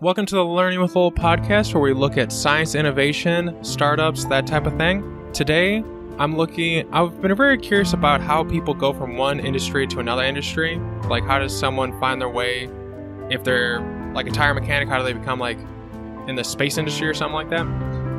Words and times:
Welcome 0.00 0.26
to 0.26 0.36
the 0.36 0.44
Learning 0.44 0.80
with 0.80 0.94
Lowell 0.94 1.10
podcast, 1.10 1.74
where 1.74 1.82
we 1.82 1.92
look 1.92 2.16
at 2.18 2.30
science, 2.30 2.76
innovation, 2.76 3.56
startups, 3.64 4.26
that 4.26 4.46
type 4.46 4.64
of 4.64 4.76
thing. 4.76 5.02
Today, 5.32 5.82
I'm 6.18 6.36
looking, 6.36 6.88
I've 6.94 7.20
been 7.20 7.34
very 7.34 7.58
curious 7.58 7.94
about 7.94 8.20
how 8.20 8.44
people 8.44 8.74
go 8.74 8.92
from 8.92 9.16
one 9.16 9.40
industry 9.40 9.88
to 9.88 9.98
another 9.98 10.22
industry. 10.22 10.78
Like, 11.08 11.24
how 11.24 11.40
does 11.40 11.58
someone 11.58 11.98
find 11.98 12.20
their 12.20 12.28
way? 12.28 12.70
If 13.28 13.42
they're 13.42 13.80
like 14.14 14.28
a 14.28 14.30
tire 14.30 14.54
mechanic, 14.54 14.88
how 14.88 14.98
do 14.98 15.04
they 15.04 15.14
become 15.14 15.40
like 15.40 15.58
in 16.28 16.36
the 16.36 16.44
space 16.44 16.78
industry 16.78 17.08
or 17.08 17.14
something 17.14 17.34
like 17.34 17.50
that? 17.50 17.66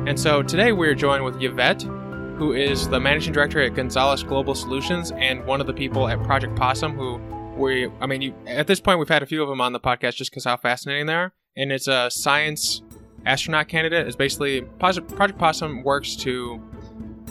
And 0.06 0.20
so 0.20 0.42
today 0.42 0.72
we're 0.72 0.94
joined 0.94 1.24
with 1.24 1.42
Yvette, 1.42 1.80
who 1.80 2.52
is 2.52 2.90
the 2.90 3.00
managing 3.00 3.32
director 3.32 3.58
at 3.62 3.72
Gonzalez 3.72 4.22
Global 4.22 4.54
Solutions 4.54 5.12
and 5.12 5.46
one 5.46 5.62
of 5.62 5.66
the 5.66 5.72
people 5.72 6.08
at 6.08 6.22
Project 6.24 6.54
Possum 6.56 6.92
who 6.94 7.16
we, 7.56 7.90
I 8.02 8.06
mean, 8.06 8.20
you, 8.20 8.34
at 8.46 8.66
this 8.66 8.80
point, 8.80 8.98
we've 8.98 9.08
had 9.08 9.22
a 9.22 9.26
few 9.26 9.42
of 9.42 9.48
them 9.48 9.62
on 9.62 9.72
the 9.72 9.80
podcast 9.80 10.16
just 10.16 10.30
because 10.30 10.44
how 10.44 10.58
fascinating 10.58 11.06
they 11.06 11.14
are 11.14 11.32
and 11.60 11.70
it's 11.70 11.88
a 11.88 12.10
science 12.10 12.82
astronaut 13.26 13.68
candidate. 13.68 14.06
It's 14.06 14.16
basically 14.16 14.62
Project 14.62 15.38
Possum 15.38 15.82
works 15.82 16.16
to 16.16 16.60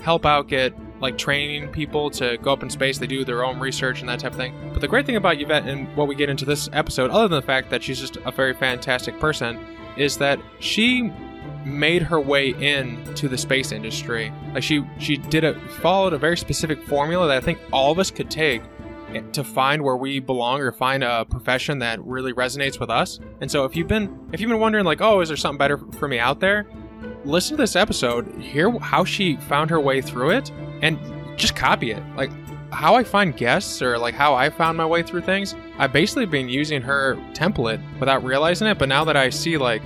help 0.03 0.25
out 0.25 0.47
get 0.47 0.73
like 1.01 1.17
training 1.17 1.69
people 1.69 2.09
to 2.11 2.37
go 2.37 2.53
up 2.53 2.61
in 2.61 2.69
space. 2.69 2.99
They 2.99 3.07
do 3.07 3.25
their 3.25 3.43
own 3.43 3.59
research 3.59 4.01
and 4.01 4.09
that 4.09 4.19
type 4.19 4.33
of 4.33 4.37
thing. 4.37 4.53
But 4.71 4.81
the 4.81 4.87
great 4.87 5.05
thing 5.05 5.15
about 5.15 5.41
Yvette 5.41 5.67
and 5.67 5.93
what 5.95 6.07
we 6.07 6.13
get 6.13 6.29
into 6.29 6.45
this 6.45 6.69
episode, 6.73 7.09
other 7.09 7.27
than 7.27 7.37
the 7.37 7.45
fact 7.45 7.71
that 7.71 7.81
she's 7.81 7.99
just 7.99 8.17
a 8.17 8.31
very 8.31 8.53
fantastic 8.53 9.19
person, 9.19 9.59
is 9.97 10.17
that 10.17 10.39
she 10.59 11.11
made 11.65 12.03
her 12.03 12.19
way 12.19 12.49
into 12.49 13.27
the 13.27 13.37
space 13.37 13.71
industry. 13.71 14.31
Like 14.53 14.63
she 14.63 14.85
she 14.99 15.17
did 15.17 15.43
a 15.43 15.59
followed 15.81 16.13
a 16.13 16.17
very 16.19 16.37
specific 16.37 16.83
formula 16.83 17.27
that 17.27 17.37
I 17.37 17.41
think 17.41 17.59
all 17.73 17.91
of 17.91 17.97
us 17.97 18.11
could 18.11 18.29
take 18.29 18.61
to 19.33 19.43
find 19.43 19.81
where 19.81 19.97
we 19.97 20.19
belong 20.19 20.61
or 20.61 20.71
find 20.71 21.03
a 21.03 21.25
profession 21.25 21.79
that 21.79 22.03
really 22.03 22.33
resonates 22.33 22.79
with 22.79 22.89
us. 22.89 23.19
And 23.41 23.49
so 23.49 23.65
if 23.65 23.75
you've 23.75 23.87
been 23.87 24.19
if 24.31 24.39
you've 24.39 24.49
been 24.49 24.59
wondering 24.59 24.85
like, 24.85 25.01
"Oh, 25.01 25.21
is 25.21 25.29
there 25.29 25.37
something 25.37 25.57
better 25.57 25.77
for 25.77 26.07
me 26.07 26.19
out 26.19 26.39
there?" 26.39 26.67
Listen 27.25 27.57
to 27.57 27.63
this 27.63 27.75
episode, 27.75 28.33
hear 28.41 28.71
how 28.79 29.03
she 29.03 29.35
found 29.37 29.69
her 29.69 29.79
way 29.79 30.01
through 30.01 30.31
it 30.31 30.51
and 30.81 30.97
just 31.37 31.55
copy 31.55 31.91
it. 31.91 32.03
Like 32.15 32.31
how 32.71 32.95
I 32.95 33.03
find 33.03 33.35
guests 33.35 33.81
or 33.81 33.97
like 33.97 34.13
how 34.13 34.35
I 34.35 34.49
found 34.49 34.77
my 34.77 34.85
way 34.85 35.03
through 35.03 35.21
things, 35.21 35.55
I've 35.77 35.93
basically 35.93 36.25
been 36.25 36.49
using 36.49 36.81
her 36.81 37.15
template 37.33 37.81
without 37.99 38.23
realizing 38.23 38.67
it, 38.67 38.77
but 38.77 38.89
now 38.89 39.03
that 39.05 39.17
I 39.17 39.29
see 39.29 39.57
like 39.57 39.81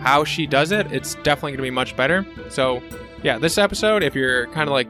how 0.00 0.24
she 0.24 0.46
does 0.46 0.72
it, 0.72 0.90
it's 0.92 1.14
definitely 1.16 1.52
going 1.52 1.58
to 1.58 1.62
be 1.62 1.70
much 1.70 1.96
better. 1.96 2.26
So, 2.48 2.82
yeah, 3.22 3.38
this 3.38 3.58
episode 3.58 4.02
if 4.02 4.14
you're 4.14 4.46
kind 4.48 4.68
of 4.68 4.72
like 4.72 4.88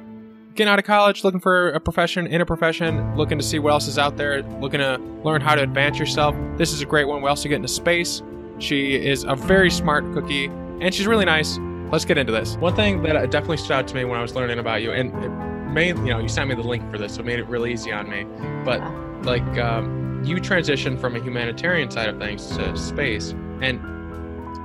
getting 0.54 0.70
out 0.70 0.78
of 0.78 0.84
college, 0.84 1.24
looking 1.24 1.40
for 1.40 1.70
a 1.70 1.80
profession 1.80 2.26
in 2.26 2.40
a 2.40 2.46
profession, 2.46 3.16
looking 3.16 3.38
to 3.38 3.44
see 3.44 3.58
what 3.58 3.72
else 3.72 3.88
is 3.88 3.98
out 3.98 4.16
there, 4.16 4.42
looking 4.60 4.80
to 4.80 4.98
learn 5.24 5.40
how 5.40 5.54
to 5.54 5.62
advance 5.62 5.98
yourself. 5.98 6.36
This 6.56 6.72
is 6.72 6.82
a 6.82 6.86
great 6.86 7.04
one. 7.04 7.22
We 7.22 7.28
also 7.28 7.48
get 7.48 7.56
into 7.56 7.68
space. 7.68 8.22
She 8.58 8.94
is 8.94 9.24
a 9.24 9.34
very 9.34 9.70
smart 9.70 10.12
cookie, 10.12 10.46
and 10.80 10.94
she's 10.94 11.06
really 11.06 11.24
nice. 11.24 11.58
Let's 11.90 12.04
get 12.04 12.18
into 12.18 12.32
this. 12.32 12.56
One 12.56 12.74
thing 12.74 13.02
that 13.02 13.30
definitely 13.30 13.58
stood 13.58 13.72
out 13.72 13.88
to 13.88 13.94
me 13.94 14.04
when 14.04 14.18
I 14.18 14.22
was 14.22 14.34
learning 14.34 14.58
about 14.58 14.82
you, 14.82 14.92
and 14.92 15.12
it 15.24 15.28
made 15.72 15.96
you 15.98 16.06
know, 16.06 16.18
you 16.18 16.28
sent 16.28 16.48
me 16.48 16.54
the 16.54 16.62
link 16.62 16.88
for 16.90 16.98
this, 16.98 17.14
so 17.14 17.20
it 17.20 17.26
made 17.26 17.38
it 17.38 17.46
really 17.48 17.72
easy 17.72 17.92
on 17.92 18.08
me. 18.08 18.24
But 18.64 18.80
like, 19.24 19.42
um, 19.58 20.22
you 20.24 20.36
transitioned 20.36 21.00
from 21.00 21.16
a 21.16 21.20
humanitarian 21.20 21.90
side 21.90 22.08
of 22.08 22.18
things 22.18 22.46
to 22.56 22.76
space, 22.76 23.32
and 23.60 23.80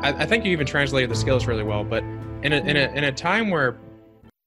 I, 0.06 0.24
I 0.24 0.26
think 0.26 0.46
you 0.46 0.52
even 0.52 0.68
translated 0.68 1.10
the 1.10 1.16
skills 1.16 1.48
really 1.48 1.64
well. 1.64 1.84
But 1.84 2.04
in 2.44 2.54
a, 2.54 2.58
in 2.58 2.78
a 2.78 2.92
in 2.94 3.04
a 3.04 3.12
time 3.12 3.50
where 3.50 3.78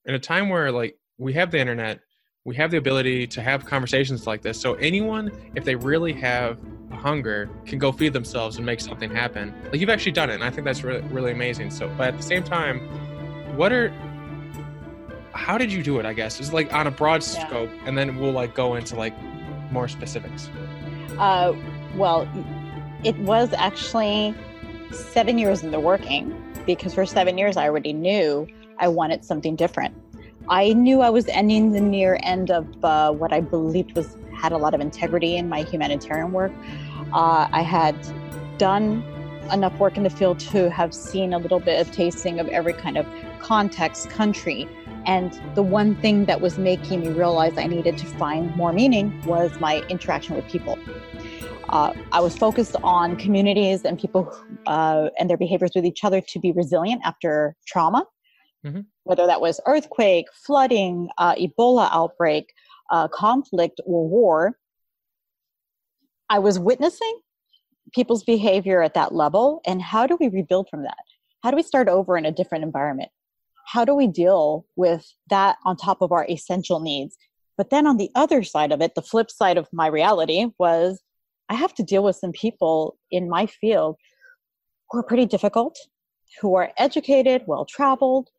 in 0.05 0.15
a 0.15 0.19
time 0.19 0.49
where 0.49 0.71
like 0.71 0.97
we 1.21 1.35
have 1.35 1.51
the 1.51 1.59
internet 1.59 2.01
we 2.47 2.57
have 2.57 2.71
the 2.71 2.79
ability 2.79 3.27
to 3.27 3.43
have 3.43 3.67
conversations 3.67 4.27
like 4.27 4.41
this. 4.41 4.59
So 4.59 4.73
anyone 4.77 5.31
if 5.55 5.63
they 5.63 5.75
really 5.75 6.15
have 6.15 6.59
a 6.91 6.97
hunger 6.97 7.51
can 7.67 7.79
go 7.79 7.93
feed 7.93 8.15
themselves 8.15 8.57
and 8.57 8.65
make 8.65 8.81
something 8.81 9.15
happen. 9.15 9.55
Like 9.65 9.79
you've 9.79 9.91
actually 9.91 10.13
done 10.13 10.31
it 10.31 10.35
and 10.35 10.43
i 10.43 10.51
think 10.51 10.65
that's 10.65 10.83
really 10.83 11.03
really 11.09 11.33
amazing. 11.33 11.71
So 11.71 11.93
but 11.99 12.09
at 12.09 12.17
the 12.17 12.23
same 12.23 12.43
time 12.43 12.81
what 13.57 13.73
are 13.73 13.93
how 15.33 15.59
did 15.59 15.71
you 15.71 15.83
do 15.83 15.99
it 15.99 16.07
i 16.07 16.15
guess? 16.15 16.41
Is 16.41 16.53
like 16.53 16.73
on 16.73 16.87
a 16.87 16.91
broad 16.91 17.23
yeah. 17.23 17.47
scope 17.47 17.71
and 17.85 17.97
then 17.97 18.19
we'll 18.19 18.33
like 18.33 18.55
go 18.55 18.75
into 18.75 18.97
like 18.97 19.15
more 19.71 19.89
specifics. 19.89 20.49
Uh 21.19 21.53
well 21.95 22.27
it 23.05 23.17
was 23.19 23.53
actually 23.53 24.35
seven 24.93 25.37
years 25.37 25.63
into 25.63 25.79
working 25.79 26.35
because 26.65 26.95
for 26.95 27.05
seven 27.05 27.37
years 27.37 27.57
i 27.57 27.65
already 27.65 27.93
knew 27.93 28.47
i 28.79 28.89
wanted 28.89 29.25
something 29.25 29.55
different 29.57 29.95
I 30.51 30.73
knew 30.73 31.01
I 31.01 31.11
was 31.11 31.29
ending 31.29 31.71
the 31.71 31.81
near 31.81 32.19
end 32.25 32.51
of 32.51 32.85
uh, 32.85 33.13
what 33.13 33.33
I 33.33 33.41
believed 33.41 33.95
was 33.95 34.17
had 34.35 34.51
a 34.51 34.59
lot 34.59 34.75
of 34.75 34.81
integrity 34.81 35.37
in 35.37 35.49
my 35.49 35.63
humanitarian 35.63 36.33
work. 36.33 36.51
Uh, 37.13 37.47
I 37.53 37.63
had 37.63 37.95
done 38.59 39.05
enough 39.53 39.79
work 39.79 39.97
in 39.97 40.03
the 40.03 40.11
field 40.11 40.41
to 40.41 40.69
have 40.69 40.93
seen 40.93 41.33
a 41.33 41.39
little 41.39 41.61
bit 41.61 41.81
of 41.81 41.93
tasting 41.93 42.41
of 42.41 42.49
every 42.49 42.73
kind 42.73 42.99
of 42.99 43.07
context, 43.39 44.11
country. 44.11 44.69
And 45.07 45.41
the 45.55 45.63
one 45.63 45.95
thing 45.95 46.25
that 46.25 46.41
was 46.41 46.59
making 46.59 47.03
me 47.03 47.09
realize 47.11 47.57
I 47.57 47.69
needed 47.69 47.97
to 47.99 48.07
find 48.07 48.55
more 48.57 48.73
meaning 48.73 49.23
was 49.25 49.59
my 49.61 49.83
interaction 49.89 50.35
with 50.35 50.49
people. 50.49 50.77
Uh, 51.69 51.95
I 52.11 52.19
was 52.19 52.37
focused 52.37 52.75
on 52.83 53.15
communities 53.17 53.85
and 53.85 53.97
people 53.97 54.37
uh, 54.67 55.11
and 55.17 55.31
their 55.31 55.37
behaviors 55.37 55.71
with 55.77 55.85
each 55.85 56.03
other 56.03 56.21
to 56.21 56.41
be 56.41 56.51
resilient 56.51 57.03
after 57.05 57.55
trauma 57.69 58.05
mm-hmm. 58.65 58.81
Whether 59.05 59.27
that 59.27 59.41
was 59.41 59.61
earthquake, 59.67 60.27
flooding, 60.33 61.09
uh, 61.19 61.35
Ebola 61.35 61.89
outbreak, 61.93 62.53
uh, 62.91 63.09
conflict, 63.09 63.81
or 63.85 64.09
war. 64.09 64.59
I 66.29 66.39
was 66.39 66.59
witnessing 66.59 67.21
people's 67.93 68.25
behavior 68.25 68.83
at 68.83 68.95
that 68.95 69.15
level, 69.15 69.61
and 69.67 69.83
how 69.83 70.07
do 70.07 70.17
we 70.21 70.29
rebuild 70.29 70.69
from 70.69 70.83
that? 70.83 71.05
How 71.43 71.51
do 71.51 71.57
we 71.57 71.63
start 71.63 71.89
over 71.89 72.17
in 72.17 72.27
a 72.27 72.33
different 72.33 72.65
environment? 72.65 73.11
How 73.67 73.85
do 73.85 73.95
we 73.95 74.07
deal 74.07 74.67
with 74.77 75.13
that 75.29 75.57
on 75.65 75.77
top 75.77 76.03
of 76.03 76.13
our 76.13 76.27
essential 76.29 76.81
needs? 76.81 77.17
But 77.57 77.71
then 77.71 77.87
on 77.87 77.97
the 77.97 78.11
other 78.15 78.43
side 78.43 78.73
of 78.73 78.81
it, 78.81 78.95
the 78.95 79.03
flip 79.03 79.31
side 79.31 79.59
of 79.59 79.69
my 79.73 79.87
reality 79.87 80.47
was 80.59 81.03
I 81.49 81.55
have 81.55 81.75
to 81.75 81.83
deal 81.83 82.03
with 82.03 82.17
some 82.17 82.33
people 82.33 82.97
in 83.11 83.29
my 83.29 83.47
field 83.47 83.97
who 84.91 84.99
are 84.99 85.03
pretty 85.03 85.27
difficult, 85.27 85.77
who 86.41 86.55
are 86.55 86.73
educated, 86.79 87.43
well 87.47 87.65
traveled, 87.65 88.31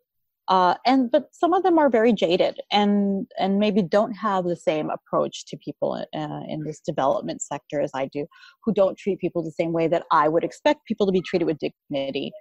uh, 0.48 0.76
and 0.86 1.12
but 1.12 1.30
some 1.32 1.54
of 1.54 1.64
them 1.64 1.78
are 1.78 1.90
very 1.90 2.12
jaded 2.12 2.60
and 2.72 3.28
and 3.40 3.60
maybe 3.60 3.82
don't 3.82 4.14
have 4.14 4.46
the 4.46 4.56
same 4.56 4.90
approach 4.90 5.46
to 5.46 5.58
people 5.58 5.94
uh, 5.94 6.40
in 6.48 6.64
this 6.66 6.80
development 6.80 7.42
sector 7.42 7.82
as 7.82 7.92
I 7.94 8.08
do, 8.08 8.26
who 8.64 8.74
don't 8.74 8.98
treat 8.98 9.20
people 9.20 9.44
the 9.44 9.52
same 9.52 9.72
way 9.72 9.88
that 9.88 10.04
I 10.12 10.28
would 10.28 10.44
expect 10.44 10.86
people 10.86 11.06
to 11.06 11.12
be 11.12 11.22
treated 11.22 11.46
with 11.46 11.60
dignity. 11.60 12.32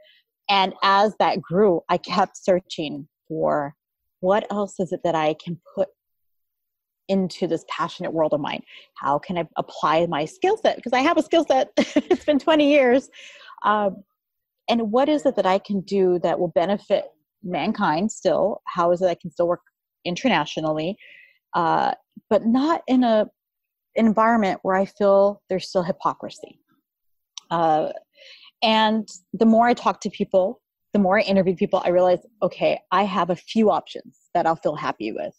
And 0.49 0.75
as 0.83 1.15
that 1.19 1.41
grew, 1.41 1.83
I 1.89 1.99
kept 1.99 2.37
searching 2.37 3.07
for 3.29 3.75
what 4.21 4.47
else 4.51 4.81
is 4.81 4.93
it 4.93 5.01
that 5.05 5.15
I 5.15 5.35
can 5.43 5.61
put 5.75 5.89
into 7.09 7.47
this 7.47 7.65
passionate 7.69 8.13
world 8.13 8.33
of 8.33 8.41
mine? 8.41 8.63
How 8.95 9.19
can 9.19 9.37
I 9.37 9.49
apply 9.57 10.07
my 10.07 10.25
skill 10.25 10.57
set? 10.57 10.77
Because 10.77 10.93
I 10.93 11.01
have 11.01 11.19
a 11.19 11.23
skill 11.23 11.45
set. 11.45 11.71
it's 11.77 12.25
been 12.25 12.39
20 12.39 12.71
years. 12.71 13.11
Um, 13.65 14.05
and 14.69 14.93
what 14.93 15.09
is 15.09 15.27
it 15.27 15.37
that 15.37 15.47
I 15.47 15.59
can 15.59 15.81
do 15.81 16.21
that 16.21 16.39
will 16.39 16.49
benefit 16.49 17.07
mankind 17.43 18.11
still 18.11 18.61
how 18.67 18.91
is 18.93 19.03
it 19.03 19.07
i 19.07 19.15
can 19.15 19.31
still 19.31 19.49
work 19.49 19.61
internationally? 20.05 20.97
Uh, 21.55 21.93
but 22.29 22.47
not 22.47 22.83
in 22.87 23.03
a 23.05 23.27
environment 23.97 24.61
where 24.63 24.77
i 24.77 24.85
feel 24.85 25.43
there's 25.49 25.69
still 25.69 25.83
hypocrisy. 25.83 26.61
Uh, 27.51 27.89
and 28.63 29.09
the 29.33 29.47
more 29.47 29.67
i 29.67 29.75
talk 29.75 30.01
to 30.01 30.11
people 30.11 30.61
the 30.93 30.99
more 30.99 31.19
i 31.19 31.23
interview 31.23 31.57
people 31.57 31.83
i 31.85 31.89
realize 31.89 32.21
okay 32.43 32.79
i 32.93 33.03
have 33.03 33.31
a 33.31 33.37
few 33.37 33.71
options 33.71 34.29
that 34.35 34.47
i'll 34.47 34.57
feel 34.57 34.77
happy 34.77 35.13
with 35.13 35.35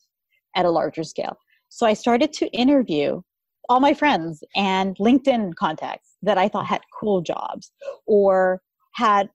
at 0.56 0.66
a 0.66 0.70
larger 0.70 1.04
scale. 1.04 1.38
So 1.70 1.86
i 1.86 1.94
started 1.94 2.34
to 2.34 2.48
interview 2.48 3.22
all 3.70 3.80
my 3.80 3.94
friends 3.94 4.44
and 4.56 4.98
linkedin 4.98 5.56
contacts 5.56 6.18
that 6.22 6.38
i 6.38 6.50
thought 6.50 6.66
had 6.66 6.82
cool 7.00 7.22
jobs 7.22 7.72
or 8.06 8.62
had 8.94 9.30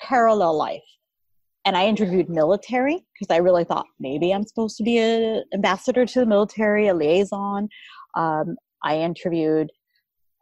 parallel 0.00 0.56
life 0.56 0.82
and 1.64 1.76
I 1.76 1.86
interviewed 1.86 2.28
military 2.28 3.04
because 3.14 3.34
I 3.34 3.38
really 3.38 3.64
thought 3.64 3.86
maybe 3.98 4.32
I'm 4.32 4.44
supposed 4.44 4.76
to 4.76 4.82
be 4.82 4.98
an 4.98 5.44
ambassador 5.54 6.04
to 6.04 6.20
the 6.20 6.26
military, 6.26 6.88
a 6.88 6.94
liaison. 6.94 7.68
Um, 8.14 8.56
I 8.82 8.98
interviewed 8.98 9.70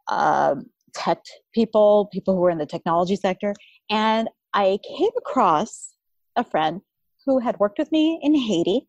uh, 0.09 0.55
tech 0.93 1.19
people, 1.53 2.09
people 2.11 2.35
who 2.35 2.41
were 2.41 2.49
in 2.49 2.57
the 2.57 2.65
technology 2.65 3.15
sector, 3.15 3.53
and 3.89 4.29
I 4.53 4.79
came 4.97 5.09
across 5.17 5.93
a 6.35 6.43
friend 6.43 6.81
who 7.25 7.39
had 7.39 7.57
worked 7.59 7.79
with 7.79 7.91
me 7.91 8.19
in 8.21 8.35
Haiti, 8.35 8.87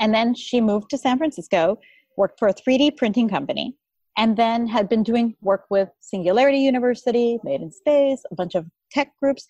and 0.00 0.14
then 0.14 0.34
she 0.34 0.60
moved 0.60 0.90
to 0.90 0.98
San 0.98 1.18
Francisco, 1.18 1.78
worked 2.16 2.38
for 2.38 2.48
a 2.48 2.54
3D 2.54 2.96
printing 2.96 3.28
company, 3.28 3.76
and 4.16 4.36
then 4.36 4.66
had 4.68 4.88
been 4.88 5.02
doing 5.02 5.34
work 5.40 5.64
with 5.68 5.88
Singularity 6.00 6.58
University, 6.58 7.38
Made 7.42 7.60
in 7.60 7.72
Space, 7.72 8.22
a 8.30 8.34
bunch 8.36 8.54
of 8.54 8.66
tech 8.92 9.12
groups 9.20 9.46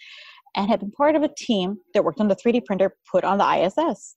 and 0.59 0.69
had 0.69 0.81
been 0.81 0.91
part 0.91 1.15
of 1.15 1.23
a 1.23 1.29
team 1.29 1.79
that 1.95 2.05
worked 2.05 2.21
on 2.21 2.27
the 2.27 2.35
3D 2.35 2.67
printer 2.67 2.95
put 3.11 3.23
on 3.23 3.39
the 3.39 3.65
ISS. 3.65 4.17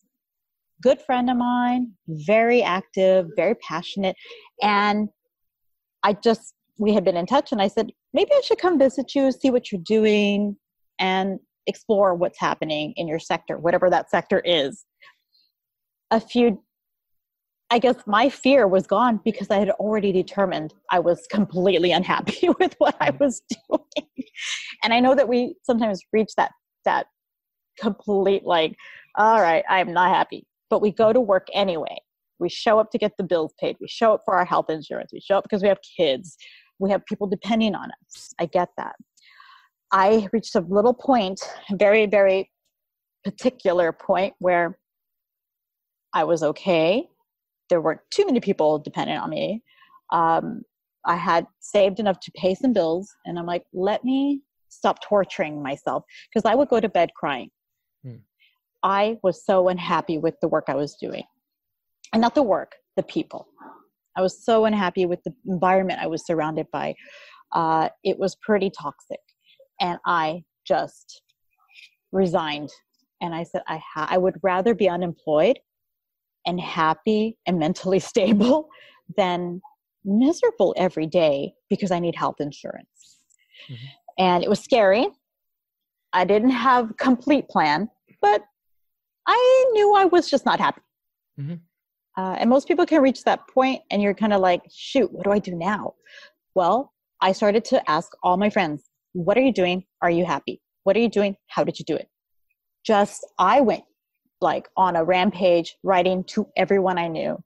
Good 0.81 0.99
friend 0.99 1.29
of 1.29 1.37
mine, 1.37 1.93
very 2.07 2.63
active, 2.63 3.27
very 3.35 3.53
passionate. 3.55 4.15
And 4.61 5.09
I 6.01 6.13
just 6.13 6.55
we 6.79 6.93
had 6.93 7.03
been 7.03 7.15
in 7.15 7.27
touch 7.27 7.51
and 7.51 7.61
I 7.61 7.67
said, 7.67 7.91
maybe 8.11 8.31
I 8.33 8.41
should 8.41 8.57
come 8.57 8.79
visit 8.79 9.13
you, 9.13 9.31
see 9.31 9.51
what 9.51 9.71
you're 9.71 9.81
doing, 9.85 10.57
and 10.97 11.39
explore 11.67 12.15
what's 12.15 12.39
happening 12.39 12.93
in 12.97 13.07
your 13.07 13.19
sector, 13.19 13.59
whatever 13.59 13.91
that 13.91 14.09
sector 14.09 14.41
is. 14.43 14.83
A 16.09 16.19
few, 16.19 16.63
I 17.71 17.79
guess 17.79 17.95
my 18.05 18.27
fear 18.27 18.67
was 18.67 18.85
gone 18.85 19.21
because 19.23 19.49
I 19.49 19.57
had 19.57 19.69
already 19.69 20.11
determined 20.11 20.73
I 20.91 20.99
was 20.99 21.25
completely 21.31 21.93
unhappy 21.93 22.49
with 22.59 22.75
what 22.79 22.95
I 22.99 23.11
was 23.11 23.41
doing. 23.69 24.07
And 24.83 24.93
I 24.93 24.99
know 24.99 25.15
that 25.15 25.29
we 25.29 25.55
sometimes 25.63 26.01
reach 26.11 26.31
that, 26.35 26.51
that 26.83 27.07
complete, 27.79 28.43
like, 28.43 28.75
all 29.15 29.41
right, 29.41 29.63
I'm 29.69 29.93
not 29.93 30.13
happy, 30.13 30.45
but 30.69 30.81
we 30.81 30.91
go 30.91 31.13
to 31.13 31.21
work 31.21 31.47
anyway. 31.53 31.95
We 32.39 32.49
show 32.49 32.77
up 32.77 32.91
to 32.91 32.97
get 32.97 33.13
the 33.17 33.23
bills 33.23 33.53
paid. 33.57 33.77
We 33.79 33.87
show 33.87 34.15
up 34.15 34.21
for 34.25 34.35
our 34.35 34.45
health 34.45 34.69
insurance. 34.69 35.11
We 35.13 35.21
show 35.21 35.37
up 35.37 35.43
because 35.43 35.61
we 35.61 35.69
have 35.69 35.79
kids. 35.97 36.35
We 36.79 36.91
have 36.91 37.05
people 37.05 37.27
depending 37.27 37.73
on 37.73 37.89
us. 37.89 38.33
I 38.37 38.47
get 38.47 38.67
that. 38.77 38.95
I 39.93 40.27
reached 40.33 40.55
a 40.55 40.61
little 40.61 40.93
point, 40.93 41.39
very, 41.71 42.05
very 42.05 42.51
particular 43.23 43.93
point 43.93 44.33
where 44.39 44.77
I 46.13 46.25
was 46.25 46.43
okay. 46.43 47.07
There 47.71 47.81
weren't 47.81 48.01
too 48.11 48.25
many 48.27 48.39
people 48.39 48.77
dependent 48.77 49.23
on 49.23 49.31
me. 49.31 49.63
Um, 50.11 50.61
I 51.05 51.15
had 51.15 51.47
saved 51.59 51.99
enough 51.99 52.19
to 52.19 52.31
pay 52.35 52.53
some 52.53 52.73
bills, 52.73 53.09
and 53.25 53.39
I'm 53.39 53.47
like, 53.47 53.63
let 53.73 54.03
me 54.03 54.41
stop 54.69 55.01
torturing 55.01 55.63
myself 55.63 56.03
because 56.29 56.45
I 56.45 56.53
would 56.53 56.69
go 56.69 56.79
to 56.79 56.89
bed 56.89 57.09
crying. 57.15 57.49
Hmm. 58.03 58.17
I 58.83 59.17
was 59.23 59.43
so 59.43 59.69
unhappy 59.69 60.19
with 60.19 60.35
the 60.41 60.47
work 60.47 60.65
I 60.67 60.75
was 60.75 60.95
doing. 60.95 61.23
And 62.13 62.21
not 62.21 62.35
the 62.35 62.43
work, 62.43 62.73
the 62.97 63.03
people. 63.03 63.47
I 64.17 64.21
was 64.21 64.43
so 64.43 64.65
unhappy 64.65 65.05
with 65.05 65.23
the 65.23 65.33
environment 65.47 65.99
I 66.01 66.07
was 66.07 66.25
surrounded 66.25 66.67
by. 66.71 66.95
Uh, 67.53 67.89
it 68.03 68.19
was 68.19 68.35
pretty 68.35 68.69
toxic 68.69 69.19
and 69.79 69.97
I 70.05 70.43
just 70.65 71.21
resigned. 72.11 72.69
And 73.21 73.35
I 73.35 73.43
said, 73.43 73.61
I, 73.67 73.77
ha- 73.77 74.07
I 74.09 74.17
would 74.17 74.35
rather 74.41 74.73
be 74.73 74.89
unemployed 74.89 75.59
and 76.45 76.59
happy 76.59 77.37
and 77.45 77.59
mentally 77.59 77.99
stable 78.11 78.69
than 79.17 79.61
miserable 80.03 80.73
every 80.77 81.05
day 81.05 81.53
because 81.69 81.91
I 81.91 81.99
need 81.99 82.15
health 82.15 82.37
insurance. 82.39 83.19
Mm-hmm. 83.69 83.85
And 84.17 84.43
it 84.43 84.49
was 84.49 84.59
scary. 84.59 85.07
I 86.13 86.25
didn't 86.25 86.51
have 86.51 86.97
complete 86.97 87.47
plan, 87.47 87.89
but 88.21 88.43
I 89.27 89.69
knew 89.73 89.95
I 89.95 90.05
was 90.05 90.29
just 90.29 90.45
not 90.45 90.59
happy. 90.59 90.81
Mm-hmm. 91.39 91.55
Uh, 92.17 92.35
and 92.39 92.49
most 92.49 92.67
people 92.67 92.85
can 92.85 93.01
reach 93.01 93.23
that 93.23 93.47
point, 93.47 93.81
and 93.89 94.01
you're 94.01 94.13
kind 94.13 94.33
of 94.33 94.41
like, 94.41 94.61
shoot, 94.69 95.11
what 95.13 95.23
do 95.23 95.31
I 95.31 95.39
do 95.39 95.55
now? 95.55 95.93
Well, 96.55 96.91
I 97.21 97.31
started 97.31 97.63
to 97.65 97.89
ask 97.89 98.11
all 98.23 98.35
my 98.35 98.49
friends, 98.49 98.89
what 99.13 99.37
are 99.37 99.41
you 99.41 99.53
doing? 99.53 99.85
Are 100.01 100.09
you 100.09 100.25
happy? 100.25 100.61
What 100.83 100.97
are 100.97 100.99
you 100.99 101.09
doing? 101.09 101.37
How 101.47 101.63
did 101.63 101.79
you 101.79 101.85
do 101.85 101.95
it? 101.95 102.09
Just, 102.83 103.25
I 103.37 103.61
went 103.61 103.83
like 104.41 104.67
on 104.75 104.95
a 104.95 105.03
rampage 105.03 105.77
writing 105.83 106.23
to 106.25 106.47
everyone 106.57 106.97
I 106.97 107.07
knew. 107.07 107.41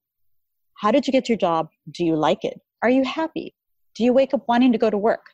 How 0.75 0.92
did 0.92 1.07
you 1.07 1.12
get 1.13 1.30
your 1.30 1.38
job? 1.38 1.69
Do 1.92 2.06
you 2.06 2.15
like 2.15 2.44
it? 2.44 2.59
Are 2.81 2.89
you 2.89 3.03
happy? 3.03 3.53
Do 3.95 4.03
you 4.03 4.13
wake 4.13 4.33
up 4.33 4.44
wanting 4.47 4.71
to 4.71 4.77
go 4.77 4.89
to 4.89 4.97
work? 4.97 5.25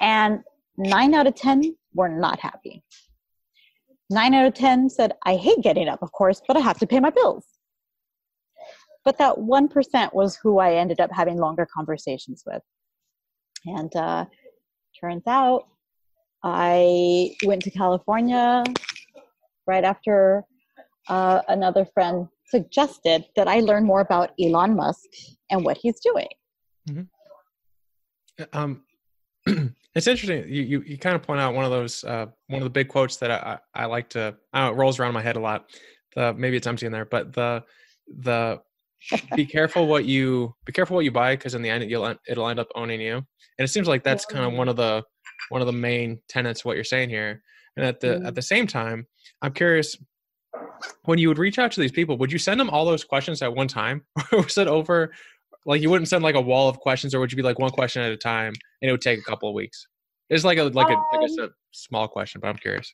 And 0.00 0.40
nine 0.76 1.14
out 1.14 1.26
of 1.26 1.34
10 1.34 1.76
were 1.94 2.08
not 2.08 2.40
happy. 2.40 2.82
Nine 4.10 4.34
out 4.34 4.46
of 4.46 4.54
10 4.54 4.90
said, 4.90 5.12
I 5.24 5.36
hate 5.36 5.62
getting 5.62 5.88
up, 5.88 6.02
of 6.02 6.12
course, 6.12 6.40
but 6.46 6.56
I 6.56 6.60
have 6.60 6.78
to 6.78 6.86
pay 6.86 7.00
my 7.00 7.10
bills. 7.10 7.46
But 9.04 9.18
that 9.18 9.36
1% 9.36 10.14
was 10.14 10.36
who 10.36 10.58
I 10.58 10.74
ended 10.74 11.00
up 11.00 11.10
having 11.12 11.36
longer 11.36 11.66
conversations 11.72 12.42
with. 12.46 12.62
And 13.66 13.94
uh, 13.96 14.26
turns 15.00 15.24
out 15.26 15.66
I 16.42 17.34
went 17.44 17.62
to 17.62 17.70
California 17.70 18.62
right 19.66 19.84
after 19.84 20.44
uh, 21.08 21.40
another 21.48 21.86
friend 21.94 22.28
suggested 22.46 23.24
that 23.36 23.48
I 23.48 23.60
learn 23.60 23.84
more 23.84 24.00
about 24.00 24.32
Elon 24.40 24.76
Musk 24.76 25.08
and 25.50 25.64
what 25.64 25.78
he's 25.78 26.00
doing. 26.00 26.28
Mm-hmm. 26.88 28.44
Um, 28.52 28.82
it's 29.94 30.06
interesting. 30.06 30.48
You, 30.48 30.62
you, 30.62 30.82
you 30.82 30.98
kind 30.98 31.16
of 31.16 31.22
point 31.22 31.40
out 31.40 31.54
one 31.54 31.64
of 31.64 31.70
those 31.70 32.04
uh, 32.04 32.26
one 32.48 32.60
of 32.60 32.64
the 32.64 32.70
big 32.70 32.88
quotes 32.88 33.16
that 33.16 33.30
I, 33.30 33.58
I 33.74 33.86
like 33.86 34.10
to. 34.10 34.36
I 34.52 34.64
know, 34.64 34.72
it 34.72 34.76
rolls 34.76 34.98
around 34.98 35.14
my 35.14 35.22
head 35.22 35.36
a 35.36 35.40
lot. 35.40 35.70
The 36.14 36.34
maybe 36.34 36.56
it's 36.56 36.66
empty 36.66 36.86
in 36.86 36.92
there, 36.92 37.04
but 37.04 37.32
the 37.32 37.64
the 38.20 38.60
be 39.34 39.46
careful 39.56 39.86
what 39.86 40.04
you 40.04 40.54
be 40.64 40.72
careful 40.72 40.96
what 40.96 41.04
you 41.04 41.10
buy 41.10 41.36
because 41.36 41.54
in 41.54 41.62
the 41.62 41.70
end 41.70 41.88
you'll 41.90 42.14
it'll 42.28 42.48
end 42.48 42.58
up 42.58 42.68
owning 42.74 43.00
you 43.00 43.16
and 43.16 43.24
it 43.58 43.68
seems 43.68 43.88
like 43.88 44.02
that's 44.02 44.24
kind 44.24 44.44
of 44.44 44.52
one 44.52 44.68
of 44.68 44.76
the 44.76 45.02
one 45.48 45.60
of 45.60 45.66
the 45.66 45.72
main 45.72 46.18
tenets 46.28 46.60
of 46.60 46.64
what 46.66 46.76
you're 46.76 46.84
saying 46.84 47.10
here 47.10 47.42
and 47.76 47.84
at 47.84 48.00
the 48.00 48.06
mm-hmm. 48.08 48.26
at 48.26 48.34
the 48.34 48.42
same 48.42 48.66
time 48.66 49.06
i'm 49.42 49.52
curious 49.52 49.96
when 51.04 51.18
you 51.18 51.28
would 51.28 51.38
reach 51.38 51.58
out 51.58 51.70
to 51.72 51.80
these 51.80 51.92
people 51.92 52.16
would 52.16 52.32
you 52.32 52.38
send 52.38 52.58
them 52.58 52.70
all 52.70 52.84
those 52.84 53.04
questions 53.04 53.42
at 53.42 53.54
one 53.54 53.68
time 53.68 54.02
or 54.32 54.42
was 54.42 54.58
it 54.58 54.68
over 54.68 55.12
like 55.66 55.80
you 55.80 55.90
wouldn't 55.90 56.08
send 56.08 56.22
like 56.22 56.34
a 56.34 56.40
wall 56.40 56.68
of 56.68 56.78
questions 56.78 57.14
or 57.14 57.20
would 57.20 57.32
you 57.32 57.36
be 57.36 57.42
like 57.42 57.58
one 57.58 57.70
question 57.70 58.02
at 58.02 58.12
a 58.12 58.16
time 58.16 58.52
and 58.82 58.88
it 58.88 58.92
would 58.92 59.00
take 59.00 59.18
a 59.18 59.22
couple 59.22 59.48
of 59.48 59.54
weeks 59.54 59.86
it's 60.30 60.44
like 60.44 60.58
a 60.58 60.64
like 60.64 60.88
a, 60.88 61.16
like 61.16 61.30
a 61.38 61.42
um 61.44 61.50
small 61.72 62.08
question 62.08 62.40
but 62.40 62.48
i'm 62.48 62.56
curious 62.56 62.92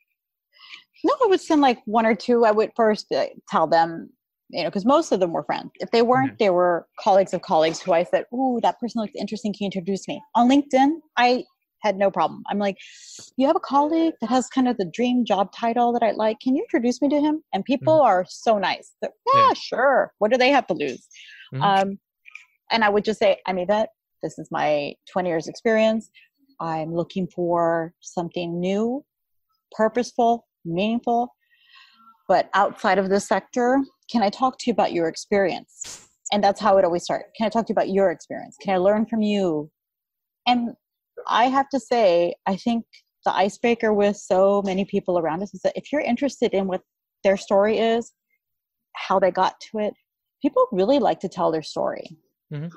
no 1.05 1.15
i 1.25 1.27
would 1.27 1.41
send 1.41 1.61
like 1.61 1.79
one 1.85 2.07
or 2.07 2.15
two 2.15 2.45
i 2.45 2.51
would 2.51 2.71
first 2.77 3.07
uh, 3.13 3.27
tell 3.49 3.67
them 3.67 4.11
you 4.53 4.65
know, 4.65 4.69
because 4.69 4.85
most 4.85 5.13
of 5.13 5.21
them 5.21 5.33
were 5.33 5.45
friends. 5.45 5.71
If 5.77 5.91
they 5.91 6.03
weren't, 6.03 6.33
mm-hmm. 6.33 6.45
they 6.45 6.51
were 6.51 6.87
colleagues 6.99 7.33
of 7.33 7.43
colleagues 7.43 7.81
who 7.81 7.93
I 7.93 8.03
said, 8.03 8.25
"Ooh, 8.35 8.59
that 8.63 8.81
person 8.81 9.01
looks 9.01 9.15
interesting. 9.17 9.53
Can 9.53 9.65
you 9.65 9.67
introduce 9.67 10.09
me?" 10.09 10.21
On 10.35 10.49
LinkedIn, 10.49 11.01
I 11.17 11.45
had 11.83 11.97
no 11.97 12.11
problem. 12.11 12.43
I'm 12.49 12.59
like, 12.59 12.77
"You 13.37 13.47
have 13.47 13.57
a 13.57 13.61
colleague 13.61 14.15
that 14.21 14.31
has 14.31 14.49
kind 14.49 14.69
of 14.69 14.77
the 14.77 14.85
dream 14.85 15.25
job 15.25 15.53
title 15.53 15.93
that 15.93 16.03
I 16.03 16.13
like. 16.13 16.41
Can 16.41 16.57
you 16.57 16.63
introduce 16.63 17.01
me 17.03 17.09
to 17.09 17.21
him?" 17.21 17.43
And 17.53 17.65
people 17.65 17.95
mm-hmm. 17.95 18.07
are 18.07 18.27
so 18.29 18.59
nice. 18.59 18.93
That, 19.03 19.13
yeah, 19.33 19.49
yeah, 19.49 19.53
sure. 19.55 20.13
What 20.19 20.31
do 20.31 20.39
they 20.39 20.51
have 20.51 20.67
to 20.69 20.75
lose? 20.75 21.07
Mm-hmm. 21.55 21.63
Um, 21.63 21.99
and 22.71 22.85
I 22.85 22.89
would 22.89 23.05
just 23.05 23.19
say, 23.19 23.39
"I 23.47 23.53
mean 23.53 23.67
that 23.69 23.91
this 24.23 24.39
is 24.39 24.49
my 24.51 24.95
20 25.11 25.29
years 25.29 25.49
experience. 25.49 26.11
I'm 26.61 26.95
looking 26.95 27.27
for 27.27 27.95
something 28.01 28.61
new, 28.61 29.05
purposeful, 29.73 30.47
meaningful." 30.65 31.35
But 32.29 32.49
outside 32.55 32.99
of 32.99 33.09
this 33.09 33.27
sector, 33.27 33.83
can 34.09 34.23
I 34.23 34.31
talk 34.31 34.57
to 34.59 34.65
you 34.69 34.73
about 34.73 34.93
your 34.93 35.09
experience? 35.09 36.09
And 36.33 36.45
that's 36.45 36.61
how 36.61 36.79
it 36.79 36.85
always 36.85 37.03
starts. 37.03 37.25
Can 37.37 37.47
I 37.47 37.51
talk 37.51 37.67
to 37.67 37.71
you 37.71 37.75
about 37.75 37.89
your 37.89 38.13
experience? 38.13 38.57
Can 38.63 38.73
I 38.73 38.79
learn 38.79 39.05
from 39.05 39.21
you? 39.21 39.69
And 40.47 40.75
I 41.29 41.47
have 41.47 41.69
to 41.71 41.81
say, 41.81 42.35
I 42.47 42.57
think 42.57 42.85
the 43.25 43.35
icebreaker 43.35 43.93
with 43.93 44.17
so 44.17 44.63
many 44.65 44.85
people 44.85 45.19
around 45.19 45.43
us 45.43 45.55
is 45.55 45.61
that 45.63 45.77
if 45.77 45.93
you're 45.93 46.01
interested 46.01 46.53
in 46.55 46.67
what 46.67 46.83
their 47.23 47.37
story 47.37 47.79
is, 47.79 48.13
how 48.97 49.19
they 49.19 49.31
got 49.31 49.55
to 49.61 49.79
it, 49.79 49.95
people 50.43 50.67
really 50.73 50.99
like 50.99 51.21
to 51.21 51.29
tell 51.29 51.53
their 51.53 51.63
story. 51.63 52.17
Mm-hmm. 52.53 52.69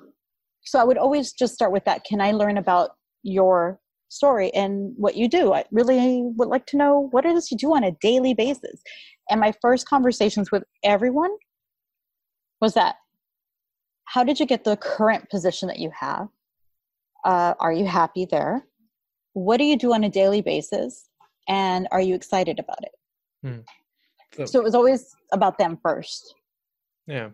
So 0.66 0.80
I 0.80 0.84
would 0.84 0.98
always 0.98 1.34
just 1.34 1.54
start 1.54 1.72
with 1.72 1.86
that. 1.86 2.04
Can 2.04 2.22
I 2.22 2.32
learn 2.32 2.58
about 2.58 2.92
your 3.24 3.80
story 4.10 4.54
and 4.54 4.94
what 4.96 5.16
you 5.16 5.28
do? 5.28 5.54
I 5.54 5.66
really 5.72 6.24
would 6.36 6.48
like 6.48 6.66
to 6.68 6.78
know 6.78 7.08
what 7.12 7.26
it 7.26 7.36
is 7.36 7.52
you 7.52 7.58
do 7.58 7.74
on 7.74 7.84
a 7.84 7.92
daily 8.02 8.34
basis. 8.34 8.82
And 9.30 9.40
my 9.40 9.54
first 9.62 9.88
conversations 9.88 10.52
with 10.52 10.64
everyone 10.84 11.32
was 12.62 12.74
that 12.76 12.96
how 14.06 14.24
did 14.24 14.40
you 14.40 14.46
get 14.46 14.64
the 14.64 14.78
current 14.78 15.30
position 15.30 15.68
that 15.68 15.80
you 15.80 15.92
have? 15.98 16.28
Uh, 17.24 17.54
are 17.60 17.74
you 17.74 17.86
happy 17.86 18.26
there? 18.26 18.66
What 19.34 19.58
do 19.58 19.64
you 19.64 19.78
do 19.78 19.94
on 19.94 20.04
a 20.04 20.10
daily 20.10 20.42
basis? 20.42 21.10
And 21.48 21.88
are 21.92 22.02
you 22.02 22.16
excited 22.16 22.60
about 22.60 22.84
it? 22.84 22.92
Hmm. 23.44 23.60
So, 24.36 24.46
so, 24.46 24.60
it 24.60 24.64
was 24.64 24.76
always 24.76 25.16
about 25.32 25.58
them 25.58 25.78
first. 25.82 26.34
Yeah. 27.08 27.30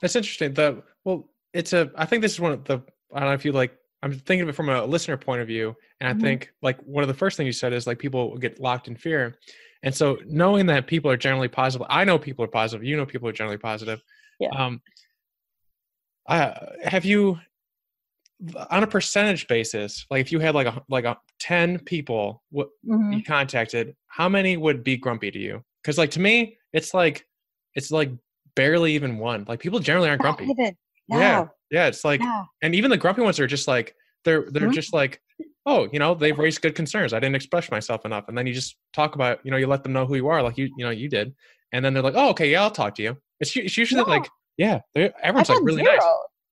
That's 0.00 0.16
interesting. 0.16 0.54
The 0.54 0.82
well, 1.04 1.28
it's 1.52 1.72
a 1.72 1.90
I 1.94 2.06
think 2.06 2.22
this 2.22 2.32
is 2.32 2.40
one 2.40 2.52
of 2.52 2.64
the 2.64 2.82
I 3.14 3.20
don't 3.20 3.28
know 3.28 3.34
if 3.34 3.44
you 3.44 3.52
like 3.52 3.76
I'm 4.02 4.12
thinking 4.12 4.42
of 4.42 4.48
it 4.48 4.54
from 4.54 4.68
a 4.68 4.84
listener 4.84 5.16
point 5.16 5.42
of 5.42 5.46
view. 5.46 5.76
And 6.00 6.08
I 6.08 6.12
mm-hmm. 6.12 6.22
think 6.22 6.52
like 6.60 6.80
one 6.80 7.04
of 7.04 7.08
the 7.08 7.14
first 7.14 7.36
things 7.36 7.46
you 7.46 7.52
said 7.52 7.72
is 7.72 7.86
like 7.86 7.98
people 7.98 8.36
get 8.36 8.60
locked 8.60 8.88
in 8.88 8.96
fear. 8.96 9.38
And 9.84 9.94
so 9.94 10.18
knowing 10.26 10.66
that 10.66 10.86
people 10.86 11.10
are 11.10 11.16
generally 11.16 11.48
positive, 11.48 11.86
I 11.88 12.04
know 12.04 12.18
people 12.18 12.44
are 12.44 12.48
positive. 12.48 12.84
You 12.84 12.96
know 12.96 13.06
people 13.06 13.28
are 13.28 13.32
generally 13.32 13.58
positive. 13.58 14.02
Yeah. 14.40 14.50
Um, 14.50 14.80
uh, 16.28 16.52
have 16.84 17.04
you 17.04 17.38
on 18.70 18.82
a 18.82 18.86
percentage 18.86 19.46
basis, 19.48 20.06
like 20.10 20.20
if 20.20 20.32
you 20.32 20.40
had 20.40 20.54
like 20.54 20.66
a 20.66 20.82
like 20.88 21.04
a 21.04 21.16
ten 21.38 21.78
people 21.78 22.42
what 22.50 22.68
mm-hmm. 22.86 23.12
you 23.12 23.22
contacted, 23.22 23.94
how 24.08 24.28
many 24.28 24.56
would 24.56 24.82
be 24.82 24.96
grumpy 24.96 25.30
to 25.30 25.38
you? 25.38 25.62
Because 25.82 25.98
like 25.98 26.10
to 26.12 26.20
me, 26.20 26.58
it's 26.72 26.94
like 26.94 27.26
it's 27.74 27.90
like 27.90 28.10
barely 28.54 28.94
even 28.94 29.18
one. 29.18 29.44
Like 29.48 29.60
people 29.60 29.78
generally 29.78 30.08
aren't 30.08 30.22
grumpy. 30.22 30.46
No. 31.08 31.18
Yeah, 31.18 31.46
yeah. 31.70 31.86
It's 31.86 32.04
like, 32.04 32.20
no. 32.20 32.44
and 32.62 32.74
even 32.74 32.90
the 32.90 32.96
grumpy 32.96 33.22
ones 33.22 33.40
are 33.40 33.46
just 33.46 33.68
like 33.68 33.94
they're 34.24 34.46
they're 34.50 34.62
mm-hmm. 34.62 34.72
just 34.72 34.92
like 34.92 35.20
oh, 35.66 35.88
you 35.92 35.98
know, 35.98 36.14
they've 36.14 36.38
raised 36.38 36.60
good 36.60 36.74
concerns. 36.74 37.12
I 37.12 37.20
didn't 37.20 37.36
express 37.36 37.70
myself 37.70 38.04
enough. 38.04 38.24
And 38.28 38.36
then 38.36 38.46
you 38.46 38.52
just 38.52 38.76
talk 38.92 39.14
about, 39.14 39.38
you 39.44 39.50
know, 39.50 39.56
you 39.56 39.66
let 39.66 39.82
them 39.82 39.92
know 39.92 40.06
who 40.06 40.16
you 40.16 40.28
are, 40.28 40.42
like 40.42 40.58
you, 40.58 40.68
you 40.76 40.84
know, 40.84 40.90
you 40.90 41.08
did. 41.08 41.34
And 41.72 41.84
then 41.84 41.94
they're 41.94 42.02
like, 42.02 42.14
oh, 42.16 42.30
okay, 42.30 42.50
yeah, 42.50 42.62
I'll 42.62 42.70
talk 42.70 42.94
to 42.96 43.02
you. 43.02 43.16
It's, 43.40 43.56
it's 43.56 43.76
usually 43.76 44.02
no. 44.02 44.08
like, 44.08 44.28
yeah, 44.56 44.80
everyone's 44.94 45.48
like 45.48 45.62
really 45.62 45.82
zero. 45.82 45.94
nice. 45.94 46.04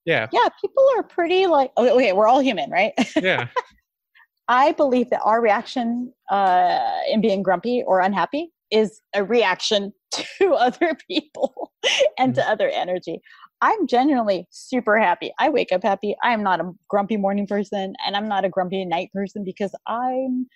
Yeah. 0.04 0.26
Yeah, 0.32 0.48
people 0.60 0.84
are 0.96 1.02
pretty 1.02 1.46
like 1.46 1.72
okay, 1.76 1.90
okay 1.90 2.12
we're 2.12 2.28
all 2.28 2.40
human, 2.40 2.70
right? 2.70 2.92
Yeah. 3.16 3.48
I 4.48 4.72
believe 4.72 5.10
that 5.10 5.20
our 5.24 5.40
reaction 5.40 6.12
uh, 6.28 6.80
in 7.08 7.20
being 7.20 7.42
grumpy 7.42 7.84
or 7.86 8.00
unhappy 8.00 8.50
is 8.72 9.00
a 9.14 9.22
reaction 9.22 9.92
to 10.38 10.52
other 10.54 10.96
people 11.08 11.72
and 12.18 12.34
to 12.34 12.42
other 12.48 12.68
energy. 12.68 13.20
I'm 13.62 13.86
genuinely 13.86 14.46
super 14.50 14.98
happy. 14.98 15.32
I 15.38 15.50
wake 15.50 15.70
up 15.70 15.82
happy. 15.82 16.16
I 16.22 16.32
am 16.32 16.42
not 16.42 16.60
a 16.60 16.72
grumpy 16.88 17.16
morning 17.16 17.46
person 17.46 17.94
and 18.04 18.16
I'm 18.16 18.26
not 18.26 18.44
a 18.44 18.48
grumpy 18.48 18.84
night 18.84 19.10
person 19.12 19.44
because 19.44 19.72
I'm 19.86 20.46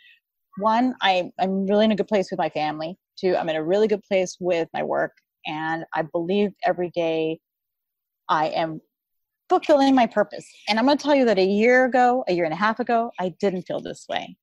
one, 0.58 0.94
I, 1.02 1.30
I'm 1.38 1.66
really 1.66 1.84
in 1.84 1.92
a 1.92 1.96
good 1.96 2.08
place 2.08 2.30
with 2.30 2.38
my 2.38 2.48
family. 2.48 2.96
Two, 3.18 3.36
I'm 3.36 3.48
in 3.48 3.56
a 3.56 3.64
really 3.64 3.88
good 3.88 4.02
place 4.02 4.36
with 4.40 4.68
my 4.72 4.82
work. 4.82 5.12
And 5.46 5.84
I 5.94 6.02
believe 6.02 6.52
every 6.64 6.90
day 6.94 7.40
I 8.28 8.46
am 8.48 8.80
fulfilling 9.48 9.94
my 9.94 10.06
purpose. 10.06 10.46
And 10.68 10.78
I'm 10.78 10.86
going 10.86 10.98
to 10.98 11.02
tell 11.02 11.14
you 11.14 11.24
that 11.26 11.38
a 11.38 11.44
year 11.44 11.84
ago, 11.84 12.24
a 12.28 12.32
year 12.32 12.44
and 12.44 12.52
a 12.52 12.56
half 12.56 12.80
ago, 12.80 13.10
I 13.18 13.34
didn't 13.40 13.62
feel 13.62 13.80
this 13.80 14.06
way. 14.08 14.36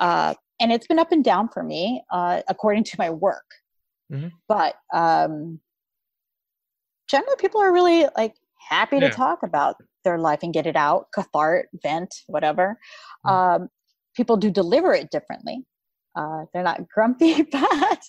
Uh, 0.00 0.34
and 0.60 0.72
it's 0.72 0.86
been 0.86 0.98
up 0.98 1.12
and 1.12 1.24
down 1.24 1.48
for 1.48 1.62
me 1.62 2.02
uh, 2.10 2.42
according 2.48 2.84
to 2.84 2.96
my 2.98 3.10
work. 3.10 3.44
Mm-hmm. 4.12 4.28
But 4.48 4.74
um, 4.92 5.60
generally, 7.08 7.36
people 7.38 7.60
are 7.60 7.72
really 7.72 8.06
like 8.16 8.34
happy 8.68 8.96
yeah. 8.96 9.08
to 9.08 9.10
talk 9.10 9.42
about 9.42 9.76
their 10.04 10.18
life 10.18 10.40
and 10.42 10.52
get 10.52 10.66
it 10.66 10.76
out, 10.76 11.06
cathart, 11.14 11.68
vent, 11.82 12.14
whatever. 12.26 12.78
Mm-hmm. 13.26 13.62
Um, 13.62 13.68
people 14.14 14.36
do 14.36 14.50
deliver 14.50 14.94
it 14.94 15.10
differently. 15.10 15.64
Uh, 16.16 16.44
they're 16.52 16.62
not 16.62 16.88
grumpy, 16.88 17.42
but 17.52 18.08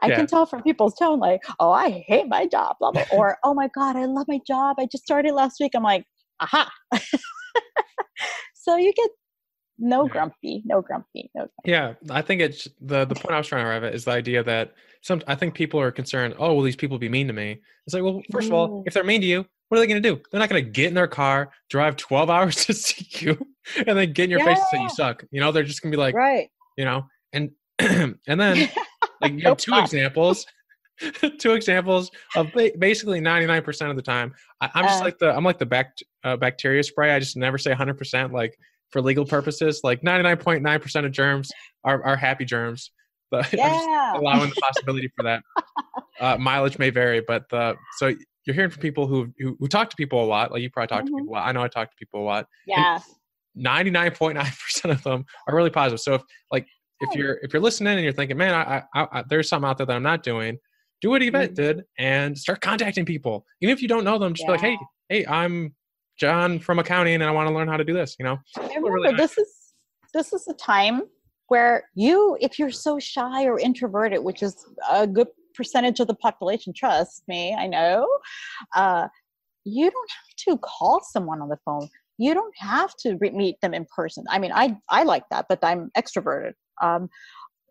I 0.00 0.08
yeah. 0.08 0.16
can 0.16 0.26
tell 0.26 0.46
from 0.46 0.62
people's 0.62 0.94
tone, 0.94 1.18
like, 1.18 1.42
oh, 1.60 1.70
I 1.70 2.04
hate 2.06 2.28
my 2.28 2.46
job, 2.46 2.76
blah, 2.80 2.92
blah, 2.92 3.04
or 3.12 3.38
oh 3.44 3.54
my 3.54 3.68
God, 3.74 3.96
I 3.96 4.06
love 4.06 4.26
my 4.28 4.40
job. 4.46 4.76
I 4.78 4.86
just 4.86 5.04
started 5.04 5.32
last 5.32 5.60
week. 5.60 5.72
I'm 5.74 5.82
like, 5.82 6.06
aha. 6.40 6.70
so 8.54 8.76
you 8.76 8.92
get 8.94 9.10
no 9.78 10.06
grumpy, 10.06 10.62
no 10.64 10.80
grumpy, 10.80 11.30
no 11.34 11.42
grumpy. 11.42 11.50
Yeah, 11.64 11.94
I 12.10 12.22
think 12.22 12.40
it's 12.40 12.68
the 12.80 13.04
the 13.04 13.14
point 13.14 13.34
I 13.34 13.38
was 13.38 13.48
trying 13.48 13.64
to 13.64 13.70
arrive 13.70 13.84
at 13.84 13.94
is 13.94 14.04
the 14.04 14.12
idea 14.12 14.42
that 14.44 14.74
some 15.02 15.22
I 15.26 15.34
think 15.34 15.54
people 15.54 15.80
are 15.80 15.90
concerned, 15.90 16.34
oh, 16.38 16.54
will 16.54 16.62
these 16.62 16.76
people 16.76 16.98
be 16.98 17.08
mean 17.08 17.26
to 17.26 17.32
me? 17.32 17.60
It's 17.86 17.94
like, 17.94 18.02
well, 18.02 18.22
first 18.30 18.48
of 18.48 18.54
all, 18.54 18.84
if 18.86 18.94
they're 18.94 19.04
mean 19.04 19.20
to 19.20 19.26
you, 19.26 19.44
what 19.68 19.78
are 19.78 19.80
they 19.80 19.86
going 19.86 20.02
to 20.02 20.08
do? 20.08 20.20
They're 20.30 20.38
not 20.38 20.48
going 20.48 20.64
to 20.64 20.70
get 20.70 20.88
in 20.88 20.94
their 20.94 21.08
car, 21.08 21.50
drive 21.70 21.96
12 21.96 22.30
hours 22.36 22.64
to 22.66 22.74
see 22.74 23.06
you, 23.24 23.38
and 23.86 23.98
then 23.98 24.12
get 24.12 24.24
in 24.24 24.30
your 24.30 24.40
yeah. 24.40 24.54
face 24.54 24.58
and 24.58 24.68
say 24.70 24.82
you 24.82 24.88
suck. 24.90 25.24
You 25.30 25.40
know, 25.40 25.50
they're 25.50 25.64
just 25.64 25.82
going 25.82 25.90
to 25.90 25.96
be 25.96 26.00
like, 26.00 26.14
right. 26.14 26.48
You 26.76 26.84
know, 26.84 27.06
and 27.32 27.50
and 27.78 28.40
then 28.40 28.68
like 29.20 29.32
you 29.32 29.42
have 29.42 29.56
two 29.56 29.74
examples, 29.74 30.46
two 31.38 31.52
examples 31.52 32.10
of 32.36 32.52
basically 32.78 33.20
99% 33.20 33.90
of 33.90 33.96
the 33.96 34.02
time. 34.02 34.34
I, 34.60 34.70
am 34.74 34.84
just 34.84 35.00
uh, 35.00 35.04
like 35.04 35.18
the 35.18 35.34
I'm 35.34 35.44
like 35.44 35.58
the 35.58 35.66
bact, 35.66 36.02
uh, 36.24 36.36
bacteria 36.36 36.82
spray. 36.82 37.12
I 37.12 37.18
just 37.18 37.36
never 37.36 37.58
say 37.58 37.72
100% 37.72 38.32
like 38.32 38.56
for 38.90 39.00
legal 39.00 39.24
purposes. 39.24 39.80
Like 39.82 40.02
99.9% 40.02 41.04
of 41.04 41.12
germs 41.12 41.50
are, 41.84 42.02
are 42.04 42.16
happy 42.16 42.44
germs. 42.44 42.90
But 43.32 43.50
yeah. 43.50 44.12
allowing 44.14 44.50
the 44.50 44.56
possibility 44.56 45.10
for 45.16 45.22
that. 45.22 45.42
Uh, 46.20 46.36
mileage 46.36 46.78
may 46.78 46.90
vary, 46.90 47.22
but 47.26 47.48
the 47.48 47.76
so 47.96 48.12
you're 48.44 48.54
hearing 48.54 48.70
from 48.70 48.82
people 48.82 49.06
who, 49.06 49.32
who, 49.38 49.56
who 49.58 49.68
talk 49.68 49.88
to 49.88 49.96
people 49.96 50.22
a 50.22 50.26
lot. 50.26 50.52
Like 50.52 50.60
you 50.60 50.68
probably 50.68 50.88
talk 50.88 51.04
mm-hmm. 51.06 51.16
to 51.16 51.22
people 51.22 51.32
a 51.32 51.36
lot. 51.36 51.48
I 51.48 51.52
know 51.52 51.62
I 51.62 51.68
talk 51.68 51.90
to 51.90 51.96
people 51.96 52.20
a 52.20 52.26
lot. 52.26 52.46
Yeah. 52.66 52.98
99.9% 53.56 54.90
of 54.90 55.02
them 55.02 55.24
are 55.48 55.56
really 55.56 55.70
positive. 55.70 56.00
So 56.00 56.14
if 56.16 56.22
like 56.50 56.66
if 57.02 57.14
you're 57.14 57.38
if 57.42 57.52
you're 57.52 57.62
listening 57.62 57.94
and 57.94 58.02
you're 58.02 58.12
thinking, 58.12 58.36
man, 58.36 58.54
I, 58.54 58.82
I, 58.94 59.06
I 59.12 59.24
there's 59.28 59.48
something 59.48 59.68
out 59.68 59.78
there 59.78 59.86
that 59.86 59.96
I'm 59.96 60.02
not 60.02 60.22
doing, 60.22 60.58
do 61.00 61.10
what 61.10 61.22
Yvette 61.22 61.50
mm-hmm. 61.50 61.54
did 61.54 61.84
and 61.98 62.36
start 62.38 62.60
contacting 62.60 63.04
people. 63.04 63.44
Even 63.60 63.72
if 63.72 63.82
you 63.82 63.88
don't 63.88 64.04
know 64.04 64.18
them, 64.18 64.34
just 64.34 64.42
yeah. 64.42 64.46
be 64.46 64.52
like, 64.52 64.60
hey, 64.60 64.78
hey, 65.08 65.26
I'm 65.26 65.74
John 66.18 66.58
from 66.58 66.78
accounting 66.78 67.14
and 67.14 67.24
I 67.24 67.30
want 67.30 67.48
to 67.48 67.54
learn 67.54 67.68
how 67.68 67.76
to 67.76 67.84
do 67.84 67.92
this. 67.92 68.16
You 68.18 68.24
know. 68.24 68.38
remember, 68.56 68.90
really 68.90 69.14
this 69.14 69.36
is 69.38 69.48
this 70.14 70.32
is 70.32 70.46
a 70.48 70.54
time 70.54 71.02
where 71.48 71.84
you, 71.94 72.38
if 72.40 72.58
you're 72.58 72.70
so 72.70 72.98
shy 72.98 73.44
or 73.44 73.58
introverted, 73.58 74.22
which 74.22 74.42
is 74.42 74.56
a 74.90 75.06
good 75.06 75.28
percentage 75.54 76.00
of 76.00 76.06
the 76.06 76.14
population, 76.14 76.72
trust 76.74 77.24
me, 77.28 77.54
I 77.54 77.66
know, 77.66 78.08
uh, 78.74 79.08
you 79.64 79.90
don't 79.90 80.10
have 80.10 80.56
to 80.56 80.58
call 80.58 81.02
someone 81.02 81.42
on 81.42 81.48
the 81.48 81.58
phone. 81.64 81.88
You 82.18 82.34
don't 82.34 82.56
have 82.56 82.94
to 83.00 83.16
re- 83.20 83.30
meet 83.30 83.60
them 83.60 83.74
in 83.74 83.86
person. 83.94 84.24
I 84.30 84.38
mean, 84.38 84.52
I 84.54 84.76
I 84.88 85.02
like 85.02 85.24
that, 85.30 85.46
but 85.48 85.58
I'm 85.62 85.90
extroverted. 85.96 86.52
Um, 86.82 87.08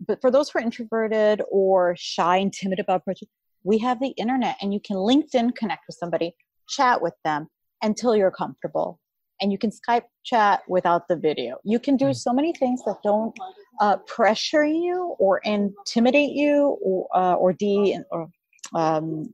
but 0.07 0.19
for 0.21 0.31
those 0.31 0.49
who 0.49 0.59
are 0.59 0.63
introverted 0.63 1.41
or 1.51 1.95
shy 1.97 2.37
and 2.37 2.51
timid 2.51 2.79
about 2.79 3.01
approaching, 3.01 3.27
we 3.63 3.77
have 3.79 3.99
the 3.99 4.09
internet, 4.17 4.57
and 4.61 4.73
you 4.73 4.79
can 4.79 4.97
LinkedIn 4.97 5.55
connect 5.55 5.83
with 5.87 5.95
somebody, 5.99 6.35
chat 6.67 7.01
with 7.01 7.13
them 7.23 7.47
until 7.83 8.15
you're 8.15 8.31
comfortable, 8.31 8.99
and 9.39 9.51
you 9.51 9.57
can 9.57 9.69
Skype 9.69 10.03
chat 10.23 10.61
without 10.67 11.07
the 11.07 11.15
video. 11.15 11.57
You 11.63 11.79
can 11.79 11.97
do 11.97 12.07
hmm. 12.07 12.13
so 12.13 12.33
many 12.33 12.53
things 12.53 12.81
that 12.85 12.97
don't 13.03 13.35
uh, 13.79 13.97
pressure 14.07 14.65
you 14.65 15.15
or 15.19 15.39
intimidate 15.43 16.31
you 16.31 16.77
or 16.83 17.07
uh, 17.15 17.35
or 17.35 17.53
de 17.53 17.99
or 18.11 18.29
um, 18.73 19.33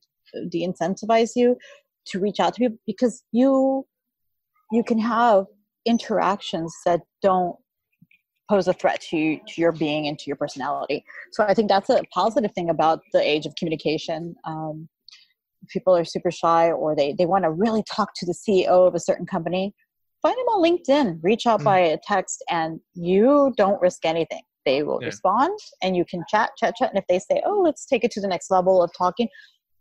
de-incentivize 0.50 1.32
you 1.36 1.58
to 2.06 2.20
reach 2.20 2.40
out 2.40 2.54
to 2.54 2.60
people 2.60 2.78
because 2.86 3.24
you 3.32 3.86
you 4.72 4.84
can 4.84 5.00
have 5.00 5.46
interactions 5.86 6.74
that 6.86 7.02
don't 7.22 7.56
pose 8.50 8.68
a 8.68 8.74
threat 8.74 9.02
to 9.10 9.38
to 9.38 9.62
your 9.62 9.72
being 9.72 10.08
and 10.08 10.18
to 10.20 10.26
your 10.28 10.36
personality. 10.36 11.04
So 11.32 11.44
I 11.44 11.54
think 11.54 11.70
that's 11.70 11.90
a 11.90 12.02
positive 12.14 12.52
thing 12.54 12.70
about 12.70 13.02
the 13.14 13.22
age 13.22 13.46
of 13.46 13.56
communication. 13.56 14.36
Um, 14.46 14.88
people 15.70 15.96
are 15.96 16.06
super 16.06 16.32
shy 16.32 16.72
or 16.72 16.96
they 16.96 17.14
they 17.14 17.26
want 17.26 17.44
to 17.44 17.52
really 17.52 17.84
talk 17.84 18.12
to 18.16 18.26
the 18.26 18.34
CEO 18.34 18.88
of 18.88 18.96
a 18.96 19.00
certain 19.00 19.26
company. 19.26 19.74
Find 20.22 20.36
them 20.36 20.48
on 20.48 20.64
LinkedIn. 20.64 21.20
Reach 21.22 21.46
out 21.46 21.62
mm. 21.62 21.66
by 21.66 21.80
a 21.80 21.98
text, 22.04 22.44
and 22.50 22.80
you 22.96 23.54
don't 23.56 23.80
risk 23.82 24.04
anything. 24.04 24.42
They 24.66 24.84
will 24.84 25.00
yeah. 25.02 25.08
respond, 25.08 25.58
and 25.82 25.96
you 25.96 26.06
can 26.06 26.24
chat, 26.28 26.52
chat, 26.58 26.76
chat. 26.76 26.90
And 26.90 26.98
if 26.98 27.06
they 27.08 27.20
say, 27.20 27.42
"Oh, 27.46 27.62
let's 27.64 27.86
take 27.86 28.04
it 28.04 28.12
to 28.12 28.22
the 28.22 28.28
next 28.28 28.50
level 28.50 28.82
of 28.82 28.92
talking," 28.98 29.28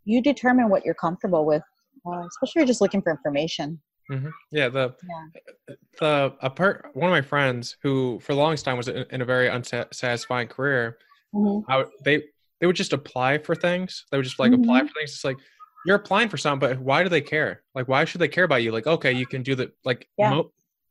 you 0.04 0.22
determine 0.22 0.68
what 0.68 0.84
you're 0.84 0.94
comfortable 0.94 1.44
with. 1.44 1.62
Uh, 2.06 2.24
especially 2.26 2.50
if 2.50 2.54
you're 2.54 2.66
just 2.66 2.80
looking 2.80 3.02
for 3.02 3.10
information. 3.10 3.80
Mm-hmm. 4.10 4.28
Yeah, 4.52 4.68
the 4.68 4.94
yeah. 5.08 5.74
the 5.98 6.34
a 6.40 6.50
part 6.50 6.90
one 6.94 7.10
of 7.10 7.12
my 7.12 7.22
friends 7.22 7.76
who 7.82 8.20
for 8.20 8.34
the 8.34 8.38
longest 8.38 8.64
time 8.64 8.76
was 8.76 8.88
in, 8.88 9.04
in 9.10 9.20
a 9.20 9.24
very 9.24 9.48
unsatisfying 9.48 10.48
career. 10.48 10.98
Mm-hmm. 11.34 11.70
I, 11.70 11.84
they 12.04 12.22
they 12.60 12.66
would 12.66 12.76
just 12.76 12.92
apply 12.92 13.38
for 13.38 13.54
things. 13.54 14.04
They 14.10 14.18
would 14.18 14.24
just 14.24 14.38
like 14.38 14.52
mm-hmm. 14.52 14.62
apply 14.62 14.80
for 14.80 14.92
things. 14.94 15.10
It's 15.10 15.24
like 15.24 15.38
you're 15.84 15.96
applying 15.96 16.28
for 16.28 16.36
something, 16.36 16.68
but 16.68 16.78
why 16.78 17.02
do 17.02 17.08
they 17.08 17.20
care? 17.20 17.62
Like, 17.74 17.88
why 17.88 18.04
should 18.04 18.20
they 18.20 18.28
care 18.28 18.44
about 18.44 18.62
you? 18.62 18.72
Like, 18.72 18.86
okay, 18.86 19.12
you 19.12 19.26
can 19.26 19.42
do 19.42 19.54
the 19.54 19.72
like. 19.84 20.08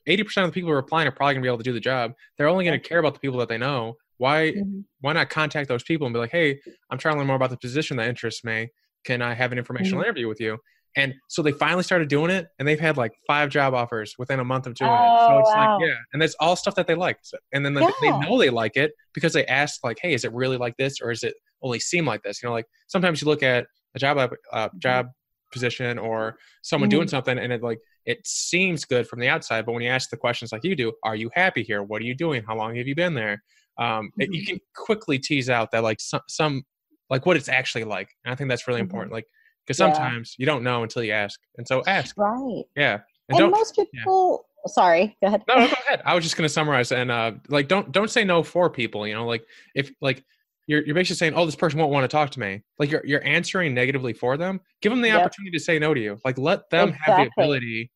Eighty 0.08 0.22
yeah. 0.22 0.24
percent 0.24 0.46
of 0.46 0.52
the 0.52 0.54
people 0.54 0.70
who 0.70 0.76
are 0.76 0.80
applying 0.80 1.08
are 1.08 1.12
probably 1.12 1.34
gonna 1.34 1.42
be 1.44 1.48
able 1.48 1.58
to 1.58 1.64
do 1.64 1.74
the 1.74 1.80
job. 1.80 2.14
They're 2.38 2.48
only 2.48 2.64
gonna 2.64 2.80
care 2.80 3.00
about 3.00 3.14
the 3.14 3.20
people 3.20 3.40
that 3.40 3.50
they 3.50 3.58
know. 3.58 3.96
Why? 4.18 4.52
Mm-hmm. 4.52 4.82
Why 5.02 5.14
not 5.14 5.30
contact 5.30 5.68
those 5.68 5.84
people 5.84 6.06
and 6.06 6.14
be 6.14 6.20
like, 6.20 6.32
hey, 6.32 6.60
I'm 6.90 6.98
trying 6.98 7.16
to 7.16 7.20
learn 7.20 7.28
more 7.28 7.36
about 7.36 7.50
the 7.50 7.58
position 7.58 7.98
that 7.98 8.08
interests 8.08 8.44
me. 8.44 8.70
Can 9.04 9.22
I 9.22 9.34
have 9.34 9.52
an 9.52 9.58
informational 9.58 10.00
mm-hmm. 10.02 10.06
interview 10.06 10.28
with 10.28 10.40
you? 10.40 10.60
And 10.98 11.14
so 11.28 11.42
they 11.42 11.52
finally 11.52 11.84
started 11.84 12.08
doing 12.08 12.32
it, 12.32 12.48
and 12.58 12.68
they've 12.68 12.80
had 12.80 12.96
like 12.96 13.14
five 13.28 13.50
job 13.50 13.74
offers 13.74 14.16
within 14.18 14.40
a 14.40 14.46
month 14.46 14.66
of 14.66 14.76
doing 14.76 14.92
oh, 14.92 14.94
it. 14.94 14.98
So 14.98 15.34
oh, 15.34 15.40
it's 15.40 15.50
wow. 15.50 15.78
like, 15.78 15.88
yeah, 15.88 15.96
and 16.14 16.22
that's 16.22 16.36
all 16.40 16.56
stuff 16.56 16.76
that 16.76 16.88
they 16.88 16.96
like. 16.96 17.18
So, 17.22 17.38
and 17.54 17.66
then 17.66 17.74
the, 17.74 17.82
yeah. 17.82 17.92
they 18.02 18.12
know 18.20 18.40
they 18.40 18.50
like 18.50 18.78
it 18.78 18.94
because 19.14 19.34
they 19.34 19.46
ask, 19.48 19.84
like, 19.84 19.98
hey, 20.02 20.14
is 20.14 20.24
it 20.24 20.32
really 20.34 20.58
like 20.58 20.78
this, 20.78 21.02
or 21.02 21.12
is 21.12 21.24
it 21.24 21.34
only 21.62 21.80
seem 21.80 22.06
like 22.06 22.24
this? 22.24 22.42
You 22.42 22.50
know, 22.50 22.54
like 22.54 22.68
sometimes 22.88 23.22
you 23.22 23.28
look 23.28 23.44
at 23.44 23.68
a 23.96 24.00
job 24.00 24.34
uh, 24.54 24.70
job 24.80 25.08
position 25.52 25.98
or 25.98 26.38
someone 26.62 26.90
mm-hmm. 26.90 26.98
doing 26.98 27.08
something, 27.08 27.38
and 27.38 27.52
it 27.52 27.62
like 27.62 27.80
it 28.06 28.26
seems 28.26 28.86
good 28.86 29.08
from 29.08 29.20
the 29.20 29.28
outside, 29.28 29.66
but 29.66 29.74
when 29.74 29.82
you 29.82 29.90
ask 29.90 30.10
the 30.10 30.18
questions 30.18 30.52
like 30.52 30.64
you 30.64 30.76
do, 30.76 30.94
are 31.04 31.16
you 31.16 31.30
happy 31.34 31.64
here? 31.64 31.82
What 31.84 32.02
are 32.02 32.06
you 32.06 32.16
doing? 32.16 32.44
How 32.46 32.56
long 32.56 32.76
have 32.76 32.88
you 32.88 32.96
been 32.96 33.16
there? 33.16 33.44
Um, 33.78 33.88
mm-hmm. 33.88 34.22
it, 34.22 34.30
you 34.32 34.42
mm-hmm. 34.42 34.48
can 34.48 34.60
quickly 34.76 35.20
tease 35.20 35.50
out 35.50 35.72
that 35.72 35.84
like 35.84 36.00
some, 36.00 36.22
some 36.30 36.64
like 37.10 37.26
what 37.26 37.36
it's 37.36 37.50
actually 37.50 37.84
like, 37.84 38.10
and 38.24 38.32
I 38.32 38.36
think 38.36 38.50
that's 38.50 38.68
really 38.68 38.80
mm-hmm. 38.80 38.86
important. 38.86 39.14
Like 39.14 39.26
because 39.66 39.78
sometimes 39.78 40.36
yeah. 40.38 40.44
you 40.44 40.46
don't 40.46 40.64
know 40.64 40.84
until 40.84 41.04
you 41.04 41.12
ask, 41.12 41.40
and 41.58 41.68
so 41.68 41.84
ask. 41.88 42.18
Right. 42.18 42.64
Yeah. 42.76 43.00
And, 43.30 43.40
and 43.40 43.52
most 43.52 43.76
people. 43.76 44.46
Yeah. 44.46 44.72
Sorry. 44.72 45.16
Go 45.22 45.28
ahead. 45.28 45.44
No, 45.48 45.56
no, 45.56 45.68
go 45.68 45.74
ahead. 45.86 46.02
I 46.06 46.16
was 46.16 46.24
just 46.24 46.36
going 46.38 46.48
to 46.48 46.54
summarize 46.54 46.92
and 46.92 47.12
uh, 47.12 47.34
like 47.50 47.68
don't 47.68 47.92
don't 47.92 48.10
say 48.10 48.24
no 48.24 48.42
for 48.42 48.70
people. 48.70 49.08
You 49.08 49.14
know, 49.14 49.26
like 49.26 49.46
if 49.76 49.92
like 50.02 50.24
you're 50.68 50.84
you're 50.84 50.96
basically 50.96 51.18
saying, 51.18 51.34
oh, 51.36 51.46
this 51.46 51.56
person 51.56 51.80
won't 51.80 51.92
want 51.92 52.04
to 52.04 52.08
talk 52.08 52.32
to 52.32 52.40
me. 52.40 52.64
Like 52.80 52.90
you're 52.90 53.06
you're 53.06 53.24
answering 53.26 53.74
negatively 53.74 54.14
for 54.14 54.38
them. 54.38 54.60
Give 54.82 54.92
them 54.92 55.02
the 55.02 55.10
yep. 55.10 55.22
opportunity 55.22 55.56
to 55.56 55.64
say 55.64 55.80
no 55.80 55.94
to 55.94 56.02
you. 56.02 56.18
Like 56.26 56.38
let 56.38 56.70
them 56.70 56.90
exactly. 56.90 57.14
have 57.14 57.26
the 57.26 57.42
ability 57.42 57.92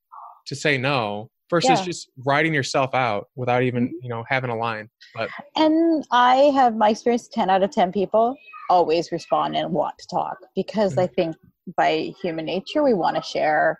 to 0.47 0.55
say 0.55 0.77
no 0.77 1.29
versus 1.49 1.79
yeah. 1.79 1.83
just 1.83 2.09
writing 2.25 2.53
yourself 2.53 2.93
out 2.93 3.27
without 3.35 3.63
even 3.63 3.87
mm-hmm. 3.87 3.95
you 4.03 4.09
know 4.09 4.23
having 4.27 4.49
a 4.49 4.55
line. 4.55 4.89
But 5.15 5.29
and 5.55 6.05
I 6.11 6.51
have 6.55 6.75
my 6.75 6.89
experience. 6.89 7.27
Ten 7.27 7.49
out 7.49 7.63
of 7.63 7.71
ten 7.71 7.91
people 7.91 8.35
always 8.69 9.11
respond 9.11 9.55
and 9.55 9.71
want 9.71 9.97
to 9.97 10.07
talk 10.07 10.37
because 10.55 10.91
mm-hmm. 10.91 11.01
I 11.01 11.07
think 11.07 11.35
by 11.75 12.13
human 12.21 12.45
nature 12.45 12.83
we 12.83 12.93
want 12.93 13.15
to 13.15 13.21
share 13.21 13.77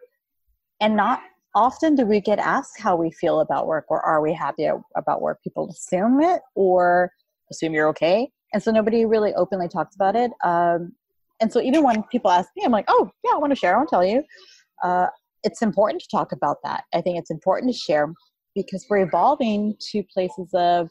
and 0.81 0.95
not 0.95 1.21
often 1.55 1.95
do 1.95 2.05
we 2.05 2.21
get 2.21 2.39
asked 2.39 2.79
how 2.79 2.95
we 2.95 3.11
feel 3.11 3.41
about 3.41 3.67
work 3.67 3.85
or 3.89 4.01
are 4.01 4.21
we 4.21 4.33
happy 4.33 4.69
about 4.95 5.21
work 5.21 5.39
people 5.43 5.69
assume 5.69 6.21
it 6.21 6.41
or 6.55 7.11
assume 7.51 7.73
you're 7.73 7.87
okay 7.87 8.29
and 8.53 8.61
so 8.61 8.71
nobody 8.71 9.05
really 9.05 9.33
openly 9.33 9.67
talks 9.67 9.95
about 9.95 10.15
it 10.15 10.31
um, 10.43 10.91
and 11.41 11.51
so 11.51 11.61
even 11.61 11.83
when 11.83 12.03
people 12.11 12.29
ask 12.29 12.49
me 12.55 12.63
i'm 12.63 12.71
like 12.71 12.85
oh 12.87 13.09
yeah 13.23 13.31
i 13.33 13.37
want 13.37 13.51
to 13.51 13.55
share 13.55 13.73
i 13.73 13.77
want 13.77 13.89
to 13.89 13.95
tell 13.95 14.05
you 14.05 14.23
uh, 14.83 15.07
it's 15.43 15.61
important 15.61 16.01
to 16.01 16.07
talk 16.09 16.31
about 16.31 16.57
that. 16.63 16.83
I 16.93 17.01
think 17.01 17.17
it's 17.17 17.31
important 17.31 17.71
to 17.71 17.77
share 17.77 18.13
because 18.55 18.85
we're 18.89 19.05
evolving 19.05 19.75
to 19.91 20.03
places 20.13 20.49
of 20.53 20.89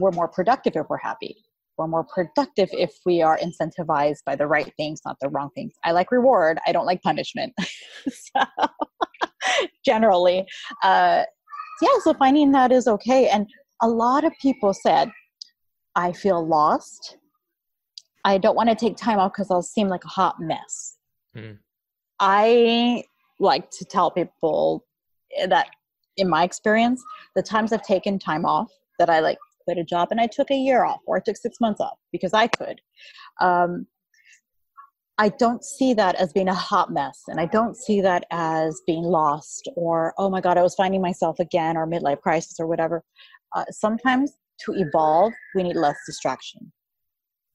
we're 0.00 0.10
more 0.10 0.28
productive 0.28 0.74
if 0.76 0.86
we're 0.88 0.98
happy. 0.98 1.36
We're 1.78 1.86
more 1.86 2.04
productive 2.04 2.68
if 2.72 2.92
we 3.06 3.22
are 3.22 3.38
incentivized 3.38 4.24
by 4.26 4.34
the 4.34 4.46
right 4.46 4.72
things, 4.76 5.00
not 5.06 5.16
the 5.20 5.28
wrong 5.28 5.50
things. 5.54 5.72
I 5.84 5.92
like 5.92 6.10
reward. 6.10 6.58
I 6.66 6.72
don't 6.72 6.86
like 6.86 7.00
punishment. 7.02 7.54
so, 8.08 8.42
generally, 9.84 10.44
uh, 10.82 11.22
yeah. 11.80 11.88
So 12.02 12.14
finding 12.14 12.50
that 12.52 12.72
is 12.72 12.88
okay. 12.88 13.28
And 13.28 13.46
a 13.80 13.88
lot 13.88 14.24
of 14.24 14.32
people 14.42 14.74
said, 14.74 15.10
"I 15.94 16.12
feel 16.12 16.44
lost. 16.44 17.16
I 18.24 18.38
don't 18.38 18.56
want 18.56 18.68
to 18.68 18.74
take 18.74 18.96
time 18.96 19.18
off 19.20 19.32
because 19.32 19.50
I'll 19.50 19.62
seem 19.62 19.88
like 19.88 20.04
a 20.04 20.08
hot 20.08 20.40
mess." 20.40 20.98
Mm. 21.36 21.58
I 22.18 23.04
like 23.38 23.70
to 23.70 23.84
tell 23.84 24.10
people 24.10 24.84
that 25.46 25.68
in 26.16 26.28
my 26.28 26.42
experience, 26.42 27.02
the 27.36 27.42
times 27.42 27.72
I've 27.72 27.82
taken 27.82 28.18
time 28.18 28.44
off 28.44 28.68
that 28.98 29.08
I 29.08 29.20
like 29.20 29.38
quit 29.68 29.78
a 29.78 29.84
job 29.84 30.08
and 30.10 30.20
I 30.20 30.26
took 30.26 30.50
a 30.50 30.56
year 30.56 30.84
off 30.84 31.00
or 31.06 31.18
I 31.18 31.20
took 31.20 31.36
six 31.36 31.60
months 31.60 31.80
off 31.80 31.98
because 32.10 32.32
I 32.32 32.46
could. 32.46 32.80
Um, 33.40 33.86
I 35.18 35.28
don't 35.28 35.62
see 35.62 35.92
that 35.94 36.14
as 36.14 36.32
being 36.32 36.48
a 36.48 36.54
hot 36.54 36.90
mess 36.90 37.24
and 37.28 37.38
I 37.38 37.46
don't 37.46 37.76
see 37.76 38.00
that 38.00 38.24
as 38.30 38.80
being 38.86 39.02
lost 39.02 39.68
or, 39.76 40.14
oh 40.16 40.30
my 40.30 40.40
God, 40.40 40.56
I 40.56 40.62
was 40.62 40.74
finding 40.74 41.02
myself 41.02 41.38
again 41.38 41.76
or 41.76 41.86
midlife 41.86 42.22
crisis 42.22 42.58
or 42.58 42.66
whatever. 42.66 43.04
Uh, 43.54 43.64
sometimes 43.70 44.32
to 44.64 44.72
evolve, 44.74 45.34
we 45.54 45.64
need 45.64 45.76
less 45.76 45.96
distraction. 46.06 46.72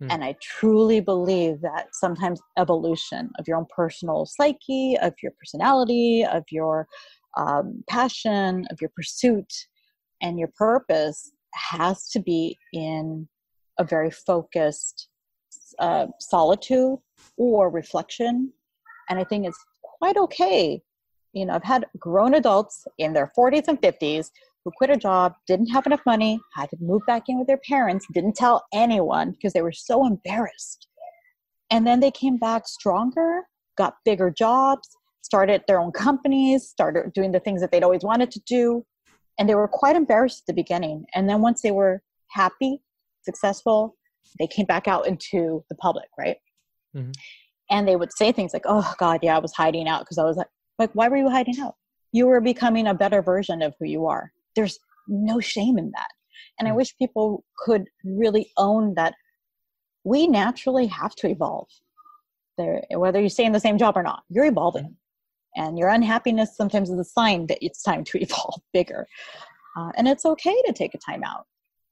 Hmm. 0.01 0.11
And 0.11 0.23
I 0.23 0.35
truly 0.39 0.99
believe 0.99 1.61
that 1.61 1.87
sometimes 1.93 2.41
evolution 2.59 3.31
of 3.39 3.47
your 3.47 3.57
own 3.57 3.65
personal 3.75 4.27
psyche, 4.27 4.97
of 5.01 5.13
your 5.23 5.31
personality, 5.39 6.25
of 6.25 6.43
your 6.51 6.87
um, 7.37 7.83
passion, 7.89 8.67
of 8.69 8.81
your 8.81 8.91
pursuit, 8.95 9.51
and 10.21 10.37
your 10.37 10.49
purpose 10.55 11.32
has 11.53 12.09
to 12.09 12.19
be 12.19 12.57
in 12.73 13.27
a 13.79 13.83
very 13.83 14.11
focused 14.11 15.07
uh, 15.79 16.07
solitude 16.19 16.97
or 17.37 17.69
reflection. 17.69 18.51
And 19.09 19.19
I 19.19 19.23
think 19.23 19.47
it's 19.47 19.63
quite 19.83 20.17
okay. 20.17 20.81
You 21.33 21.45
know, 21.45 21.53
I've 21.53 21.63
had 21.63 21.85
grown 21.97 22.35
adults 22.35 22.85
in 22.97 23.13
their 23.13 23.31
40s 23.37 23.67
and 23.67 23.81
50s 23.81 24.29
who 24.63 24.71
quit 24.77 24.89
a 24.89 24.97
job, 24.97 25.33
didn't 25.47 25.67
have 25.67 25.85
enough 25.85 26.01
money, 26.05 26.39
had 26.55 26.69
to 26.69 26.77
move 26.79 27.01
back 27.05 27.23
in 27.27 27.37
with 27.37 27.47
their 27.47 27.59
parents, 27.67 28.05
didn't 28.13 28.35
tell 28.35 28.63
anyone 28.73 29.31
because 29.31 29.53
they 29.53 29.61
were 29.61 29.73
so 29.73 30.05
embarrassed. 30.05 30.87
And 31.69 31.85
then 31.85 31.99
they 31.99 32.11
came 32.11 32.37
back 32.37 32.67
stronger, 32.67 33.41
got 33.77 33.95
bigger 34.05 34.29
jobs, 34.29 34.87
started 35.21 35.63
their 35.67 35.79
own 35.79 35.91
companies, 35.91 36.67
started 36.67 37.11
doing 37.13 37.31
the 37.31 37.39
things 37.39 37.61
that 37.61 37.71
they'd 37.71 37.83
always 37.83 38.03
wanted 38.03 38.31
to 38.31 38.39
do. 38.41 38.85
And 39.37 39.49
they 39.49 39.55
were 39.55 39.67
quite 39.67 39.95
embarrassed 39.95 40.43
at 40.43 40.47
the 40.47 40.61
beginning. 40.61 41.05
And 41.15 41.27
then 41.27 41.41
once 41.41 41.61
they 41.61 41.71
were 41.71 42.01
happy, 42.29 42.81
successful, 43.23 43.95
they 44.39 44.47
came 44.47 44.65
back 44.65 44.87
out 44.87 45.07
into 45.07 45.63
the 45.69 45.75
public, 45.75 46.09
right? 46.17 46.37
Mm-hmm. 46.95 47.11
And 47.69 47.87
they 47.87 47.95
would 47.95 48.13
say 48.13 48.31
things 48.31 48.53
like, 48.53 48.65
oh, 48.65 48.93
God, 48.97 49.21
yeah, 49.23 49.35
I 49.35 49.39
was 49.39 49.53
hiding 49.53 49.87
out 49.87 50.01
because 50.01 50.17
I 50.17 50.23
was 50.23 50.37
like, 50.37 50.47
like, 50.77 50.91
why 50.93 51.07
were 51.07 51.17
you 51.17 51.29
hiding 51.29 51.59
out? 51.59 51.75
You 52.11 52.27
were 52.27 52.41
becoming 52.41 52.87
a 52.87 52.93
better 52.93 53.21
version 53.21 53.61
of 53.61 53.73
who 53.79 53.85
you 53.85 54.05
are 54.05 54.31
there's 54.55 54.79
no 55.07 55.39
shame 55.39 55.77
in 55.77 55.91
that. 55.91 56.09
And 56.59 56.67
I 56.67 56.71
hmm. 56.71 56.77
wish 56.77 56.97
people 56.97 57.43
could 57.57 57.89
really 58.03 58.51
own 58.57 58.93
that 58.95 59.15
we 60.03 60.27
naturally 60.27 60.87
have 60.87 61.15
to 61.15 61.29
evolve. 61.29 61.69
There, 62.57 62.83
whether 62.91 63.19
you 63.19 63.29
stay 63.29 63.45
in 63.45 63.51
the 63.51 63.59
same 63.59 63.77
job 63.77 63.97
or 63.97 64.03
not, 64.03 64.23
you're 64.29 64.45
evolving. 64.45 64.95
And 65.55 65.77
your 65.77 65.89
unhappiness 65.89 66.55
sometimes 66.55 66.89
is 66.89 66.99
a 66.99 67.03
sign 67.03 67.47
that 67.47 67.59
it's 67.61 67.83
time 67.83 68.03
to 68.05 68.17
evolve 68.21 68.61
bigger. 68.73 69.07
Uh, 69.77 69.91
and 69.97 70.07
it's 70.07 70.25
okay 70.25 70.61
to 70.65 70.73
take 70.73 70.93
a 70.93 70.99
time 70.99 71.23
out. 71.23 71.45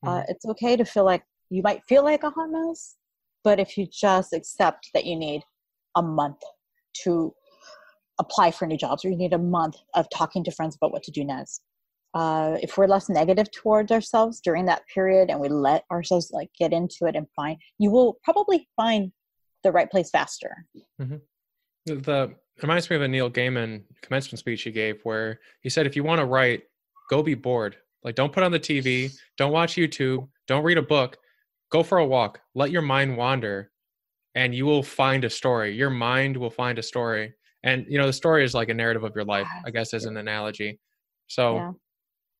Uh, 0.05 0.21
hmm. 0.21 0.31
it's 0.31 0.45
okay 0.45 0.75
to 0.75 0.85
feel 0.85 1.05
like 1.05 1.23
you 1.49 1.61
might 1.61 1.83
feel 1.87 2.03
like 2.03 2.23
a 2.23 2.29
hot 2.29 2.49
mess, 2.49 2.95
but 3.43 3.59
if 3.59 3.77
you 3.77 3.85
just 3.91 4.33
accept 4.33 4.89
that 4.93 5.05
you 5.05 5.15
need 5.15 5.43
a 5.95 6.01
month 6.01 6.41
to 7.03 7.33
apply 8.19 8.51
for 8.51 8.65
new 8.65 8.77
jobs 8.77 9.03
or 9.03 9.09
you 9.09 9.17
need 9.17 9.33
a 9.33 9.37
month 9.37 9.77
of 9.95 10.07
talking 10.09 10.43
to 10.43 10.51
friends 10.51 10.75
about 10.75 10.91
what 10.91 11.03
to 11.03 11.11
do 11.11 11.23
next 11.23 11.61
uh, 12.13 12.57
if 12.61 12.77
we're 12.77 12.87
less 12.87 13.09
negative 13.09 13.49
towards 13.51 13.91
ourselves 13.91 14.41
during 14.41 14.65
that 14.65 14.81
period 14.93 15.29
and 15.29 15.39
we 15.39 15.47
let 15.47 15.83
ourselves 15.91 16.29
like 16.31 16.49
get 16.59 16.73
into 16.73 17.05
it 17.05 17.15
and 17.15 17.27
find 17.35 17.57
you 17.79 17.89
will 17.89 18.17
probably 18.23 18.67
find 18.75 19.11
the 19.63 19.71
right 19.71 19.89
place 19.89 20.09
faster 20.09 20.65
mm-hmm. 21.01 21.15
the 21.85 22.33
reminds 22.63 22.89
me 22.89 22.95
of 22.95 23.01
a 23.01 23.07
neil 23.07 23.29
gaiman 23.29 23.83
commencement 24.01 24.39
speech 24.39 24.63
he 24.63 24.71
gave 24.71 24.99
where 25.03 25.39
he 25.61 25.69
said 25.69 25.85
if 25.85 25.95
you 25.95 26.03
want 26.03 26.19
to 26.19 26.25
write 26.25 26.63
go 27.09 27.21
be 27.21 27.35
bored 27.35 27.75
like 28.03 28.15
don't 28.15 28.33
put 28.33 28.43
on 28.43 28.51
the 28.51 28.59
tv 28.59 29.11
don't 29.37 29.51
watch 29.51 29.75
youtube 29.75 30.27
don't 30.47 30.63
read 30.63 30.77
a 30.77 30.81
book 30.81 31.17
go 31.71 31.83
for 31.83 31.99
a 31.99 32.05
walk 32.05 32.39
let 32.55 32.71
your 32.71 32.81
mind 32.81 33.15
wander 33.15 33.71
and 34.35 34.55
you 34.55 34.65
will 34.65 34.83
find 34.83 35.23
a 35.23 35.29
story 35.29 35.75
your 35.75 35.89
mind 35.89 36.35
will 36.35 36.49
find 36.49 36.79
a 36.79 36.83
story 36.83 37.33
and 37.63 37.85
you 37.87 37.97
know 37.97 38.07
the 38.07 38.13
story 38.13 38.43
is 38.43 38.53
like 38.53 38.69
a 38.69 38.73
narrative 38.73 39.03
of 39.03 39.13
your 39.15 39.25
life 39.25 39.47
i 39.65 39.69
guess 39.69 39.93
as 39.93 40.05
an 40.05 40.17
analogy 40.17 40.79
so 41.27 41.55
yeah. 41.55 41.71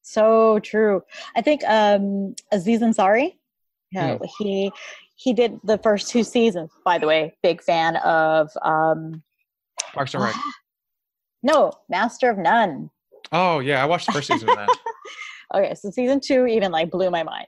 So 0.02 0.60
true. 0.60 1.04
I 1.36 1.42
think 1.42 1.62
um, 1.68 2.36
Aziz 2.52 2.82
Ansari, 2.82 3.38
yeah, 3.92 4.18
mm. 4.18 4.30
he 4.40 4.72
he 5.16 5.34
did 5.34 5.60
the 5.64 5.78
first 5.78 6.10
two 6.10 6.24
seasons. 6.24 6.72
By 6.84 6.98
the 6.98 7.08
way, 7.08 7.36
big 7.44 7.62
fan 7.62 7.98
of 7.98 8.50
um, 8.64 9.22
Parks 9.94 10.14
and 10.14 10.24
Rec. 10.24 10.36
no, 11.44 11.72
Master 11.90 12.30
of 12.30 12.38
None. 12.38 12.90
Oh 13.32 13.60
yeah, 13.60 13.82
I 13.82 13.86
watched 13.86 14.08
the 14.08 14.14
first 14.14 14.28
season 14.28 14.50
of 14.50 14.56
that. 14.56 14.70
okay, 15.56 15.76
so 15.76 15.90
season 15.92 16.20
two 16.20 16.46
even 16.46 16.72
like 16.72 16.92
blew 16.92 17.10
my 17.10 17.24
mind. 17.24 17.48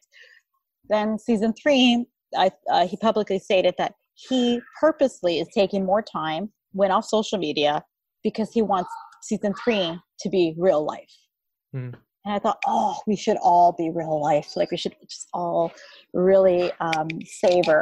Then 0.90 1.18
season 1.18 1.54
three, 1.54 2.06
I, 2.38 2.52
uh, 2.72 2.88
he 2.88 2.98
publicly 2.98 3.40
stated 3.40 3.76
that 3.78 3.96
he 4.16 4.62
purposely 4.80 5.40
is 5.40 5.48
taking 5.54 5.86
more 5.86 6.02
time, 6.02 6.52
went 6.74 6.92
off 6.92 7.06
social 7.06 7.38
media 7.38 7.84
because 8.24 8.52
he 8.52 8.62
wants 8.62 8.90
season 9.22 9.54
three 9.64 9.98
to 10.20 10.30
be 10.30 10.56
real 10.58 10.86
life. 10.86 11.12
Mm 11.76 11.96
and 12.26 12.34
I 12.34 12.40
thought, 12.40 12.62
oh, 12.66 12.98
we 13.06 13.16
should 13.16 13.38
all 13.42 13.74
be 13.74 13.90
real 13.90 14.22
life. 14.22 14.56
Like 14.56 14.72
we 14.72 14.78
should 14.78 14.96
just 15.10 15.28
all 15.34 15.72
really 16.14 16.72
um, 16.80 17.08
savor 17.26 17.82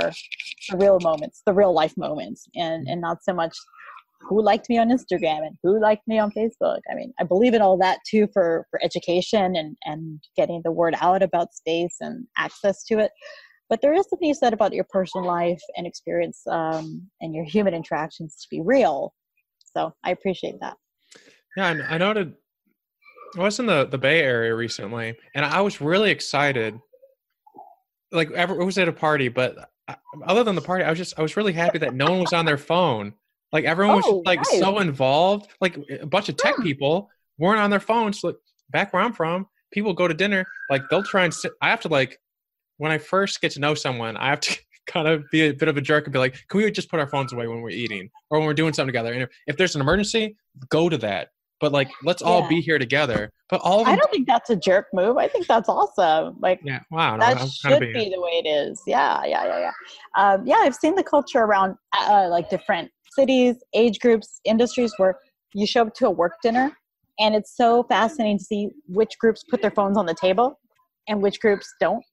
the 0.70 0.78
real 0.78 1.00
moments, 1.02 1.44
the 1.46 1.54
real 1.54 1.74
life 1.74 1.96
moments, 1.96 2.48
and 2.56 2.88
and 2.88 3.02
not 3.02 3.24
so 3.24 3.34
much 3.34 3.56
who 4.28 4.42
liked 4.42 4.70
me 4.70 4.78
on 4.78 4.90
Instagram 4.90 5.46
and 5.46 5.58
who 5.64 5.80
liked 5.80 6.08
me 6.08 6.20
on 6.20 6.32
Facebook. 6.32 6.80
I 6.92 6.96
mean, 6.96 7.14
I 7.20 7.24
believe 7.24 7.54
in 7.54 7.62
all 7.62 7.78
that 7.80 8.00
too 8.10 8.28
for 8.34 8.66
for 8.70 8.84
education 8.84 9.56
and 9.56 9.76
and 9.86 10.20
getting 10.36 10.62
the 10.64 10.72
word 10.72 10.96
out 11.02 11.24
about 11.24 11.54
space 11.54 11.96
and 12.00 12.28
access 12.38 12.84
to 12.86 13.00
it. 13.00 13.12
But 13.70 13.82
there 13.82 13.94
is 13.94 14.06
something 14.10 14.28
you 14.28 14.34
said 14.34 14.54
about 14.54 14.74
your 14.74 14.86
personal 14.90 15.26
life 15.26 15.62
and 15.78 15.88
experience 15.88 16.42
um, 16.50 17.10
and 17.22 17.34
your 17.34 17.46
human 17.46 17.74
interactions 17.74 18.36
to 18.42 18.48
be 18.52 18.62
real. 18.62 19.14
So 19.76 19.94
I 20.04 20.12
appreciate 20.12 20.56
that. 20.60 20.76
Yeah, 21.56 21.68
I 21.90 21.98
noted 21.98 22.34
I 23.38 23.44
was 23.44 23.60
in 23.60 23.66
the, 23.66 23.86
the 23.86 23.98
Bay 23.98 24.22
Area 24.22 24.54
recently, 24.54 25.16
and 25.34 25.46
I 25.46 25.62
was 25.62 25.80
really 25.80 26.12
excited. 26.12 26.80
Like, 28.12 28.30
ever, 28.32 28.60
it 28.60 28.66
was 28.66 28.78
at 28.78 28.90
a 28.90 28.94
party, 28.94 29.30
but 29.30 29.70
uh, 29.88 29.96
other 30.26 30.44
than 30.44 30.56
the 30.56 30.62
party, 30.62 30.84
I 30.84 30.90
was 30.90 31.00
just 31.00 31.18
I 31.18 31.22
was 31.22 31.38
really 31.38 31.54
happy 31.54 31.78
that 31.80 31.94
no 31.94 32.12
one 32.12 32.20
was 32.20 32.34
on 32.34 32.46
their 32.46 32.58
phone. 32.58 33.14
Like 33.52 33.66
everyone 33.66 34.02
oh, 34.06 34.16
was 34.18 34.26
like 34.26 34.40
nice. 34.40 34.60
so 34.60 34.80
involved. 34.80 35.50
Like 35.60 35.78
a 35.90 36.06
bunch 36.06 36.30
of 36.30 36.38
tech 36.38 36.56
people 36.62 37.10
weren't 37.38 37.60
on 37.60 37.70
their 37.70 37.80
phones. 37.80 38.24
Like 38.24 38.36
back 38.70 38.94
where 38.94 39.02
I'm 39.02 39.14
from, 39.14 39.48
people 39.72 39.94
go 39.94 40.08
to 40.08 40.14
dinner. 40.14 40.46
Like 40.70 40.84
they'll 40.90 41.04
try 41.04 41.26
and 41.26 41.34
sit. 41.34 41.52
I 41.62 41.70
have 41.70 41.82
to 41.82 41.88
like 41.88 42.20
when 42.78 42.92
I 42.92 42.98
first 42.98 43.42
get 43.42 43.52
to 43.54 43.60
know 43.60 43.76
someone, 43.76 44.18
I 44.18 44.30
have 44.30 44.40
to 44.42 44.58
kind 44.88 45.08
of 45.08 45.24
be 45.32 45.42
a 45.48 45.52
bit 45.52 45.68
of 45.68 45.78
a 45.78 45.82
jerk 45.82 46.06
and 46.06 46.14
be 46.14 46.20
like, 46.20 46.36
"Can 46.50 46.62
we 46.62 46.72
just 46.72 46.90
put 46.90 47.00
our 47.00 47.08
phones 47.08 47.34
away 47.34 47.48
when 47.48 47.62
we're 47.62 47.70
eating 47.70 48.10
or 48.30 48.40
when 48.40 48.48
we're 48.48 48.54
doing 48.54 48.74
something 48.74 48.88
together?" 48.88 49.14
And 49.14 49.24
if, 49.24 49.30
if 49.48 49.58
there's 49.58 49.76
an 49.76 49.82
emergency, 49.82 50.38
go 50.70 50.90
to 50.90 50.98
that 51.00 51.30
but 51.62 51.72
like 51.72 51.92
let's 52.04 52.22
all 52.22 52.50
be 52.50 52.60
here 52.60 52.80
together. 52.80 53.32
But 53.50 53.62
all 53.62 53.86
I 53.86 53.96
don't 53.96 54.12
think 54.12 54.28
that's 54.28 54.50
a 54.50 54.56
jerk 54.56 54.88
move. 54.92 55.18
I 55.18 55.28
think 55.28 55.46
that's 55.46 55.70
awesome. 55.70 56.36
Like 56.42 56.60
yeah, 56.64 56.80
wow, 56.90 57.18
that 57.18 57.38
no, 57.38 57.46
should 57.48 57.80
be, 57.80 57.94
be 57.94 58.10
the 58.10 58.20
way 58.20 58.42
it 58.44 58.48
is. 58.48 58.82
Yeah, 58.88 59.24
yeah, 59.24 59.46
yeah, 59.46 59.60
yeah. 59.60 59.72
Um, 60.18 60.46
yeah, 60.46 60.58
I've 60.58 60.76
seen 60.76 60.96
the 60.96 61.04
culture 61.04 61.40
around 61.40 61.78
uh, 61.98 62.28
like 62.30 62.50
different 62.50 62.92
cities, 63.12 63.58
age 63.74 64.00
groups, 64.00 64.40
industries 64.46 64.94
where 64.98 65.20
you 65.54 65.66
show 65.66 65.84
up 65.84 65.94
to 65.96 66.08
a 66.08 66.10
work 66.10 66.34
dinner, 66.42 66.72
and 67.20 67.36
it's 67.36 67.56
so 67.56 67.84
fascinating 67.84 68.38
to 68.38 68.44
see 68.44 68.70
which 68.88 69.18
groups 69.20 69.44
put 69.50 69.62
their 69.62 69.72
phones 69.72 69.98
on 69.98 70.06
the 70.06 70.14
table 70.14 70.60
and 71.08 71.22
which 71.22 71.40
groups 71.40 71.72
don't. 71.80 72.04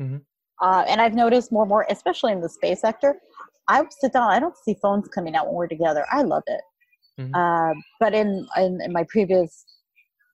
Mm-hmm. 0.00 0.16
Uh, 0.62 0.84
and 0.88 1.00
I've 1.00 1.14
noticed 1.14 1.50
more 1.50 1.62
and 1.62 1.68
more, 1.68 1.86
especially 1.90 2.32
in 2.32 2.40
the 2.40 2.48
space 2.48 2.80
sector. 2.80 3.16
I 3.68 3.84
sit 4.00 4.12
down. 4.12 4.30
I 4.30 4.38
don't 4.38 4.56
see 4.56 4.76
phones 4.80 5.08
coming 5.08 5.34
out 5.34 5.46
when 5.46 5.54
we're 5.54 5.66
together. 5.66 6.04
I 6.12 6.22
love 6.22 6.42
it. 6.46 6.60
Mm-hmm. 7.18 7.34
Uh, 7.34 7.74
but 8.00 8.14
in, 8.14 8.46
in, 8.56 8.80
in 8.84 8.92
my 8.92 9.04
previous 9.08 9.64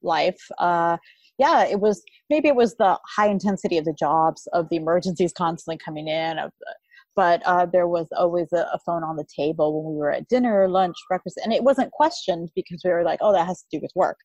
life, 0.02 0.40
uh, 0.58 0.96
yeah, 1.38 1.64
it 1.64 1.80
was 1.80 2.02
maybe 2.28 2.48
it 2.48 2.56
was 2.56 2.74
the 2.76 2.98
high 3.16 3.28
intensity 3.28 3.78
of 3.78 3.84
the 3.84 3.94
jobs, 3.94 4.46
of 4.52 4.68
the 4.68 4.76
emergencies 4.76 5.32
constantly 5.32 5.78
coming 5.82 6.08
in, 6.08 6.38
of 6.38 6.50
the 6.60 6.74
but 7.16 7.42
uh, 7.44 7.66
there 7.66 7.88
was 7.88 8.06
always 8.16 8.52
a, 8.52 8.68
a, 8.72 8.78
phone 8.86 9.02
on 9.02 9.16
the 9.16 9.26
table 9.36 9.82
when 9.82 9.94
we 9.94 9.98
were 9.98 10.12
at 10.12 10.28
dinner, 10.28 10.68
lunch, 10.68 10.96
breakfast, 11.08 11.40
and 11.42 11.52
it 11.52 11.64
wasn't 11.64 11.90
questioned 11.92 12.50
because 12.54 12.80
we 12.84 12.90
were 12.90 13.02
like, 13.02 13.18
"Oh, 13.22 13.32
that 13.32 13.46
has 13.46 13.60
to 13.60 13.66
do 13.70 13.80
with 13.82 13.90
work," 13.94 14.16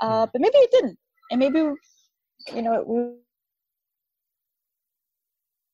uh, 0.00 0.26
but 0.32 0.40
maybe 0.40 0.56
it 0.56 0.70
didn't, 0.70 0.98
and 1.30 1.38
maybe 1.38 1.58
you 1.58 2.62
know 2.62 2.84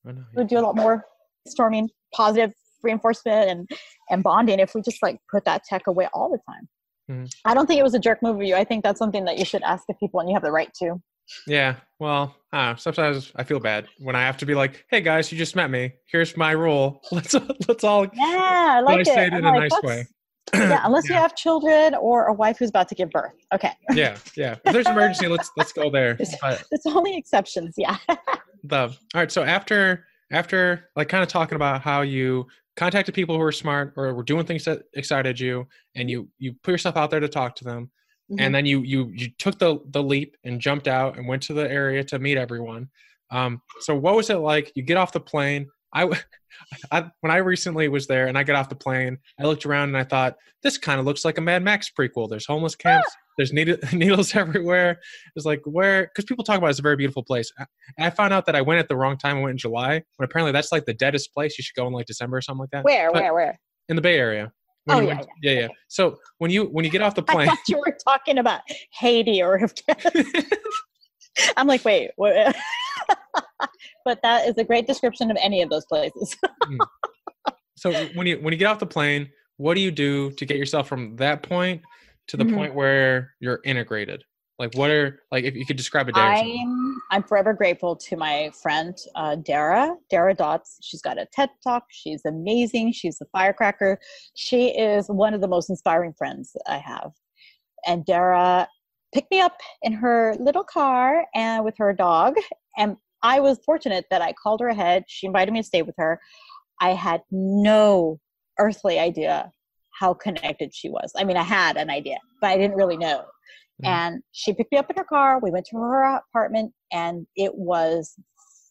we 0.04 0.12
would 0.34 0.48
do 0.48 0.58
a 0.58 0.60
lot 0.60 0.76
more 0.76 1.04
storming, 1.46 1.88
positive 2.14 2.52
reinforcement, 2.82 3.50
and 3.50 3.68
and 4.10 4.22
bonding 4.22 4.60
if 4.60 4.74
we 4.74 4.82
just 4.82 5.02
like 5.02 5.18
put 5.30 5.44
that 5.44 5.64
tech 5.64 5.86
away 5.86 6.08
all 6.12 6.30
the 6.30 6.38
time. 6.50 6.68
Mm-hmm. 7.10 7.24
I 7.46 7.54
don't 7.54 7.66
think 7.66 7.80
it 7.80 7.84
was 7.84 7.94
a 7.94 7.98
jerk 7.98 8.22
move 8.22 8.36
of 8.36 8.42
you. 8.42 8.54
I 8.54 8.64
think 8.64 8.84
that's 8.84 8.98
something 8.98 9.24
that 9.24 9.38
you 9.38 9.44
should 9.44 9.62
ask 9.62 9.84
of 9.88 9.98
people, 9.98 10.20
and 10.20 10.28
you 10.28 10.34
have 10.34 10.42
the 10.42 10.52
right 10.52 10.72
to. 10.82 11.00
Yeah, 11.46 11.76
well, 11.98 12.34
sometimes 12.76 13.32
I 13.36 13.44
feel 13.44 13.60
bad 13.60 13.86
when 13.98 14.16
I 14.16 14.22
have 14.22 14.36
to 14.38 14.46
be 14.46 14.54
like, 14.54 14.84
"Hey 14.88 15.00
guys, 15.00 15.30
you 15.32 15.38
just 15.38 15.56
met 15.56 15.70
me. 15.70 15.92
Here's 16.06 16.36
my 16.36 16.52
rule. 16.52 17.00
Let's 17.12 17.34
let's 17.68 17.84
all." 17.84 18.06
Yeah, 18.12 18.76
I 18.78 18.80
like 18.80 19.00
I 19.00 19.02
say 19.02 19.26
it, 19.26 19.32
in 19.32 19.44
a 19.44 19.48
like, 19.48 19.70
nice 19.70 19.82
way. 19.82 20.06
yeah, 20.54 20.80
unless 20.84 21.04
yeah. 21.10 21.16
you 21.16 21.22
have 21.22 21.34
children 21.34 21.94
or 21.94 22.26
a 22.26 22.32
wife 22.32 22.58
who's 22.58 22.70
about 22.70 22.88
to 22.88 22.94
give 22.94 23.10
birth. 23.10 23.34
Okay. 23.52 23.72
yeah, 23.92 24.16
yeah. 24.36 24.56
If 24.64 24.72
there's 24.72 24.86
an 24.86 24.92
emergency, 24.92 25.28
let's 25.28 25.50
let's 25.56 25.72
go 25.72 25.90
there. 25.90 26.16
But 26.40 26.64
it's 26.70 26.86
only 26.86 27.16
exceptions. 27.16 27.74
Yeah. 27.76 27.96
the 28.64 28.80
all 28.80 28.90
right. 29.14 29.30
So 29.30 29.42
after 29.42 30.06
after 30.30 30.90
like 30.96 31.08
kind 31.08 31.22
of 31.22 31.28
talking 31.28 31.56
about 31.56 31.82
how 31.82 32.02
you 32.02 32.46
contacted 32.76 33.14
people 33.14 33.34
who 33.34 33.40
were 33.40 33.52
smart 33.52 33.92
or 33.96 34.14
were 34.14 34.22
doing 34.22 34.46
things 34.46 34.64
that 34.64 34.82
excited 34.94 35.40
you, 35.40 35.66
and 35.94 36.08
you 36.08 36.28
you 36.38 36.54
put 36.62 36.72
yourself 36.72 36.96
out 36.96 37.10
there 37.10 37.20
to 37.20 37.28
talk 37.28 37.54
to 37.56 37.64
them 37.64 37.90
mm-hmm. 38.30 38.40
and 38.40 38.54
then 38.54 38.66
you 38.66 38.82
you 38.82 39.10
you 39.14 39.28
took 39.38 39.58
the 39.58 39.78
the 39.90 40.02
leap 40.02 40.36
and 40.44 40.60
jumped 40.60 40.88
out 40.88 41.16
and 41.16 41.26
went 41.26 41.42
to 41.44 41.54
the 41.54 41.70
area 41.70 42.04
to 42.04 42.18
meet 42.18 42.36
everyone. 42.36 42.88
Um, 43.30 43.60
so 43.80 43.94
what 43.94 44.16
was 44.16 44.30
it 44.30 44.36
like? 44.36 44.72
You 44.74 44.82
get 44.82 44.96
off 44.96 45.12
the 45.12 45.20
plane. 45.20 45.68
I, 45.92 46.10
I 46.92 47.10
when 47.20 47.30
I 47.30 47.38
recently 47.38 47.88
was 47.88 48.06
there 48.06 48.26
and 48.26 48.36
I 48.36 48.42
got 48.42 48.56
off 48.56 48.68
the 48.68 48.74
plane, 48.74 49.18
I 49.38 49.44
looked 49.44 49.66
around 49.66 49.88
and 49.88 49.96
I 49.96 50.04
thought 50.04 50.36
this 50.62 50.78
kind 50.78 50.98
of 50.98 51.06
looks 51.06 51.24
like 51.24 51.38
a 51.38 51.40
Mad 51.40 51.62
Max 51.62 51.90
prequel. 51.90 52.28
There's 52.28 52.46
homeless 52.46 52.74
camps. 52.74 53.08
There's 53.36 53.52
needle, 53.52 53.76
needles 53.92 54.34
everywhere. 54.34 55.00
It's 55.36 55.46
like 55.46 55.60
where 55.64 56.04
because 56.04 56.24
people 56.24 56.44
talk 56.44 56.58
about 56.58 56.70
it's 56.70 56.78
a 56.78 56.82
very 56.82 56.96
beautiful 56.96 57.22
place. 57.22 57.52
And 57.58 58.06
I 58.06 58.10
found 58.10 58.32
out 58.32 58.46
that 58.46 58.56
I 58.56 58.62
went 58.62 58.80
at 58.80 58.88
the 58.88 58.96
wrong 58.96 59.16
time. 59.16 59.38
I 59.38 59.40
went 59.40 59.52
in 59.52 59.58
July, 59.58 60.02
but 60.18 60.24
apparently 60.24 60.52
that's 60.52 60.72
like 60.72 60.84
the 60.84 60.94
deadest 60.94 61.32
place. 61.32 61.56
You 61.58 61.62
should 61.62 61.76
go 61.76 61.86
in 61.86 61.92
like 61.92 62.06
December 62.06 62.38
or 62.38 62.40
something 62.42 62.60
like 62.60 62.70
that. 62.70 62.84
Where, 62.84 63.12
but 63.12 63.22
where, 63.22 63.34
where? 63.34 63.60
In 63.88 63.96
the 63.96 64.02
Bay 64.02 64.18
Area. 64.18 64.52
Oh, 64.88 65.00
yeah, 65.00 65.06
went, 65.06 65.26
yeah, 65.42 65.52
yeah, 65.52 65.60
yeah. 65.60 65.68
So 65.88 66.18
when 66.38 66.50
you 66.50 66.64
when 66.64 66.84
you 66.84 66.90
get 66.90 67.02
off 67.02 67.14
the 67.14 67.22
plane, 67.22 67.48
I 67.48 67.52
thought 67.52 67.68
you 67.68 67.78
were 67.78 67.96
talking 68.04 68.38
about 68.38 68.60
Haiti 68.92 69.42
or. 69.42 69.60
I'm 71.56 71.66
like, 71.66 71.84
wait, 71.84 72.10
what? 72.16 72.56
but 74.04 74.20
that 74.22 74.48
is 74.48 74.56
a 74.58 74.64
great 74.64 74.86
description 74.86 75.30
of 75.30 75.36
any 75.40 75.62
of 75.62 75.70
those 75.70 75.84
places. 75.86 76.36
Hmm. 76.64 76.76
so 77.76 78.06
when 78.14 78.26
you 78.26 78.36
when 78.40 78.52
you 78.52 78.58
get 78.58 78.66
off 78.66 78.78
the 78.78 78.86
plane, 78.86 79.30
what 79.56 79.74
do 79.74 79.80
you 79.80 79.90
do 79.90 80.32
to 80.32 80.44
get 80.44 80.58
yourself 80.58 80.86
from 80.86 81.16
that 81.16 81.42
point 81.42 81.80
to 82.26 82.36
the 82.36 82.44
mm-hmm. 82.44 82.56
point 82.56 82.74
where 82.74 83.32
you're 83.40 83.60
integrated? 83.64 84.22
Like, 84.58 84.74
what 84.74 84.90
are 84.90 85.20
like 85.30 85.44
if 85.44 85.54
you 85.54 85.64
could 85.64 85.76
describe 85.76 86.08
a 86.08 86.12
day? 86.12 86.20
I'm 86.20 86.87
I'm 87.10 87.22
forever 87.22 87.54
grateful 87.54 87.96
to 87.96 88.16
my 88.16 88.50
friend 88.60 88.96
uh, 89.14 89.36
Dara 89.36 89.96
Dara 90.10 90.34
Dotz. 90.34 90.76
She's 90.82 91.00
got 91.00 91.18
a 91.18 91.26
TED 91.32 91.50
Talk. 91.64 91.84
She's 91.90 92.24
amazing. 92.26 92.92
She's 92.92 93.20
a 93.20 93.26
firecracker. 93.26 93.98
She 94.34 94.68
is 94.68 95.08
one 95.08 95.32
of 95.32 95.40
the 95.40 95.48
most 95.48 95.70
inspiring 95.70 96.12
friends 96.12 96.54
I 96.66 96.78
have. 96.78 97.12
And 97.86 98.04
Dara 98.04 98.68
picked 99.14 99.30
me 99.30 99.40
up 99.40 99.56
in 99.82 99.92
her 99.94 100.36
little 100.38 100.64
car 100.64 101.24
and 101.34 101.64
with 101.64 101.76
her 101.78 101.92
dog. 101.94 102.34
And 102.76 102.96
I 103.22 103.40
was 103.40 103.58
fortunate 103.64 104.04
that 104.10 104.22
I 104.22 104.32
called 104.32 104.60
her 104.60 104.68
ahead. 104.68 105.04
She 105.08 105.26
invited 105.26 105.52
me 105.52 105.60
to 105.60 105.66
stay 105.66 105.82
with 105.82 105.94
her. 105.98 106.20
I 106.80 106.90
had 106.90 107.22
no 107.30 108.20
earthly 108.58 108.98
idea 108.98 109.50
how 109.90 110.14
connected 110.14 110.72
she 110.74 110.88
was. 110.88 111.10
I 111.16 111.24
mean, 111.24 111.36
I 111.36 111.42
had 111.42 111.76
an 111.76 111.90
idea, 111.90 112.18
but 112.40 112.50
I 112.50 112.56
didn't 112.56 112.76
really 112.76 112.96
know. 112.96 113.24
Mm-hmm. 113.82 113.86
And 113.86 114.22
she 114.32 114.52
picked 114.52 114.72
me 114.72 114.78
up 114.78 114.90
in 114.90 114.96
her 114.96 115.04
car. 115.04 115.38
We 115.40 115.50
went 115.50 115.66
to 115.66 115.76
her 115.76 116.16
apartment, 116.16 116.72
and 116.92 117.26
it 117.36 117.54
was 117.54 118.14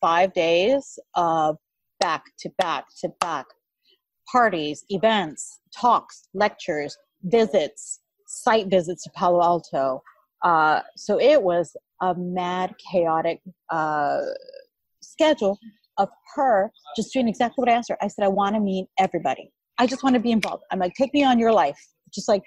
five 0.02 0.34
days 0.34 1.00
of 1.16 1.58
back 2.00 2.24
to 2.40 2.50
back 2.58 2.86
to 3.02 3.10
back 3.20 3.46
parties, 4.32 4.84
events, 4.90 5.60
talks, 5.76 6.28
lectures, 6.34 6.98
visits, 7.24 8.02
site 8.28 8.68
visits 8.68 9.04
to 9.04 9.10
Palo 9.16 9.42
Alto. 9.42 10.02
Uh, 10.44 10.82
so 10.96 11.20
it 11.20 11.42
was 11.42 11.76
a 12.02 12.14
mad, 12.16 12.76
chaotic 12.92 13.40
uh, 13.70 14.20
schedule 15.02 15.58
of 15.98 16.10
her 16.36 16.72
just 16.96 17.12
doing 17.14 17.28
exactly 17.28 17.62
what 17.62 17.70
I 17.70 17.74
asked 17.74 17.90
her. 17.90 17.98
I 18.02 18.08
said, 18.08 18.24
I 18.26 18.28
want 18.28 18.56
to 18.56 18.60
meet 18.62 18.88
everybody. 19.00 19.52
I 19.80 19.88
just 19.88 20.04
want 20.04 20.16
to 20.16 20.20
be 20.20 20.32
involved. 20.32 20.64
I'm 20.72 20.80
like, 20.80 20.94
take 20.94 21.14
me 21.14 21.24
on 21.24 21.40
your 21.40 21.52
life. 21.52 21.80
Just 22.14 22.28
like 22.30 22.44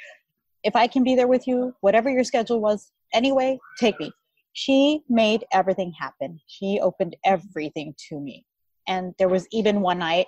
if 0.62 0.77
I 0.77 0.87
can 0.87 1.05
be 1.05 1.14
there 1.14 1.29
with 1.29 1.46
you, 1.46 1.75
whatever 1.81 2.11
your 2.11 2.25
schedule 2.25 2.61
was, 2.61 2.92
anyway, 3.12 3.59
take 3.79 3.99
me. 3.99 4.12
She 4.53 5.03
made 5.09 5.44
everything 5.53 5.92
happen. 5.99 6.40
She 6.46 6.81
opened 6.81 7.16
everything 7.25 7.94
to 8.09 8.20
me. 8.20 8.44
And 8.88 9.14
there 9.18 9.29
was 9.29 9.46
even 9.53 9.81
one 9.81 9.99
night, 10.01 10.27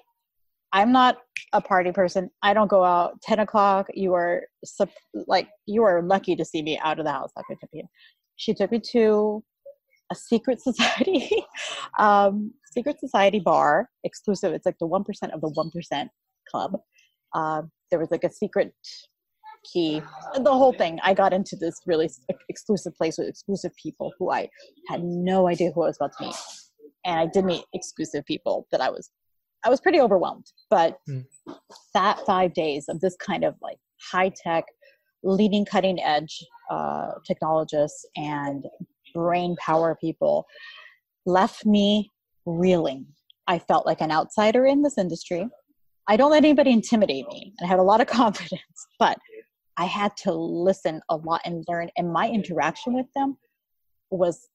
I'm 0.73 0.93
not 0.93 1.19
a 1.53 1.61
party 1.61 1.93
person. 1.93 2.31
I 2.43 2.55
don't 2.55 2.69
go 2.69 2.83
out 2.85 3.21
10 3.23 3.41
o'clock. 3.41 3.89
You 3.93 4.15
are 4.15 4.45
like, 5.27 5.49
you 5.67 5.83
are 5.83 6.03
lucky 6.03 6.35
to 6.37 6.45
see 6.45 6.63
me 6.63 6.79
out 6.79 6.99
of 6.99 7.05
the 7.05 7.13
house 7.13 7.31
after 7.37 7.55
10 7.55 7.69
p.m. 7.73 7.87
She 8.37 8.55
took 8.55 8.71
me 8.71 8.81
to 8.93 9.45
a 10.11 10.15
secret 10.15 10.61
society, 10.69 11.45
um, 11.99 12.55
secret 12.73 13.01
society 13.01 13.41
bar, 13.41 13.91
exclusive. 14.05 14.53
It's 14.53 14.65
like 14.65 14.79
the 14.79 14.89
1% 14.89 15.05
of 15.33 15.41
the 15.41 15.51
1% 15.51 16.09
club. 16.49 16.79
Uh, 17.35 17.63
there 17.91 17.99
was 17.99 18.11
like 18.11 18.25
a 18.25 18.31
secret 18.31 18.73
key. 19.71 20.03
The 20.35 20.53
whole 20.53 20.73
thing 20.73 20.99
i 21.03 21.15
got 21.15 21.33
into 21.33 21.57
this 21.57 21.81
really 21.87 22.11
exclusive 22.49 22.95
place 22.95 23.19
with 23.19 23.29
exclusive 23.29 23.73
people 23.77 24.13
who 24.19 24.31
i 24.31 24.49
had 24.89 25.03
no 25.03 25.49
idea 25.49 25.71
who 25.73 25.83
i 25.83 25.87
was 25.87 25.97
about 25.97 26.13
to 26.19 26.25
meet. 26.27 26.35
And 27.05 27.19
i 27.19 27.27
did 27.27 27.45
meet 27.45 27.65
exclusive 27.75 28.25
people 28.25 28.67
that 28.73 28.81
i 28.81 28.91
was 28.91 29.11
i 29.65 29.71
was 29.71 29.81
pretty 29.81 30.01
overwhelmed. 30.01 30.47
But 30.71 30.99
mm. 31.09 31.25
that 31.95 32.21
five 32.27 32.55
days 32.55 32.87
of 32.89 33.01
this 33.01 33.17
kind 33.17 33.45
of 33.45 33.55
like 33.63 33.79
high 34.11 34.31
tech 34.31 34.65
leading 35.23 35.65
cutting 35.65 36.03
edge 36.03 36.45
uh, 36.71 37.13
technologists 37.27 38.05
and 38.17 38.65
brain 39.15 39.57
power 39.65 39.97
people 40.01 40.47
left 41.27 41.65
me 41.65 42.11
reeling. 42.47 43.07
I 43.47 43.59
felt 43.59 43.87
like 43.87 44.01
an 44.01 44.11
outsider 44.11 44.67
in 44.67 44.83
this 44.83 44.99
industry. 44.99 45.49
I 46.09 46.17
don't 46.17 46.31
let 46.31 46.45
anybody 46.45 46.73
intimidate 46.73 47.27
me. 47.29 47.53
And 47.59 47.67
I 47.67 47.69
had 47.69 47.79
a 47.79 47.85
lot 47.85 48.01
of 48.01 48.07
confidence, 48.23 48.87
but 48.99 49.17
I 49.77 49.85
had 49.87 50.17
to 50.19 50.33
listen 50.33 51.01
a 51.09 51.17
lot 51.17 51.41
and 51.45 51.65
learn. 51.69 51.91
And 51.97 52.13
my 52.13 52.29
interaction 52.29 52.95
with 52.95 53.07
them 53.15 53.39
was 54.11 54.49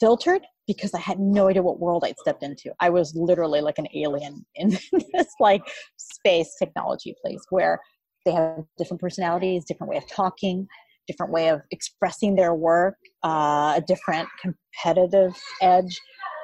filtered 0.00 0.42
because 0.66 0.94
I 0.94 1.00
had 1.00 1.18
no 1.18 1.48
idea 1.48 1.62
what 1.62 1.80
world 1.80 2.04
I'd 2.04 2.18
stepped 2.18 2.42
into. 2.42 2.72
I 2.80 2.90
was 2.90 3.14
literally 3.14 3.60
like 3.60 3.78
an 3.78 3.88
alien 3.94 4.44
in 4.54 4.70
this 5.12 5.28
like 5.40 5.62
space 5.96 6.54
technology 6.58 7.14
place 7.24 7.40
where 7.50 7.80
they 8.24 8.32
have 8.32 8.64
different 8.76 9.00
personalities, 9.00 9.64
different 9.64 9.90
way 9.90 9.96
of 9.96 10.06
talking, 10.06 10.66
different 11.06 11.32
way 11.32 11.48
of 11.48 11.62
expressing 11.70 12.36
their 12.36 12.54
work, 12.54 12.96
uh, 13.24 13.74
a 13.76 13.84
different 13.86 14.28
competitive 14.40 15.34
edge. 15.62 15.98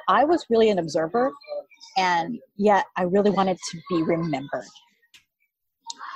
I 0.07 0.23
was 0.23 0.45
really 0.49 0.69
an 0.69 0.79
observer, 0.79 1.31
and 1.97 2.39
yet 2.57 2.85
I 2.97 3.03
really 3.03 3.31
wanted 3.31 3.57
to 3.71 3.81
be 3.89 4.03
remembered. 4.03 4.65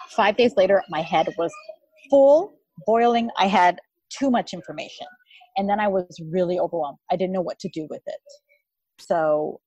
Five 0.10 0.36
days 0.36 0.56
later, 0.58 0.82
my 0.90 1.02
head 1.02 1.28
was 1.38 1.54
full, 2.10 2.60
boiling. 2.86 3.30
I 3.38 3.48
had 3.48 3.80
too 4.10 4.30
much 4.30 4.54
information. 4.54 5.08
And 5.58 5.70
then 5.70 5.80
I 5.80 5.88
was 5.88 6.08
really 6.32 6.60
overwhelmed. 6.60 6.98
I 7.12 7.16
didn't 7.16 7.34
know 7.34 7.42
what 7.42 7.60
to 7.60 7.70
do 7.70 7.88
with 7.90 8.02
it. 8.06 8.20
So 9.00 9.60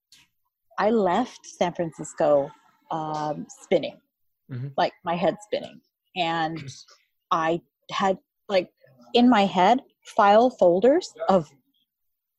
I 0.79 0.91
left 0.91 1.41
San 1.45 1.75
Francisco 1.75 2.51
um, 2.91 3.47
spinning, 3.63 3.99
mm-hmm. 4.51 4.69
like 4.77 4.93
my 5.05 5.17
head 5.17 5.37
spinning. 5.43 5.81
And 6.17 6.71
I 7.31 7.61
had, 7.91 8.19
like, 8.49 8.71
in 9.15 9.29
my 9.29 9.45
head, 9.45 9.81
file 10.05 10.51
folders 10.51 11.13
of 11.29 11.49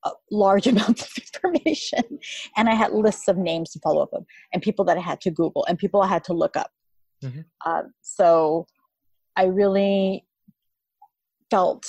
uh, 0.03 0.11
large 0.31 0.67
amounts 0.73 1.03
of 1.03 1.23
information. 1.23 2.19
And 2.57 2.69
I 2.69 2.75
had 2.75 2.91
lists 2.91 3.27
of 3.27 3.37
names 3.37 3.71
to 3.71 3.79
follow 3.79 4.03
up 4.03 4.09
with, 4.13 4.23
and 4.53 4.61
people 4.61 4.85
that 4.85 4.97
I 4.97 5.01
had 5.01 5.21
to 5.21 5.31
Google, 5.31 5.65
and 5.65 5.77
people 5.77 6.01
I 6.01 6.07
had 6.07 6.23
to 6.25 6.33
look 6.33 6.55
up. 6.55 6.71
Mm-hmm. 7.23 7.41
Uh, 7.65 7.83
so 8.01 8.67
I 9.35 9.45
really 9.45 10.25
felt 11.49 11.85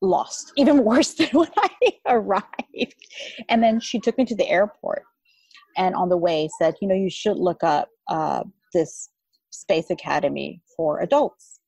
lost, 0.00 0.52
even 0.56 0.84
worse 0.84 1.14
than 1.14 1.28
when 1.32 1.50
I 1.56 1.70
arrived. 2.06 2.94
And 3.48 3.62
then 3.62 3.80
she 3.80 3.98
took 4.00 4.18
me 4.18 4.24
to 4.26 4.34
the 4.34 4.48
airport 4.48 5.04
and 5.76 5.94
on 5.94 6.08
the 6.08 6.16
way 6.16 6.48
said, 6.58 6.74
you 6.80 6.88
know, 6.88 6.94
you 6.94 7.10
should 7.10 7.38
look 7.38 7.62
up 7.62 7.88
uh, 8.08 8.44
this 8.74 9.08
Space 9.50 9.90
Academy 9.90 10.62
for 10.76 11.00
adults. 11.00 11.60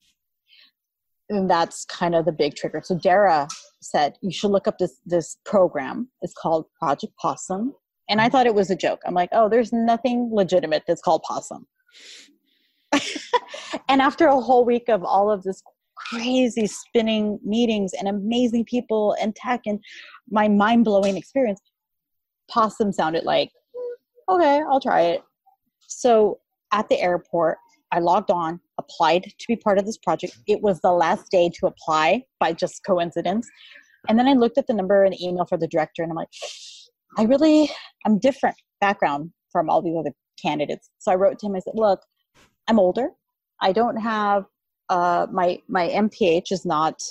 And 1.30 1.50
that's 1.50 1.86
kind 1.86 2.14
of 2.14 2.26
the 2.26 2.32
big 2.32 2.54
trigger. 2.54 2.82
So 2.84 2.98
Dara 2.98 3.48
said, 3.80 4.14
you 4.20 4.30
should 4.30 4.50
look 4.50 4.68
up 4.68 4.78
this, 4.78 4.98
this 5.06 5.38
program. 5.46 6.08
It's 6.20 6.34
called 6.34 6.66
Project 6.78 7.14
Possum. 7.18 7.72
And 8.10 8.20
I 8.20 8.28
thought 8.28 8.46
it 8.46 8.54
was 8.54 8.70
a 8.70 8.76
joke. 8.76 9.00
I'm 9.06 9.14
like, 9.14 9.30
oh, 9.32 9.48
there's 9.48 9.72
nothing 9.72 10.30
legitimate 10.30 10.82
that's 10.86 11.00
called 11.00 11.22
possum. 11.22 11.66
and 13.88 14.00
after 14.00 14.26
a 14.26 14.40
whole 14.40 14.64
week 14.64 14.88
of 14.88 15.04
all 15.04 15.30
of 15.30 15.42
this 15.42 15.62
crazy 15.96 16.66
spinning 16.66 17.38
meetings 17.44 17.92
and 17.94 18.08
amazing 18.08 18.64
people 18.64 19.16
and 19.20 19.34
tech 19.34 19.62
and 19.66 19.82
my 20.30 20.48
mind 20.48 20.84
blowing 20.84 21.16
experience, 21.16 21.60
possum 22.50 22.92
sounded 22.92 23.24
like, 23.24 23.50
hmm, 23.74 24.34
okay, 24.34 24.62
I'll 24.68 24.80
try 24.80 25.02
it. 25.02 25.22
So 25.86 26.40
at 26.72 26.88
the 26.88 27.00
airport, 27.00 27.58
I 27.92 28.00
logged 28.00 28.30
on, 28.30 28.60
applied 28.78 29.22
to 29.22 29.46
be 29.46 29.56
part 29.56 29.78
of 29.78 29.86
this 29.86 29.98
project. 29.98 30.36
It 30.48 30.60
was 30.60 30.80
the 30.80 30.90
last 30.90 31.30
day 31.30 31.50
to 31.60 31.66
apply 31.66 32.24
by 32.40 32.52
just 32.52 32.84
coincidence. 32.84 33.48
And 34.08 34.18
then 34.18 34.26
I 34.26 34.32
looked 34.32 34.58
at 34.58 34.66
the 34.66 34.74
number 34.74 35.04
and 35.04 35.18
email 35.20 35.46
for 35.46 35.56
the 35.56 35.68
director, 35.68 36.02
and 36.02 36.10
I'm 36.10 36.16
like, 36.16 36.28
I 37.16 37.22
really, 37.22 37.70
I'm 38.04 38.18
different 38.18 38.56
background 38.80 39.30
from 39.50 39.70
all 39.70 39.80
these 39.80 39.96
other 39.96 40.12
candidates. 40.42 40.90
So 40.98 41.12
I 41.12 41.14
wrote 41.14 41.38
to 41.38 41.46
him. 41.46 41.54
I 41.54 41.60
said, 41.60 41.74
Look, 41.76 42.00
I'm 42.68 42.78
older. 42.78 43.10
I 43.60 43.72
don't 43.72 43.96
have 43.96 44.46
uh, 44.88 45.26
my 45.30 45.60
my 45.68 45.88
MPH 45.88 46.52
is 46.52 46.64
not 46.64 47.02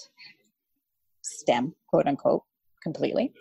STEM, 1.22 1.74
quote 1.88 2.08
unquote, 2.08 2.44
completely. 2.82 3.34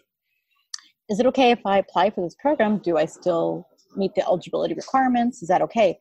Is 1.08 1.20
it 1.20 1.26
okay 1.26 1.50
if 1.50 1.60
I 1.66 1.78
apply 1.78 2.10
for 2.10 2.22
this 2.22 2.36
program? 2.40 2.78
Do 2.78 2.96
I 2.96 3.04
still 3.04 3.66
meet 3.96 4.14
the 4.14 4.22
eligibility 4.22 4.74
requirements? 4.74 5.42
Is 5.42 5.48
that 5.48 5.62
okay? 5.62 5.98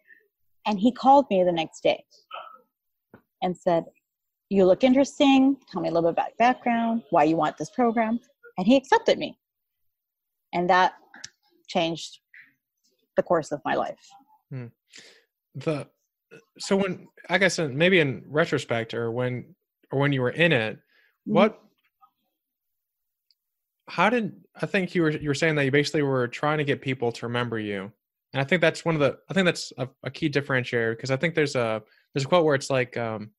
And 0.66 0.80
he 0.80 0.92
called 0.92 1.26
me 1.30 1.44
the 1.44 1.52
next 1.52 1.82
day 1.82 2.04
and 3.42 3.58
said, 3.58 3.86
You 4.50 4.66
look 4.66 4.84
interesting. 4.84 5.58
Tell 5.70 5.82
me 5.82 5.90
a 5.90 5.92
little 5.92 6.10
bit 6.10 6.14
about 6.14 6.30
your 6.30 6.54
background, 6.54 7.04
why 7.10 7.24
you 7.24 7.36
want 7.36 7.58
this 7.58 7.70
program. 7.72 8.20
And 8.58 8.68
he 8.68 8.76
accepted 8.76 9.18
me. 9.18 9.38
And 10.54 10.70
that 10.70 10.94
changed 11.68 12.20
the 13.18 13.24
course 13.24 13.52
of 13.52 13.62
my 13.66 13.76
life. 13.76 14.10
Hmm. 14.50 14.68
The 15.56 15.88
so 16.60 16.76
when 16.78 17.08
I 17.30 17.38
guess 17.38 17.60
maybe 17.60 18.00
in 18.00 18.24
retrospect 18.28 18.94
or 18.94 19.12
when 19.12 19.56
or 19.92 20.00
when 20.00 20.14
you 20.14 20.22
were 20.22 20.30
in 20.30 20.52
it, 20.52 20.76
mm-hmm. 20.76 21.34
what 21.34 21.60
how 23.88 24.10
did 24.10 24.34
I 24.56 24.66
think 24.66 24.96
you 24.96 25.02
were 25.02 25.12
you 25.12 25.30
were 25.30 25.36
saying 25.36 25.56
that 25.56 25.66
you 25.66 25.72
basically 25.72 26.04
were 26.04 26.28
trying 26.28 26.60
to 26.60 26.64
get 26.64 26.82
people 26.82 27.12
to 27.12 27.26
remember 27.26 27.60
you 27.60 27.92
and 28.34 28.42
I 28.42 28.44
think 28.44 28.62
that's 28.62 28.86
one 28.86 28.96
of 28.96 29.02
the 29.02 29.18
I 29.30 29.34
think 29.34 29.46
that's 29.46 29.74
a, 29.78 29.88
a 30.04 30.12
key 30.12 30.30
differentiator 30.30 30.96
because 30.96 31.12
I 31.12 31.18
think 31.18 31.36
there's 31.36 31.56
a 31.56 31.82
there's 32.14 32.26
a 32.26 32.28
quote 32.28 32.46
where 32.46 32.56
it's 32.56 32.70
like 32.70 32.96
um, 32.96 33.32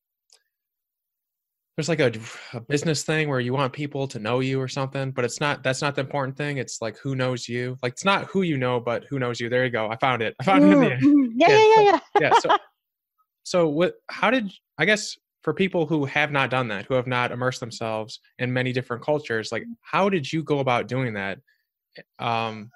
there's 1.75 1.89
like 1.89 1.99
a, 1.99 2.11
a, 2.53 2.61
business 2.61 3.03
thing 3.03 3.27
where 3.27 3.39
you 3.39 3.53
want 3.53 3.73
people 3.73 4.07
to 4.07 4.19
know 4.19 4.39
you 4.39 4.61
or 4.61 4.67
something, 4.67 5.11
but 5.11 5.25
it's 5.25 5.39
not 5.39 5.63
that's 5.63 5.81
not 5.81 5.95
the 5.95 6.01
important 6.01 6.37
thing. 6.37 6.57
It's 6.57 6.81
like 6.81 6.97
who 6.97 7.15
knows 7.15 7.49
you. 7.49 7.77
Like 7.81 7.93
it's 7.93 8.05
not 8.05 8.25
who 8.25 8.43
you 8.43 8.57
know, 8.57 8.79
but 8.79 9.05
who 9.09 9.17
knows 9.17 9.39
you. 9.39 9.49
There 9.49 9.65
you 9.65 9.71
go. 9.71 9.89
I 9.89 9.95
found 9.97 10.21
it. 10.21 10.35
I 10.39 10.43
found 10.43 10.63
mm, 10.63 10.91
it. 10.91 10.99
Mm, 10.99 11.31
yeah, 11.35 11.49
yeah, 11.49 11.57
yeah, 11.57 11.81
yeah. 11.81 11.99
yeah. 12.19 12.29
yeah 12.29 12.39
so, 12.39 12.57
so 13.43 13.67
what? 13.67 13.95
How 14.09 14.31
did 14.31 14.51
I 14.77 14.85
guess 14.85 15.17
for 15.41 15.53
people 15.53 15.85
who 15.85 16.05
have 16.05 16.31
not 16.31 16.49
done 16.49 16.69
that, 16.69 16.85
who 16.85 16.93
have 16.93 17.07
not 17.07 17.31
immersed 17.31 17.59
themselves 17.59 18.19
in 18.39 18.51
many 18.51 18.71
different 18.71 19.03
cultures, 19.03 19.51
like 19.51 19.63
how 19.81 20.09
did 20.09 20.31
you 20.31 20.41
go 20.43 20.59
about 20.59 20.87
doing 20.87 21.13
that? 21.13 21.39
Um, 22.19 22.71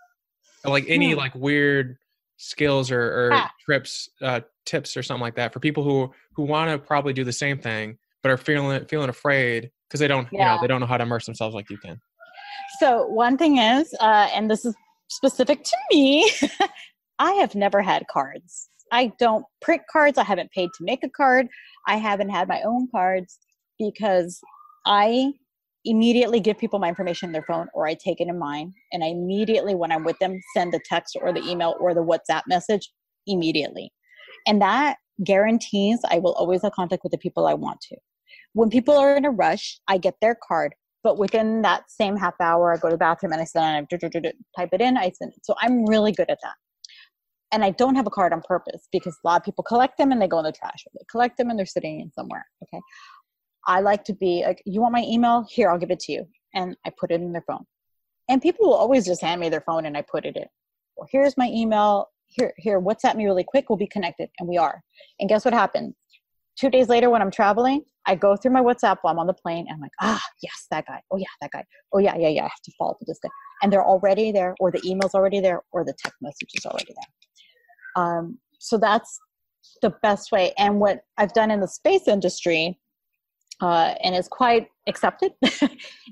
like 0.66 0.86
any 0.88 1.12
hmm. 1.12 1.18
like 1.18 1.34
weird 1.34 1.98
skills 2.38 2.92
or, 2.92 3.02
or 3.02 3.30
ah. 3.34 3.52
trips 3.66 4.10
uh, 4.22 4.42
tips 4.66 4.96
or 4.96 5.04
something 5.04 5.22
like 5.22 5.36
that 5.36 5.54
for 5.54 5.60
people 5.60 5.84
who 5.84 6.12
who 6.36 6.44
want 6.44 6.70
to 6.70 6.78
probably 6.78 7.14
do 7.14 7.24
the 7.24 7.34
same 7.34 7.58
thing 7.58 7.98
but 8.22 8.32
are 8.32 8.38
feeling 8.38 8.86
feeling 8.86 9.10
afraid 9.10 9.72
because 9.88 10.00
they 10.00 10.08
don't 10.08 10.28
yeah. 10.32 10.40
you 10.40 10.46
know 10.46 10.62
they 10.62 10.68
don't 10.68 10.80
know 10.80 10.86
how 10.88 10.98
to 10.98 11.04
immerse 11.04 11.26
themselves 11.26 11.56
like 11.56 11.70
you 11.70 11.78
can 11.78 12.00
so 12.80 13.08
one 13.08 13.38
thing 13.38 13.58
is 13.58 13.94
uh, 14.00 14.30
and 14.34 14.50
this 14.52 14.66
is 14.66 14.76
specific 15.08 15.64
to 15.64 15.76
me 15.92 16.30
i 17.20 17.32
have 17.34 17.56
never 17.56 17.82
had 17.82 18.06
cards 18.08 18.70
i 18.92 19.12
don't 19.20 19.46
print 19.62 19.82
cards 19.92 20.18
i 20.18 20.24
haven't 20.24 20.52
paid 20.52 20.70
to 20.78 20.84
make 20.84 21.04
a 21.04 21.10
card 21.10 21.48
i 21.88 21.96
haven't 21.96 22.30
had 22.30 22.48
my 22.48 22.62
own 22.62 22.88
cards 22.92 23.40
because 23.80 24.40
i 24.86 25.32
immediately 25.88 26.40
give 26.40 26.58
people 26.58 26.80
my 26.80 26.90
information 26.90 27.30
in 27.30 27.34
their 27.34 27.44
phone 27.44 27.68
or 27.74 27.88
I 27.88 27.94
take 27.94 28.20
it 28.20 28.28
in 28.28 28.38
mine. 28.38 28.74
And 28.92 29.04
I 29.04 29.08
immediately, 29.08 29.74
when 29.74 29.92
I'm 29.92 30.04
with 30.04 30.20
them, 30.20 30.40
send 30.54 30.74
the 30.74 30.82
text 30.86 31.18
or 31.20 31.34
the 31.34 31.42
email 31.48 31.76
or 31.80 31.94
the 31.94 32.04
WhatsApp 32.04 32.44
message 32.48 32.92
immediately. 33.26 33.92
And 34.46 34.62
that 34.62 34.98
guarantees 35.24 36.00
I 36.10 36.20
will 36.20 36.34
always 36.34 36.62
have 36.62 36.74
contact 36.74 37.04
with 37.04 37.12
the 37.12 37.18
people 37.18 37.48
I 37.48 37.54
want 37.54 37.82
to. 37.90 37.98
When 38.54 38.70
people 38.70 38.98
are 38.98 39.16
in 39.16 39.26
a 39.26 39.32
rush, 39.32 39.80
I 39.88 39.98
get 39.98 40.16
their 40.22 40.38
card. 40.48 40.74
But 41.04 41.18
within 41.18 41.62
that 41.62 41.90
same 41.90 42.18
half 42.18 42.36
hour, 42.42 42.74
I 42.74 42.78
go 42.78 42.90
to 42.90 42.94
the 42.94 42.98
bathroom 42.98 43.32
and 43.32 43.42
I 43.42 43.46
type 43.46 44.70
it 44.74 44.82
in, 44.82 44.98
I 44.98 45.12
send 45.12 45.34
it. 45.34 45.46
So 45.46 45.56
I'm 45.62 45.86
really 45.86 46.12
good 46.12 46.30
at 46.30 46.40
that. 46.44 46.56
And 47.52 47.64
I 47.64 47.72
don't 47.72 47.96
have 47.96 48.08
a 48.08 48.10
card 48.12 48.34
on 48.34 48.42
purpose 48.42 48.88
because 48.92 49.18
a 49.24 49.28
lot 49.28 49.40
of 49.40 49.46
people 49.46 49.64
collect 49.64 49.98
them 49.98 50.12
and 50.12 50.22
they 50.22 50.28
go 50.28 50.40
in 50.40 50.46
the 50.46 50.52
trash. 50.52 50.84
Or 50.86 50.92
they 50.94 51.06
collect 51.10 51.38
them 51.38 51.50
and 51.50 51.58
they're 51.58 51.66
sitting 51.66 52.02
in 52.02 52.12
somewhere. 52.12 52.46
Okay. 52.64 52.82
I 53.66 53.80
like 53.82 54.04
to 54.06 54.14
be 54.14 54.44
like, 54.46 54.62
you 54.66 54.82
want 54.82 54.94
my 54.94 55.04
email? 55.04 55.46
Here, 55.50 55.70
I'll 55.70 55.78
give 55.78 55.92
it 55.92 56.00
to 56.02 56.12
you. 56.12 56.28
And 56.54 56.76
I 56.86 56.92
put 57.00 57.12
it 57.12 57.22
in 57.22 57.32
their 57.32 57.44
phone. 57.48 57.66
And 58.30 58.42
people 58.42 58.68
will 58.68 58.76
always 58.76 59.06
just 59.06 59.22
hand 59.22 59.40
me 59.40 59.50
their 59.50 59.62
phone 59.62 59.86
and 59.86 59.96
I 59.96 60.02
put 60.02 60.26
it 60.26 60.36
in. 60.36 60.46
Well, 60.98 61.08
here's 61.12 61.38
my 61.38 61.48
email. 61.48 62.10
Here, 62.28 62.54
here, 62.58 62.82
WhatsApp 62.82 63.16
me 63.16 63.26
really 63.26 63.46
quick. 63.46 63.70
We'll 63.70 63.78
be 63.78 63.88
connected. 63.88 64.30
And 64.40 64.50
we 64.50 64.58
are. 64.58 64.82
And 65.20 65.30
guess 65.30 65.46
what 65.46 65.54
happened? 65.54 65.94
Two 66.58 66.70
days 66.70 66.90
later, 66.90 67.10
when 67.10 67.22
I'm 67.22 67.32
traveling, 67.32 67.84
I 68.08 68.16
go 68.16 68.36
through 68.36 68.52
my 68.52 68.62
WhatsApp 68.62 68.98
while 69.02 69.14
I'm 69.14 69.20
on 69.20 69.28
the 69.28 69.34
plane 69.34 69.66
and 69.68 69.76
I'm 69.76 69.80
like, 69.80 69.92
ah, 70.02 70.22
yes, 70.42 70.66
that 70.72 70.88
guy. 70.88 71.02
Oh, 71.12 71.18
yeah, 71.18 71.28
that 71.42 71.52
guy. 71.52 71.64
Oh, 71.94 72.00
yeah, 72.00 72.18
yeah, 72.18 72.30
yeah. 72.30 72.42
I 72.42 72.46
have 72.46 72.62
to 72.64 72.72
follow 72.78 72.92
up 72.92 72.98
with 73.00 73.08
this 73.08 73.20
guy. 73.22 73.30
And 73.62 73.72
they're 73.72 73.86
already 73.86 74.32
there, 74.32 74.56
or 74.60 74.72
the 74.72 74.82
email's 74.84 75.14
already 75.14 75.40
there, 75.40 75.62
or 75.72 75.86
the 75.86 75.94
text 76.04 76.18
message 76.22 76.50
is 76.56 76.66
already 76.66 76.88
there. 76.88 77.27
Um, 77.98 78.38
so 78.60 78.78
that's 78.78 79.20
the 79.82 79.94
best 80.02 80.32
way. 80.32 80.54
And 80.58 80.80
what 80.80 81.02
I've 81.18 81.34
done 81.34 81.52
in 81.52 81.60
the 81.60 81.68
space 81.68 82.08
industry 82.08 82.80
uh, 83.62 83.96
and 84.04 84.16
is 84.16 84.28
quite 84.28 84.68
accepted 84.88 85.34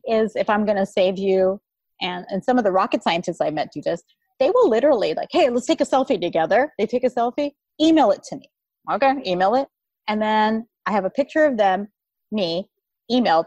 is 0.08 0.36
if 0.36 0.50
I'm 0.50 0.66
going 0.66 0.78
to 0.78 0.86
save 0.86 1.18
you, 1.18 1.62
and, 2.02 2.26
and 2.30 2.44
some 2.44 2.58
of 2.58 2.66
the 2.66 2.72
rocket 2.72 3.04
scientists 3.04 3.40
I 3.40 3.52
met 3.52 3.72
do 3.72 3.82
this, 3.82 4.04
they 4.40 4.50
will 4.50 4.70
literally 4.70 5.14
like, 5.14 5.30
hey, 5.32 5.50
let's 5.50 5.66
take 5.66 5.80
a 5.80 5.86
selfie 5.86 6.20
together. 6.20 6.74
They 6.78 6.86
take 6.86 7.06
a 7.06 7.10
selfie, 7.10 7.52
email 7.80 8.12
it 8.12 8.22
to 8.30 8.36
me. 8.36 8.50
Okay, 8.92 9.14
email 9.26 9.56
it. 9.56 9.68
And 10.08 10.22
then 10.22 10.68
I 10.86 10.92
have 10.92 11.06
a 11.06 11.10
picture 11.10 11.46
of 11.46 11.58
them, 11.58 11.88
me, 12.32 12.68
emailed. 13.10 13.46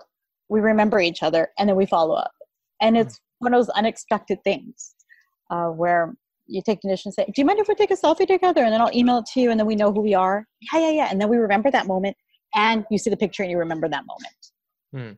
We 0.48 0.60
remember 0.60 0.98
each 0.98 1.22
other 1.22 1.50
and 1.58 1.68
then 1.68 1.76
we 1.76 1.84
follow 1.84 2.14
up. 2.14 2.32
And 2.80 2.96
it's 2.96 3.16
mm-hmm. 3.16 3.46
one 3.46 3.54
of 3.54 3.58
those 3.58 3.68
unexpected 3.70 4.38
things 4.44 4.94
uh, 5.50 5.66
where 5.66 6.16
you 6.48 6.62
take 6.64 6.80
the 6.80 6.88
initiative 6.88 7.12
and 7.18 7.26
say, 7.26 7.32
Do 7.32 7.40
you 7.40 7.44
mind 7.44 7.60
if 7.60 7.68
we 7.68 7.74
take 7.74 7.90
a 7.90 7.96
selfie 7.96 8.26
together? 8.26 8.64
And 8.64 8.72
then 8.72 8.80
I'll 8.80 8.94
email 8.94 9.18
it 9.18 9.26
to 9.34 9.40
you 9.40 9.50
and 9.50 9.60
then 9.60 9.66
we 9.66 9.76
know 9.76 9.92
who 9.92 10.00
we 10.00 10.14
are. 10.14 10.46
Yeah, 10.72 10.80
yeah, 10.80 10.90
yeah. 10.90 11.08
And 11.10 11.20
then 11.20 11.28
we 11.28 11.36
remember 11.36 11.70
that 11.70 11.86
moment 11.86 12.16
and 12.54 12.84
you 12.90 12.98
see 12.98 13.10
the 13.10 13.16
picture 13.16 13.42
and 13.42 13.52
you 13.52 13.58
remember 13.58 13.88
that 13.88 14.04
moment. 14.06 14.36
Hmm. 14.92 15.14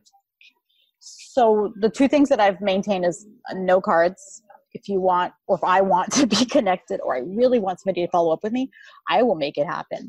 So 0.99 1.73
the 1.79 1.89
two 1.89 2.07
things 2.07 2.29
that 2.29 2.39
I've 2.39 2.61
maintained 2.61 3.05
is 3.05 3.25
no 3.53 3.81
cards. 3.81 4.43
If 4.73 4.87
you 4.87 4.99
want, 5.01 5.33
or 5.47 5.57
if 5.57 5.63
I 5.63 5.81
want 5.81 6.11
to 6.13 6.27
be 6.39 6.45
connected, 6.45 6.99
or 7.01 7.15
I 7.15 7.19
really 7.19 7.59
want 7.59 7.79
somebody 7.79 8.05
to 8.05 8.11
follow 8.11 8.31
up 8.31 8.39
with 8.43 8.53
me, 8.53 8.69
I 9.09 9.23
will 9.23 9.35
make 9.35 9.57
it 9.57 9.65
happen. 9.65 10.07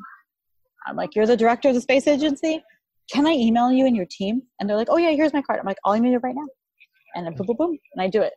I'm 0.86 0.96
like, 0.96 1.14
you're 1.14 1.26
the 1.26 1.36
director 1.36 1.68
of 1.68 1.74
the 1.74 1.80
space 1.80 2.06
agency. 2.06 2.62
Can 3.12 3.26
I 3.26 3.32
email 3.32 3.70
you 3.70 3.86
and 3.86 3.96
your 3.96 4.06
team? 4.06 4.42
And 4.58 4.68
they're 4.68 4.76
like, 4.76 4.88
oh 4.90 4.96
yeah, 4.96 5.10
here's 5.10 5.32
my 5.32 5.42
card. 5.42 5.60
I'm 5.60 5.66
like, 5.66 5.78
all 5.84 5.92
I'll 5.92 5.98
email 5.98 6.12
you 6.12 6.18
right 6.18 6.34
now. 6.34 6.46
And 7.14 7.26
then 7.26 7.34
boom, 7.34 7.46
boom, 7.46 7.56
boom, 7.56 7.78
and 7.94 8.02
I 8.02 8.08
do 8.08 8.22
it. 8.22 8.32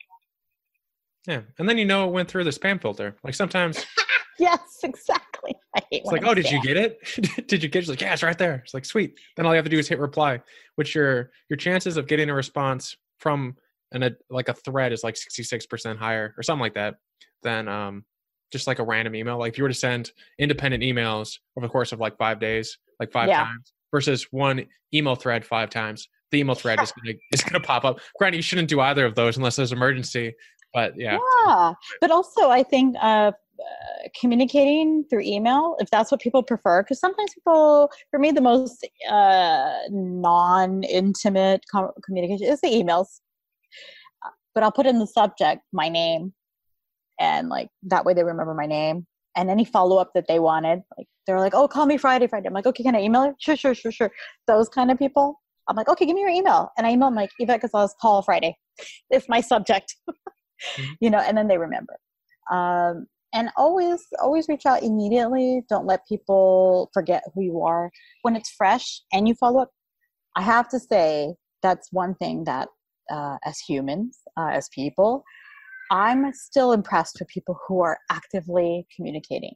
Yeah, 1.28 1.42
and 1.58 1.68
then 1.68 1.78
you 1.78 1.86
know 1.86 2.08
it 2.08 2.12
went 2.12 2.30
through 2.30 2.44
the 2.44 2.52
spam 2.52 2.82
filter. 2.82 3.16
Like 3.24 3.34
sometimes 3.34 3.86
yes, 4.40 4.80
exactly. 4.84 5.56
It's 5.92 6.12
like, 6.12 6.26
oh, 6.26 6.34
did 6.36 6.50
you 6.50 6.62
get 6.62 6.78
it? 6.78 7.48
did 7.48 7.64
you 7.64 7.70
get 7.70 7.80
it? 7.80 7.84
It's 7.84 7.90
like, 7.90 8.02
yeah, 8.02 8.14
it's 8.14 8.24
right 8.24 8.38
there. 8.38 8.62
It's 8.64 8.74
like, 8.74 8.86
sweet. 8.86 9.20
Then 9.36 9.46
all 9.46 9.54
you 9.54 9.58
have 9.58 9.66
to 9.66 9.72
do 9.72 9.80
is 9.80 9.88
hit 9.88 10.00
reply, 10.00 10.42
which 10.76 10.96
your 10.96 11.32
your 11.50 11.58
chances 11.58 11.98
of 11.98 12.08
getting 12.08 12.30
a 12.30 12.34
response 12.34 12.96
from 13.20 13.56
an 13.92 14.04
a, 14.04 14.12
like 14.30 14.50
a 14.50 14.54
thread 14.54 14.92
is 14.92 15.04
like 15.04 15.16
66% 15.16 15.98
higher 15.98 16.34
or 16.38 16.44
something 16.44 16.62
like 16.62 16.74
that 16.74 16.96
than 17.44 17.68
um 17.68 18.04
just 18.52 18.68
like 18.68 18.80
a 18.80 18.84
random 18.84 19.16
email. 19.16 19.38
Like 19.38 19.54
if 19.54 19.58
you 19.58 19.64
were 19.64 19.70
to 19.70 19.76
send 19.76 20.12
independent 20.40 20.84
emails 20.84 21.40
over 21.58 21.66
the 21.66 21.72
course 21.72 21.92
of 21.92 22.00
like 22.00 22.18
five 22.18 22.40
days, 22.40 22.78
like 23.00 23.12
five 23.12 23.30
yeah. 23.30 23.46
times 23.46 23.74
versus 23.92 24.28
one 24.32 24.66
email 24.94 25.16
thread 25.16 25.46
five 25.46 25.70
times, 25.70 26.08
the 26.32 26.40
email 26.40 26.56
thread 26.56 26.82
is 26.82 26.92
gonna 27.04 27.18
is 27.32 27.44
gonna 27.44 27.64
pop 27.64 27.86
up. 27.86 28.00
Granted, 28.18 28.38
you 28.38 28.44
shouldn't 28.44 28.70
do 28.70 28.80
either 28.82 29.06
of 29.06 29.16
those 29.16 29.38
unless 29.38 29.56
there's 29.56 29.72
emergency. 29.72 30.34
But 30.76 30.94
yeah. 30.98 31.18
Yeah. 31.48 31.74
But 32.02 32.12
also 32.12 32.52
I 32.52 32.62
think 32.62 32.96
uh 33.02 33.32
communicating 34.20 35.06
through 35.10 35.22
email 35.22 35.76
if 35.80 35.90
that's 35.90 36.12
what 36.12 36.20
people 36.20 36.44
prefer 36.44 36.84
because 36.84 37.00
sometimes 37.00 37.34
people 37.34 37.90
for 38.12 38.20
me 38.20 38.30
the 38.32 38.42
most 38.42 38.86
uh, 39.10 39.80
non-intimate 39.90 41.64
com- 41.72 41.92
communication 42.06 42.46
is 42.46 42.60
the 42.62 42.68
emails 42.68 43.22
uh, 44.26 44.30
but 44.54 44.62
i'll 44.62 44.72
put 44.72 44.86
in 44.86 45.00
the 45.00 45.08
subject 45.08 45.62
my 45.72 45.90
name 45.90 46.34
and 47.20 47.50
like 47.50 47.70
that 47.82 48.06
way 48.06 48.14
they 48.14 48.24
remember 48.24 48.54
my 48.54 48.66
name 48.66 49.08
and 49.38 49.50
any 49.50 49.66
follow-up 49.66 50.12
that 50.14 50.28
they 50.28 50.40
wanted 50.40 50.82
like 50.98 51.08
they're 51.26 51.40
like 51.40 51.56
oh 51.56 51.68
call 51.68 51.86
me 51.86 51.98
friday 51.98 52.28
friday 52.28 52.48
i'm 52.48 52.54
like 52.54 52.68
okay 52.68 52.84
can 52.84 52.96
i 52.96 53.02
email 53.02 53.26
you 53.26 53.36
sure 53.40 53.56
sure 53.56 53.74
sure 53.74 53.92
sure 53.92 54.12
those 54.48 54.70
kind 54.70 54.92
of 54.92 55.00
people 55.00 55.42
i'm 55.70 55.76
like 55.76 55.90
okay 55.90 56.06
give 56.06 56.16
me 56.16 56.22
your 56.22 56.30
email 56.30 56.70
and 56.78 56.86
i 56.86 56.92
email 56.92 57.08
them 57.08 57.16
like 57.16 57.32
yvette 57.40 57.62
gonzalez 57.62 57.96
call 58.02 58.22
friday 58.22 58.56
it's 59.10 59.30
my 59.30 59.42
subject. 59.42 59.96
you 61.00 61.10
know 61.10 61.20
and 61.20 61.38
then 61.38 61.48
they 61.48 61.58
remember 61.58 61.98
Um, 62.52 63.08
and 63.34 63.50
always, 63.58 64.02
always 64.22 64.48
reach 64.48 64.66
out 64.66 64.82
immediately. 64.82 65.62
Don't 65.68 65.86
let 65.86 66.08
people 66.08 66.90
forget 66.94 67.22
who 67.34 67.42
you 67.44 67.62
are 67.64 67.92
when 68.22 68.36
it's 68.36 68.52
fresh 68.52 69.02
and 69.12 69.28
you 69.28 69.36
follow 69.36 69.64
up. 69.64 69.72
I 70.38 70.42
have 70.42 70.70
to 70.70 70.80
say 70.80 71.36
that's 71.62 71.90
one 71.92 72.16
thing 72.16 72.46
that, 72.46 72.70
uh, 73.12 73.38
as 73.44 73.60
humans, 73.60 74.20
uh, 74.38 74.52
as 74.54 74.70
people, 74.74 75.24
I'm 75.92 76.32
still 76.34 76.72
impressed 76.72 77.18
with 77.20 77.28
people 77.28 77.60
who 77.68 77.82
are 77.82 77.98
actively 78.10 78.88
communicating. 78.96 79.56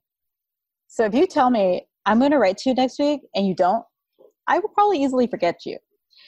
So 0.87 1.05
if 1.05 1.13
you 1.13 1.25
tell 1.25 1.49
me 1.49 1.87
I'm 2.05 2.19
going 2.19 2.31
to 2.31 2.37
write 2.37 2.57
to 2.59 2.69
you 2.69 2.75
next 2.75 2.99
week 2.99 3.21
and 3.33 3.47
you 3.47 3.55
don't, 3.55 3.83
I 4.47 4.59
will 4.59 4.69
probably 4.69 5.01
easily 5.03 5.27
forget 5.27 5.57
you. 5.65 5.77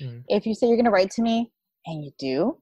Mm. 0.01 0.23
If 0.27 0.45
you 0.45 0.55
say 0.55 0.67
you're 0.67 0.77
going 0.77 0.85
to 0.85 0.91
write 0.91 1.11
to 1.11 1.21
me 1.21 1.51
and 1.85 2.03
you 2.03 2.11
do, 2.17 2.57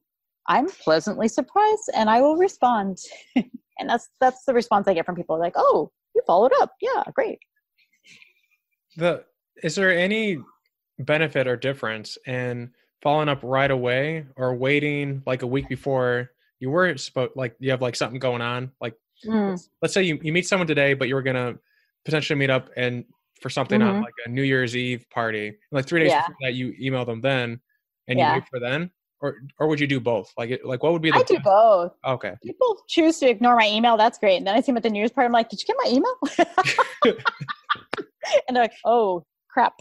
I'm 0.50 0.68
pleasantly 0.68 1.28
surprised 1.28 1.90
and 1.94 2.10
I 2.10 2.22
will 2.22 2.36
respond. 2.36 2.98
and 3.36 3.90
that's 3.90 4.10
that's 4.20 4.44
the 4.46 4.54
response 4.54 4.88
I 4.88 4.94
get 4.94 5.06
from 5.06 5.16
people 5.16 5.40
like, 5.40 5.54
"Oh, 5.56 5.92
you 6.14 6.22
followed 6.28 6.52
up. 6.60 6.74
Yeah, 6.82 7.04
great." 7.14 7.40
The 8.98 9.24
is 9.64 9.76
there 9.76 9.98
any 9.98 10.40
benefit 11.00 11.48
or 11.48 11.56
difference 11.56 12.18
in 12.28 12.72
following 13.02 13.30
up 13.30 13.40
right 13.44 13.72
away 13.72 14.26
or 14.36 14.54
waiting 14.56 15.24
like 15.26 15.44
a 15.44 15.48
week 15.48 15.70
before 15.70 16.32
you 16.60 16.70
were 16.70 16.98
supposed 16.98 17.32
like 17.36 17.56
you 17.60 17.72
have 17.72 17.82
like 17.82 17.96
something 17.96 18.20
going 18.20 18.42
on 18.42 18.70
like 18.82 18.94
mm. 19.26 19.58
let's 19.82 19.94
say 19.94 20.04
you, 20.04 20.20
you 20.22 20.34
meet 20.34 20.46
someone 20.46 20.68
today 20.68 20.94
but 20.94 21.08
you 21.08 21.16
were 21.16 21.22
gonna 21.22 21.56
potentially 22.04 22.38
meet 22.38 22.50
up 22.50 22.70
and 22.76 23.06
for 23.42 23.50
something 23.50 23.80
mm-hmm. 23.80 23.96
on 23.96 24.02
like 24.02 24.14
a 24.26 24.30
new 24.30 24.42
year's 24.44 24.76
eve 24.76 25.06
party 25.10 25.54
like 25.72 25.86
three 25.86 26.02
days 26.02 26.12
yeah. 26.12 26.28
before 26.28 26.36
that 26.42 26.54
you 26.54 26.74
email 26.82 27.06
them 27.06 27.22
then 27.22 27.62
and 28.10 28.20
yeah. 28.20 28.34
you 28.34 28.42
wait 28.42 28.48
for 28.50 28.60
then 28.60 28.92
or 29.22 29.38
or 29.60 29.68
would 29.68 29.80
you 29.80 29.88
do 29.88 30.00
both 30.00 30.32
like 30.38 30.60
like 30.64 30.82
what 30.84 30.94
would 30.94 31.02
be 31.02 31.12
the 31.12 31.18
i 31.18 31.24
do 31.24 31.40
both 31.40 31.92
okay 32.06 32.34
people 32.44 32.82
choose 32.88 33.20
to 33.20 33.30
ignore 33.30 33.56
my 33.56 33.68
email 33.68 33.98
that's 33.98 34.18
great 34.18 34.38
and 34.38 34.48
then 34.48 34.56
i 34.56 34.62
see 34.62 34.68
them 34.68 34.78
at 34.78 34.84
the 34.84 34.90
news 34.90 35.12
party 35.12 35.26
i'm 35.26 35.32
like 35.32 35.50
did 35.50 35.60
you 35.60 35.66
get 35.66 35.76
my 35.84 35.90
email 35.90 36.16
and 38.48 38.56
they're 38.56 38.64
like 38.64 38.74
oh 38.86 39.26
crap 39.50 39.74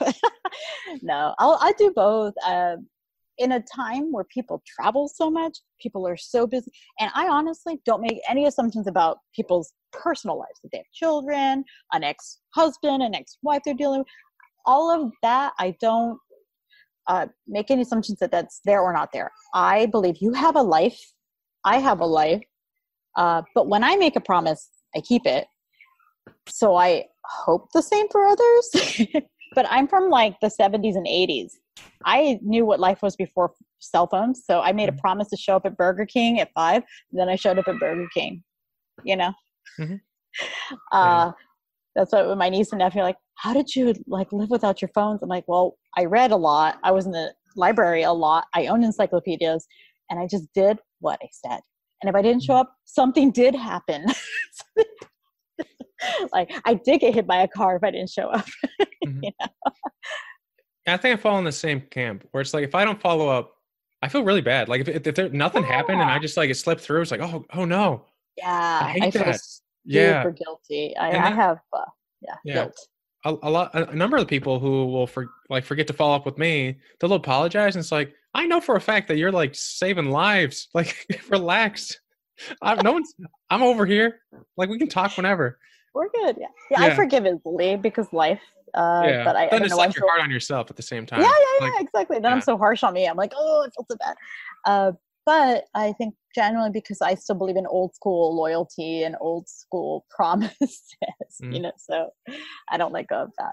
no 1.03 1.35
i'll 1.39 1.59
i 1.61 1.73
do 1.79 1.93
both 1.95 2.35
um, 2.47 2.87
in 3.39 3.53
a 3.53 3.61
time 3.61 4.13
where 4.13 4.25
people 4.25 4.63
travel 4.67 5.09
so 5.09 5.31
much, 5.31 5.59
people 5.81 6.07
are 6.07 6.17
so 6.17 6.47
busy. 6.47 6.71
And 6.99 7.11
I 7.15 7.29
honestly 7.29 7.81
don't 7.87 8.03
make 8.03 8.21
any 8.29 8.47
assumptions 8.47 8.87
about 8.87 9.19
people's 9.35 9.73
personal 9.93 10.39
lives. 10.39 10.59
That 10.63 10.73
they 10.73 10.79
have 10.79 10.87
children, 10.93 11.65
an 11.93 12.05
ex 12.05 12.41
husband, 12.55 13.03
an 13.03 13.15
ex 13.15 13.39
wife 13.43 13.63
they're 13.65 13.75
dealing 13.75 14.01
with. 14.01 14.09
All 14.67 14.91
of 14.91 15.13
that, 15.23 15.53
I 15.59 15.77
don't 15.81 16.19
uh, 17.09 17.27
make 17.47 17.71
any 17.71 17.83
assumptions 17.83 18.19
that 18.21 18.31
that's 18.31 18.61
there 18.65 18.81
or 18.81 18.93
not 18.93 19.11
there. 19.13 19.33
I 19.55 19.87
believe 19.87 20.17
you 20.21 20.33
have 20.35 20.57
a 20.57 20.63
life. 20.63 21.01
I 21.65 21.79
have 21.79 22.01
a 22.01 22.07
life. 22.07 22.43
Uh, 23.17 23.43
but 23.55 23.69
when 23.69 23.83
I 23.83 23.97
make 23.97 24.15
a 24.15 24.21
promise, 24.21 24.69
I 24.95 25.01
keep 25.01 25.27
it. 25.27 25.47
So 26.49 26.77
I 26.77 27.07
hope 27.25 27.69
the 27.73 27.83
same 27.83 28.07
for 28.11 28.27
others. 28.27 29.07
but 29.55 29.67
I'm 29.71 29.89
from 29.89 30.11
like 30.11 30.39
the 30.41 30.49
70s 30.49 30.97
and 30.97 31.07
80s. 31.07 31.53
I 32.05 32.39
knew 32.43 32.65
what 32.65 32.81
life 32.81 33.03
was 33.03 33.17
before 33.17 33.55
cell 33.79 34.07
phones. 34.07 34.43
So 34.45 34.61
I 34.61 34.73
made 34.73 34.89
a 34.89 34.93
mm-hmm. 34.93 35.01
promise 35.01 35.29
to 35.31 35.37
show 35.37 35.57
up 35.57 35.67
at 35.67 35.77
Burger 35.77 36.07
King 36.07 36.41
at 36.41 36.53
five. 36.55 36.83
then 37.13 37.29
I 37.29 37.37
showed 37.37 37.59
up 37.59 37.69
at 37.69 37.79
Burger 37.79 38.09
King, 38.15 38.43
you 39.03 39.17
know? 39.17 39.33
Mm-hmm. 39.81 39.95
Uh, 40.93 41.33
that's 41.97 42.13
what 42.13 42.39
my 42.39 42.49
niece 42.49 42.71
and 42.71 42.79
nephew 42.79 43.01
are 43.01 43.05
like, 43.05 43.17
how 43.35 43.53
did 43.53 43.75
you 43.75 43.95
like 44.07 44.31
live 44.31 44.51
without 44.51 44.81
your 44.81 44.91
phones? 44.95 45.21
I'm 45.23 45.29
like, 45.29 45.45
well, 45.49 45.78
I 45.99 46.05
read 46.05 46.31
a 46.31 46.37
lot. 46.37 46.79
I 46.85 46.93
was 46.93 47.07
in 47.07 47.13
the 47.13 47.35
library 47.57 48.05
a 48.05 48.13
lot. 48.13 48.47
I 48.55 48.69
own 48.69 48.85
encyclopedias 48.85 49.67
and 50.09 50.21
I 50.21 50.29
just 50.29 50.47
did 50.55 50.79
what 51.01 51.19
I 51.21 51.29
said. 51.33 51.61
And 52.01 52.09
if 52.09 52.15
I 52.15 52.23
didn't 52.23 52.45
show 52.45 52.53
mm-hmm. 52.53 52.61
up, 52.61 52.77
something 52.85 53.33
did 53.33 53.53
happen. 53.57 54.07
like 56.33 56.53
I 56.65 56.75
did 56.75 57.01
get 57.01 57.15
hit 57.15 57.27
by 57.27 57.39
a 57.39 57.49
car 57.49 57.75
if 57.75 57.83
I 57.83 57.91
didn't 57.91 58.11
show 58.11 58.29
up. 58.29 58.47
Mm-hmm. 59.07 59.23
you 59.23 59.31
know? 59.41 59.73
I 60.89 60.97
think 60.97 61.17
I 61.17 61.23
fall 61.23 61.39
in 61.39 61.45
the 61.45 61.53
same 61.53 61.83
camp 61.83 62.27
where 62.33 62.41
it's 62.41 62.53
like 62.53 62.65
if 62.65 62.75
I 62.75 62.85
don't 62.85 63.01
follow 63.01 63.29
up, 63.29 63.55
I 64.03 64.09
feel 64.09 64.25
really 64.25 64.41
bad. 64.41 64.69
Like 64.69 64.81
if 64.81 64.89
if, 64.89 65.07
if 65.07 65.15
there, 65.15 65.29
nothing 65.29 65.63
yeah. 65.63 65.69
happened 65.69 66.01
and 66.01 66.11
I 66.11 66.19
just 66.19 66.37
like 66.37 66.51
it 66.51 66.57
slipped 66.57 66.81
through, 66.81 67.03
it's 67.03 67.13
like 67.13 67.21
oh 67.21 67.45
oh 67.55 67.65
no. 67.65 68.05
Yeah, 68.37 68.81
I, 68.83 68.91
hate 68.91 69.03
I 69.05 69.11
feel 69.13 69.25
that. 69.25 69.41
yeah. 69.85 70.23
super 70.25 70.33
guilty. 70.33 70.97
I, 70.97 71.11
I 71.11 71.31
have 71.31 71.59
uh, 71.73 71.85
yeah, 72.21 72.35
yeah, 72.45 72.55
guilt. 72.55 72.89
A, 73.25 73.35
a, 73.43 73.51
lot, 73.51 73.75
a 73.75 73.97
number 73.97 74.17
of 74.17 74.23
the 74.23 74.29
people 74.29 74.61
who 74.61 74.87
will 74.87 75.07
for 75.07 75.29
like 75.51 75.65
forget 75.65 75.87
to 75.89 75.93
follow 75.93 76.15
up 76.15 76.25
with 76.25 76.39
me, 76.39 76.79
they'll 77.01 77.13
apologize, 77.15 77.75
and 77.75 77.83
it's 77.83 77.93
like 77.93 78.15
I 78.35 78.47
know 78.47 78.61
for 78.61 78.77
a 78.77 78.81
fact 78.81 79.09
that 79.09 79.17
you're 79.17 79.33
like 79.33 79.55
saving 79.55 80.11
lives. 80.11 80.69
Like 80.75 80.95
relax. 81.29 81.99
I'm, 82.63 82.79
no 82.79 82.93
one's. 82.93 83.13
I'm 83.51 83.63
over 83.63 83.85
here. 83.85 84.21
Like 84.57 84.69
we 84.69 84.79
can 84.79 84.89
talk 84.89 85.17
whenever. 85.17 85.59
We're 85.95 86.09
good. 86.11 86.37
Yeah. 86.39 86.47
yeah, 86.71 86.87
yeah. 86.87 86.93
I 86.93 86.95
forgive 86.95 87.27
easily 87.27 87.77
because 87.77 88.07
life. 88.13 88.41
Uh, 88.75 89.03
yeah. 89.05 89.25
But 89.25 89.35
I, 89.35 89.49
then 89.49 89.63
I 89.63 89.67
it's 89.67 89.75
like 89.75 89.97
you're 89.97 90.03
so, 90.03 90.09
hard 90.09 90.23
on 90.23 90.31
yourself 90.31 90.71
at 90.71 90.77
the 90.77 90.83
same 90.83 91.07
time. 91.07 91.21
Yeah, 91.21 91.27
yeah, 91.27 91.67
yeah, 91.67 91.73
like, 91.73 91.83
exactly. 91.83 92.17
Then 92.19 92.25
yeah. 92.31 92.35
I'm 92.35 92.41
so 92.41 92.57
harsh 92.57 92.85
on 92.85 92.95
me. 92.95 93.07
I'm 93.07 93.17
like, 93.17 93.33
oh, 93.37 93.67
I 93.67 93.71
feel 93.71 93.87
so 93.91 93.97
bad. 93.97 94.17
Uh, 94.65 94.93
but 95.29 95.67
I 95.75 95.93
think 95.93 96.15
generally 96.35 96.71
because 96.71 97.03
I 97.03 97.15
still 97.15 97.37
believe 97.37 97.57
in 97.57 97.67
old 97.67 97.95
school 97.95 98.35
loyalty 98.35 99.03
and 99.03 99.15
old 99.21 99.47
school 99.47 100.07
promises, 100.11 100.83
mm. 101.43 101.53
you 101.53 101.61
know, 101.61 101.73
so 101.77 102.09
I 102.71 102.79
don't 102.79 102.95
let 102.95 103.09
go 103.09 103.25
of 103.25 103.33
that. 103.37 103.53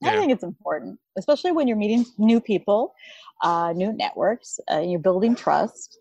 Yeah. 0.00 0.10
I 0.10 0.16
think 0.16 0.32
it's 0.32 0.42
important, 0.42 0.98
especially 1.16 1.52
when 1.52 1.68
you're 1.68 1.76
meeting 1.76 2.04
new 2.18 2.40
people, 2.40 2.94
uh, 3.44 3.72
new 3.76 3.92
networks, 3.92 4.58
uh, 4.68 4.80
you're 4.80 4.98
building 4.98 5.36
trust. 5.36 5.96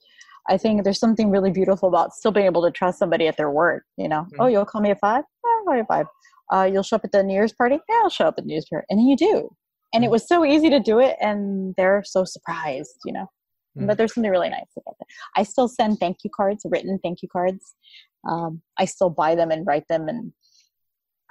I 0.50 0.58
think 0.58 0.84
there's 0.84 1.00
something 1.00 1.30
really 1.30 1.52
beautiful 1.52 1.90
about 1.90 2.14
still 2.14 2.32
being 2.32 2.48
able 2.48 2.64
to 2.64 2.72
trust 2.72 2.98
somebody 2.98 3.28
at 3.28 3.38
their 3.38 3.52
word. 3.52 3.84
You 3.98 4.10
know, 4.10 4.22
mm-hmm. 4.22 4.42
oh, 4.42 4.48
you'll 4.48 4.66
call 4.66 4.82
me 4.82 4.90
at 4.90 5.00
five. 5.00 5.24
Oh, 5.46 5.58
I'll 5.60 5.66
call 5.66 5.76
you 5.76 5.82
at 5.82 5.88
five. 5.88 6.08
Uh, 6.52 6.64
you'll 6.74 6.82
show 6.82 6.96
up 6.96 7.06
at 7.06 7.12
the 7.12 7.22
New 7.22 7.36
Year's 7.36 7.54
party. 7.54 7.78
Yeah, 7.88 8.02
I'll 8.02 8.10
show 8.10 8.26
up 8.26 8.36
at 8.40 8.46
the 8.46 8.48
New 8.48 8.56
Year's 8.56 8.66
party, 8.68 8.88
and 8.90 8.98
then 8.98 9.06
you 9.06 9.16
do. 9.16 9.56
And 9.94 10.02
mm-hmm. 10.02 10.06
it 10.06 10.10
was 10.10 10.28
so 10.28 10.44
easy 10.44 10.72
to 10.72 10.80
do 10.80 10.98
it, 10.98 11.18
and 11.22 11.76
they're 11.78 12.02
so 12.04 12.26
surprised. 12.26 12.98
You 13.06 13.14
know, 13.14 13.28
mm-hmm. 13.78 13.88
but 13.88 13.98
there's 13.98 14.14
something 14.14 14.32
really 14.32 14.50
nice 14.50 14.70
about 14.78 14.96
that. 15.00 15.08
I 15.36 15.44
still 15.44 15.68
send 15.68 16.00
thank 16.00 16.18
you 16.24 16.30
cards, 16.36 16.66
written 16.70 17.00
thank 17.04 17.22
you 17.22 17.30
cards. 17.30 17.76
Um, 18.28 18.62
I 18.78 18.86
still 18.86 19.10
buy 19.10 19.36
them 19.36 19.52
and 19.52 19.66
write 19.68 19.88
them, 19.90 20.08
and 20.08 20.32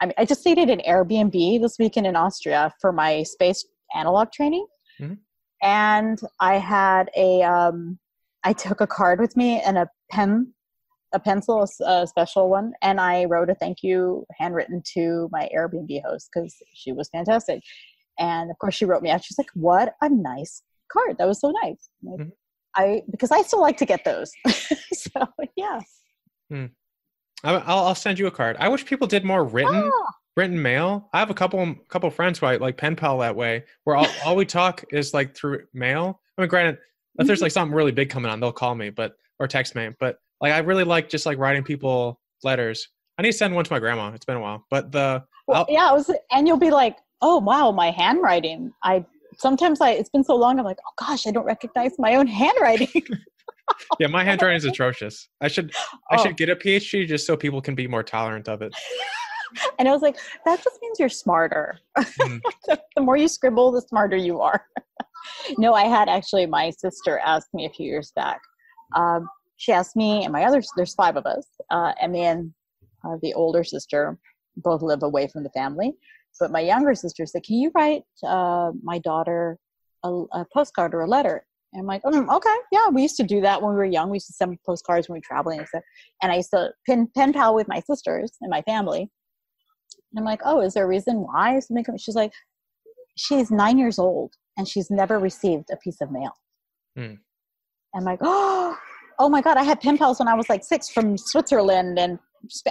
I 0.00 0.06
mean, 0.06 0.14
I 0.18 0.24
just 0.24 0.40
stayed 0.40 0.58
at 0.58 0.68
an 0.68 0.82
Airbnb 0.86 1.60
this 1.60 1.76
weekend 1.78 2.06
in 2.06 2.16
Austria 2.16 2.74
for 2.80 2.92
my 2.92 3.22
space 3.22 3.64
analog 3.94 4.32
training, 4.32 4.66
mm-hmm. 5.00 5.14
and 5.62 6.20
I 6.40 6.58
had 6.58 7.10
a 7.16 7.42
um, 7.42 7.98
I 8.44 8.52
took 8.52 8.80
a 8.80 8.86
card 8.86 9.20
with 9.20 9.36
me 9.36 9.60
and 9.60 9.78
a 9.78 9.88
pen, 10.10 10.52
a 11.12 11.20
pencil, 11.20 11.66
a 11.84 12.06
special 12.06 12.50
one, 12.50 12.72
and 12.82 13.00
I 13.00 13.26
wrote 13.26 13.50
a 13.50 13.54
thank 13.54 13.82
you 13.82 14.26
handwritten 14.38 14.82
to 14.94 15.28
my 15.30 15.48
Airbnb 15.56 16.02
host 16.04 16.30
because 16.32 16.54
she 16.74 16.92
was 16.92 17.08
fantastic. 17.10 17.62
And 18.18 18.50
of 18.50 18.58
course, 18.58 18.74
she 18.74 18.84
wrote 18.84 19.02
me 19.02 19.10
out. 19.10 19.24
She's 19.24 19.38
like, 19.38 19.50
"What 19.54 19.94
a 20.02 20.08
nice 20.08 20.62
card! 20.92 21.16
That 21.18 21.26
was 21.26 21.40
so 21.40 21.52
nice." 21.62 21.88
Like, 22.02 22.20
mm-hmm. 22.20 22.28
I 22.76 23.02
because 23.10 23.30
I 23.30 23.42
still 23.42 23.60
like 23.60 23.76
to 23.78 23.86
get 23.86 24.04
those. 24.04 24.32
so 24.92 25.26
yeah. 25.56 25.80
Hmm. 26.50 26.66
I'll, 27.44 27.60
I'll 27.66 27.94
send 27.94 28.18
you 28.18 28.26
a 28.28 28.30
card. 28.30 28.56
I 28.60 28.68
wish 28.68 28.84
people 28.84 29.06
did 29.06 29.24
more 29.24 29.44
written. 29.44 29.90
Ah. 29.92 30.12
Written 30.34 30.62
mail. 30.62 31.10
I 31.12 31.18
have 31.18 31.28
a 31.28 31.34
couple 31.34 31.74
couple 31.88 32.08
friends 32.10 32.38
who 32.38 32.46
I 32.46 32.56
like 32.56 32.78
pen 32.78 32.96
pal 32.96 33.18
that 33.18 33.36
way, 33.36 33.64
where 33.84 33.96
all, 33.96 34.06
all 34.24 34.34
we 34.34 34.46
talk 34.46 34.82
is 34.90 35.12
like 35.12 35.36
through 35.36 35.64
mail. 35.74 36.20
I 36.38 36.42
mean, 36.42 36.48
granted, 36.48 36.78
if 37.18 37.26
there's 37.26 37.38
mm-hmm. 37.38 37.44
like 37.44 37.52
something 37.52 37.74
really 37.74 37.92
big 37.92 38.08
coming 38.08 38.30
on, 38.30 38.40
they'll 38.40 38.52
call 38.52 38.74
me, 38.74 38.88
but 38.88 39.12
or 39.38 39.46
text 39.46 39.74
me. 39.74 39.90
But 40.00 40.16
like 40.40 40.52
I 40.52 40.58
really 40.58 40.84
like 40.84 41.10
just 41.10 41.26
like 41.26 41.36
writing 41.36 41.62
people 41.62 42.18
letters. 42.42 42.88
I 43.18 43.22
need 43.22 43.32
to 43.32 43.36
send 43.36 43.54
one 43.54 43.64
to 43.64 43.72
my 43.72 43.78
grandma. 43.78 44.12
It's 44.14 44.24
been 44.24 44.36
a 44.36 44.40
while, 44.40 44.64
but 44.70 44.90
the 44.90 45.22
well, 45.46 45.66
yeah, 45.68 45.90
it 45.90 45.94
was, 45.94 46.10
and 46.30 46.48
you'll 46.48 46.56
be 46.56 46.70
like, 46.70 46.96
oh 47.20 47.38
wow, 47.38 47.70
my 47.70 47.90
handwriting. 47.90 48.72
I 48.82 49.04
sometimes 49.42 49.80
I 49.80 49.90
it's 49.90 50.10
been 50.10 50.24
so 50.24 50.36
long. 50.36 50.58
I'm 50.58 50.64
like, 50.64 50.78
oh 50.86 51.06
gosh, 51.06 51.26
I 51.26 51.30
don't 51.30 51.44
recognize 51.44 51.92
my 51.98 52.14
own 52.14 52.26
handwriting. 52.26 53.02
yeah, 54.00 54.06
my 54.06 54.24
handwriting 54.24 54.56
is 54.56 54.64
atrocious. 54.64 55.28
I 55.40 55.48
should 55.48 55.72
I 56.10 56.16
oh. 56.16 56.22
should 56.22 56.36
get 56.36 56.48
a 56.48 56.56
PhD 56.56 57.06
just 57.06 57.26
so 57.26 57.36
people 57.36 57.60
can 57.60 57.74
be 57.74 57.86
more 57.86 58.02
tolerant 58.02 58.48
of 58.48 58.62
it. 58.62 58.72
and 59.78 59.88
I 59.88 59.92
was 59.92 60.00
like, 60.00 60.16
that 60.46 60.62
just 60.64 60.78
means 60.80 60.98
you're 60.98 61.08
smarter. 61.08 61.78
Mm. 62.20 62.40
the 62.96 63.02
more 63.02 63.16
you 63.16 63.26
scribble, 63.26 63.72
the 63.72 63.80
smarter 63.82 64.16
you 64.16 64.40
are 64.40 64.64
no, 65.58 65.74
I 65.74 65.84
had 65.84 66.08
actually 66.08 66.46
my 66.46 66.70
sister 66.70 67.18
asked 67.20 67.52
me 67.54 67.66
a 67.66 67.70
few 67.70 67.86
years 67.86 68.12
back. 68.14 68.40
Um, 68.94 69.28
she 69.56 69.72
asked 69.72 69.96
me 69.96 70.24
and 70.24 70.32
my 70.32 70.44
other, 70.44 70.62
there's 70.76 70.94
five 70.94 71.16
of 71.16 71.26
us, 71.26 71.46
uh, 71.70 71.92
and 72.00 72.12
me 72.12 72.22
and 72.22 72.52
uh, 73.04 73.16
the 73.22 73.34
older 73.34 73.64
sister 73.64 74.18
both 74.56 74.82
live 74.82 75.02
away 75.02 75.28
from 75.28 75.42
the 75.44 75.50
family. 75.50 75.92
But 76.40 76.50
my 76.50 76.60
younger 76.60 76.94
sister 76.94 77.26
said, 77.26 77.42
Can 77.44 77.56
you 77.56 77.70
write 77.74 78.02
uh, 78.26 78.72
my 78.82 78.98
daughter 78.98 79.58
a, 80.02 80.08
a, 80.32 80.46
postcard 80.52 80.94
or 80.94 81.02
a 81.02 81.08
letter? 81.08 81.44
And 81.72 81.80
I'm 81.80 81.86
like, 81.86 82.02
oh, 82.04 82.36
okay, 82.36 82.54
yeah, 82.70 82.88
we 82.88 83.00
used 83.00 83.16
to 83.16 83.22
do 83.22 83.40
that 83.40 83.62
when 83.62 83.70
we 83.70 83.76
were 83.76 83.84
young. 83.86 84.10
We 84.10 84.16
used 84.16 84.26
to 84.26 84.34
send 84.34 84.58
postcards 84.66 85.08
when 85.08 85.14
we 85.14 85.18
were 85.18 85.24
traveling 85.26 85.60
and 85.60 85.68
stuff. 85.68 85.82
And 86.22 86.30
I 86.30 86.36
used 86.36 86.50
to 86.50 86.70
pen, 86.86 87.08
pen 87.16 87.32
pal 87.32 87.54
with 87.54 87.66
my 87.66 87.80
sisters 87.80 88.30
and 88.42 88.50
my 88.50 88.60
family. 88.62 89.10
And 90.12 90.18
I'm 90.18 90.24
like, 90.24 90.40
oh, 90.44 90.60
is 90.60 90.74
there 90.74 90.84
a 90.84 90.88
reason 90.88 91.16
why? 91.16 91.58
She's 91.96 92.14
like, 92.14 92.32
she's 93.16 93.50
nine 93.50 93.78
years 93.78 93.98
old 93.98 94.34
and 94.58 94.68
she's 94.68 94.90
never 94.90 95.18
received 95.18 95.70
a 95.72 95.76
piece 95.76 96.00
of 96.02 96.10
mail. 96.10 96.32
Hmm. 96.96 97.14
I'm 97.94 98.04
like, 98.04 98.18
oh, 98.22 98.76
oh 99.18 99.28
my 99.30 99.40
God, 99.40 99.56
I 99.56 99.62
had 99.62 99.80
pen 99.80 99.96
pals 99.96 100.18
when 100.18 100.28
I 100.28 100.34
was 100.34 100.48
like 100.48 100.64
six 100.64 100.90
from 100.90 101.16
Switzerland 101.16 101.98
and 101.98 102.18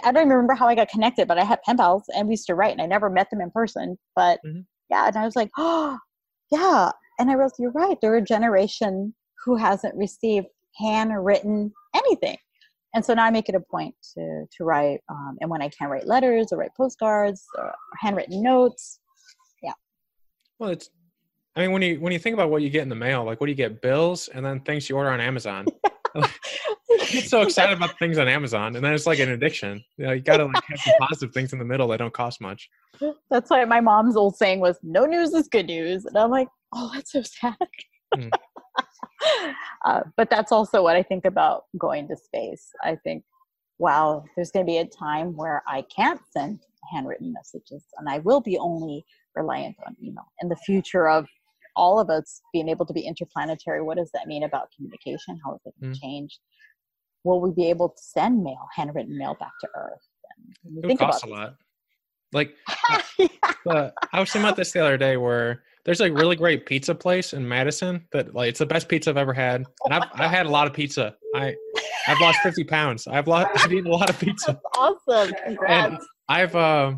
I 0.04 0.12
don't 0.12 0.24
even 0.24 0.30
remember 0.30 0.54
how 0.56 0.68
I 0.68 0.76
got 0.76 0.90
connected, 0.90 1.28
but 1.28 1.38
I 1.38 1.44
had 1.44 1.62
pen 1.64 1.78
pals 1.78 2.04
and 2.16 2.28
we 2.28 2.34
used 2.34 2.48
to 2.48 2.56
write, 2.56 2.72
and 2.74 2.82
I 2.82 2.86
never 2.86 3.10
met 3.10 3.30
them 3.30 3.42
in 3.42 3.52
person. 3.52 3.98
But 4.16 4.40
Mhm. 4.46 4.66
yeah, 4.90 5.08
and 5.08 5.18
I 5.18 5.26
was 5.26 5.36
like, 5.36 5.50
oh, 5.58 5.98
yeah. 6.52 6.92
And 7.20 7.30
I 7.30 7.34
realized 7.34 7.56
you're 7.60 7.72
right. 7.72 7.98
There 8.02 8.14
are 8.14 8.18
a 8.18 8.22
generation 8.22 9.14
who 9.46 9.56
hasn't 9.56 9.96
received 9.96 10.48
handwritten 10.78 11.72
anything. 11.96 12.38
And 12.94 13.06
so 13.06 13.14
now 13.14 13.24
I 13.26 13.32
make 13.32 13.48
it 13.48 13.56
a 13.56 13.60
point 13.60 13.96
to 14.16 14.46
to 14.58 14.64
write, 14.66 15.00
um, 15.10 15.38
and 15.40 15.50
when 15.50 15.62
I 15.62 15.70
can 15.70 15.90
write 15.90 16.08
letters 16.08 16.52
or 16.52 16.58
write 16.58 16.76
postcards 16.76 17.46
or 17.58 17.74
handwritten 18.00 18.42
notes. 18.44 19.00
Yeah. 19.64 19.74
Well, 20.60 20.72
it's. 20.72 20.90
I 21.56 21.62
mean, 21.62 21.72
when 21.74 21.82
you 21.82 22.00
when 22.02 22.12
you 22.14 22.20
think 22.20 22.34
about 22.34 22.50
what 22.50 22.62
you 22.62 22.70
get 22.70 22.82
in 22.84 22.90
the 22.90 22.96
mail, 22.96 23.24
like 23.24 23.40
what 23.40 23.48
do 23.48 23.52
you 23.52 23.58
get? 23.58 23.82
Bills 23.82 24.28
and 24.30 24.46
then 24.46 24.60
things 24.62 24.90
you 24.90 24.98
order 24.98 25.10
on 25.10 25.22
Amazon. 25.22 25.66
I 26.16 27.06
get 27.10 27.26
so 27.26 27.42
excited 27.42 27.78
about 27.78 27.98
things 28.00 28.18
on 28.18 28.28
Amazon, 28.28 28.76
and 28.76 28.84
then 28.84 28.94
it's 28.94 29.06
like 29.06 29.20
an 29.20 29.30
addiction. 29.30 29.84
You 29.98 30.06
know, 30.06 30.12
you 30.14 30.22
gotta 30.22 30.46
like 30.46 30.64
have 30.68 30.80
some 30.80 30.94
positive 31.00 31.34
things 31.34 31.54
in 31.54 31.60
the 31.60 31.66
middle 31.66 31.88
that 31.90 31.98
don't 31.98 32.14
cost 32.14 32.42
much. 32.42 32.70
That's 33.30 33.50
why 33.50 33.64
my 33.66 33.80
mom's 33.80 34.16
old 34.16 34.36
saying 34.36 34.60
was, 34.60 34.78
"No 34.84 35.06
news 35.06 35.34
is 35.34 35.48
good 35.48 35.68
news," 35.68 36.06
and 36.06 36.18
I'm 36.18 36.30
like, 36.30 36.48
"Oh, 36.74 36.92
that's 36.94 37.12
so 37.12 37.22
sad." 37.22 37.56
Mm. 38.16 38.30
uh, 39.86 40.02
but 40.18 40.30
that's 40.30 40.52
also 40.52 40.84
what 40.84 40.96
I 40.96 41.04
think 41.04 41.26
about 41.26 41.66
going 41.78 42.08
to 42.10 42.16
space. 42.16 42.70
I 42.84 42.96
think, 42.96 43.24
wow, 43.80 44.26
there's 44.36 44.52
going 44.52 44.66
to 44.66 44.70
be 44.70 44.78
a 44.78 44.86
time 44.86 45.36
where 45.36 45.64
I 45.68 45.84
can't 45.84 46.22
send 46.32 46.60
handwritten 46.92 47.34
messages, 47.34 47.86
and 47.98 48.10
I 48.10 48.20
will 48.20 48.42
be 48.42 48.58
only 48.58 49.06
reliant 49.36 49.78
on 49.88 49.96
email. 50.04 50.26
In 50.42 50.50
the 50.50 50.58
future 50.58 51.08
of 51.08 51.28
all 51.76 52.00
of 52.00 52.10
us 52.10 52.42
being 52.54 52.70
able 52.70 52.86
to 52.86 52.94
be 52.94 53.02
interplanetary, 53.02 53.82
what 53.82 53.98
does 53.98 54.12
that 54.14 54.28
mean 54.28 54.44
about 54.44 54.70
communication? 54.76 55.40
How 55.44 55.54
is 55.56 55.62
it 55.66 55.74
going 55.82 55.94
to 55.94 55.98
Mm. 56.00 56.02
change? 56.02 56.40
Will 57.24 57.40
we 57.42 57.52
be 57.52 57.70
able 57.70 57.90
to 57.90 58.02
send 58.02 58.44
mail, 58.44 58.68
handwritten 58.76 59.18
mail, 59.18 59.36
back 59.40 59.52
to 59.62 59.68
Earth? 59.76 60.02
And 60.66 60.78
It 60.84 60.88
would 60.88 61.00
cost 61.00 61.24
a 61.24 61.28
lot. 61.28 61.56
Like 62.34 62.56
these- 63.18 63.30
But 63.66 63.94
I 64.12 64.20
was 64.20 64.32
thinking 64.32 64.48
about 64.48 64.56
this 64.58 64.72
the 64.72 64.80
other 64.82 64.98
day 64.98 65.18
where 65.18 65.64
there's 65.86 66.02
a 66.02 66.12
really 66.12 66.36
great 66.36 66.66
pizza 66.66 66.94
place 66.96 67.34
in 67.34 67.48
Madison 67.48 68.06
that 68.12 68.34
like 68.36 68.50
it's 68.50 68.60
the 68.60 68.66
best 68.66 68.88
pizza 68.88 69.10
I've 69.10 69.18
ever 69.18 69.34
had. 69.34 69.66
And 69.86 69.94
I've 69.94 70.10
I've 70.14 70.32
had 70.32 70.46
a 70.46 70.50
lot 70.50 70.68
of 70.68 70.74
pizza. 70.74 71.16
I 71.36 71.56
I've 72.08 72.20
lost 72.20 72.40
50 72.44 72.64
pounds. 72.66 73.08
I've 73.08 73.28
lost 73.28 73.50
I've 73.66 73.72
eaten 73.74 73.88
a 73.88 73.96
lot 73.96 74.10
of 74.10 74.20
pizza. 74.20 74.60
awesome. 74.78 75.34
Congrats. 75.46 76.06
I've 76.30 76.56
uh 76.56 76.94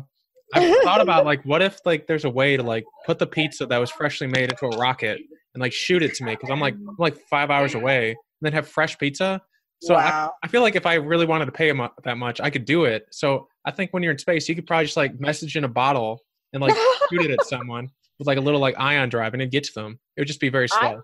I've 0.52 0.76
thought 0.84 1.00
about 1.00 1.24
like 1.24 1.42
what 1.44 1.62
if 1.62 1.78
like 1.84 2.06
there's 2.06 2.24
a 2.24 2.30
way 2.30 2.56
to 2.56 2.62
like 2.62 2.84
put 3.06 3.18
the 3.18 3.26
pizza 3.26 3.66
that 3.66 3.78
was 3.78 3.90
freshly 3.90 4.26
made 4.26 4.50
into 4.50 4.66
a 4.66 4.76
rocket 4.78 5.20
and 5.54 5.60
like 5.60 5.72
shoot 5.72 6.02
it 6.02 6.14
to 6.14 6.24
me 6.24 6.32
because 6.32 6.50
I'm 6.50 6.60
like 6.60 6.74
I'm 6.74 6.96
like 6.98 7.16
five 7.28 7.50
hours 7.50 7.74
away 7.74 8.10
and 8.10 8.16
then 8.42 8.52
have 8.52 8.68
fresh 8.68 8.98
pizza. 8.98 9.40
So 9.82 9.94
I, 9.94 10.04
wow. 10.04 10.32
I 10.42 10.48
feel 10.48 10.62
like 10.62 10.76
if 10.76 10.86
I 10.86 10.94
really 10.94 11.26
wanted 11.26 11.46
to 11.46 11.52
pay 11.52 11.70
mu- 11.72 11.88
that 12.04 12.16
much, 12.16 12.40
I 12.40 12.48
could 12.48 12.64
do 12.64 12.84
it. 12.84 13.06
So 13.10 13.48
I 13.64 13.70
think 13.70 13.92
when 13.92 14.02
you're 14.02 14.12
in 14.12 14.18
space, 14.18 14.48
you 14.48 14.54
could 14.54 14.66
probably 14.66 14.86
just 14.86 14.96
like 14.96 15.18
message 15.20 15.56
in 15.56 15.64
a 15.64 15.68
bottle 15.68 16.20
and 16.52 16.62
like 16.62 16.74
shoot 17.10 17.22
it 17.22 17.30
at 17.30 17.44
someone 17.44 17.90
with 18.18 18.26
like 18.26 18.38
a 18.38 18.40
little 18.40 18.60
like 18.60 18.78
ion 18.78 19.08
drive 19.08 19.34
and 19.34 19.42
it'd 19.42 19.52
get 19.52 19.64
to 19.64 19.74
them. 19.74 19.98
It 20.16 20.22
would 20.22 20.28
just 20.28 20.40
be 20.40 20.48
very 20.48 20.68
slow. 20.68 21.02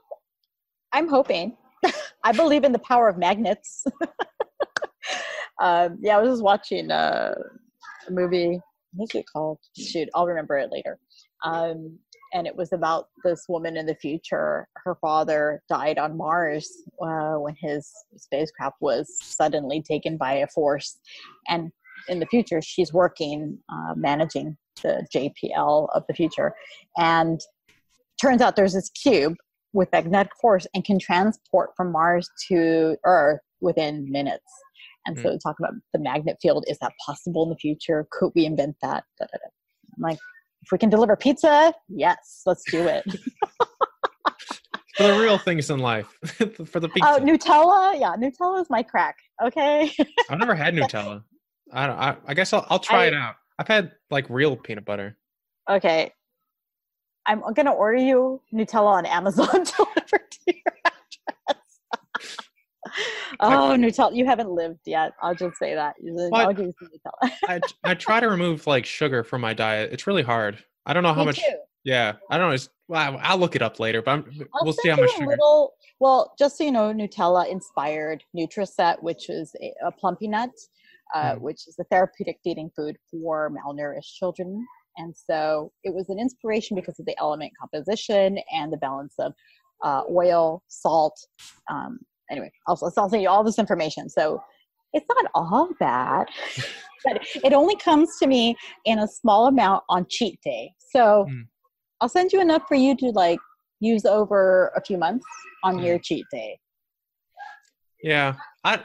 I'm 0.93 1.09
hoping. 1.09 1.57
I 2.24 2.32
believe 2.32 2.64
in 2.64 2.72
the 2.72 2.78
power 2.78 3.09
of 3.09 3.18
magnets. 3.18 3.84
um, 5.61 5.99
yeah, 6.01 6.16
I 6.16 6.20
was 6.20 6.30
just 6.30 6.43
watching 6.43 6.91
uh, 6.91 7.34
a 8.09 8.11
movie. 8.11 8.61
What's 8.93 9.14
it 9.14 9.26
called? 9.32 9.59
Shoot, 9.78 10.09
I'll 10.14 10.26
remember 10.26 10.57
it 10.57 10.70
later. 10.72 10.99
Um, 11.45 11.99
and 12.32 12.47
it 12.47 12.55
was 12.55 12.72
about 12.72 13.07
this 13.24 13.47
woman 13.49 13.76
in 13.76 13.86
the 13.86 13.95
future. 13.95 14.68
Her 14.84 14.97
father 15.01 15.62
died 15.68 15.99
on 15.99 16.16
Mars 16.16 16.70
uh, 17.03 17.34
when 17.34 17.55
his 17.61 17.91
spacecraft 18.16 18.76
was 18.80 19.16
suddenly 19.20 19.82
taken 19.82 20.16
by 20.16 20.34
a 20.34 20.47
force. 20.49 20.99
And 21.49 21.70
in 22.09 22.20
the 22.20 22.26
future, 22.26 22.62
she's 22.62 22.93
working 22.93 23.59
uh, 23.68 23.95
managing 23.97 24.57
the 24.82 25.07
JPL 25.14 25.88
of 25.95 26.05
the 26.09 26.14
future. 26.14 26.55
And 26.97 27.41
turns 28.20 28.43
out 28.43 28.57
there's 28.57 28.74
this 28.74 28.91
cube 28.91 29.34
with 29.72 29.91
magnetic 29.93 30.32
force 30.41 30.66
and 30.74 30.84
can 30.84 30.99
transport 30.99 31.70
from 31.76 31.93
Mars 31.93 32.28
to 32.49 32.97
Earth 33.05 33.41
within 33.61 34.11
minutes. 34.11 34.45
And 35.07 35.16
mm. 35.16 35.22
so 35.22 35.38
talk 35.38 35.57
about 35.59 35.72
the 35.92 35.98
magnet 35.98 36.36
field. 36.42 36.64
Is 36.68 36.78
that 36.80 36.92
possible 37.05 37.42
in 37.44 37.51
the 37.51 37.57
future? 37.57 38.07
Could 38.11 38.32
we 38.34 38.44
invent 38.44 38.76
that? 38.82 39.05
Da, 39.18 39.26
da, 39.26 39.38
da. 39.38 39.48
I'm 39.96 40.03
like, 40.03 40.18
if 40.62 40.72
we 40.72 40.78
can 40.78 40.90
deliver 40.90 41.16
pizza, 41.16 41.72
yes, 41.88 42.42
let's 42.46 42.62
do 42.70 42.86
it. 42.86 43.05
For 44.96 45.07
the 45.07 45.18
real 45.18 45.38
things 45.38 45.70
in 45.70 45.78
life. 45.78 46.18
For 46.66 46.80
the 46.80 46.88
oh, 46.88 46.92
pizza. 46.92 47.09
Oh, 47.09 47.20
Nutella, 47.20 47.98
yeah, 47.98 48.14
Nutella 48.16 48.61
is 48.61 48.68
my 48.68 48.82
crack. 48.82 49.16
Okay, 49.42 49.90
I've 50.28 50.38
never 50.38 50.55
had 50.55 50.74
Nutella. 50.74 51.22
I 51.72 51.86
don't 51.86 51.96
I, 51.96 52.16
I 52.26 52.34
guess 52.34 52.53
I'll 52.53 52.66
I'll 52.68 52.78
try 52.78 53.05
I- 53.05 53.07
it 53.07 53.14
out. 53.14 53.36
I've 53.59 53.68
had 53.68 53.92
like 54.11 54.26
real 54.28 54.57
peanut 54.57 54.84
butter. 54.84 55.16
okay. 55.68 56.12
I'm 57.26 57.42
gonna 57.55 57.72
order 57.72 57.98
you 57.98 58.40
Nutella 58.53 58.86
on 58.86 59.07
Amazon 59.07 59.46
delivered 59.46 60.30
to 60.30 60.38
your. 60.46 60.70
oh, 63.41 63.74
Nutella! 63.78 64.14
You 64.14 64.26
haven't 64.26 64.51
lived 64.51 64.80
yet. 64.86 65.12
I'll 65.22 65.34
just 65.34 65.59
say 65.59 65.74
that. 65.74 65.95
I'll 66.32 66.53
give 66.53 66.66
you 66.66 66.72
some 66.78 66.88
Nutella. 66.88 67.32
I 67.49 67.61
I 67.91 67.95
try 67.95 68.20
to 68.20 68.28
remove 68.28 68.66
like 68.66 68.84
sugar 68.86 69.22
from 69.24 69.41
my 69.41 69.55
diet. 69.55 69.93
It's 69.93 70.07
really 70.07 70.22
hard. 70.22 70.62
I 70.86 70.93
don't 70.93 71.03
know 71.03 71.12
how 71.12 71.20
Me 71.20 71.26
much 71.26 71.38
too. 71.41 71.57
yeah, 71.84 72.14
I 72.30 72.38
don't 72.38 72.49
know. 72.49 72.55
It's, 72.55 72.68
well, 72.88 73.18
I'll 73.22 73.38
look 73.38 73.55
it 73.55 73.62
up 73.62 73.78
later, 73.78 74.03
but 74.03 74.11
I'm, 74.12 74.24
I'll 74.55 74.64
we'll 74.64 74.72
see 74.72 74.88
how 74.88 74.97
much 74.97 75.11
sugar. 75.12 75.26
little. 75.26 75.74
Well, 76.01 76.32
just 76.38 76.57
so 76.59 76.64
you 76.64 76.72
know, 76.72 76.93
Nutella 76.93 77.49
inspired 77.51 78.24
Nutriset, 78.36 79.03
which 79.03 79.28
is 79.28 79.55
a, 79.61 79.72
a 79.86 79.93
Plumpy'Nut, 79.93 80.51
uh, 81.14 81.34
Mm. 81.34 81.41
which 81.43 81.66
is 81.68 81.76
a 81.78 81.84
therapeutic 81.84 82.38
feeding 82.43 82.70
food 82.74 82.97
for 83.11 83.51
malnourished 83.51 84.14
children. 84.14 84.66
And 84.97 85.14
so 85.16 85.72
it 85.84 85.93
was 85.95 86.09
an 86.09 86.18
inspiration 86.18 86.74
because 86.74 86.99
of 86.99 87.07
the 87.07 87.16
element 87.18 87.53
composition 87.61 88.38
and 88.53 88.72
the 88.72 88.76
balance 88.78 89.14
of 89.18 89.32
uh, 89.84 90.03
oil, 90.11 90.62
salt. 90.68 91.18
Um, 91.70 92.01
anyway, 92.31 92.51
I'll, 92.66 92.78
I'll 92.97 93.09
send 93.09 93.22
you 93.22 93.28
all 93.28 93.45
this 93.45 93.59
information. 93.59 94.09
So 94.09 94.43
it's 94.93 95.07
not 95.14 95.31
all 95.35 95.70
bad, 95.78 96.26
but 97.05 97.20
it 97.45 97.53
only 97.53 97.76
comes 97.76 98.16
to 98.18 98.26
me 98.26 98.57
in 98.85 98.99
a 99.01 99.09
small 99.09 99.47
amount 99.47 99.85
on 99.89 100.07
cheat 100.09 100.39
day. 100.43 100.72
So 100.93 101.26
Mm. 101.28 101.45
I'll 102.01 102.09
send 102.09 102.33
you 102.33 102.41
enough 102.41 102.62
for 102.66 102.76
you 102.76 102.97
to 102.97 103.07
like 103.11 103.39
use 103.81 104.05
over 104.07 104.72
a 104.76 104.81
few 104.83 104.97
months 104.97 105.26
on 105.64 105.76
Mm. 105.78 105.87
your 105.87 105.99
cheat 105.99 106.24
day. 106.33 106.59
Yeah, 108.03 108.35
I 108.64 108.81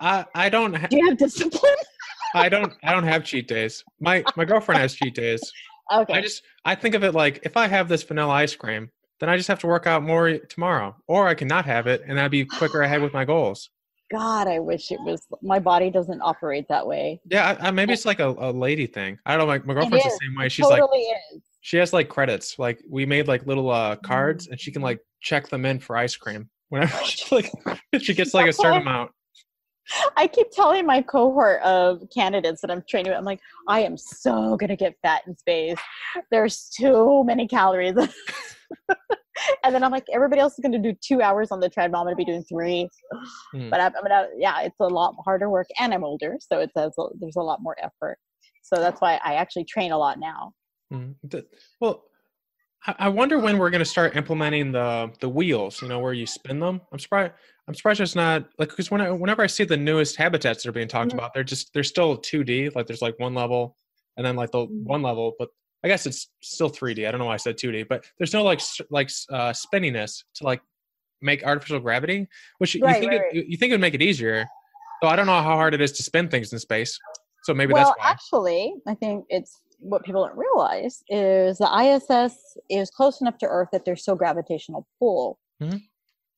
I 0.00 0.24
I 0.34 0.48
don't 0.48 0.74
ha- 0.74 0.86
Do 0.88 0.96
you 0.96 1.06
have 1.08 1.18
discipline? 1.18 1.74
I 2.34 2.48
don't 2.48 2.72
I 2.82 2.92
don't 2.92 3.04
have 3.04 3.24
cheat 3.24 3.48
days. 3.48 3.84
My 4.00 4.24
my 4.36 4.44
girlfriend 4.44 4.80
has 4.80 4.94
cheat 4.94 5.14
days. 5.14 5.40
okay. 5.92 6.14
I 6.14 6.20
just 6.22 6.42
I 6.64 6.74
think 6.74 6.94
of 6.94 7.04
it 7.04 7.12
like 7.12 7.40
if 7.44 7.56
I 7.56 7.66
have 7.68 7.88
this 7.88 8.02
vanilla 8.02 8.32
ice 8.32 8.56
cream, 8.56 8.90
then 9.20 9.28
I 9.28 9.36
just 9.36 9.48
have 9.48 9.58
to 9.60 9.66
work 9.66 9.86
out 9.86 10.02
more 10.02 10.38
tomorrow, 10.38 10.94
or 11.06 11.26
I 11.28 11.34
can 11.34 11.48
not 11.48 11.64
have 11.64 11.86
it, 11.86 12.02
and 12.06 12.18
I'd 12.20 12.30
be 12.30 12.44
quicker 12.44 12.82
ahead 12.82 13.00
with 13.02 13.12
my 13.12 13.24
goals. 13.34 13.70
God, 14.12 14.46
I 14.46 14.60
wish 14.60 14.92
it 14.92 15.00
was. 15.00 15.26
My 15.42 15.58
body 15.58 15.90
doesn't 15.90 16.20
operate 16.20 16.66
that 16.68 16.86
way. 16.86 17.20
Yeah, 17.28 17.56
I, 17.60 17.68
I, 17.68 17.70
maybe 17.72 17.92
it's 17.92 18.04
like 18.04 18.20
a, 18.20 18.28
a 18.28 18.52
lady 18.52 18.86
thing. 18.86 19.18
I 19.26 19.32
don't 19.32 19.40
know. 19.40 19.46
Like 19.46 19.66
my 19.66 19.74
girlfriend's 19.74 20.04
the 20.04 20.10
same 20.10 20.36
way. 20.38 20.48
She's 20.48 20.64
like 20.68 20.80
totally 20.80 21.00
is. 21.34 21.42
she 21.60 21.76
has 21.78 21.92
like 21.92 22.08
credits. 22.08 22.56
Like 22.58 22.80
we 22.88 23.04
made 23.04 23.26
like 23.26 23.46
little 23.46 23.68
uh 23.70 23.96
Mm. 23.96 24.02
cards, 24.02 24.46
and 24.46 24.60
she 24.60 24.70
can 24.70 24.80
like 24.82 25.00
check 25.20 25.48
them 25.48 25.64
in 25.64 25.80
for 25.80 25.96
ice 25.96 26.14
cream 26.14 26.48
whenever 26.68 26.96
she 27.04 27.34
like 27.34 27.50
she 28.00 28.14
gets 28.14 28.32
like 28.34 28.46
a 28.48 28.52
certain 28.52 28.82
amount. 28.82 29.10
I 30.16 30.26
keep 30.26 30.50
telling 30.50 30.86
my 30.86 31.02
cohort 31.02 31.62
of 31.62 32.02
candidates 32.12 32.60
that 32.60 32.70
I'm 32.70 32.82
training 32.88 33.10
with, 33.10 33.18
I'm 33.18 33.24
like, 33.24 33.40
I 33.68 33.80
am 33.80 33.96
so 33.96 34.56
gonna 34.56 34.76
get 34.76 34.96
fat 35.02 35.22
in 35.26 35.36
space. 35.36 35.78
There's 36.30 36.68
too 36.68 37.24
many 37.24 37.46
calories. 37.46 37.94
and 39.64 39.74
then 39.74 39.84
I'm 39.84 39.92
like, 39.92 40.06
everybody 40.12 40.40
else 40.40 40.54
is 40.54 40.60
gonna 40.62 40.78
do 40.78 40.94
two 41.00 41.22
hours 41.22 41.50
on 41.50 41.60
the 41.60 41.68
treadmill. 41.68 42.00
I'm 42.00 42.06
gonna 42.06 42.16
be 42.16 42.24
doing 42.24 42.44
three. 42.44 42.88
Hmm. 43.52 43.70
But 43.70 43.80
I'm, 43.80 43.92
I'm 43.96 44.02
gonna, 44.02 44.28
yeah, 44.36 44.62
it's 44.62 44.80
a 44.80 44.86
lot 44.86 45.14
harder 45.24 45.50
work, 45.50 45.68
and 45.78 45.92
I'm 45.92 46.04
older, 46.04 46.36
so 46.40 46.60
it 46.60 46.70
says 46.76 46.92
there's 47.20 47.36
a 47.36 47.42
lot 47.42 47.62
more 47.62 47.76
effort. 47.82 48.18
So 48.62 48.76
that's 48.76 49.00
why 49.00 49.20
I 49.24 49.34
actually 49.34 49.64
train 49.64 49.92
a 49.92 49.98
lot 49.98 50.18
now. 50.18 50.52
Mm, 50.92 51.14
Well, 51.80 52.04
I 52.86 52.94
I 52.98 53.08
wonder 53.08 53.38
when 53.38 53.58
we're 53.58 53.70
going 53.70 53.80
to 53.80 53.84
start 53.84 54.16
implementing 54.16 54.72
the 54.72 55.12
the 55.20 55.28
wheels. 55.28 55.82
You 55.82 55.88
know, 55.88 56.00
where 56.00 56.12
you 56.12 56.26
spin 56.26 56.60
them. 56.60 56.80
I'm 56.92 56.98
surprised. 56.98 57.32
I'm 57.68 57.74
surprised 57.74 58.00
it's 58.00 58.14
not 58.14 58.48
like 58.58 58.68
because 58.68 58.90
when 58.90 59.00
I, 59.00 59.10
whenever 59.10 59.42
I 59.42 59.48
see 59.48 59.64
the 59.64 59.76
newest 59.76 60.16
habitats 60.16 60.62
that 60.62 60.68
are 60.68 60.72
being 60.72 60.88
talked 60.88 61.10
Mhm. 61.10 61.14
about, 61.14 61.34
they're 61.34 61.42
just 61.44 61.72
they're 61.72 61.82
still 61.82 62.16
2D. 62.16 62.70
Like 62.74 62.86
there's 62.86 63.02
like 63.02 63.18
one 63.18 63.34
level, 63.34 63.76
and 64.16 64.24
then 64.24 64.36
like 64.36 64.52
the 64.52 64.66
Mhm. 64.66 64.84
one 64.84 65.02
level, 65.02 65.34
but 65.38 65.48
I 65.84 65.88
guess 65.88 66.06
it's 66.06 66.28
still 66.42 66.68
3D. 66.68 67.06
I 67.06 67.10
don't 67.10 67.18
know 67.18 67.26
why 67.26 67.34
I 67.34 67.38
said 67.38 67.56
2D, 67.58 67.82
but 67.88 68.04
there's 68.18 68.32
no 68.32 68.42
like 68.44 68.60
like 68.90 69.10
uh, 69.30 69.52
spinniness 69.52 70.22
to 70.34 70.44
like 70.44 70.60
make 71.20 71.44
artificial 71.44 71.80
gravity, 71.80 72.28
which 72.58 72.74
you 72.74 72.80
think 72.82 73.04
right, 73.04 73.12
it, 73.12 73.18
right. 73.34 73.46
you 73.48 73.56
think 73.56 73.70
it 73.70 73.74
would 73.74 73.80
make 73.80 73.94
it 73.94 74.02
easier. 74.02 74.46
So 75.02 75.08
I 75.08 75.16
don't 75.16 75.26
know 75.26 75.32
how 75.42 75.56
hard 75.56 75.74
it 75.74 75.80
is 75.80 75.92
to 75.92 76.02
spin 76.02 76.28
things 76.28 76.52
in 76.52 76.58
space. 76.58 76.98
So 77.44 77.52
maybe 77.54 77.72
well, 77.72 77.84
that's 77.84 77.98
why. 77.98 78.10
actually, 78.10 78.74
I 78.86 78.94
think 78.94 79.26
it's 79.28 79.60
what 79.78 80.04
people 80.04 80.24
don't 80.26 80.36
realize 80.36 81.02
is 81.08 81.58
the 81.58 81.68
ISS 81.68 82.56
is 82.70 82.90
close 82.90 83.20
enough 83.20 83.38
to 83.38 83.46
Earth 83.46 83.68
that 83.72 83.84
there's 83.84 84.04
so 84.04 84.14
gravitational 84.14 84.86
pull. 84.98 85.38
Mhm. 85.60 85.82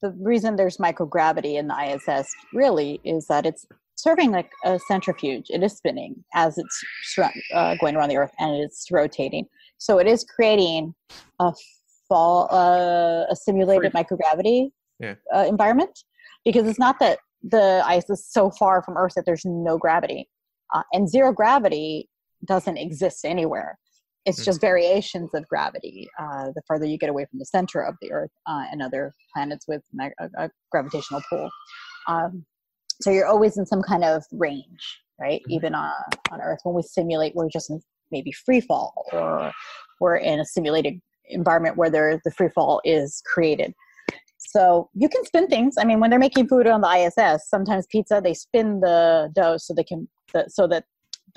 The 0.02 0.10
reason 0.20 0.56
there's 0.56 0.76
microgravity 0.76 1.58
in 1.58 1.68
the 1.68 1.74
ISS 1.74 2.32
really 2.52 3.00
is 3.04 3.26
that 3.26 3.46
it's 3.46 3.66
serving 3.96 4.30
like 4.30 4.50
a 4.64 4.78
centrifuge. 4.86 5.46
It 5.50 5.62
is 5.62 5.76
spinning 5.76 6.24
as 6.34 6.56
it's 6.56 6.84
uh, 7.54 7.74
going 7.80 7.96
around 7.96 8.10
the 8.10 8.16
Earth 8.16 8.32
and 8.38 8.54
it's 8.62 8.90
rotating. 8.90 9.46
So 9.78 9.98
it 9.98 10.06
is 10.06 10.24
creating 10.24 10.94
a 11.40 11.52
fall, 12.08 12.48
uh, 12.52 13.24
a 13.30 13.36
simulated 13.36 13.92
Free. 13.92 14.02
microgravity 14.02 14.70
yeah. 15.00 15.14
uh, 15.34 15.46
environment 15.48 16.04
because 16.44 16.66
it's 16.68 16.78
not 16.78 16.98
that 17.00 17.18
the 17.42 17.84
ISS 17.90 18.10
is 18.10 18.26
so 18.26 18.50
far 18.50 18.82
from 18.82 18.96
Earth 18.96 19.12
that 19.16 19.24
there's 19.26 19.44
no 19.44 19.78
gravity, 19.78 20.28
uh, 20.74 20.82
and 20.92 21.08
zero 21.08 21.32
gravity 21.32 22.08
doesn't 22.44 22.76
exist 22.76 23.24
anywhere. 23.24 23.78
It's 24.28 24.44
just 24.44 24.60
variations 24.60 25.30
of 25.34 25.48
gravity. 25.48 26.08
Uh, 26.18 26.46
the 26.54 26.62
further 26.66 26.84
you 26.84 26.98
get 26.98 27.10
away 27.10 27.26
from 27.30 27.38
the 27.38 27.46
center 27.46 27.80
of 27.80 27.96
the 28.02 28.12
Earth 28.12 28.30
uh, 28.46 28.64
and 28.70 28.82
other 28.82 29.12
planets 29.34 29.66
with 29.66 29.82
a, 30.00 30.10
a 30.36 30.50
gravitational 30.70 31.22
pull. 31.30 31.50
Um, 32.06 32.44
so 33.00 33.10
you're 33.10 33.26
always 33.26 33.56
in 33.56 33.66
some 33.66 33.82
kind 33.82 34.04
of 34.04 34.24
range, 34.32 35.00
right? 35.20 35.40
Mm-hmm. 35.42 35.52
Even 35.52 35.74
on, 35.74 35.92
on 36.30 36.40
Earth, 36.40 36.60
when 36.64 36.74
we 36.74 36.82
simulate, 36.82 37.34
we're 37.34 37.48
just 37.48 37.70
in 37.70 37.80
maybe 38.10 38.32
free 38.32 38.60
fall, 38.60 38.92
or 39.12 39.52
we're 40.00 40.16
in 40.16 40.40
a 40.40 40.44
simulated 40.44 41.00
environment 41.28 41.76
where 41.76 41.90
there, 41.90 42.20
the 42.24 42.30
free 42.30 42.48
fall 42.54 42.80
is 42.84 43.22
created. 43.32 43.74
So 44.38 44.88
you 44.94 45.08
can 45.08 45.24
spin 45.24 45.48
things. 45.48 45.74
I 45.78 45.84
mean, 45.84 46.00
when 46.00 46.10
they're 46.10 46.18
making 46.18 46.48
food 46.48 46.66
on 46.66 46.80
the 46.80 46.88
ISS, 46.88 47.48
sometimes 47.48 47.86
pizza 47.90 48.20
they 48.22 48.34
spin 48.34 48.80
the 48.80 49.30
dough 49.34 49.56
so 49.58 49.74
they 49.74 49.84
can 49.84 50.08
so 50.48 50.66
that 50.68 50.84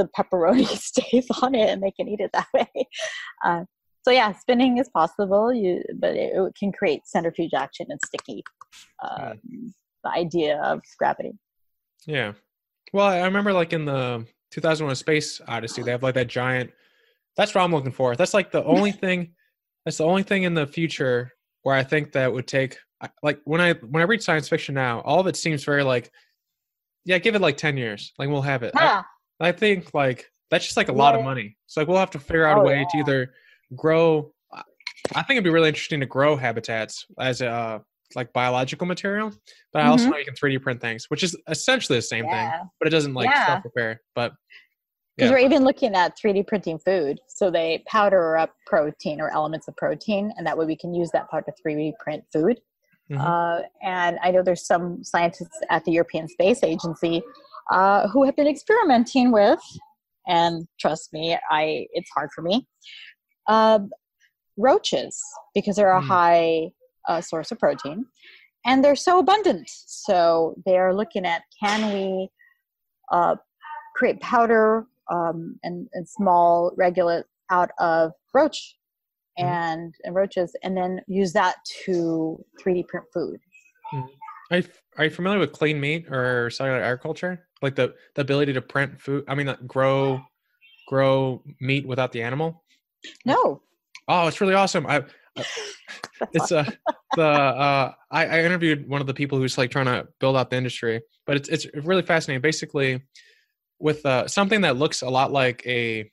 the 0.02 0.10
pepperoni 0.18 0.66
stays 0.78 1.28
on 1.41 1.56
it 1.56 1.70
and 1.70 1.82
they 1.82 1.91
can 1.91 2.08
eat 2.08 2.20
it 2.20 2.32
that 2.34 2.47
way. 2.54 2.88
Uh, 3.43 3.64
so 4.04 4.12
yeah, 4.12 4.32
spinning 4.34 4.78
is 4.78 4.89
possible. 4.89 5.54
You 5.54 5.84
but 5.95 6.16
it, 6.16 6.34
it 6.36 6.56
can 6.60 6.72
create 6.72 7.06
centrifuge 7.06 7.54
action 7.54 7.88
and 7.89 7.99
sticky. 8.06 8.43
Uh, 9.04 9.34
the 10.04 10.10
idea 10.10 10.60
of 10.64 10.82
gravity. 10.97 11.34
Yeah. 12.08 12.34
Well, 12.93 13.08
I 13.08 13.24
remember 13.24 13.54
like 13.54 13.74
in 13.74 13.86
the 13.86 14.26
2001 14.52 14.95
Space 14.95 15.39
Odyssey, 15.47 15.84
they 15.84 15.91
have 15.91 16.04
like 16.04 16.16
that 16.16 16.28
giant. 16.28 16.72
That's 17.38 17.54
what 17.54 17.62
I'm 17.62 17.72
looking 17.72 17.91
for. 17.91 18.16
That's 18.16 18.34
like 18.34 18.52
the 18.52 18.64
only 18.66 18.91
thing. 18.91 19.34
That's 19.86 19.97
the 19.97 20.06
only 20.06 20.24
thing 20.24 20.43
in 20.43 20.54
the 20.54 20.66
future 20.66 21.32
where 21.62 21.76
I 21.76 21.84
think 21.84 22.12
that 22.14 22.32
would 22.32 22.47
take. 22.47 22.78
Like 23.24 23.39
when 23.45 23.62
I 23.62 23.74
when 23.74 24.02
I 24.02 24.06
read 24.06 24.24
science 24.24 24.49
fiction 24.49 24.76
now, 24.76 25.02
all 25.02 25.20
of 25.20 25.28
it 25.28 25.36
seems 25.36 25.64
very 25.64 25.84
like, 25.84 26.12
yeah, 27.06 27.20
give 27.20 27.36
it 27.36 27.41
like 27.41 27.58
10 27.58 27.78
years, 27.78 28.14
like 28.18 28.30
we'll 28.30 28.41
have 28.41 28.64
it. 28.64 28.74
Yeah. 28.76 29.04
I, 29.42 29.52
think 29.52 29.94
like 29.94 30.26
that's 30.50 30.66
just 30.66 30.78
like 30.78 30.89
a 30.89 30.94
lot 30.94 31.16
of 31.16 31.24
money. 31.24 31.58
So 31.68 31.82
like 31.82 31.88
we'll 31.88 31.98
have 31.98 32.12
to 32.12 32.20
figure 32.20 32.46
out 32.46 32.58
oh, 32.58 32.62
a 32.62 32.66
way 32.66 32.80
yeah. 32.80 32.86
to 32.92 32.98
either 32.98 33.34
grow. 33.76 34.32
I 35.16 35.24
think 35.24 35.32
it'd 35.32 35.44
be 35.44 35.50
really 35.50 35.70
interesting 35.70 36.00
to 36.00 36.06
grow 36.06 36.36
habitats 36.36 37.06
as 37.20 37.42
a 37.42 37.82
like 38.16 38.32
biological 38.34 38.86
material, 38.88 39.32
but 39.74 39.80
mm-hmm. 39.80 39.88
I 39.88 39.92
also 39.92 40.04
mm-hmm. 40.04 40.12
know 40.12 40.18
you 40.18 40.26
can 40.26 40.36
3D 40.36 40.62
print 40.62 40.82
things, 40.82 41.06
which 41.10 41.24
is 41.24 41.36
essentially 41.48 41.98
the 41.98 42.04
same 42.04 42.26
yeah. 42.26 42.52
thing, 42.52 42.70
but 42.80 42.88
it 42.88 42.92
doesn't 42.92 43.14
like 43.14 43.30
yeah. 43.30 43.48
self 43.48 43.66
repair. 43.66 44.02
But 44.16 44.34
because 45.18 45.30
yeah. 45.30 45.36
we're 45.36 45.46
even 45.46 45.64
looking 45.64 45.96
at 45.96 46.18
3D 46.18 46.48
printing 46.48 46.80
food, 46.80 47.20
so 47.28 47.52
they 47.52 47.84
powder 47.88 48.38
up 48.38 48.54
protein 48.66 49.22
or 49.22 49.30
elements 49.30 49.68
of 49.68 49.76
protein, 49.76 50.34
and 50.38 50.48
that 50.48 50.58
way 50.58 50.66
we 50.66 50.76
can 50.76 50.94
use 50.94 51.12
that 51.12 51.30
part 51.30 51.46
to 51.46 51.54
3D 51.66 51.94
print 52.00 52.24
food. 52.32 52.60
Mm-hmm. 53.12 53.22
Uh, 53.22 53.62
and 53.82 54.18
I 54.24 54.32
know 54.32 54.42
there's 54.42 54.66
some 54.66 55.04
scientists 55.04 55.60
at 55.70 55.84
the 55.84 55.92
European 55.92 56.28
Space 56.28 56.64
Agency 56.64 57.22
uh, 57.72 58.07
who 58.09 58.24
have 58.26 58.36
been 58.36 58.47
experimenting 58.47 59.32
with, 59.32 59.61
and 60.28 60.67
trust 60.80 61.13
me, 61.13 61.38
I 61.49 61.88
it's 61.93 62.09
hard 62.15 62.30
for 62.36 62.41
me. 62.41 62.67
Uh, 63.47 63.80
roaches 64.57 65.22
because 65.53 65.76
they're 65.76 65.97
a 65.97 66.01
mm. 66.01 66.07
high 66.07 66.72
uh, 67.07 67.22
source 67.22 67.51
of 67.51 67.59
protein 67.59 68.05
and 68.65 68.84
they're 68.84 68.95
so 68.95 69.19
abundant 69.19 69.69
so 69.69 70.55
they're 70.65 70.93
looking 70.93 71.26
at 71.26 71.41
can 71.61 71.93
we 71.93 72.30
uh, 73.11 73.36
create 73.95 74.19
powder 74.22 74.86
um, 75.11 75.59
and, 75.63 75.88
and, 75.93 76.07
small 76.07 76.72
regolith 76.80 77.26
out 77.49 77.72
of 77.80 78.11
roach 78.34 78.78
mm-hmm. 79.38 79.47
and, 79.47 79.93
and, 80.03 80.15
roaches 80.15 80.55
and 80.63 80.78
then 80.78 81.01
use 81.07 81.34
that 81.34 81.55
to 81.84 82.43
3d 82.61 82.88
print 82.88 83.05
food 83.13 83.39
mm-hmm. 83.93 84.07
Are, 84.52 84.58
you, 84.58 84.64
are 84.97 85.04
you 85.06 85.10
familiar 85.10 85.39
with 85.39 85.52
clean 85.52 85.80
meat 85.80 86.08
or 86.12 86.49
cellular 86.49 86.82
agriculture 86.82 87.47
like 87.62 87.76
the, 87.76 87.93
the 88.16 88.22
ability 88.22 88.54
to 88.54 88.62
print 88.62 89.02
food 89.02 89.24
i 89.28 89.36
mean 89.36 89.54
grow 89.66 90.22
grow 90.88 91.41
meat 91.60 91.88
without 91.88 92.12
the 92.12 92.22
animal 92.22 92.64
no 93.26 93.62
oh 94.08 94.28
it's 94.28 94.41
really 94.41 94.54
awesome 94.54 94.86
i 94.88 95.04
it's 96.34 96.52
uh 96.52 96.70
the 97.16 97.24
uh 97.24 97.93
I, 98.10 98.26
I 98.26 98.43
interviewed 98.43 98.88
one 98.88 99.02
of 99.02 99.08
the 99.08 99.14
people 99.14 99.38
who's 99.38 99.58
like 99.58 99.72
trying 99.72 99.86
to 99.86 100.08
build 100.20 100.36
out 100.36 100.49
the 100.49 100.58
industry, 100.58 101.02
but 101.26 101.36
it's 101.36 101.49
it's 101.49 101.68
really 101.86 102.02
fascinating. 102.02 102.41
Basically, 102.41 103.02
with 103.80 104.06
uh 104.06 104.28
something 104.28 104.62
that 104.62 104.78
looks 104.78 105.02
a 105.02 105.10
lot 105.10 105.32
like 105.32 105.66
a 105.66 106.10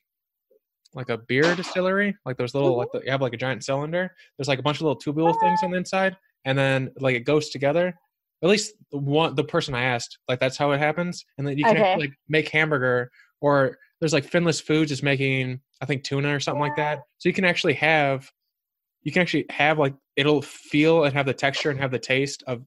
like 0.94 1.10
a 1.10 1.18
beer 1.18 1.54
distillery, 1.54 2.16
like 2.24 2.36
those 2.36 2.54
little 2.54 2.76
like 2.76 2.88
the, 2.92 3.00
you 3.04 3.10
have 3.10 3.22
like 3.22 3.34
a 3.34 3.36
giant 3.36 3.64
cylinder. 3.64 4.14
There's 4.36 4.48
like 4.48 4.58
a 4.58 4.62
bunch 4.62 4.78
of 4.78 4.82
little 4.82 4.98
tubule 4.98 5.38
things 5.40 5.60
on 5.62 5.70
the 5.70 5.76
inside, 5.76 6.16
and 6.44 6.56
then 6.56 6.90
like 6.98 7.14
it 7.14 7.24
goes 7.24 7.50
together. 7.50 7.94
At 8.42 8.48
least 8.48 8.74
the 8.92 8.98
one 8.98 9.34
the 9.34 9.44
person 9.44 9.74
I 9.74 9.84
asked, 9.84 10.18
like 10.28 10.40
that's 10.40 10.56
how 10.56 10.70
it 10.72 10.78
happens, 10.78 11.24
and 11.36 11.46
then 11.46 11.58
you 11.58 11.64
can 11.64 11.76
okay. 11.76 11.96
like 11.96 12.12
make 12.28 12.48
hamburger 12.50 13.10
or 13.40 13.78
there's 14.00 14.12
like 14.12 14.28
Finless 14.30 14.62
Foods 14.62 14.92
is 14.92 15.02
making 15.02 15.60
I 15.80 15.86
think 15.86 16.04
tuna 16.04 16.34
or 16.34 16.40
something 16.40 16.60
like 16.60 16.76
that. 16.76 17.00
So 17.18 17.28
you 17.28 17.32
can 17.32 17.44
actually 17.44 17.74
have 17.74 18.30
you 19.02 19.12
can 19.12 19.22
actually 19.22 19.46
have 19.50 19.78
like 19.78 19.94
it'll 20.16 20.42
feel 20.42 21.04
and 21.04 21.14
have 21.14 21.26
the 21.26 21.34
texture 21.34 21.70
and 21.70 21.80
have 21.80 21.90
the 21.90 21.98
taste 21.98 22.42
of 22.46 22.62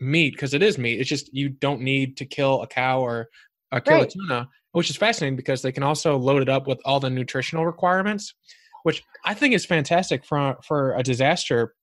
meat 0.00 0.32
because 0.34 0.54
it 0.54 0.62
is 0.62 0.78
meat. 0.78 1.00
It's 1.00 1.08
just 1.08 1.32
you 1.32 1.48
don't 1.48 1.80
need 1.80 2.16
to 2.18 2.24
kill 2.24 2.62
a 2.62 2.66
cow 2.66 3.00
or 3.00 3.28
uh, 3.72 3.76
a 3.76 3.80
kill 3.80 3.98
right. 3.98 4.06
a 4.06 4.10
tuna, 4.10 4.48
which 4.72 4.90
is 4.90 4.96
fascinating 4.96 5.36
because 5.36 5.62
they 5.62 5.72
can 5.72 5.82
also 5.82 6.16
load 6.16 6.42
it 6.42 6.48
up 6.48 6.66
with 6.66 6.80
all 6.84 7.00
the 7.00 7.10
nutritional 7.10 7.66
requirements, 7.66 8.34
which 8.82 9.02
I 9.24 9.34
think 9.34 9.54
is 9.54 9.66
fantastic 9.66 10.24
for 10.24 10.56
for 10.64 10.94
a 10.96 11.02
disaster 11.02 11.74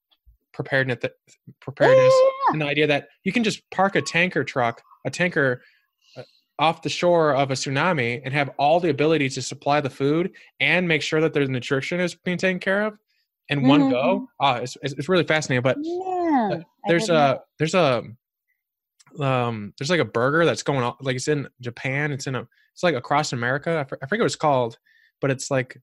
preparedness 0.57 0.97
preparedness 1.61 2.13
yeah. 2.23 2.53
and 2.53 2.61
the 2.61 2.65
idea 2.65 2.87
that 2.87 3.09
you 3.23 3.31
can 3.31 3.43
just 3.43 3.61
park 3.69 3.95
a 3.95 4.01
tanker 4.01 4.43
truck, 4.43 4.81
a 5.05 5.09
tanker 5.11 5.61
uh, 6.17 6.23
off 6.57 6.81
the 6.81 6.89
shore 6.89 7.35
of 7.35 7.51
a 7.51 7.53
tsunami 7.53 8.19
and 8.25 8.33
have 8.33 8.49
all 8.57 8.79
the 8.79 8.89
ability 8.89 9.29
to 9.29 9.39
supply 9.39 9.79
the 9.79 9.89
food 9.89 10.31
and 10.59 10.87
make 10.87 11.03
sure 11.03 11.21
that 11.21 11.31
their 11.31 11.45
nutrition 11.45 11.99
is 11.99 12.15
being 12.15 12.39
taken 12.39 12.59
care 12.59 12.87
of 12.87 12.97
in 13.49 13.59
mm-hmm. 13.59 13.67
one 13.67 13.89
go. 13.91 14.27
Oh, 14.39 14.53
it's, 14.53 14.75
it's 14.81 15.07
really 15.07 15.23
fascinating. 15.23 15.61
But 15.61 15.77
yeah, 15.79 16.61
there's 16.87 17.09
a 17.09 17.41
there's 17.59 17.75
a 17.75 18.03
um 19.19 19.73
there's 19.77 19.91
like 19.91 19.99
a 19.99 20.05
burger 20.05 20.43
that's 20.43 20.63
going 20.63 20.81
on 20.81 20.95
like 21.01 21.17
it's 21.17 21.27
in 21.27 21.47
Japan. 21.61 22.11
It's 22.11 22.25
in 22.25 22.33
a 22.33 22.47
it's 22.73 22.81
like 22.81 22.95
across 22.95 23.31
America. 23.31 23.77
I 23.79 24.07
forget 24.07 24.21
what 24.21 24.25
it's 24.25 24.35
called, 24.35 24.79
but 25.21 25.29
it's 25.29 25.51
like 25.51 25.79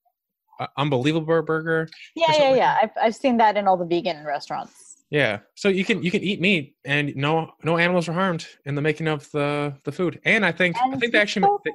unbelievable 0.76 1.42
burger. 1.42 1.88
Yeah, 2.14 2.32
yeah, 2.32 2.54
yeah. 2.54 2.78
I've 2.82 2.90
I've 3.00 3.16
seen 3.16 3.36
that 3.38 3.56
in 3.56 3.66
all 3.66 3.76
the 3.76 3.86
vegan 3.86 4.24
restaurants. 4.24 5.04
Yeah, 5.10 5.40
so 5.54 5.68
you 5.68 5.84
can 5.84 6.02
you 6.02 6.10
can 6.10 6.22
eat 6.22 6.40
meat 6.40 6.76
and 6.84 7.14
no 7.14 7.52
no 7.62 7.78
animals 7.78 8.08
are 8.08 8.12
harmed 8.12 8.46
in 8.64 8.74
the 8.74 8.82
making 8.82 9.08
of 9.08 9.30
the 9.30 9.74
the 9.84 9.92
food. 9.92 10.20
And 10.24 10.44
I 10.44 10.52
think 10.52 10.76
and 10.80 10.94
I 10.94 10.98
think 10.98 11.12
they 11.12 11.20
actually 11.20 11.48
they, 11.64 11.72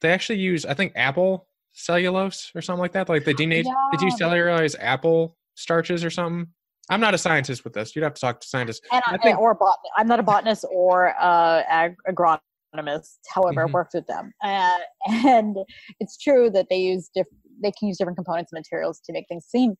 they 0.00 0.10
actually 0.10 0.38
use 0.38 0.64
I 0.64 0.74
think 0.74 0.92
apple 0.96 1.48
cellulose 1.78 2.50
or 2.54 2.60
something 2.60 2.80
like 2.80 2.92
that? 2.92 3.08
Like 3.08 3.24
they 3.24 3.34
denate, 3.34 3.64
yeah. 3.64 3.72
did 3.92 4.00
you 4.00 4.10
cellularize 4.10 4.74
apple 4.78 5.36
starches 5.54 6.04
or 6.04 6.10
something? 6.10 6.48
I'm 6.90 7.00
not 7.00 7.14
a 7.14 7.18
scientist 7.18 7.64
with 7.64 7.74
this. 7.74 7.94
You'd 7.94 8.02
have 8.02 8.14
to 8.14 8.20
talk 8.20 8.40
to 8.40 8.46
scientists. 8.46 8.80
And, 8.90 9.02
I 9.06 9.18
think, 9.18 9.38
or 9.38 9.54
bot- 9.54 9.78
I'm 9.96 10.08
not 10.08 10.20
a 10.20 10.22
botanist 10.22 10.64
or 10.72 11.14
uh, 11.20 11.62
ag- 11.68 11.96
agronomist. 12.08 13.18
However, 13.28 13.64
mm-hmm. 13.64 13.72
worked 13.72 13.92
with 13.94 14.06
them, 14.06 14.32
uh, 14.42 14.78
and 15.08 15.56
it's 16.00 16.16
true 16.16 16.50
that 16.50 16.68
they 16.70 16.78
use 16.78 17.10
different. 17.14 17.36
They 17.62 17.72
can 17.72 17.88
use 17.88 17.98
different 17.98 18.16
components 18.16 18.52
and 18.52 18.58
materials 18.58 19.00
to 19.06 19.12
make 19.12 19.26
things 19.28 19.46
seem 19.46 19.76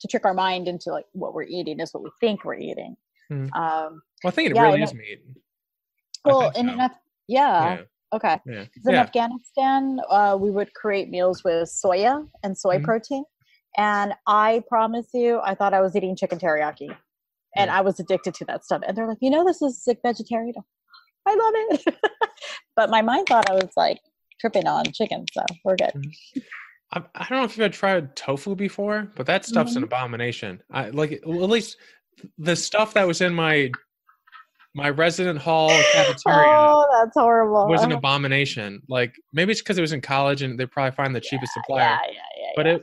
to 0.00 0.08
trick 0.08 0.24
our 0.24 0.34
mind 0.34 0.68
into 0.68 0.90
like 0.90 1.06
what 1.12 1.34
we're 1.34 1.42
eating 1.44 1.80
is 1.80 1.92
what 1.92 2.02
we 2.02 2.10
think 2.20 2.44
we're 2.44 2.54
eating. 2.54 2.96
Mm-hmm. 3.32 3.52
Um, 3.54 4.02
well, 4.22 4.28
I 4.28 4.30
think 4.30 4.50
it 4.50 4.56
yeah, 4.56 4.62
really 4.62 4.82
is 4.82 4.94
meat. 4.94 5.20
Well, 6.24 6.48
in 6.50 6.66
so. 6.66 6.72
enough, 6.72 6.92
yeah. 7.26 7.76
yeah. 7.76 7.80
Okay. 8.14 8.38
Yeah. 8.46 8.64
In 8.86 8.94
yeah. 8.94 9.00
Afghanistan, 9.00 9.98
uh, 10.08 10.36
we 10.40 10.50
would 10.50 10.72
create 10.74 11.10
meals 11.10 11.44
with 11.44 11.68
soya 11.68 12.26
and 12.42 12.56
soy 12.56 12.76
mm-hmm. 12.76 12.84
protein. 12.84 13.24
And 13.76 14.14
I 14.26 14.62
promise 14.68 15.08
you, 15.12 15.40
I 15.44 15.54
thought 15.54 15.74
I 15.74 15.80
was 15.80 15.94
eating 15.94 16.16
chicken 16.16 16.38
teriyaki. 16.38 16.88
And. 17.56 17.70
I 17.70 17.80
was 17.80 17.98
addicted 17.98 18.34
to 18.34 18.44
that 18.46 18.64
stuff. 18.64 18.82
And 18.86 18.96
they're 18.96 19.08
like, 19.08 19.18
you 19.20 19.30
know, 19.30 19.44
this 19.44 19.62
is 19.62 19.82
like 19.86 19.98
vegetarian. 20.02 20.54
I 21.26 21.34
love 21.34 21.54
it. 21.56 21.94
but 22.76 22.88
my 22.88 23.02
mind 23.02 23.26
thought 23.28 23.50
I 23.50 23.54
was 23.54 23.70
like 23.76 23.98
tripping 24.40 24.66
on 24.66 24.84
chicken. 24.92 25.24
So 25.32 25.42
we're 25.64 25.76
good. 25.76 25.92
Mm-hmm. 25.94 26.40
I, 26.92 27.02
I 27.14 27.26
don't 27.28 27.38
know 27.38 27.44
if 27.44 27.56
you've 27.56 27.64
ever 27.64 27.72
tried 27.72 28.16
tofu 28.16 28.54
before, 28.54 29.10
but 29.14 29.26
that 29.26 29.44
stuff's 29.44 29.72
mm-hmm. 29.72 29.78
an 29.78 29.84
abomination. 29.84 30.62
I 30.70 30.88
like, 30.90 31.20
well, 31.24 31.44
at 31.44 31.50
least 31.50 31.76
the 32.38 32.56
stuff 32.56 32.94
that 32.94 33.06
was 33.06 33.20
in 33.20 33.34
my 33.34 33.70
my 34.74 34.90
resident 34.90 35.38
hall 35.38 35.70
cafeteria. 35.92 36.46
Oh, 36.46 36.86
that's 36.92 37.14
horrible. 37.14 37.66
Was 37.68 37.82
an 37.82 37.92
abomination. 37.92 38.80
Like 38.88 39.14
maybe 39.32 39.52
it's 39.52 39.60
because 39.60 39.76
it 39.78 39.80
was 39.80 39.92
in 39.92 40.00
college 40.00 40.42
and 40.42 40.58
they 40.58 40.66
probably 40.66 40.94
find 40.94 41.14
the 41.14 41.20
cheapest 41.20 41.52
yeah, 41.56 41.62
supplier. 41.62 41.80
Yeah, 41.80 41.98
yeah, 42.06 42.22
yeah. 42.38 42.50
But 42.54 42.66
it, 42.66 42.82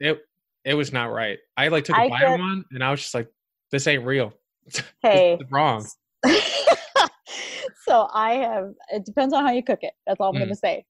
yeah, 0.00 0.10
it, 0.12 0.18
it 0.64 0.74
was 0.74 0.92
not 0.92 1.06
right. 1.06 1.38
I 1.56 1.68
like 1.68 1.84
took 1.84 1.96
a 1.96 2.08
bite 2.08 2.22
of 2.22 2.38
one 2.38 2.64
and 2.70 2.82
I 2.84 2.90
was 2.90 3.00
just 3.00 3.14
like, 3.14 3.28
this 3.70 3.86
ain't 3.86 4.04
real. 4.04 4.32
Hey, 5.02 5.38
wrong. 5.50 5.86
so 7.84 8.08
I 8.12 8.34
have. 8.34 8.72
It 8.92 9.04
depends 9.04 9.32
on 9.32 9.44
how 9.44 9.52
you 9.52 9.62
cook 9.62 9.80
it. 9.82 9.92
That's 10.06 10.20
all 10.20 10.34
I'm 10.34 10.42
Mm. 10.42 10.48
to 10.48 10.56
say. 10.56 10.84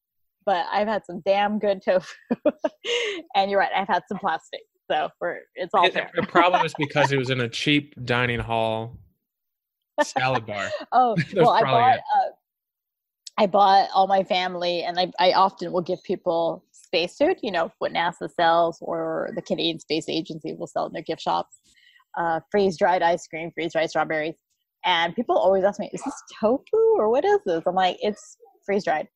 But 0.46 0.64
I've 0.72 0.86
had 0.86 1.04
some 1.04 1.20
damn 1.26 1.58
good 1.58 1.82
tofu, 1.84 2.06
and 3.34 3.50
you're 3.50 3.58
right. 3.60 3.70
I've 3.74 3.88
had 3.88 4.04
some 4.08 4.18
plastic. 4.18 4.60
So 4.88 5.08
we're 5.20 5.40
it's 5.56 5.74
all 5.74 5.84
It- 5.84 5.94
the 6.14 6.22
problem 6.22 6.64
is 6.64 6.72
because 6.78 7.10
it 7.12 7.18
was 7.18 7.30
in 7.30 7.40
a 7.40 7.48
cheap 7.48 7.94
dining 8.04 8.38
hall 8.38 8.96
salad 10.02 10.46
bar. 10.46 10.70
Oh 10.92 11.16
well, 11.34 11.50
I 11.50 11.62
bought. 11.62 11.98
Uh, 11.98 12.30
I 13.38 13.46
bought 13.46 13.90
all 13.94 14.06
my 14.06 14.24
family, 14.24 14.82
and 14.82 14.98
I, 14.98 15.10
I 15.18 15.32
often 15.32 15.70
will 15.72 15.82
give 15.82 16.02
people 16.04 16.64
spacesuit. 16.72 17.38
You 17.42 17.50
know 17.50 17.70
what 17.80 17.92
NASA 17.92 18.30
sells, 18.32 18.78
or 18.80 19.30
the 19.34 19.42
Canadian 19.42 19.78
Space 19.80 20.08
Agency 20.08 20.54
will 20.54 20.66
sell 20.68 20.86
in 20.86 20.92
their 20.92 21.02
gift 21.02 21.20
shops. 21.22 21.58
Uh, 22.16 22.40
freeze 22.50 22.78
dried 22.78 23.02
ice 23.02 23.26
cream, 23.26 23.50
freeze 23.52 23.72
dried 23.72 23.90
strawberries, 23.90 24.36
and 24.84 25.14
people 25.14 25.36
always 25.36 25.64
ask 25.64 25.78
me, 25.80 25.90
"Is 25.92 26.02
this 26.02 26.22
tofu 26.40 26.62
or 26.96 27.10
what 27.10 27.24
is 27.24 27.40
this?" 27.44 27.62
I'm 27.66 27.74
like, 27.74 27.98
"It's 28.00 28.38
freeze 28.64 28.84
dried. 28.84 29.08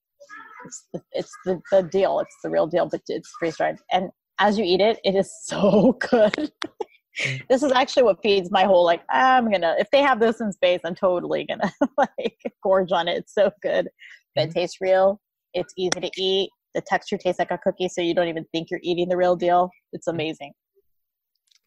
It's 0.65 0.87
the, 0.93 1.03
it's 1.13 1.33
the, 1.45 1.61
the 1.71 1.83
deal. 1.83 2.21
It's 2.21 2.37
the 2.43 2.51
real 2.51 2.67
deal, 2.67 2.87
but 2.87 3.03
it's 3.09 3.31
freeze 3.39 3.57
dried." 3.57 3.79
And 3.93 4.11
as 4.39 4.59
you 4.59 4.65
eat 4.65 4.81
it, 4.81 4.99
it 5.05 5.15
is 5.15 5.33
so 5.45 5.97
good. 6.01 6.53
Mm. 7.25 7.43
this 7.49 7.65
is 7.65 7.73
actually 7.73 8.05
what 8.05 8.23
feeds 8.23 8.53
my 8.53 8.63
whole 8.63 8.85
like 8.85 9.03
i'm 9.11 9.51
gonna 9.51 9.75
if 9.81 9.91
they 9.91 10.01
have 10.01 10.21
this 10.21 10.41
in 10.41 10.53
space 10.53 10.79
i'm 10.85 10.95
totally 10.95 11.45
gonna 11.45 11.71
like 11.99 12.37
gorge 12.63 12.93
on 12.93 13.09
it 13.09 13.19
it's 13.19 13.35
so 13.35 13.51
good 13.63 13.89
but 14.37 14.49
it 14.49 14.53
tastes 14.53 14.77
real 14.81 15.21
it's 15.53 15.75
easy 15.77 16.01
to 16.01 16.11
eat 16.17 16.51
the 16.73 16.81
texture 16.81 17.19
tastes 17.19 17.41
like 17.41 17.51
a 17.51 17.59
cookie 17.59 17.89
so 17.89 18.01
you 18.01 18.15
don't 18.15 18.29
even 18.29 18.47
think 18.53 18.71
you're 18.71 18.79
eating 18.85 19.09
the 19.09 19.17
real 19.17 19.35
deal 19.35 19.71
it's 19.93 20.07
amazing 20.07 20.53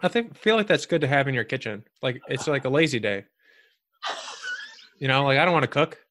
I 0.03 0.09
think 0.09 0.37
feel 0.37 0.57
like 0.57 0.67
that's 0.67 0.85
good 0.85 1.01
to 1.01 1.07
have 1.07 1.29
in 1.29 1.33
your 1.33 1.45
kitchen. 1.45 1.85
Like 2.01 2.21
it's 2.27 2.47
like 2.47 2.65
a 2.65 2.69
lazy 2.69 2.99
day. 2.99 3.25
You 4.99 5.09
know, 5.09 5.25
like 5.25 5.37
I 5.37 5.43
don't 5.43 5.53
want 5.53 5.63
to 5.63 5.69
cook. 5.69 6.02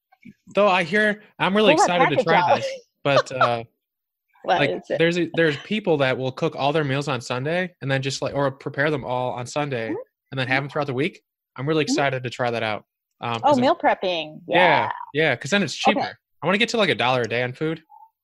Though 0.55 0.69
I 0.69 0.83
hear 0.85 1.23
I'm 1.39 1.57
really 1.57 1.73
excited 1.75 2.17
to 2.17 2.25
try 2.25 2.37
out. 2.41 2.57
this. 2.57 2.67
But 3.05 3.33
uh 3.33 3.65
like 4.45 4.83
there's 4.99 5.19
a, 5.19 5.31
there's 5.35 5.57
people 5.59 5.97
that 5.99 6.17
will 6.19 6.33
cook 6.33 6.57
all 6.57 6.73
their 6.73 6.85
meals 6.85 7.07
on 7.09 7.21
Sunday 7.21 7.73
and 7.81 7.91
then 7.91 8.03
just 8.03 8.23
like 8.23 8.35
or 8.35 8.51
prepare 8.51 8.91
them 8.91 9.05
all 9.05 9.33
on 9.33 9.47
Sunday 9.47 9.91
Mhm. 9.91 9.95
and 10.33 10.39
then 10.41 10.49
have 10.49 10.63
them 10.63 10.69
throughout 10.71 10.87
the 10.89 10.95
week. 10.95 11.23
I'm 11.57 11.69
really 11.69 11.85
Mhm. 11.85 11.89
excited 11.91 12.23
to 12.25 12.31
try 12.31 12.51
that 12.51 12.63
out. 12.63 12.85
Um, 13.21 13.41
oh 13.45 13.51
I'm- 13.53 13.61
meal 13.61 13.77
prepping 13.77 14.41
yeah, 14.49 14.57
yeah, 14.57 14.91
yeah, 15.15 15.35
because 15.37 15.51
then 15.51 15.63
it's 15.63 15.75
cheaper. 15.77 16.01
Okay. 16.01 16.11
I 16.43 16.47
want 16.47 16.55
to 16.55 16.59
get 16.59 16.69
to 16.71 16.77
like 16.77 16.89
a 16.89 16.95
dollar 16.97 17.21
a 17.21 17.29
day 17.29 17.45
on 17.45 17.53
food, 17.53 17.81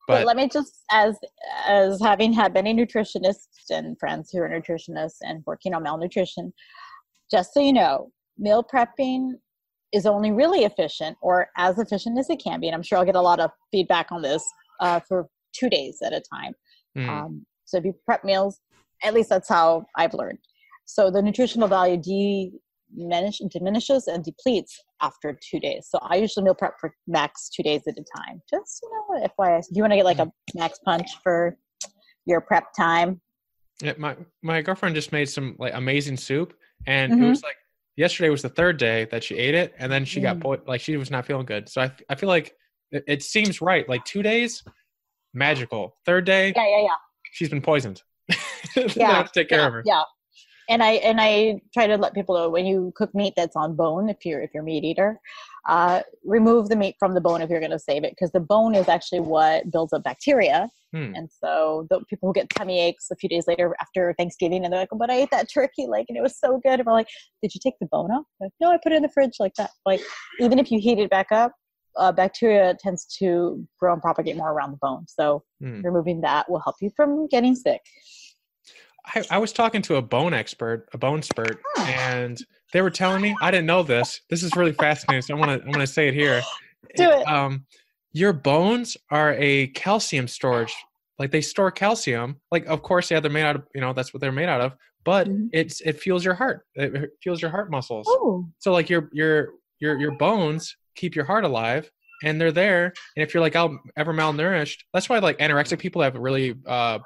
but 0.08 0.18
but 0.18 0.26
let 0.26 0.36
me 0.36 0.48
just 0.48 0.82
as 0.90 1.16
as 1.68 2.00
having 2.02 2.32
had 2.32 2.52
many 2.52 2.74
nutritionists 2.74 3.70
and 3.70 3.96
friends 4.00 4.30
who 4.32 4.38
are 4.40 4.48
nutritionists 4.48 5.18
and 5.20 5.44
working 5.46 5.72
on 5.72 5.84
malnutrition 5.84 6.52
just 7.30 7.54
so 7.54 7.60
you 7.60 7.72
know 7.72 8.10
meal 8.38 8.64
prepping 8.64 9.34
is 9.92 10.06
only 10.06 10.30
really 10.30 10.64
efficient 10.64 11.16
or 11.22 11.48
as 11.56 11.78
efficient 11.78 12.18
as 12.18 12.28
it 12.28 12.40
can 12.42 12.60
be 12.60 12.66
and 12.68 12.74
i'm 12.74 12.82
sure 12.82 12.98
i'll 12.98 13.04
get 13.04 13.16
a 13.16 13.20
lot 13.20 13.40
of 13.40 13.50
feedback 13.72 14.10
on 14.10 14.22
this 14.22 14.44
uh, 14.80 15.00
for 15.00 15.28
two 15.52 15.68
days 15.68 15.98
at 16.04 16.12
a 16.12 16.20
time. 16.20 16.52
Mm, 16.96 17.08
um, 17.08 17.46
so 17.64 17.78
if 17.78 17.84
you 17.84 17.94
prep 18.04 18.24
meals 18.24 18.60
at 19.02 19.14
least 19.14 19.28
that's 19.28 19.48
how 19.48 19.84
i've 19.96 20.14
learned. 20.14 20.38
So 20.84 21.10
the 21.10 21.20
nutritional 21.20 21.68
value 21.68 22.00
diminish, 22.96 23.38
diminishes 23.50 24.06
and 24.06 24.24
depletes 24.24 24.80
after 25.02 25.38
two 25.50 25.60
days. 25.60 25.88
So 25.90 25.98
i 26.02 26.16
usually 26.16 26.44
meal 26.44 26.54
prep 26.54 26.74
for 26.80 26.94
max 27.06 27.48
two 27.48 27.62
days 27.62 27.82
at 27.86 27.94
a 27.98 28.04
time. 28.16 28.42
Just 28.50 28.80
you 28.82 28.90
know 28.90 29.28
fyi 29.38 29.60
do 29.62 29.68
you 29.74 29.82
want 29.82 29.92
to 29.92 29.96
get 29.96 30.04
like 30.04 30.18
a 30.18 30.30
max 30.54 30.78
punch 30.84 31.10
for 31.22 31.56
your 32.26 32.40
prep 32.40 32.64
time? 32.76 33.20
Yeah, 33.82 33.94
my 33.98 34.16
my 34.42 34.62
girlfriend 34.62 34.94
just 34.94 35.12
made 35.12 35.28
some 35.28 35.56
like 35.58 35.74
amazing 35.74 36.16
soup, 36.16 36.54
and 36.86 37.12
it 37.12 37.20
Mhm. 37.20 37.28
was 37.28 37.42
like 37.42 37.56
yesterday 37.98 38.30
was 38.30 38.42
the 38.42 38.48
third 38.48 38.78
day 38.78 39.06
that 39.10 39.22
she 39.24 39.34
ate 39.36 39.54
it, 39.54 39.74
and 39.78 39.90
then 39.92 40.04
she 40.04 40.20
got 40.20 40.36
Mm. 40.36 40.42
po- 40.42 40.62
like 40.66 40.80
she 40.80 40.96
was 40.96 41.10
not 41.10 41.26
feeling 41.26 41.44
good. 41.46 41.68
So 41.68 41.82
I 41.82 41.92
I 42.08 42.14
feel 42.14 42.28
like 42.28 42.54
it, 42.92 43.04
it 43.06 43.22
seems 43.22 43.60
right. 43.60 43.86
Like 43.88 44.04
two 44.04 44.22
days, 44.22 44.62
magical. 45.34 45.96
Third 46.06 46.24
day, 46.24 46.52
yeah 46.56 46.68
yeah 46.68 46.82
yeah 46.82 46.98
she's 47.32 47.50
been 47.50 47.62
poisoned. 47.62 48.02
Yeah, 48.96 49.26
take 49.34 49.48
care 49.48 49.60
yeah, 49.60 49.66
of 49.66 49.72
her. 49.72 49.82
Yeah. 49.84 50.02
And 50.68 50.82
I 50.82 50.92
and 51.08 51.18
I 51.20 51.60
try 51.74 51.86
to 51.86 51.96
let 51.96 52.12
people 52.14 52.36
know 52.36 52.50
when 52.50 52.66
you 52.66 52.92
cook 52.94 53.14
meat 53.14 53.32
that's 53.36 53.56
on 53.56 53.74
bone, 53.74 54.08
if 54.08 54.24
you're 54.24 54.40
if 54.42 54.50
you're 54.52 54.62
a 54.62 54.66
meat 54.66 54.84
eater, 54.84 55.18
uh, 55.66 56.02
remove 56.24 56.68
the 56.68 56.76
meat 56.76 56.96
from 56.98 57.14
the 57.14 57.20
bone 57.20 57.40
if 57.40 57.48
you're 57.50 57.60
going 57.60 57.78
to 57.78 57.78
save 57.78 58.04
it, 58.04 58.12
because 58.12 58.30
the 58.32 58.40
bone 58.40 58.74
is 58.74 58.88
actually 58.88 59.20
what 59.20 59.70
builds 59.70 59.92
up 59.94 60.04
bacteria. 60.04 60.68
Hmm. 60.92 61.12
And 61.14 61.28
so 61.30 61.86
the 61.90 62.00
people 62.08 62.28
who 62.28 62.32
get 62.32 62.48
tummy 62.50 62.80
aches 62.80 63.10
a 63.10 63.16
few 63.16 63.28
days 63.28 63.46
later 63.46 63.76
after 63.80 64.14
Thanksgiving, 64.16 64.64
and 64.64 64.72
they're 64.72 64.80
like, 64.80 64.88
"But 64.92 65.10
I 65.10 65.16
ate 65.16 65.30
that 65.32 65.48
turkey, 65.52 65.86
like, 65.86 66.06
and 66.08 66.16
it 66.16 66.22
was 66.22 66.38
so 66.38 66.58
good." 66.62 66.80
And 66.80 66.86
we're 66.86 66.92
like, 66.92 67.08
"Did 67.42 67.54
you 67.54 67.60
take 67.62 67.74
the 67.80 67.86
bone 67.86 68.10
off?" 68.10 68.24
Like, 68.40 68.52
no, 68.60 68.70
I 68.70 68.78
put 68.82 68.92
it 68.92 68.96
in 68.96 69.02
the 69.02 69.10
fridge 69.10 69.36
like 69.38 69.54
that. 69.54 69.70
Like, 69.84 70.00
even 70.40 70.58
if 70.58 70.70
you 70.70 70.80
heat 70.80 70.98
it 70.98 71.10
back 71.10 71.30
up, 71.30 71.52
uh, 71.96 72.12
bacteria 72.12 72.76
tends 72.80 73.04
to 73.18 73.66
grow 73.78 73.92
and 73.92 74.00
propagate 74.00 74.36
more 74.36 74.52
around 74.52 74.72
the 74.72 74.78
bone. 74.80 75.04
So 75.08 75.44
Hmm. 75.60 75.82
removing 75.82 76.20
that 76.22 76.50
will 76.50 76.60
help 76.60 76.76
you 76.80 76.90
from 76.96 77.26
getting 77.28 77.54
sick. 77.54 77.82
I, 79.14 79.24
I 79.30 79.38
was 79.38 79.52
talking 79.52 79.82
to 79.82 79.96
a 79.96 80.02
bone 80.02 80.34
expert, 80.34 80.88
a 80.92 80.98
bone 80.98 81.22
spurt, 81.22 81.60
and 81.78 82.38
they 82.72 82.82
were 82.82 82.90
telling 82.90 83.22
me 83.22 83.34
I 83.40 83.50
didn't 83.50 83.66
know 83.66 83.82
this. 83.82 84.20
This 84.28 84.42
is 84.42 84.54
really 84.54 84.72
fascinating. 84.72 85.22
So 85.22 85.34
I 85.34 85.38
want 85.38 85.50
to 85.50 85.66
I'm 85.66 85.72
going 85.72 85.86
to 85.86 85.92
say 85.92 86.08
it 86.08 86.14
here. 86.14 86.42
Do 86.96 87.10
it. 87.10 87.26
Um, 87.26 87.66
your 88.12 88.32
bones 88.32 88.96
are 89.10 89.34
a 89.34 89.68
calcium 89.68 90.28
storage. 90.28 90.74
Like 91.18 91.30
they 91.30 91.40
store 91.40 91.70
calcium. 91.70 92.36
Like 92.50 92.66
of 92.66 92.82
course, 92.82 93.10
yeah, 93.10 93.20
they're 93.20 93.30
made 93.30 93.42
out 93.44 93.56
of 93.56 93.62
you 93.74 93.80
know 93.80 93.92
that's 93.92 94.12
what 94.14 94.20
they're 94.20 94.32
made 94.32 94.48
out 94.48 94.60
of. 94.60 94.74
But 95.04 95.28
Mhm. 95.28 95.48
it's 95.52 95.80
it 95.82 96.00
fuels 96.00 96.24
your 96.24 96.34
heart. 96.34 96.66
It 96.74 97.10
fuels 97.22 97.40
your 97.42 97.50
heart 97.50 97.70
muscles. 97.70 98.06
Oh, 98.08 98.48
So 98.58 98.72
like 98.72 98.88
your 98.90 99.08
your 99.12 99.54
your 99.80 99.98
your 99.98 100.12
bones 100.12 100.76
keep 100.96 101.14
your 101.16 101.24
heart 101.24 101.44
alive, 101.44 101.90
and 102.24 102.40
they're 102.40 102.52
there. 102.52 102.86
And 103.16 103.22
if 103.24 103.32
you're 103.34 103.40
like 103.40 103.56
out 103.56 103.70
ever 103.96 104.12
malnourished, 104.12 104.78
that's 104.92 105.08
why 105.08 105.18
like 105.18 105.38
anorexic 105.38 105.78
people 105.78 106.02
have 106.02 106.14
really 106.14 106.54
uh 106.66 106.98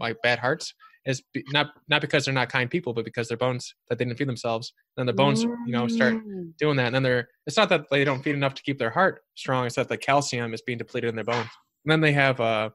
like 0.00 0.16
bad 0.22 0.38
hearts. 0.38 0.74
Is 1.04 1.20
be, 1.34 1.42
not 1.48 1.70
not 1.88 2.00
because 2.00 2.24
they're 2.24 2.34
not 2.34 2.48
kind 2.48 2.70
people, 2.70 2.92
but 2.94 3.04
because 3.04 3.26
their 3.26 3.36
bones 3.36 3.74
that 3.88 3.98
they 3.98 4.04
didn't 4.04 4.18
feed 4.18 4.28
themselves. 4.28 4.72
Then 4.96 5.06
the 5.06 5.12
bones, 5.12 5.42
you 5.42 5.72
know, 5.72 5.88
start 5.88 6.14
Mm. 6.14 6.52
doing 6.58 6.76
that, 6.76 6.86
and 6.86 6.94
then 6.94 7.02
they're. 7.02 7.28
It's 7.46 7.56
not 7.56 7.68
that 7.70 7.86
they 7.90 8.04
don't 8.04 8.22
feed 8.22 8.36
enough 8.36 8.54
to 8.54 8.62
keep 8.62 8.78
their 8.78 8.90
heart 8.90 9.22
strong. 9.34 9.66
It's 9.66 9.74
that 9.74 9.88
the 9.88 9.96
calcium 9.96 10.54
is 10.54 10.62
being 10.62 10.78
depleted 10.78 11.08
in 11.10 11.16
their 11.16 11.24
bones. 11.24 11.48
And 11.84 11.90
then 11.90 12.00
they 12.00 12.12
have 12.12 12.40
uh, 12.40 12.70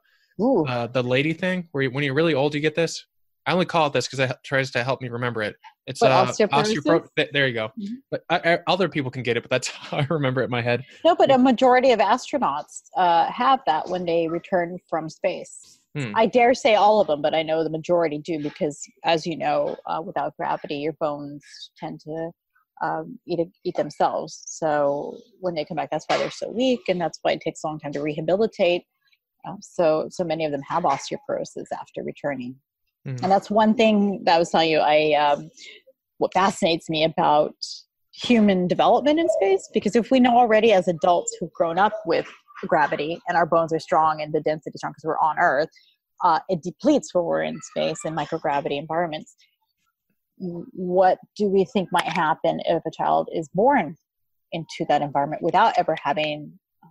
uh 0.67 0.87
the 0.87 1.03
lady 1.03 1.31
thing 1.33 1.69
where 1.71 1.83
you, 1.85 1.91
when 1.91 2.03
you're 2.03 2.13
really 2.13 2.33
old, 2.33 2.53
you 2.53 2.59
get 2.59 2.75
this. 2.75 3.05
I 3.45 3.53
only 3.53 3.65
call 3.65 3.87
it 3.87 3.93
this 3.93 4.07
because 4.09 4.19
it 4.29 4.35
tries 4.43 4.71
to 4.71 4.83
help 4.83 5.01
me 5.01 5.07
remember 5.07 5.41
it. 5.41 5.55
It's 5.85 6.01
What, 6.01 6.11
uh, 6.11 6.25
osteoporosis? 6.25 7.07
th- 7.15 7.29
There 7.31 7.47
you 7.47 7.53
go. 7.53 7.71
Mhm. 7.79 7.95
But 8.11 8.23
I, 8.29 8.41
I, 8.55 8.59
other 8.67 8.89
people 8.89 9.09
can 9.09 9.23
get 9.23 9.37
it, 9.37 9.43
but 9.43 9.49
that's 9.49 9.69
how 9.71 9.99
I 9.99 10.07
remember 10.09 10.41
it 10.41 10.45
in 10.45 10.51
my 10.51 10.61
head. 10.61 10.83
no, 11.05 11.15
but 11.15 11.31
a 11.31 11.37
majority 11.37 11.91
of 11.91 11.99
astronauts 11.99 12.81
uh, 12.97 13.31
have 13.31 13.61
that 13.67 13.87
when 13.87 14.03
they 14.03 14.27
return 14.27 14.77
from 14.89 15.07
space. 15.09 15.76
Hmm. 15.97 16.11
I 16.15 16.27
dare 16.27 16.53
say 16.53 16.75
all 16.75 17.01
of 17.01 17.07
them, 17.07 17.23
but 17.23 17.33
I 17.33 17.41
know 17.41 17.63
the 17.63 17.71
majority 17.71 18.19
do 18.19 18.37
because, 18.39 18.79
as 19.03 19.25
you 19.25 19.35
know, 19.35 19.77
uh, 19.87 19.99
without 20.05 20.37
gravity, 20.37 20.75
your 20.75 20.93
bones 20.93 21.43
tend 21.79 22.01
to 22.01 22.31
um, 22.83 23.17
eat 23.25 23.39
eat 23.63 23.75
themselves. 23.75 24.43
So 24.45 25.17
when 25.39 25.55
they 25.55 25.65
come 25.65 25.77
back, 25.77 25.89
that's 25.89 26.05
why 26.07 26.19
they're 26.19 26.29
so 26.29 26.51
weak, 26.51 26.81
and 26.87 27.01
that's 27.01 27.17
why 27.23 27.31
it 27.31 27.41
takes 27.41 27.63
a 27.63 27.67
long 27.67 27.79
time 27.79 27.93
to 27.93 28.01
rehabilitate. 28.01 28.83
Um, 29.47 29.57
so 29.61 30.07
so 30.11 30.23
many 30.23 30.45
of 30.45 30.51
them 30.51 30.61
have 30.61 30.83
osteoporosis 30.83 31.65
after 31.73 32.03
returning. 32.03 32.55
Mhm. 33.07 33.23
and 33.23 33.31
that's 33.31 33.49
one 33.49 33.73
thing 33.73 34.23
that 34.25 34.35
I 34.35 34.39
was 34.39 34.51
telling 34.51 34.69
you. 34.69 34.79
I 34.79 35.13
um, 35.13 35.49
what 36.19 36.33
fascinates 36.33 36.89
me 36.89 37.03
about 37.05 37.55
human 38.13 38.67
development 38.67 39.19
in 39.19 39.29
space 39.29 39.69
because 39.73 39.95
if 39.95 40.11
we 40.11 40.19
know 40.19 40.37
already 40.37 40.73
as 40.73 40.87
adults 40.87 41.35
who've 41.39 41.53
grown 41.53 41.77
up 41.77 41.93
with 42.05 42.27
gravity 42.65 43.19
and 43.27 43.37
our 43.37 43.45
bones 43.45 43.71
are 43.71 43.79
strong 43.79 44.21
and 44.21 44.33
the 44.33 44.41
density 44.41 44.71
is 44.73 44.79
strong 44.79 44.91
because 44.91 45.03
we're 45.05 45.19
on 45.19 45.37
Earth, 45.37 45.69
uh, 46.23 46.39
it 46.49 46.61
depletes 46.63 47.13
when 47.13 47.23
we're 47.23 47.43
in 47.43 47.59
space 47.61 47.99
in 48.05 48.15
microgravity 48.15 48.77
environments. 48.79 49.35
What 50.37 51.17
do 51.35 51.47
we 51.47 51.65
think 51.65 51.89
might 51.91 52.07
happen 52.07 52.61
if 52.65 52.83
a 52.85 52.91
child 52.91 53.29
is 53.33 53.49
born 53.53 53.95
into 54.51 54.85
that 54.87 55.01
environment 55.01 55.41
without 55.41 55.77
ever 55.77 55.95
having 56.01 56.59
um, 56.83 56.89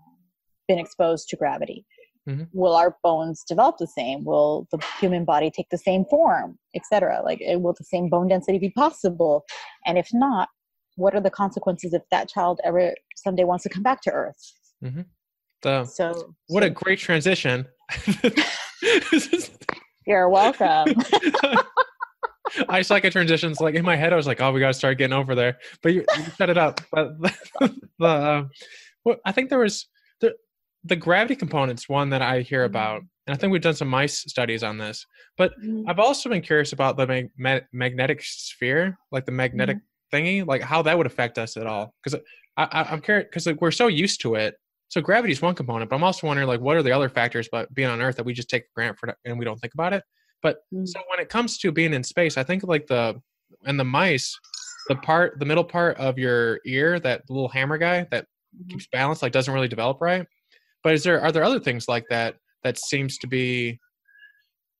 been 0.68 0.78
exposed 0.78 1.28
to 1.28 1.36
gravity? 1.36 1.86
Mhm. 2.28 2.48
Will 2.52 2.74
our 2.74 2.96
bones 3.04 3.44
develop 3.44 3.76
the 3.78 3.86
same? 3.86 4.24
Will 4.24 4.66
the 4.72 4.84
human 5.00 5.24
body 5.24 5.50
take 5.50 5.68
the 5.70 5.78
same 5.78 6.04
form, 6.06 6.58
etc.? 6.74 7.22
Like, 7.24 7.40
uh, 7.40 7.58
will 7.58 7.74
the 7.78 7.84
same 7.84 8.08
bone 8.08 8.28
density 8.28 8.58
be 8.58 8.70
possible? 8.70 9.44
And 9.86 9.96
if 9.96 10.08
not, 10.12 10.48
what 10.96 11.14
are 11.14 11.20
the 11.20 11.30
consequences 11.30 11.94
if 11.94 12.02
that 12.10 12.28
child 12.28 12.60
ever 12.64 12.94
someday 13.16 13.44
wants 13.44 13.62
to 13.62 13.68
come 13.68 13.82
back 13.82 14.00
to 14.02 14.10
Earth? 14.10 14.52
The, 15.62 15.84
So, 15.84 16.34
what 16.48 16.62
a 16.62 16.70
great 16.70 16.98
transition. 16.98 17.66
you're 20.06 20.28
welcome. 20.28 20.94
I 22.68 22.82
suck 22.82 23.04
at 23.04 23.12
transitions. 23.12 23.60
Like 23.60 23.74
in 23.74 23.84
my 23.84 23.96
head, 23.96 24.12
I 24.12 24.16
was 24.16 24.26
like, 24.26 24.40
"Oh, 24.40 24.52
we 24.52 24.60
got 24.60 24.68
to 24.68 24.74
start 24.74 24.98
getting 24.98 25.16
over 25.16 25.34
there." 25.34 25.58
But 25.82 25.94
you, 25.94 26.04
you 26.16 26.24
set 26.36 26.50
it 26.50 26.58
up. 26.58 26.80
But 26.92 27.10
the, 27.60 27.72
uh, 28.00 28.06
um, 28.06 28.50
well, 29.04 29.16
I 29.24 29.32
think 29.32 29.50
there 29.50 29.58
was 29.58 29.86
the 30.20 30.34
the 30.84 30.96
gravity 30.96 31.36
components 31.36 31.88
one 31.88 32.10
that 32.10 32.22
I 32.22 32.40
hear 32.40 32.60
mm-hmm. 32.60 32.70
about, 32.70 33.02
and 33.26 33.34
I 33.34 33.36
think 33.36 33.52
we've 33.52 33.62
done 33.62 33.74
some 33.74 33.88
mice 33.88 34.18
studies 34.28 34.62
on 34.62 34.78
this. 34.78 35.06
But 35.36 35.52
mm-hmm. 35.60 35.88
I've 35.88 35.98
also 35.98 36.28
been 36.28 36.42
curious 36.42 36.72
about 36.72 36.96
the 36.96 37.06
mag- 37.06 37.30
ma- 37.36 37.60
magnetic 37.72 38.22
sphere, 38.22 38.98
like 39.10 39.26
the 39.26 39.32
magnetic 39.32 39.78
mm-hmm. 39.78 40.16
thingy, 40.16 40.46
like 40.46 40.62
how 40.62 40.82
that 40.82 40.96
would 40.96 41.06
affect 41.06 41.38
us 41.38 41.56
at 41.56 41.66
all. 41.66 41.94
Because 42.02 42.20
I, 42.56 42.86
am 42.92 43.00
curious 43.00 43.26
because 43.28 43.46
like 43.46 43.60
we're 43.60 43.70
so 43.70 43.88
used 43.88 44.20
to 44.22 44.34
it. 44.36 44.54
So 44.88 45.00
gravity 45.00 45.32
is 45.32 45.42
one 45.42 45.54
component, 45.54 45.90
but 45.90 45.96
I'm 45.96 46.04
also 46.04 46.26
wondering 46.26 46.48
like 46.48 46.60
what 46.60 46.76
are 46.76 46.82
the 46.82 46.92
other 46.92 47.08
factors 47.08 47.48
about 47.48 47.72
being 47.74 47.88
on 47.88 48.00
Earth 48.00 48.16
that 48.16 48.24
we 48.24 48.32
just 48.32 48.48
take 48.48 48.64
for 48.64 48.70
granted 48.76 48.98
for 48.98 49.16
and 49.24 49.38
we 49.38 49.44
don't 49.44 49.58
think 49.60 49.74
about 49.74 49.92
it. 49.92 50.04
But 50.42 50.58
mm. 50.72 50.86
so 50.86 51.00
when 51.10 51.18
it 51.20 51.28
comes 51.28 51.58
to 51.58 51.72
being 51.72 51.92
in 51.92 52.04
space, 52.04 52.36
I 52.36 52.44
think 52.44 52.62
like 52.62 52.86
the 52.86 53.20
and 53.64 53.78
the 53.78 53.84
mice, 53.84 54.38
the 54.88 54.96
part, 54.96 55.38
the 55.38 55.44
middle 55.44 55.64
part 55.64 55.96
of 55.98 56.18
your 56.18 56.60
ear, 56.66 57.00
that 57.00 57.22
little 57.28 57.48
hammer 57.48 57.78
guy 57.78 58.06
that 58.10 58.24
mm-hmm. 58.24 58.68
keeps 58.68 58.86
balance, 58.92 59.22
like 59.22 59.32
doesn't 59.32 59.52
really 59.52 59.68
develop 59.68 60.00
right. 60.00 60.26
But 60.82 60.94
is 60.94 61.02
there 61.02 61.20
are 61.20 61.32
there 61.32 61.44
other 61.44 61.60
things 61.60 61.88
like 61.88 62.04
that 62.10 62.36
that 62.62 62.78
seems 62.78 63.18
to 63.18 63.26
be 63.26 63.80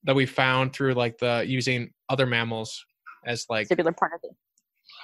that 0.04 0.14
we 0.14 0.26
found 0.26 0.72
through 0.72 0.94
like 0.94 1.18
the 1.18 1.44
using 1.46 1.90
other 2.08 2.26
mammals 2.26 2.84
as 3.26 3.44
like 3.48 3.68
vestibular 3.68 3.96
part 3.96 4.12
of 4.14 4.20
it. 4.22 4.36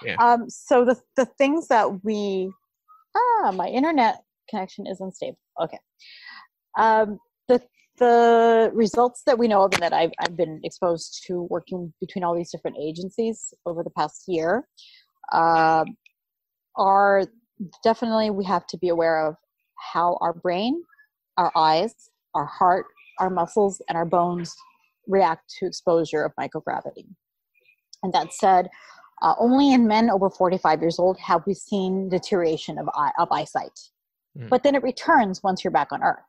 Yeah. 0.05 0.17
Um, 0.17 0.49
so 0.49 0.85
the 0.85 0.97
the 1.17 1.27
things 1.27 1.69
that 1.69 2.05
we 2.05 2.53
ah 3.17 3.53
my 3.53 3.67
internet 3.67 4.23
connection 4.53 4.87
is 4.87 5.01
unstable. 5.01 5.39
Okay. 5.61 5.79
Um, 6.79 7.19
the 7.49 7.61
the 7.99 8.71
results 8.73 9.23
that 9.27 9.39
we 9.39 9.49
know 9.49 9.63
of 9.63 9.73
and 9.75 9.83
that 9.83 9.93
I've, 9.93 10.13
I've 10.19 10.37
been 10.37 10.61
exposed 10.65 11.25
to 11.27 11.47
working 11.51 11.93
between 12.01 12.25
all 12.25 12.35
these 12.35 12.51
different 12.51 12.77
agencies 12.81 13.53
over 13.67 13.83
the 13.83 13.91
past 13.91 14.25
year 14.27 14.67
uh, 15.33 15.85
are 16.77 17.25
definitely 17.85 18.31
we 18.31 18.45
have 18.47 18.67
to 18.69 18.79
be 18.79 18.89
aware 18.89 19.27
of 19.27 19.37
how 19.93 20.17
our 20.21 20.33
brain, 20.33 20.83
our 21.37 21.53
eyes, 21.55 21.95
our 22.35 22.47
heart, 22.47 22.87
our 23.19 23.31
muscles, 23.31 23.83
and 23.89 23.97
our 23.97 24.07
bones 24.07 24.55
react 25.07 25.55
to 25.59 25.67
exposure 25.67 26.25
of 26.25 26.33
microgravity. 26.41 27.07
And 28.03 28.13
that 28.15 28.33
said, 28.33 28.69
uh, 29.23 29.35
only 29.39 29.73
in 29.73 29.87
men 29.87 30.11
over 30.11 30.29
45 30.29 30.81
years 30.81 30.99
old 30.99 31.19
have 31.21 31.43
we 31.47 31.55
seen 31.55 32.09
deterioration 32.09 32.79
of, 32.79 32.89
eye, 32.95 33.13
of 33.19 33.29
eyesight. 33.31 33.79
Mm. 34.39 34.49
But 34.49 34.63
then 34.63 34.75
it 34.75 34.83
returns 34.83 35.43
once 35.43 35.63
you're 35.63 35.71
back 35.71 35.93
on 35.93 36.03
Earth 36.03 36.25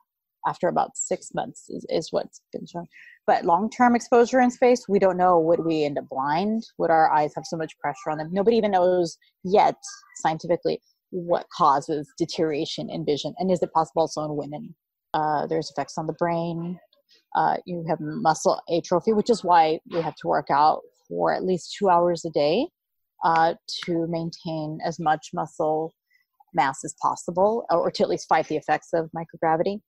after 0.46 0.68
about 0.68 0.92
six 0.96 1.34
months 1.34 1.70
is, 1.70 1.86
is 1.90 2.12
what's 2.12 2.42
been 2.52 2.66
shown. 2.66 2.86
But 3.26 3.46
long-term 3.46 3.96
exposure 3.96 4.42
in 4.42 4.52
space, 4.52 4.86
we 4.90 5.00
don't 5.00 5.18
know. 5.18 5.40
Would 5.40 5.64
we 5.66 5.86
end 5.86 5.98
up 5.98 6.10
blind? 6.10 6.64
Would 6.78 6.92
our 6.92 7.12
eyes 7.12 7.32
have 7.36 7.46
so 7.46 7.56
much 7.56 7.78
pressure 7.80 8.10
on 8.10 8.18
them? 8.18 8.30
Nobody 8.32 8.58
even 8.58 8.72
knows 8.72 9.18
yet 9.44 9.76
scientifically 10.18 10.82
what 11.12 11.46
causes 11.56 12.12
deterioration 12.18 12.90
in 12.90 13.06
vision, 13.06 13.36
and 13.38 13.52
is 13.52 13.62
it 13.62 13.72
possible 13.72 14.02
also 14.02 14.26
in 14.26 14.36
women? 14.36 14.76
Uh, 15.14 15.46
there's 15.46 15.70
effects 15.70 15.98
on 15.98 16.08
the 16.08 16.14
brain. 16.14 16.80
Uh, 17.36 17.58
you 17.66 17.86
have 17.88 18.00
muscle 18.00 18.60
atrophy, 18.76 19.14
which 19.14 19.30
is 19.30 19.44
why 19.44 19.80
we 19.92 20.02
have 20.02 20.16
to 20.16 20.28
work 20.28 20.48
out 20.50 20.82
for 21.08 21.32
at 21.32 21.44
least 21.44 21.76
two 21.78 21.88
hours 21.88 22.26
a 22.26 22.32
day 22.32 22.68
uh, 23.24 23.54
to 23.86 24.08
maintain 24.08 24.80
as 24.84 25.00
much 25.00 25.30
muscle 25.34 25.94
mass 26.54 26.84
as 26.84 26.96
possible, 27.02 27.66
or 27.70 27.92
to 27.92 28.04
at 28.04 28.10
least 28.10 28.28
fight 28.28 28.48
the 28.48 28.58
effects 28.58 28.90
of 28.94 29.10
microgravity 29.16 29.80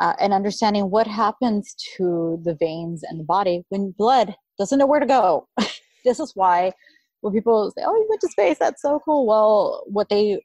uh, 0.00 0.14
and 0.20 0.32
understanding 0.32 0.90
what 0.90 1.06
happens 1.06 1.74
to 1.96 2.40
the 2.44 2.56
veins 2.58 3.02
and 3.02 3.18
the 3.20 3.24
body 3.24 3.64
when 3.68 3.94
blood 3.98 4.34
doesn't 4.58 4.78
know 4.78 4.86
where 4.86 5.00
to 5.00 5.06
go. 5.06 5.46
this 6.04 6.20
is 6.20 6.32
why 6.34 6.72
when 7.20 7.32
people 7.32 7.72
say, 7.76 7.82
"Oh, 7.84 7.94
you 7.94 8.06
went 8.08 8.20
to 8.20 8.28
space, 8.28 8.58
that's 8.60 8.82
so 8.82 9.00
cool," 9.04 9.26
well, 9.26 9.82
what 9.86 10.08
they 10.08 10.40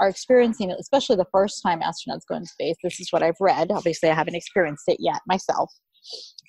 are 0.00 0.08
experiencing, 0.08 0.70
especially 0.70 1.16
the 1.16 1.26
first 1.32 1.62
time 1.62 1.80
astronauts 1.80 2.26
go 2.28 2.36
into 2.36 2.48
space, 2.48 2.76
this 2.82 3.00
is 3.00 3.08
what 3.10 3.22
I've 3.22 3.40
read. 3.40 3.70
Obviously, 3.70 4.10
I 4.10 4.14
haven't 4.14 4.34
experienced 4.34 4.84
it 4.86 4.98
yet 5.00 5.20
myself. 5.26 5.70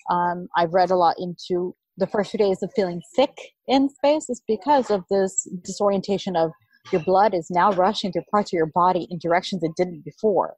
Um, 0.10 0.48
I've 0.58 0.74
read 0.74 0.92
a 0.92 0.96
lot 0.96 1.16
into 1.20 1.76
the 1.98 2.08
first 2.08 2.32
few 2.32 2.38
days 2.38 2.64
of 2.64 2.72
feeling 2.76 3.02
sick 3.14 3.34
in 3.68 3.90
space 3.90 4.30
is 4.30 4.42
because 4.48 4.90
of 4.90 5.04
this 5.10 5.48
disorientation 5.64 6.36
of 6.36 6.52
your 6.92 7.02
blood 7.02 7.34
is 7.34 7.50
now 7.50 7.72
rushing 7.74 8.12
through 8.12 8.24
parts 8.32 8.52
of 8.52 8.58
your 8.58 8.72
body 8.74 9.08
in 9.10 9.18
directions 9.20 9.64
it 9.64 9.72
didn't 9.78 10.04
before 10.04 10.56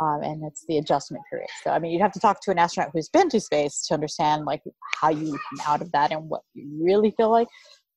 um, 0.00 0.22
and 0.22 0.42
it's 0.44 0.64
the 0.66 0.78
adjustment 0.78 1.22
period. 1.30 1.48
So, 1.62 1.70
I 1.70 1.78
mean, 1.78 1.92
you'd 1.92 2.00
have 2.00 2.12
to 2.12 2.20
talk 2.20 2.40
to 2.42 2.50
an 2.50 2.58
astronaut 2.58 2.90
who's 2.92 3.10
been 3.10 3.28
to 3.30 3.40
space 3.40 3.86
to 3.86 3.94
understand 3.94 4.46
like 4.46 4.62
how 5.00 5.10
you 5.10 5.32
come 5.32 5.66
out 5.66 5.82
of 5.82 5.92
that 5.92 6.10
and 6.10 6.28
what 6.28 6.40
you 6.54 6.68
really 6.82 7.12
feel 7.16 7.30
like. 7.30 7.48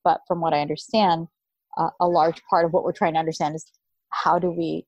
But 0.04 0.20
from 0.28 0.42
what 0.42 0.54
I 0.54 0.60
understand, 0.60 1.28
uh, 1.78 1.90
a 2.02 2.08
large 2.08 2.42
part 2.50 2.66
of 2.66 2.74
what 2.74 2.84
we're 2.84 2.92
trying 2.92 3.14
to 3.14 3.20
understand 3.20 3.56
is 3.56 3.66
how 4.10 4.38
do 4.38 4.52
we 4.52 4.86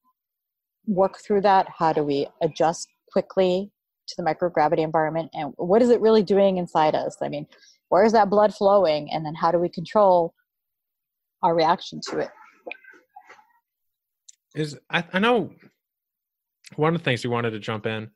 work 0.85 1.19
through 1.25 1.41
that? 1.41 1.67
How 1.75 1.93
do 1.93 2.03
we 2.03 2.27
adjust 2.41 2.89
quickly 3.11 3.71
to 4.09 4.15
the 4.17 4.23
microgravity 4.23 4.79
environment? 4.79 5.29
And 5.33 5.53
what 5.55 5.81
is 5.81 5.89
it 5.89 6.01
really 6.01 6.21
doing 6.21 6.57
inside 6.57 6.95
us? 6.95 7.15
I 7.21 7.29
mean, 7.29 7.47
where 7.87 8.03
is 8.03 8.11
that 8.11 8.29
blood 8.29 8.53
flowing? 8.53 9.09
And 9.11 9.25
then 9.25 9.35
how 9.35 9.51
do 9.51 9.57
we 9.57 9.69
control 9.69 10.33
our 11.41 11.55
reaction 11.55 12.01
to 12.09 12.19
it? 12.19 12.29
Is 14.55 14.77
I, 14.89 15.03
I 15.13 15.19
know 15.19 15.51
one 16.75 16.95
of 16.95 17.01
the 17.01 17.03
things 17.03 17.23
we 17.23 17.29
wanted 17.29 17.51
to 17.51 17.59
jump 17.59 17.85
in, 17.85 18.09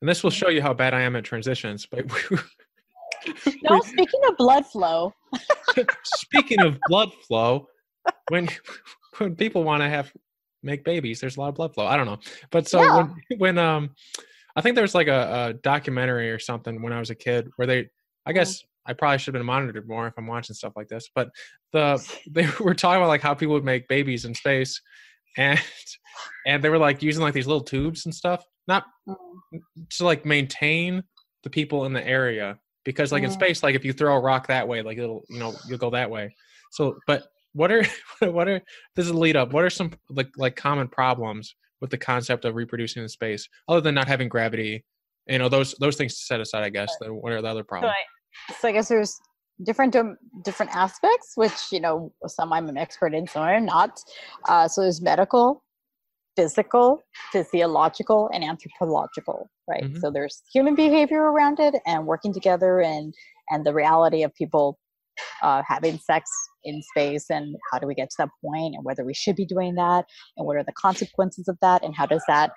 and 0.00 0.08
this 0.08 0.22
will 0.22 0.30
show 0.30 0.48
you 0.48 0.62
how 0.62 0.74
bad 0.74 0.94
I 0.94 1.00
am 1.00 1.16
at 1.16 1.24
transitions. 1.24 1.86
But 1.86 2.06
no, 3.62 3.80
speaking 3.80 4.20
of 4.28 4.36
blood 4.36 4.66
flow. 4.66 5.12
speaking 6.04 6.60
of 6.60 6.78
blood 6.88 7.12
flow, 7.26 7.68
when 8.28 8.48
when 9.18 9.34
people 9.36 9.64
want 9.64 9.82
to 9.82 9.88
have 9.88 10.12
make 10.62 10.84
babies, 10.84 11.20
there's 11.20 11.36
a 11.36 11.40
lot 11.40 11.48
of 11.48 11.54
blood 11.54 11.74
flow. 11.74 11.86
I 11.86 11.96
don't 11.96 12.06
know, 12.06 12.18
but 12.50 12.68
so 12.68 12.82
yeah. 12.82 12.96
when 12.96 13.38
when 13.38 13.58
um, 13.58 13.90
I 14.54 14.60
think 14.60 14.74
there 14.74 14.82
was 14.82 14.94
like 14.94 15.08
a, 15.08 15.48
a, 15.48 15.52
documentary 15.54 16.30
or 16.30 16.38
something 16.38 16.82
when 16.82 16.92
I 16.92 16.98
was 16.98 17.10
a 17.10 17.14
kid 17.14 17.48
where 17.56 17.66
they, 17.66 17.88
I 18.24 18.32
guess. 18.32 18.58
Mm-hmm. 18.58 18.66
I 18.88 18.92
probably 18.92 19.18
should 19.18 19.34
have 19.34 19.40
been 19.40 19.46
monitored 19.46 19.88
more 19.88 20.06
if 20.06 20.14
I'm 20.16 20.28
watching 20.28 20.54
stuff 20.54 20.74
like 20.76 20.86
this. 20.86 21.10
But 21.12 21.30
the 21.72 22.00
they 22.30 22.46
were 22.60 22.72
talking 22.72 22.98
about 22.98 23.08
like 23.08 23.20
how 23.20 23.34
people 23.34 23.54
would 23.54 23.64
make 23.64 23.88
babies 23.88 24.24
in 24.24 24.32
space, 24.32 24.80
and 25.36 25.60
and 26.46 26.62
they 26.62 26.68
were 26.68 26.78
like 26.78 27.02
using 27.02 27.22
like 27.22 27.34
these 27.34 27.46
little 27.46 27.62
tubes 27.62 28.06
and 28.06 28.14
stuff, 28.14 28.44
not 28.68 28.84
mm. 29.08 29.16
to 29.90 30.04
like 30.04 30.24
maintain 30.24 31.02
the 31.42 31.50
people 31.50 31.84
in 31.84 31.92
the 31.92 32.06
area 32.06 32.58
because 32.84 33.12
like 33.12 33.22
mm. 33.22 33.26
in 33.26 33.32
space, 33.32 33.62
like 33.62 33.74
if 33.74 33.84
you 33.84 33.92
throw 33.92 34.14
a 34.14 34.20
rock 34.20 34.46
that 34.46 34.66
way, 34.66 34.82
like 34.82 34.98
it'll 34.98 35.24
you 35.28 35.38
know 35.38 35.54
you'll 35.68 35.78
go 35.78 35.90
that 35.90 36.10
way. 36.10 36.34
So, 36.70 36.96
but 37.06 37.24
what 37.52 37.70
are 37.70 37.84
what 38.20 38.48
are 38.48 38.60
this 38.94 39.04
is 39.04 39.10
a 39.10 39.16
lead 39.16 39.36
up? 39.36 39.52
What 39.52 39.64
are 39.64 39.70
some 39.70 39.92
like 40.10 40.28
like 40.36 40.56
common 40.56 40.88
problems 40.88 41.54
with 41.80 41.90
the 41.90 41.98
concept 41.98 42.44
of 42.44 42.54
reproducing 42.54 43.02
in 43.02 43.08
space 43.08 43.48
other 43.68 43.80
than 43.80 43.94
not 43.94 44.08
having 44.08 44.28
gravity? 44.28 44.84
You 45.26 45.38
know 45.38 45.48
those 45.48 45.74
those 45.80 45.96
things 45.96 46.18
set 46.18 46.40
aside, 46.40 46.62
I 46.62 46.70
guess. 46.70 46.94
Then 47.00 47.10
what 47.14 47.32
are 47.32 47.42
the 47.42 47.48
other 47.48 47.64
problems? 47.64 47.94
So 47.94 48.54
I, 48.54 48.58
so 48.60 48.68
I 48.68 48.72
guess 48.72 48.88
there's 48.88 49.18
different 49.64 49.96
um, 49.96 50.16
different 50.44 50.74
aspects, 50.74 51.32
which 51.34 51.72
you 51.72 51.80
know 51.80 52.12
some 52.26 52.52
I'm 52.52 52.68
an 52.68 52.76
expert 52.76 53.14
in, 53.14 53.26
some 53.26 53.42
I'm 53.42 53.64
not. 53.64 54.00
Uh, 54.48 54.68
so 54.68 54.82
there's 54.82 55.00
medical, 55.00 55.62
physical, 56.36 57.02
physiological, 57.32 58.30
and 58.32 58.44
anthropological, 58.44 59.48
right? 59.68 59.84
Mm-hmm. 59.84 59.98
So 59.98 60.10
there's 60.10 60.42
human 60.52 60.74
behavior 60.74 61.22
around 61.22 61.60
it, 61.60 61.74
and 61.86 62.06
working 62.06 62.32
together, 62.32 62.80
and 62.80 63.14
and 63.50 63.64
the 63.64 63.74
reality 63.74 64.22
of 64.22 64.34
people 64.34 64.78
uh, 65.42 65.62
having 65.66 65.98
sex 65.98 66.30
in 66.64 66.82
space, 66.82 67.30
and 67.30 67.56
how 67.72 67.78
do 67.78 67.86
we 67.86 67.94
get 67.94 68.10
to 68.10 68.16
that 68.18 68.28
point, 68.44 68.74
and 68.74 68.84
whether 68.84 69.04
we 69.04 69.14
should 69.14 69.36
be 69.36 69.46
doing 69.46 69.74
that, 69.76 70.04
and 70.36 70.46
what 70.46 70.56
are 70.56 70.64
the 70.64 70.72
consequences 70.72 71.48
of 71.48 71.56
that, 71.62 71.82
and 71.82 71.94
how 71.94 72.06
does 72.06 72.22
that 72.28 72.52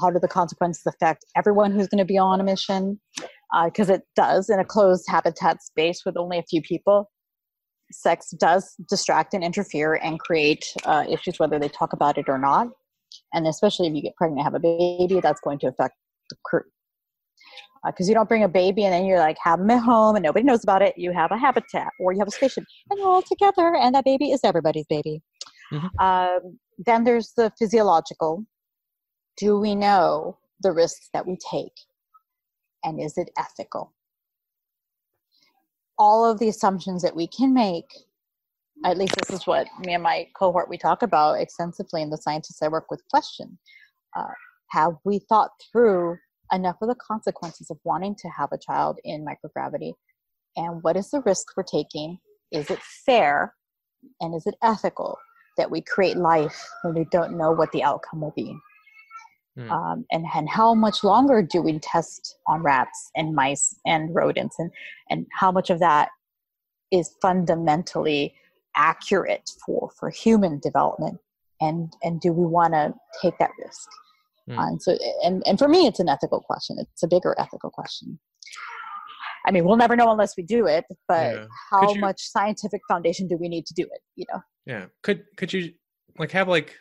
how 0.00 0.10
do 0.10 0.18
the 0.18 0.28
consequences 0.28 0.82
affect 0.86 1.24
everyone 1.36 1.72
who's 1.72 1.88
going 1.88 1.98
to 1.98 2.04
be 2.04 2.18
on 2.18 2.40
a 2.40 2.44
mission 2.44 3.00
because 3.64 3.90
uh, 3.90 3.94
it 3.94 4.02
does 4.14 4.50
in 4.50 4.58
a 4.58 4.64
closed 4.64 5.04
habitat 5.08 5.62
space 5.62 6.02
with 6.04 6.16
only 6.16 6.38
a 6.38 6.42
few 6.42 6.62
people. 6.62 7.10
Sex 7.90 8.30
does 8.38 8.74
distract 8.88 9.32
and 9.32 9.42
interfere 9.42 9.94
and 9.94 10.20
create 10.20 10.64
uh, 10.84 11.04
issues 11.08 11.38
whether 11.38 11.58
they 11.58 11.68
talk 11.68 11.92
about 11.94 12.18
it 12.18 12.28
or 12.28 12.38
not. 12.38 12.68
And 13.32 13.46
especially 13.46 13.88
if 13.88 13.94
you 13.94 14.02
get 14.02 14.14
pregnant 14.16 14.40
and 14.40 14.44
have 14.44 14.54
a 14.54 14.60
baby 14.60 15.20
that's 15.20 15.40
going 15.40 15.58
to 15.60 15.68
affect 15.68 15.94
the 16.28 16.36
crew. 16.44 16.62
Because 17.86 18.06
uh, 18.06 18.10
you 18.10 18.14
don't 18.14 18.28
bring 18.28 18.42
a 18.42 18.48
baby 18.48 18.84
and 18.84 18.92
then 18.92 19.06
you're 19.06 19.20
like 19.20 19.38
have 19.42 19.60
them 19.60 19.70
at 19.70 19.82
home 19.82 20.16
and 20.16 20.22
nobody 20.22 20.44
knows 20.44 20.62
about 20.62 20.82
it. 20.82 20.94
You 20.98 21.12
have 21.12 21.30
a 21.30 21.38
habitat 21.38 21.88
or 22.00 22.12
you 22.12 22.18
have 22.18 22.28
a 22.28 22.32
station 22.32 22.66
and 22.90 22.98
you're 22.98 23.08
all 23.08 23.22
together 23.22 23.74
and 23.74 23.94
that 23.94 24.04
baby 24.04 24.32
is 24.32 24.40
everybody's 24.44 24.86
baby. 24.88 25.22
Mm-hmm. 25.72 25.98
um, 25.98 26.58
then 26.78 27.04
there's 27.04 27.32
the 27.36 27.52
physiological. 27.58 28.44
Do 29.36 29.58
we 29.58 29.74
know 29.74 30.38
the 30.62 30.72
risks 30.72 31.10
that 31.12 31.26
we 31.26 31.36
take 31.50 31.72
and 32.84 33.00
is 33.00 33.18
it 33.18 33.30
ethical? 33.38 33.92
All 35.98 36.24
of 36.30 36.38
the 36.38 36.48
assumptions 36.48 37.02
that 37.02 37.16
we 37.16 37.26
can 37.26 37.52
make, 37.52 37.86
at 38.84 38.96
least 38.96 39.16
this 39.16 39.30
is 39.30 39.46
what 39.46 39.66
me 39.84 39.94
and 39.94 40.02
my 40.02 40.28
cohort 40.38 40.68
we 40.68 40.78
talk 40.78 41.02
about 41.02 41.40
extensively, 41.40 42.02
and 42.02 42.12
the 42.12 42.16
scientists 42.16 42.62
I 42.62 42.68
work 42.68 42.90
with 42.90 43.02
question: 43.10 43.58
uh, 44.16 44.34
Have 44.70 44.94
we 45.04 45.18
thought 45.18 45.50
through 45.72 46.18
enough 46.52 46.76
of 46.80 46.88
the 46.88 46.94
consequences 46.94 47.70
of 47.70 47.78
wanting 47.84 48.14
to 48.16 48.28
have 48.28 48.50
a 48.52 48.58
child 48.58 48.98
in 49.04 49.26
microgravity, 49.26 49.92
and 50.56 50.82
what 50.82 50.96
is 50.96 51.10
the 51.10 51.22
risk 51.22 51.48
we're 51.56 51.64
taking? 51.64 52.18
Is 52.52 52.70
it 52.70 52.80
fair, 53.04 53.54
and 54.20 54.34
is 54.34 54.46
it 54.46 54.54
ethical 54.62 55.18
that 55.56 55.70
we 55.70 55.80
create 55.80 56.16
life 56.16 56.64
when 56.82 56.94
we 56.94 57.04
don't 57.10 57.36
know 57.36 57.50
what 57.50 57.72
the 57.72 57.82
outcome 57.82 58.20
will 58.20 58.32
be? 58.36 58.56
Mm. 59.58 59.70
Um, 59.72 60.06
and, 60.12 60.24
and 60.34 60.48
how 60.48 60.72
much 60.72 61.02
longer 61.02 61.42
do 61.42 61.60
we 61.60 61.80
test 61.80 62.36
on 62.46 62.62
rats 62.62 63.10
and 63.16 63.34
mice 63.34 63.74
and 63.84 64.14
rodents 64.14 64.56
and, 64.60 64.70
and 65.10 65.26
how 65.32 65.50
much 65.50 65.68
of 65.70 65.80
that 65.80 66.10
is 66.92 67.14
fundamentally 67.20 68.34
accurate 68.76 69.50
for, 69.66 69.90
for 69.98 70.10
human 70.10 70.60
development 70.60 71.18
and 71.60 71.92
and 72.04 72.20
do 72.20 72.32
we 72.32 72.46
want 72.46 72.72
to 72.74 72.94
take 73.20 73.36
that 73.38 73.50
risk 73.58 73.88
Mm. 74.48 74.66
and 74.66 74.82
so 74.82 74.96
and 75.22 75.42
and 75.46 75.58
for 75.58 75.68
me 75.68 75.86
it's 75.86 76.00
an 76.00 76.08
ethical 76.08 76.40
question 76.40 76.78
it's 76.78 77.02
a 77.02 77.06
bigger 77.06 77.34
ethical 77.38 77.68
question 77.68 78.18
i 79.46 79.50
mean 79.50 79.64
we'll 79.66 79.76
never 79.76 79.94
know 79.94 80.10
unless 80.10 80.38
we 80.38 80.42
do 80.42 80.66
it 80.66 80.86
but 81.06 81.34
Yeah. 81.34 81.46
how 81.70 81.92
you- 81.92 82.00
much 82.00 82.22
scientific 82.22 82.80
foundation 82.88 83.28
do 83.28 83.36
we 83.36 83.48
need 83.50 83.66
to 83.66 83.74
do 83.74 83.82
it 83.82 84.00
you 84.16 84.24
know 84.32 84.40
Yeah. 84.64 84.86
Could 85.02 85.24
could 85.36 85.52
you 85.52 85.72
like 86.18 86.30
have 86.32 86.48
like 86.48 86.74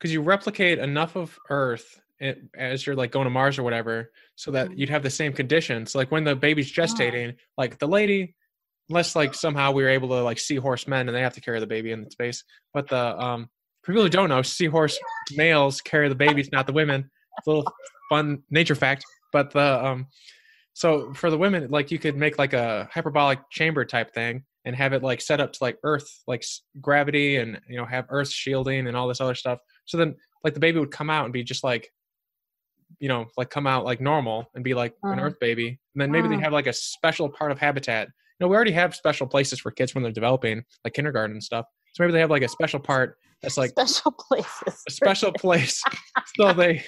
could 0.00 0.10
you 0.10 0.22
replicate 0.22 0.78
enough 0.78 1.16
of 1.16 1.38
Earth 1.50 2.00
it, 2.18 2.42
as 2.54 2.84
you're 2.86 2.96
like 2.96 3.12
going 3.12 3.24
to 3.24 3.30
Mars 3.30 3.58
or 3.58 3.62
whatever, 3.62 4.10
so 4.34 4.50
that 4.50 4.68
Mhm. 4.70 4.78
you'd 4.78 4.88
have 4.90 5.02
the 5.02 5.10
same 5.10 5.32
conditions? 5.32 5.94
Like 5.94 6.10
when 6.10 6.24
the 6.24 6.34
baby's 6.34 6.72
gestating, 6.72 7.36
like 7.56 7.78
the 7.78 7.86
lady, 7.88 8.34
unless 8.88 9.14
like 9.14 9.34
somehow 9.34 9.70
we 9.72 9.82
were 9.82 9.88
able 9.88 10.08
to 10.08 10.22
like 10.22 10.38
seahorse 10.38 10.88
men 10.88 11.08
and 11.08 11.16
they 11.16 11.22
have 11.22 11.34
to 11.34 11.40
carry 11.40 11.60
the 11.60 11.66
baby 11.66 11.92
in 11.92 12.10
space. 12.10 12.42
But 12.74 12.88
the 12.88 13.18
um 13.18 13.48
for 13.82 13.92
people 13.92 14.02
who 14.02 14.08
don't 14.10 14.28
know, 14.28 14.42
seahorse 14.42 14.98
males 15.36 15.80
carry 15.80 16.08
the 16.08 16.14
babies, 16.14 16.50
not 16.52 16.66
the 16.66 16.72
women. 16.72 17.10
It's 17.38 17.46
a 17.46 17.50
little 17.50 17.72
fun 18.10 18.42
nature 18.50 18.74
fact. 18.74 19.04
But 19.32 19.52
the 19.52 19.84
um 19.84 20.08
so 20.72 21.12
for 21.14 21.30
the 21.30 21.38
women, 21.38 21.70
like 21.70 21.90
you 21.90 21.98
could 21.98 22.16
make 22.16 22.38
like 22.38 22.52
a 22.52 22.88
hyperbolic 22.92 23.38
chamber 23.50 23.84
type 23.84 24.12
thing 24.12 24.44
and 24.64 24.76
have 24.76 24.92
it 24.92 25.02
like 25.02 25.20
set 25.20 25.40
up 25.40 25.52
to 25.54 25.58
like 25.62 25.78
Earth, 25.84 26.22
like 26.26 26.44
gravity, 26.80 27.36
and 27.36 27.60
you 27.68 27.76
know 27.76 27.84
have 27.86 28.06
Earth 28.10 28.30
shielding 28.30 28.86
and 28.86 28.96
all 28.96 29.08
this 29.08 29.20
other 29.20 29.34
stuff. 29.34 29.58
So 29.86 29.96
then, 29.96 30.14
like 30.44 30.54
the 30.54 30.60
baby 30.60 30.78
would 30.78 30.90
come 30.90 31.10
out 31.10 31.24
and 31.24 31.32
be 31.32 31.42
just 31.42 31.64
like, 31.64 31.92
you 32.98 33.08
know, 33.08 33.26
like 33.36 33.50
come 33.50 33.66
out 33.66 33.84
like 33.84 34.00
normal 34.00 34.50
and 34.54 34.62
be 34.64 34.74
like 34.74 34.94
an 35.02 35.18
Mhm. 35.18 35.22
Earth 35.22 35.36
baby. 35.40 35.68
And 35.94 36.00
then 36.02 36.10
maybe 36.10 36.28
they 36.28 36.36
Mm. 36.36 36.42
have 36.42 36.52
like 36.52 36.66
a 36.66 36.72
special 36.72 37.28
part 37.28 37.50
of 37.52 37.58
habitat. 37.58 38.06
You 38.08 38.12
know, 38.46 38.48
we 38.48 38.56
already 38.56 38.72
have 38.72 38.94
special 38.94 39.26
places 39.26 39.60
for 39.60 39.70
kids 39.70 39.94
when 39.94 40.02
they're 40.02 40.12
developing, 40.12 40.64
like 40.84 40.94
kindergarten 40.94 41.32
and 41.32 41.42
stuff. 41.42 41.66
So 41.94 42.02
maybe 42.02 42.12
they 42.12 42.20
have 42.20 42.30
like 42.30 42.42
a 42.42 42.48
special 42.48 42.80
part 42.80 43.18
that's 43.42 43.56
like 43.56 43.70
special 43.70 44.12
places 44.12 44.82
a 44.86 44.90
special 44.90 45.32
place 45.32 45.82
so 46.36 46.52
they 46.52 46.84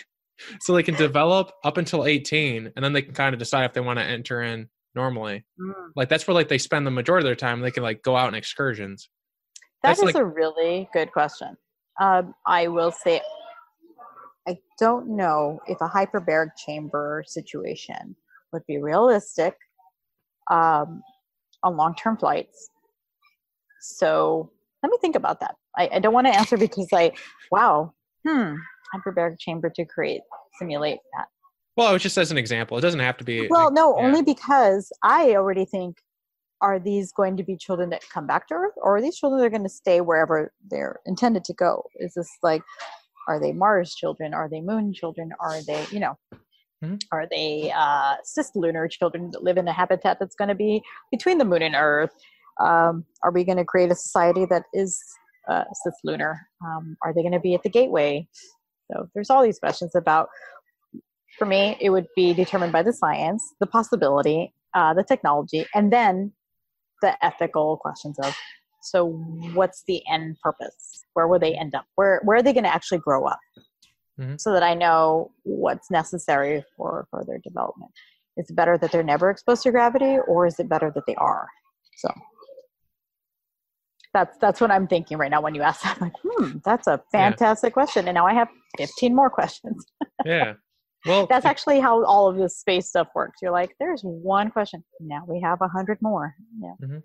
so 0.61 0.75
they 0.75 0.83
can 0.83 0.95
develop 0.97 1.51
up 1.65 1.77
until 1.79 2.05
18 2.05 2.71
and 2.77 2.85
then 2.85 2.93
they 2.93 3.03
can 3.03 3.15
kind 3.15 3.35
of 3.35 3.39
decide 3.39 3.65
if 3.65 3.73
they 3.73 3.81
want 3.81 3.99
to 3.99 4.05
enter 4.05 4.43
in 4.43 4.69
normally 4.95 5.45
Mm. 5.61 5.91
like 5.97 6.09
that's 6.09 6.27
where 6.27 6.35
like 6.35 6.49
they 6.49 6.59
spend 6.59 6.87
the 6.87 6.91
majority 6.91 7.25
of 7.27 7.29
their 7.29 7.37
time 7.37 7.61
they 7.61 7.71
can 7.71 7.83
like 7.83 8.03
go 8.03 8.17
out 8.17 8.27
on 8.29 8.35
excursions 8.35 9.09
That 9.83 9.91
That's 9.91 9.99
is 10.01 10.05
like- 10.07 10.15
a 10.17 10.25
really 10.25 10.89
good 10.93 11.11
question. 11.13 11.57
Um, 12.01 12.35
I 12.47 12.69
will 12.69 12.91
say, 12.93 13.21
I 14.49 14.57
don't 14.79 15.09
know 15.17 15.59
if 15.67 15.79
a 15.81 15.89
hyperbaric 15.89 16.51
chamber 16.57 17.23
situation 17.27 18.17
would 18.53 18.65
be 18.67 18.79
realistic 18.79 19.57
um, 20.51 21.03
on 21.63 21.77
long 21.77 21.95
term 21.95 22.17
flights. 22.17 22.69
So 23.81 24.51
let 24.83 24.91
me 24.91 24.99
think 25.01 25.17
about 25.17 25.41
that. 25.41 25.57
I, 25.77 25.89
I 25.95 25.99
don't 25.99 26.15
want 26.15 26.27
to 26.29 26.35
answer 26.35 26.57
because 26.57 26.89
I, 26.93 27.13
wow, 27.51 27.93
hmm, 28.27 28.55
hyperbaric 28.95 29.39
chamber 29.39 29.71
to 29.75 29.85
create, 29.85 30.23
simulate 30.59 30.99
that. 31.17 31.27
Well 31.77 31.91
it 31.91 31.93
was 31.93 32.03
just 32.03 32.19
as 32.19 32.31
an 32.31 32.39
example 32.39 32.77
it 32.79 32.81
doesn't 32.83 33.01
have 33.01 33.17
to 33.17 33.25
be 33.25 33.49
Well, 33.49 33.71
no, 33.73 33.97
yeah. 33.99 34.05
only 34.07 34.23
because 34.23 34.93
I 35.03 35.35
already 35.37 35.65
think 35.65 35.99
are 36.61 36.79
these 36.79 37.13
going 37.13 37.37
to 37.37 37.43
be 37.43 37.57
children 37.57 37.91
that 37.91 38.09
come 38.09 38.27
back 38.27 38.47
to 38.49 38.55
Earth, 38.55 38.75
or 38.77 38.97
are 38.97 39.03
these 39.03 39.17
children 39.17 39.41
that 39.41 39.47
are 39.47 39.51
going 39.51 39.65
to 39.65 39.69
stay 39.69 40.01
wherever 40.01 40.53
they're 40.71 41.01
intended 41.07 41.43
to 41.45 41.55
go? 41.55 41.85
Is 41.97 42.15
this 42.15 42.31
like, 42.43 42.63
are 43.27 43.41
they 43.41 43.53
Mars 43.53 43.97
children? 43.97 44.33
Are 44.33 44.49
they 44.49 44.61
Moon 44.61 44.93
children? 44.93 45.33
Are 45.41 45.61
they, 45.67 45.85
you 45.91 45.99
know, 45.99 46.17
Mhm. 46.85 47.01
are 47.11 47.27
they 47.31 47.73
uh, 47.75 48.15
cislunar 48.25 48.89
children 48.91 49.31
that 49.33 49.43
live 49.43 49.57
in 49.57 49.67
a 49.67 49.73
habitat 49.73 50.19
that's 50.21 50.37
going 50.37 50.49
to 50.49 50.55
be 50.55 50.83
between 51.11 51.39
the 51.39 51.45
Moon 51.45 51.63
and 51.63 51.75
Earth? 51.75 52.15
Um, 52.61 53.07
are 53.25 53.33
we 53.33 53.43
going 53.45 53.59
to 53.59 53.65
create 53.65 53.91
a 53.91 53.97
society 53.97 54.45
that 54.47 54.65
is 54.73 55.01
uh, 55.49 55.65
cislunar? 55.85 56.39
Um, 56.65 56.97
are 57.03 57.13
they 57.13 57.23
going 57.23 57.33
to 57.33 57.41
be 57.41 57.55
at 57.55 57.65
the 57.65 57.71
gateway? 57.71 58.29
So 58.91 59.09
there's 59.15 59.31
all 59.31 59.43
these 59.43 59.59
questions 59.59 59.95
about 59.97 60.29
for 61.43 61.47
me, 61.47 61.77
it 61.81 61.91
would 61.91 62.07
be 62.15 62.33
determined 62.33 62.73
by 62.73 62.85
the 62.85 62.93
science, 62.93 63.43
the 63.59 63.67
possibility, 63.67 64.55
uh, 64.75 64.95
the 64.95 65.03
technology, 65.03 65.67
and 65.75 65.93
then 65.93 66.33
the 67.01 67.13
ethical 67.25 67.79
questions 67.79 68.17
of 68.21 68.33
so 68.81 69.07
what's 69.55 69.83
the 69.89 70.03
end 70.09 70.37
purpose? 70.41 71.03
Where 71.15 71.27
will 71.27 71.41
they 71.41 71.55
end 71.57 71.75
up? 71.75 71.85
Where 71.97 72.21
where 72.25 72.37
are 72.37 72.43
they 72.45 72.53
going 72.53 72.63
to 72.63 72.73
actually 72.73 72.99
grow 72.99 73.25
up? 73.27 73.41
Mhm. 74.21 74.41
So 74.41 74.53
that 74.53 74.63
I 74.63 74.75
know 74.75 75.33
what's 75.43 75.91
necessary 75.91 76.65
for 76.77 77.09
further 77.11 77.39
development. 77.43 77.91
Is 78.37 78.49
it 78.49 78.55
better 78.55 78.79
that 78.79 78.93
they're 78.93 79.03
never 79.03 79.29
exposed 79.29 79.65
to 79.65 79.73
gravity, 79.73 80.19
or 80.29 80.47
is 80.47 80.61
it 80.61 80.69
better 80.69 80.93
that 80.95 81.07
they 81.09 81.17
are? 81.17 81.49
So 81.97 82.09
that's 84.15 84.37
that's 84.39 84.61
what 84.61 84.71
I'm 84.71 84.87
thinking 84.87 85.19
right 85.19 85.31
now 85.31 85.41
when 85.41 85.57
you 85.57 85.63
ask 85.63 85.83
that. 85.83 85.97
I'm 86.01 86.03
like, 86.09 86.21
hmm, 86.25 86.59
that's 86.65 86.87
a 86.87 87.03
Yeah. 87.13 87.31
fantastic 87.31 87.73
question, 87.73 88.07
and 88.07 88.15
now 88.15 88.29
I 88.29 88.35
have 88.35 88.49
15 88.79 89.13
more 89.13 89.29
questions 89.29 89.85
yeah 90.25 90.55
well 91.07 91.27
that's 91.27 91.47
actually 91.47 91.81
how 91.81 92.05
all 92.05 92.29
of 92.29 92.37
this 92.37 92.59
space 92.59 92.89
stuff 92.89 93.09
works. 93.15 93.39
You're 93.43 93.53
like, 93.53 93.75
there's 93.81 94.03
one 94.03 94.51
question. 94.51 94.85
Now 95.01 95.25
we 95.27 95.41
have 95.41 95.61
a 95.63 95.69
hundred 95.69 95.99
more. 96.01 96.35
Yeah. 96.61 96.75
Mm-hmm. 96.83 96.93
well 96.95 97.03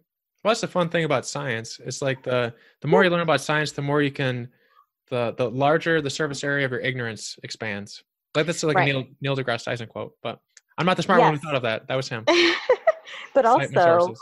that's 0.52 0.62
the 0.62 0.68
fun 0.68 0.90
thing 0.90 1.04
about 1.04 1.26
science 1.26 1.80
it's 1.86 2.02
like 2.02 2.24
the 2.24 2.54
the 2.82 2.88
more 2.88 3.04
you 3.04 3.10
learn 3.10 3.22
about 3.22 3.42
science 3.42 3.72
the 3.72 3.82
more 3.82 4.02
you 4.02 4.12
can 4.12 4.48
the 5.10 5.34
the 5.38 5.50
larger 5.50 6.02
the 6.02 6.10
surface 6.10 6.44
area 6.44 6.66
of 6.66 6.72
your 6.72 6.80
ignorance 6.82 7.38
expands 7.44 8.04
like 8.36 8.46
that's 8.46 8.64
like 8.64 8.76
Right. 8.78 8.90
a 8.90 8.94
neil 8.94 9.04
neil 9.22 9.36
degrasse 9.36 9.64
tyson 9.66 9.88
quote 9.88 10.14
but 10.22 10.40
i'm 10.78 10.86
not 10.86 10.96
the 10.98 11.04
smart 11.04 11.20
one 11.22 11.34
who 11.34 11.40
thought 11.40 11.56
of 11.56 11.64
that 11.64 11.88
that 11.88 11.96
was 11.96 12.08
him 12.08 12.24
but 13.34 13.46
also, 13.46 13.68
sources. 13.74 14.20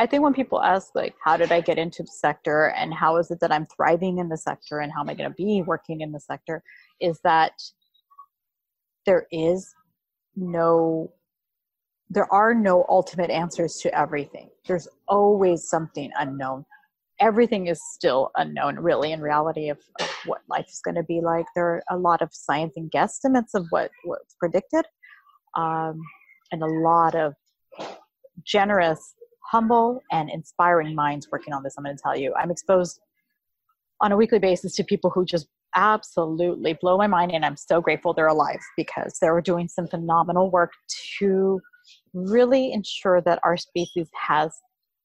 I 0.00 0.06
think 0.06 0.22
when 0.22 0.32
people 0.32 0.62
ask 0.62 0.94
like, 0.94 1.14
how 1.24 1.36
did 1.36 1.50
I 1.50 1.60
get 1.60 1.76
into 1.76 2.02
the 2.04 2.12
sector 2.12 2.68
and 2.76 2.94
how 2.94 3.16
is 3.16 3.32
it 3.32 3.40
that 3.40 3.50
I'm 3.50 3.66
thriving 3.66 4.18
in 4.18 4.28
the 4.28 4.36
sector 4.36 4.78
and 4.78 4.92
how 4.92 5.00
am 5.00 5.08
I 5.08 5.14
going 5.14 5.28
to 5.28 5.34
be 5.34 5.62
working 5.62 6.02
in 6.02 6.12
the 6.12 6.20
sector 6.20 6.62
is 7.00 7.18
that 7.24 7.52
there 9.08 9.26
is 9.32 9.74
no 10.36 11.10
there 12.10 12.30
are 12.32 12.54
no 12.54 12.86
ultimate 12.88 13.30
answers 13.30 13.76
to 13.82 13.98
everything. 13.98 14.48
There's 14.66 14.88
always 15.08 15.68
something 15.68 16.10
unknown. 16.18 16.64
Everything 17.20 17.66
is 17.66 17.78
still 17.94 18.30
unknown, 18.36 18.78
really, 18.78 19.12
in 19.12 19.20
reality 19.20 19.68
of, 19.68 19.78
of 20.00 20.08
what 20.24 20.40
life 20.48 20.66
is 20.68 20.80
going 20.82 20.94
to 20.94 21.02
be 21.02 21.20
like. 21.20 21.44
There 21.54 21.66
are 21.66 21.82
a 21.90 21.98
lot 21.98 22.22
of 22.22 22.30
science 22.32 22.74
and 22.76 22.90
guesstimates 22.90 23.54
of 23.54 23.66
what 23.70 23.90
what's 24.04 24.34
predicted, 24.38 24.84
um, 25.56 26.00
and 26.52 26.62
a 26.62 26.66
lot 26.66 27.14
of 27.14 27.34
generous, 28.44 29.14
humble, 29.50 30.02
and 30.12 30.30
inspiring 30.30 30.94
minds 30.94 31.28
working 31.32 31.54
on 31.54 31.62
this. 31.62 31.74
I'm 31.76 31.84
going 31.84 31.96
to 31.96 32.02
tell 32.02 32.16
you, 32.16 32.34
I'm 32.38 32.50
exposed 32.50 33.00
on 34.02 34.12
a 34.12 34.16
weekly 34.16 34.38
basis 34.38 34.76
to 34.76 34.84
people 34.84 35.10
who 35.10 35.24
just 35.24 35.48
absolutely 35.74 36.76
blow 36.80 36.96
my 36.96 37.06
mind, 37.06 37.32
and 37.32 37.44
I'm 37.44 37.56
so 37.56 37.80
grateful 37.80 38.14
they're 38.14 38.26
alive 38.26 38.60
because 38.76 39.16
they're 39.20 39.40
doing 39.40 39.68
some 39.68 39.86
phenomenal 39.86 40.50
work 40.50 40.72
to 41.18 41.60
really 42.12 42.72
ensure 42.72 43.20
that 43.22 43.38
our 43.44 43.56
species 43.56 44.08
has 44.14 44.52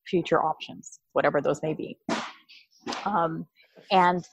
future 0.07 0.43
options, 0.43 0.99
whatever 1.13 1.41
those 1.41 1.61
may 1.63 1.73
be. 1.73 1.97
Um, 3.05 3.45
and 3.91 4.25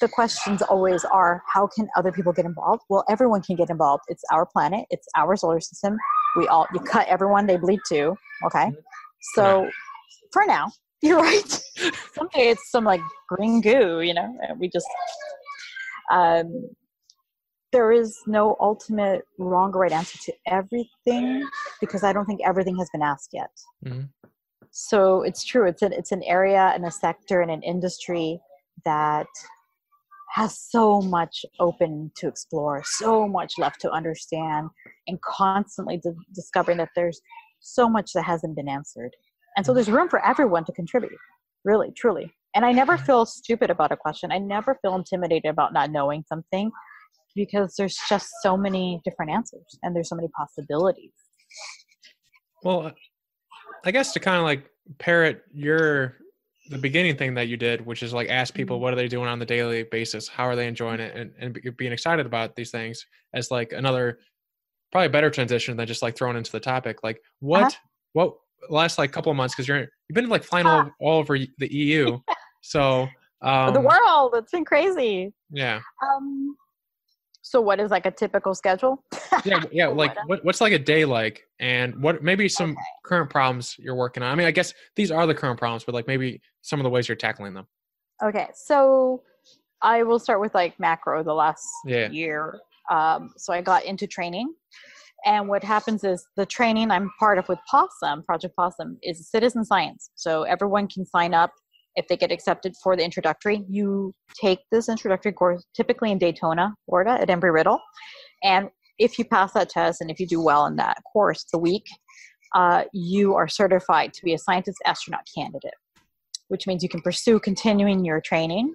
the 0.00 0.08
questions 0.08 0.62
always 0.62 1.04
are 1.04 1.42
how 1.52 1.68
can 1.68 1.88
other 1.96 2.12
people 2.12 2.32
get 2.32 2.44
involved? 2.44 2.82
Well, 2.88 3.04
everyone 3.08 3.42
can 3.42 3.56
get 3.56 3.70
involved. 3.70 4.02
It's 4.08 4.24
our 4.32 4.44
planet, 4.44 4.84
it's 4.90 5.06
our 5.16 5.36
solar 5.36 5.60
system. 5.60 5.96
We 6.36 6.48
all, 6.48 6.66
you 6.74 6.80
cut 6.80 7.06
everyone, 7.08 7.46
they 7.46 7.56
bleed 7.56 7.80
too. 7.88 8.16
Okay. 8.46 8.72
So 9.34 9.70
for 10.32 10.44
now, 10.46 10.72
you're 11.02 11.20
right. 11.20 11.62
Someday 12.14 12.50
it's 12.50 12.70
some 12.70 12.84
like 12.84 13.00
green 13.28 13.60
goo, 13.60 14.00
you 14.00 14.14
know, 14.14 14.36
and 14.48 14.58
we 14.58 14.68
just, 14.68 14.86
um, 16.10 16.68
there 17.72 17.90
is 17.90 18.18
no 18.26 18.56
ultimate 18.60 19.22
wrong 19.38 19.72
or 19.74 19.80
right 19.80 19.92
answer 19.92 20.18
to 20.18 20.32
everything 20.46 21.48
because 21.80 22.04
I 22.04 22.12
don't 22.12 22.26
think 22.26 22.40
everything 22.44 22.76
has 22.76 22.88
been 22.92 23.02
asked 23.02 23.30
yet. 23.32 23.50
Mhm. 23.84 24.10
So 24.70 25.22
it's 25.22 25.44
true. 25.44 25.66
It's 25.66 25.82
an 25.82 25.92
it's 25.92 26.12
an 26.12 26.22
area 26.22 26.72
and 26.74 26.84
a 26.86 26.90
sector 26.90 27.40
and 27.40 27.50
an 27.50 27.62
industry 27.62 28.40
that 28.84 29.26
has 30.34 30.58
so 30.58 31.00
much 31.02 31.44
open 31.60 32.10
to 32.16 32.26
explore, 32.26 32.82
so 32.84 33.28
much 33.28 33.58
left 33.58 33.80
to 33.82 33.90
understand, 33.90 34.70
and 35.06 35.20
constantly 35.20 35.98
di- 35.98 36.10
discovering 36.34 36.78
that 36.78 36.88
there's 36.96 37.20
so 37.60 37.86
much 37.88 38.12
that 38.14 38.22
hasn't 38.22 38.56
been 38.56 38.68
answered. 38.68 39.14
And 39.56 39.66
so 39.66 39.74
there's 39.74 39.90
room 39.90 40.08
for 40.08 40.24
everyone 40.24 40.64
to 40.64 40.72
contribute, 40.72 41.12
really, 41.64 41.92
truly. 41.92 42.32
And 42.54 42.64
I 42.66 42.72
never 42.72 42.98
feel 42.98 43.24
stupid 43.24 43.70
about 43.70 43.92
a 43.92 43.96
question. 43.96 44.30
I 44.30 44.38
never 44.38 44.78
feel 44.82 44.94
intimidated 44.94 45.50
about 45.50 45.72
not 45.72 45.90
knowing 45.90 46.24
something 46.28 46.70
because 47.34 47.74
there's 47.78 47.98
just 48.08 48.28
so 48.42 48.56
many 48.56 49.00
different 49.04 49.30
answers 49.30 49.78
and 49.82 49.96
there's 49.96 50.10
so 50.10 50.16
many 50.16 50.28
possibilities. 50.36 51.12
Well, 52.62 52.86
uh, 52.88 52.92
I 53.84 53.90
guess 53.90 54.12
to 54.12 54.20
kind 54.20 54.36
of 54.36 54.44
like 54.44 54.68
parrot 54.98 55.42
your 55.52 56.16
the 56.68 56.78
beginning 56.78 57.16
thing 57.16 57.34
that 57.34 57.48
you 57.48 57.56
did, 57.56 57.84
which 57.84 58.02
is 58.02 58.12
like 58.12 58.28
ask 58.28 58.54
people 58.54 58.78
Mhm. 58.78 58.80
what 58.80 58.92
are 58.92 58.96
they 58.96 59.08
doing 59.08 59.26
on 59.28 59.38
the 59.38 59.46
daily 59.46 59.82
basis, 59.82 60.28
how 60.28 60.44
are 60.44 60.54
they 60.54 60.68
enjoying 60.68 61.00
it, 61.00 61.14
and, 61.16 61.32
and 61.38 61.76
being 61.76 61.92
excited 61.92 62.24
about 62.24 62.54
these 62.54 62.70
things 62.70 63.04
as 63.34 63.50
like 63.50 63.72
another 63.72 64.20
probably 64.92 65.08
better 65.08 65.30
transition 65.30 65.76
than 65.76 65.86
just 65.86 66.02
like 66.02 66.16
thrown 66.16 66.36
into 66.36 66.52
the 66.52 66.60
topic. 66.60 66.98
Like 67.02 67.20
what 67.40 67.62
Uh-huh. 67.62 67.70
what 68.12 68.34
last 68.70 68.98
like 68.98 69.10
couple 69.10 69.30
of 69.32 69.36
months 69.36 69.54
because 69.54 69.66
you're 69.66 69.80
you've 69.80 70.14
been 70.14 70.28
like 70.28 70.44
flying 70.44 70.66
all, 70.66 70.90
all 71.00 71.18
over 71.18 71.36
the 71.36 71.74
EU, 71.74 72.18
so 72.62 73.06
Um, 73.42 73.74
the 73.74 73.80
world. 73.80 74.34
It's 74.36 74.52
been 74.52 74.64
crazy. 74.64 75.32
Yeah. 75.50 75.80
Um, 76.02 76.56
so 77.42 77.60
what 77.60 77.80
is 77.80 77.90
like 77.90 78.06
a 78.06 78.10
typical 78.10 78.54
schedule? 78.54 79.04
yeah, 79.44 79.62
yeah. 79.72 79.88
Like, 79.88 80.14
what- 80.16 80.28
what, 80.28 80.44
what's 80.44 80.60
like 80.60 80.72
a 80.72 80.78
day 80.78 81.04
like, 81.04 81.42
and 81.58 82.00
what 82.02 82.22
maybe 82.22 82.48
some 82.48 82.70
Okay. 82.70 82.80
current 83.04 83.28
problems 83.30 83.74
you're 83.78 83.96
working 83.96 84.22
on. 84.22 84.30
I 84.30 84.34
mean, 84.36 84.46
I 84.46 84.52
guess 84.52 84.72
these 84.96 85.10
are 85.10 85.26
the 85.26 85.34
current 85.34 85.58
problems, 85.58 85.84
but 85.84 85.94
like 85.94 86.06
maybe 86.06 86.40
some 86.62 86.78
of 86.80 86.84
the 86.84 86.90
ways 86.90 87.08
you're 87.08 87.16
tackling 87.16 87.52
them. 87.52 87.66
Okay, 88.24 88.48
so 88.54 89.22
I 89.82 90.04
will 90.04 90.20
start 90.20 90.40
with 90.40 90.54
like 90.54 90.78
macro 90.78 91.24
the 91.24 91.34
last 91.34 91.66
Yeah. 91.84 92.08
year. 92.10 92.60
Um, 92.90 93.32
so 93.36 93.52
I 93.52 93.60
got 93.60 93.84
into 93.84 94.06
training. 94.06 94.54
And 95.24 95.48
what 95.48 95.62
happens 95.64 96.02
is 96.04 96.24
the 96.36 96.46
training 96.46 96.90
I'm 96.92 97.10
part 97.18 97.38
of 97.38 97.48
with 97.48 97.58
Possum, 97.68 98.22
Project 98.24 98.54
Possum, 98.56 98.98
is 99.02 99.28
citizen 99.28 99.64
science. 99.64 100.10
So 100.14 100.42
everyone 100.44 100.86
can 100.88 101.04
sign 101.06 101.32
up 101.34 101.52
if 101.96 102.06
they 102.08 102.16
get 102.16 102.32
accepted 102.32 102.74
for 102.82 102.96
the 102.96 103.04
introductory. 103.04 103.64
You 103.68 104.14
take 104.40 104.60
this 104.70 104.88
introductory 104.88 105.32
course 105.32 105.64
typically 105.74 106.10
in 106.10 106.18
Daytona, 106.18 106.74
Florida 106.86 107.12
at 107.20 107.28
Embry 107.28 107.52
Riddle. 107.52 107.80
And 108.42 108.70
if 108.98 109.18
you 109.18 109.24
pass 109.24 109.52
that 109.52 109.68
test 109.68 110.00
and 110.00 110.10
if 110.10 110.20
you 110.20 110.26
do 110.26 110.42
well 110.42 110.66
in 110.66 110.76
that 110.76 110.98
course, 111.12 111.44
the 111.52 111.58
week, 111.58 111.84
uh, 112.54 112.84
you 112.92 113.34
are 113.34 113.48
certified 113.48 114.12
to 114.14 114.24
be 114.24 114.34
a 114.34 114.38
scientist 114.38 114.78
astronaut 114.84 115.26
candidate, 115.34 115.74
which 116.48 116.66
means 116.66 116.82
you 116.82 116.88
can 116.88 117.00
pursue 117.00 117.40
continuing 117.40 118.04
your 118.04 118.20
training 118.20 118.74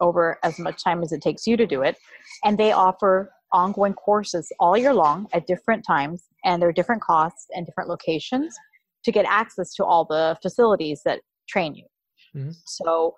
over 0.00 0.38
as 0.42 0.58
much 0.58 0.82
time 0.82 1.02
as 1.02 1.12
it 1.12 1.22
takes 1.22 1.46
you 1.46 1.56
to 1.56 1.66
do 1.66 1.82
it. 1.82 1.96
And 2.44 2.58
they 2.58 2.72
offer 2.72 3.32
ongoing 3.52 3.94
courses 3.94 4.52
all 4.60 4.76
year 4.76 4.92
long 4.92 5.26
at 5.32 5.46
different 5.46 5.84
times, 5.84 6.26
and 6.44 6.60
there 6.60 6.68
are 6.68 6.72
different 6.72 7.02
costs 7.02 7.46
and 7.54 7.64
different 7.64 7.88
locations 7.88 8.54
to 9.04 9.12
get 9.12 9.24
access 9.26 9.72
to 9.74 9.84
all 9.84 10.04
the 10.04 10.36
facilities 10.42 11.00
that 11.04 11.20
train 11.48 11.74
you. 11.74 11.86
Mhm. 12.36 12.54
So 12.66 13.14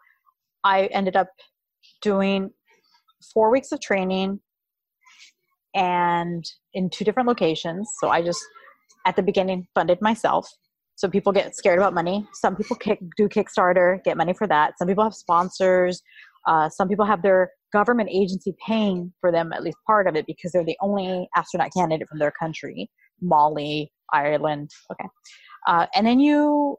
I 0.65 0.87
ended 0.87 1.17
up 1.17 1.29
doing 2.03 2.51
four 3.33 3.51
weeks 3.51 3.73
of 3.73 3.81
training 3.81 4.41
and 5.75 6.45
in 6.75 6.91
two 6.91 7.05
different 7.05 7.29
locations. 7.29 7.91
So 8.01 8.09
I 8.09 8.23
just, 8.23 8.43
at 9.07 9.17
the 9.17 9.23
beginning, 9.23 9.67
funded 9.75 10.01
myself. 10.01 10.49
So 10.97 11.09
people 11.09 11.33
get 11.33 11.57
scared 11.57 11.79
about 11.79 11.95
money. 11.95 12.27
Some 12.35 12.57
people 12.57 12.77
kick, 12.77 12.99
do 13.17 13.29
Kickstarter, 13.29 14.03
get 14.05 14.17
money 14.17 14.35
for 14.35 14.47
that. 14.47 14.75
Some 14.79 14.89
people 14.89 15.05
have 15.05 15.15
sponsors. 15.15 16.03
Uh, 16.47 16.69
some 16.69 16.89
people 16.89 17.05
have 17.05 17.23
their 17.23 17.51
government 17.73 18.11
agency 18.13 18.55
paying 18.67 19.13
for 19.21 19.31
them 19.31 19.53
at 19.53 19.63
least 19.63 19.77
part 19.87 20.09
of 20.09 20.17
it 20.17 20.27
because 20.27 20.53
they're 20.53 20.65
the 20.65 20.77
only 20.81 21.29
astronaut 21.37 21.71
candidate 21.77 22.09
from 22.09 22.19
their 22.19 22.33
country, 22.33 22.91
Mali, 23.23 23.93
Ireland. 24.13 24.71
Okay. 24.93 25.09
Uh, 25.67 25.87
and 25.95 26.07
then 26.07 26.21
you 26.21 26.77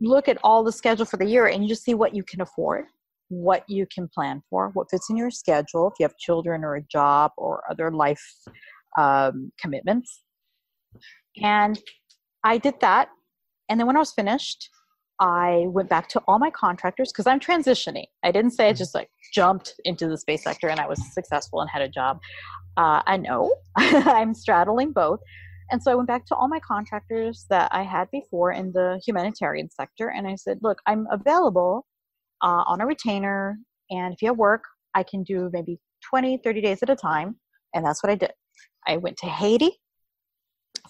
look 0.00 0.28
at 0.28 0.38
all 0.42 0.62
the 0.62 0.72
schedule 0.72 1.04
for 1.04 1.16
the 1.16 1.26
year 1.26 1.46
and 1.46 1.62
you 1.62 1.68
just 1.68 1.84
see 1.84 1.94
what 1.94 2.14
you 2.14 2.22
can 2.22 2.40
afford, 2.40 2.86
what 3.28 3.64
you 3.68 3.86
can 3.92 4.08
plan 4.08 4.42
for, 4.48 4.70
what 4.74 4.90
fits 4.90 5.10
in 5.10 5.16
your 5.16 5.30
schedule, 5.30 5.88
if 5.88 5.94
you 5.98 6.04
have 6.04 6.16
children 6.18 6.64
or 6.64 6.76
a 6.76 6.82
job 6.82 7.32
or 7.36 7.62
other 7.70 7.90
life 7.90 8.22
um, 8.96 9.52
commitments. 9.58 10.22
And 11.42 11.78
I 12.44 12.58
did 12.58 12.74
that. 12.80 13.08
And 13.68 13.78
then 13.78 13.86
when 13.86 13.96
I 13.96 14.00
was 14.00 14.12
finished, 14.12 14.70
I 15.20 15.64
went 15.66 15.88
back 15.88 16.08
to 16.10 16.22
all 16.28 16.38
my 16.38 16.50
contractors 16.50 17.12
because 17.12 17.26
I'm 17.26 17.40
transitioning. 17.40 18.06
I 18.22 18.30
didn't 18.30 18.52
say 18.52 18.68
I 18.68 18.72
just 18.72 18.94
like 18.94 19.10
jumped 19.34 19.74
into 19.84 20.08
the 20.08 20.16
space 20.16 20.44
sector 20.44 20.68
and 20.68 20.78
I 20.78 20.86
was 20.86 21.00
successful 21.12 21.60
and 21.60 21.68
had 21.68 21.82
a 21.82 21.88
job. 21.88 22.18
Uh, 22.76 23.02
I 23.06 23.16
know 23.16 23.54
I'm 23.76 24.32
straddling 24.32 24.92
both. 24.92 25.20
And 25.70 25.82
so 25.82 25.92
I 25.92 25.94
went 25.94 26.08
back 26.08 26.24
to 26.26 26.34
all 26.34 26.48
my 26.48 26.60
contractors 26.60 27.46
that 27.50 27.68
I 27.72 27.82
had 27.82 28.10
before 28.10 28.52
in 28.52 28.72
the 28.72 29.00
humanitarian 29.06 29.70
sector 29.70 30.08
and 30.08 30.26
I 30.26 30.34
said, 30.34 30.58
look, 30.62 30.78
I'm 30.86 31.06
available 31.10 31.86
uh, 32.42 32.64
on 32.66 32.80
a 32.80 32.86
retainer. 32.86 33.58
And 33.90 34.14
if 34.14 34.22
you 34.22 34.28
have 34.28 34.38
work, 34.38 34.64
I 34.94 35.02
can 35.02 35.22
do 35.22 35.50
maybe 35.52 35.78
20, 36.08 36.38
30 36.38 36.60
days 36.60 36.82
at 36.82 36.90
a 36.90 36.96
time. 36.96 37.36
And 37.74 37.84
that's 37.84 38.02
what 38.02 38.10
I 38.10 38.14
did. 38.14 38.32
I 38.86 38.96
went 38.96 39.18
to 39.18 39.26
Haiti 39.26 39.72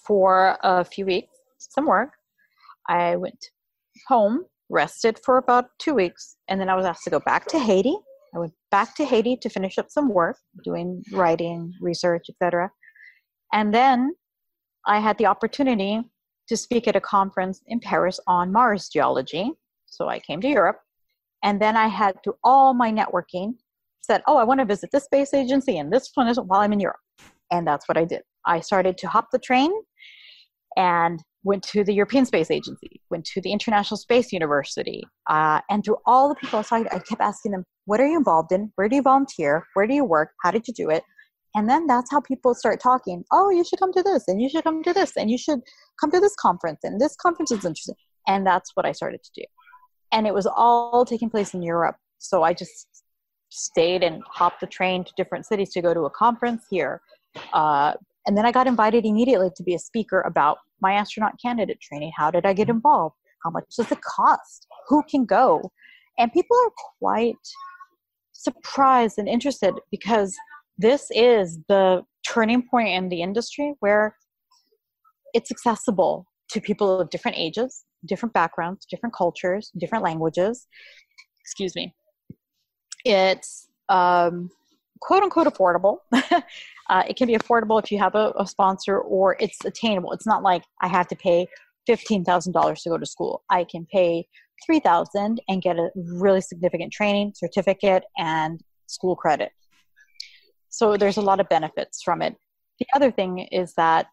for 0.06 0.56
a 0.62 0.84
few 0.84 1.04
weeks, 1.04 1.34
some 1.58 1.86
work. 1.86 2.10
I 2.88 3.16
went 3.16 3.46
home, 4.06 4.44
rested 4.68 5.18
for 5.24 5.38
about 5.38 5.66
two 5.78 5.94
weeks, 5.94 6.36
and 6.46 6.60
then 6.60 6.68
I 6.68 6.76
was 6.76 6.86
asked 6.86 7.04
to 7.04 7.10
go 7.10 7.20
back 7.20 7.46
to 7.48 7.58
Haiti. 7.58 7.96
I 8.34 8.38
went 8.38 8.52
back 8.70 8.94
to 8.96 9.04
Haiti 9.04 9.36
to 9.38 9.48
finish 9.48 9.78
up 9.78 9.90
some 9.90 10.08
work, 10.08 10.36
doing 10.64 11.02
writing, 11.12 11.72
research, 11.80 12.26
etc. 12.28 12.70
And 13.52 13.74
then 13.74 14.14
I 14.88 14.98
had 14.98 15.18
the 15.18 15.26
opportunity 15.26 16.02
to 16.48 16.56
speak 16.56 16.88
at 16.88 16.96
a 16.96 17.00
conference 17.00 17.60
in 17.66 17.78
Paris 17.78 18.18
on 18.26 18.50
Mars 18.50 18.88
geology. 18.88 19.52
So 19.86 20.08
I 20.08 20.18
came 20.18 20.40
to 20.40 20.48
Europe, 20.48 20.80
and 21.44 21.60
then 21.60 21.76
I 21.76 21.86
had 21.86 22.16
through 22.24 22.36
all 22.42 22.74
my 22.74 22.90
networking 22.90 23.52
said, 24.00 24.22
"Oh, 24.26 24.38
I 24.38 24.44
want 24.44 24.60
to 24.60 24.66
visit 24.66 24.90
this 24.90 25.04
space 25.04 25.34
agency 25.34 25.76
and 25.78 25.92
this 25.92 26.10
one 26.14 26.28
is 26.28 26.40
while 26.40 26.60
I'm 26.60 26.72
in 26.72 26.80
Europe," 26.80 27.00
and 27.52 27.66
that's 27.66 27.86
what 27.88 27.98
I 27.98 28.04
did. 28.04 28.22
I 28.46 28.60
started 28.60 28.96
to 28.98 29.08
hop 29.08 29.26
the 29.30 29.38
train 29.38 29.70
and 30.76 31.22
went 31.44 31.62
to 31.64 31.84
the 31.84 31.92
European 31.92 32.24
Space 32.24 32.50
Agency, 32.50 33.00
went 33.10 33.24
to 33.26 33.40
the 33.40 33.52
International 33.52 33.98
Space 33.98 34.32
University, 34.32 35.02
uh, 35.28 35.60
and 35.68 35.84
through 35.84 35.98
all 36.06 36.28
the 36.30 36.34
people 36.36 36.64
I 36.70 36.86
I 36.90 36.98
kept 37.00 37.20
asking 37.20 37.52
them, 37.52 37.64
"What 37.84 38.00
are 38.00 38.06
you 38.06 38.16
involved 38.16 38.52
in? 38.52 38.72
Where 38.76 38.88
do 38.88 38.96
you 38.96 39.02
volunteer? 39.02 39.66
Where 39.74 39.86
do 39.86 39.94
you 39.94 40.04
work? 40.04 40.30
How 40.42 40.50
did 40.50 40.66
you 40.66 40.74
do 40.74 40.88
it?" 40.88 41.04
And 41.54 41.68
then 41.68 41.86
that's 41.86 42.10
how 42.10 42.20
people 42.20 42.54
start 42.54 42.80
talking. 42.80 43.24
Oh, 43.32 43.50
you 43.50 43.64
should 43.64 43.78
come 43.78 43.92
to 43.92 44.02
this, 44.02 44.28
and 44.28 44.40
you 44.40 44.48
should 44.48 44.64
come 44.64 44.82
to 44.82 44.92
this, 44.92 45.16
and 45.16 45.30
you 45.30 45.38
should 45.38 45.60
come 46.00 46.10
to 46.10 46.20
this 46.20 46.34
conference, 46.36 46.80
and 46.84 47.00
this 47.00 47.16
conference 47.16 47.50
is 47.50 47.64
interesting. 47.64 47.96
And 48.26 48.46
that's 48.46 48.72
what 48.74 48.84
I 48.86 48.92
started 48.92 49.22
to 49.24 49.30
do. 49.34 49.44
And 50.12 50.26
it 50.26 50.34
was 50.34 50.46
all 50.46 51.04
taking 51.04 51.30
place 51.30 51.54
in 51.54 51.62
Europe. 51.62 51.96
So 52.18 52.42
I 52.42 52.52
just 52.52 52.86
stayed 53.48 54.02
and 54.02 54.22
hopped 54.26 54.60
the 54.60 54.66
train 54.66 55.04
to 55.04 55.12
different 55.16 55.46
cities 55.46 55.70
to 55.72 55.82
go 55.82 55.94
to 55.94 56.02
a 56.02 56.10
conference 56.10 56.64
here. 56.70 57.00
Uh, 57.52 57.94
and 58.26 58.36
then 58.36 58.44
I 58.44 58.52
got 58.52 58.66
invited 58.66 59.06
immediately 59.06 59.50
to 59.56 59.62
be 59.62 59.74
a 59.74 59.78
speaker 59.78 60.20
about 60.20 60.58
my 60.80 60.92
astronaut 60.92 61.34
candidate 61.40 61.80
training. 61.80 62.12
How 62.16 62.30
did 62.30 62.44
I 62.44 62.52
get 62.52 62.68
involved? 62.68 63.16
How 63.42 63.50
much 63.50 63.64
does 63.76 63.90
it 63.90 64.00
cost? 64.02 64.66
Who 64.88 65.02
can 65.10 65.24
go? 65.24 65.72
And 66.18 66.32
people 66.32 66.56
are 66.56 66.72
quite 66.98 67.36
surprised 68.32 69.18
and 69.18 69.28
interested 69.28 69.74
because 69.90 70.36
this 70.78 71.08
is 71.10 71.58
the 71.68 72.02
turning 72.26 72.66
point 72.68 72.88
in 72.88 73.08
the 73.08 73.22
industry 73.22 73.74
where 73.80 74.16
it's 75.34 75.50
accessible 75.50 76.26
to 76.50 76.60
people 76.60 77.00
of 77.00 77.10
different 77.10 77.36
ages, 77.36 77.84
different 78.06 78.32
backgrounds, 78.32 78.86
different 78.86 79.14
cultures, 79.14 79.70
different 79.76 80.04
languages. 80.04 80.66
Excuse 81.40 81.74
me. 81.74 81.94
It's 83.04 83.68
um, 83.88 84.50
quote 85.00 85.22
unquote 85.22 85.46
affordable. 85.46 85.98
uh, 86.12 87.02
it 87.08 87.16
can 87.16 87.26
be 87.26 87.36
affordable 87.36 87.82
if 87.82 87.90
you 87.90 87.98
have 87.98 88.14
a, 88.14 88.32
a 88.38 88.46
sponsor 88.46 88.98
or 88.98 89.36
it's 89.40 89.64
attainable. 89.64 90.12
It's 90.12 90.26
not 90.26 90.42
like 90.42 90.62
I 90.80 90.88
have 90.88 91.08
to 91.08 91.16
pay 91.16 91.46
$15,000 91.88 92.82
to 92.82 92.88
go 92.88 92.98
to 92.98 93.06
school. 93.06 93.42
I 93.50 93.64
can 93.64 93.86
pay 93.86 94.26
3000 94.66 95.40
and 95.48 95.62
get 95.62 95.76
a 95.76 95.90
really 95.94 96.40
significant 96.40 96.92
training 96.92 97.32
certificate 97.34 98.04
and 98.16 98.60
school 98.86 99.16
credit. 99.16 99.52
So 100.70 100.96
there's 100.96 101.16
a 101.16 101.22
lot 101.22 101.40
of 101.40 101.48
benefits 101.48 102.02
from 102.02 102.22
it. 102.22 102.36
The 102.78 102.86
other 102.94 103.10
thing 103.10 103.38
is 103.38 103.74
that 103.74 104.06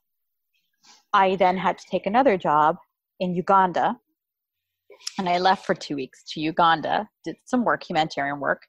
I 1.14 1.36
then 1.36 1.58
had 1.58 1.78
to 1.78 1.86
take 1.89 2.06
another 2.06 2.38
job 2.38 2.78
in 3.20 3.36
Uganda. 3.36 3.97
And 5.18 5.28
I 5.30 5.38
left 5.39 5.66
for 5.66 5.76
two 5.76 5.95
weeks 5.95 6.24
to 6.32 6.39
Uganda, 6.39 7.08
did 7.24 7.36
some 7.45 7.64
work, 7.66 7.84
humanitarian 7.88 8.39
work, 8.39 8.64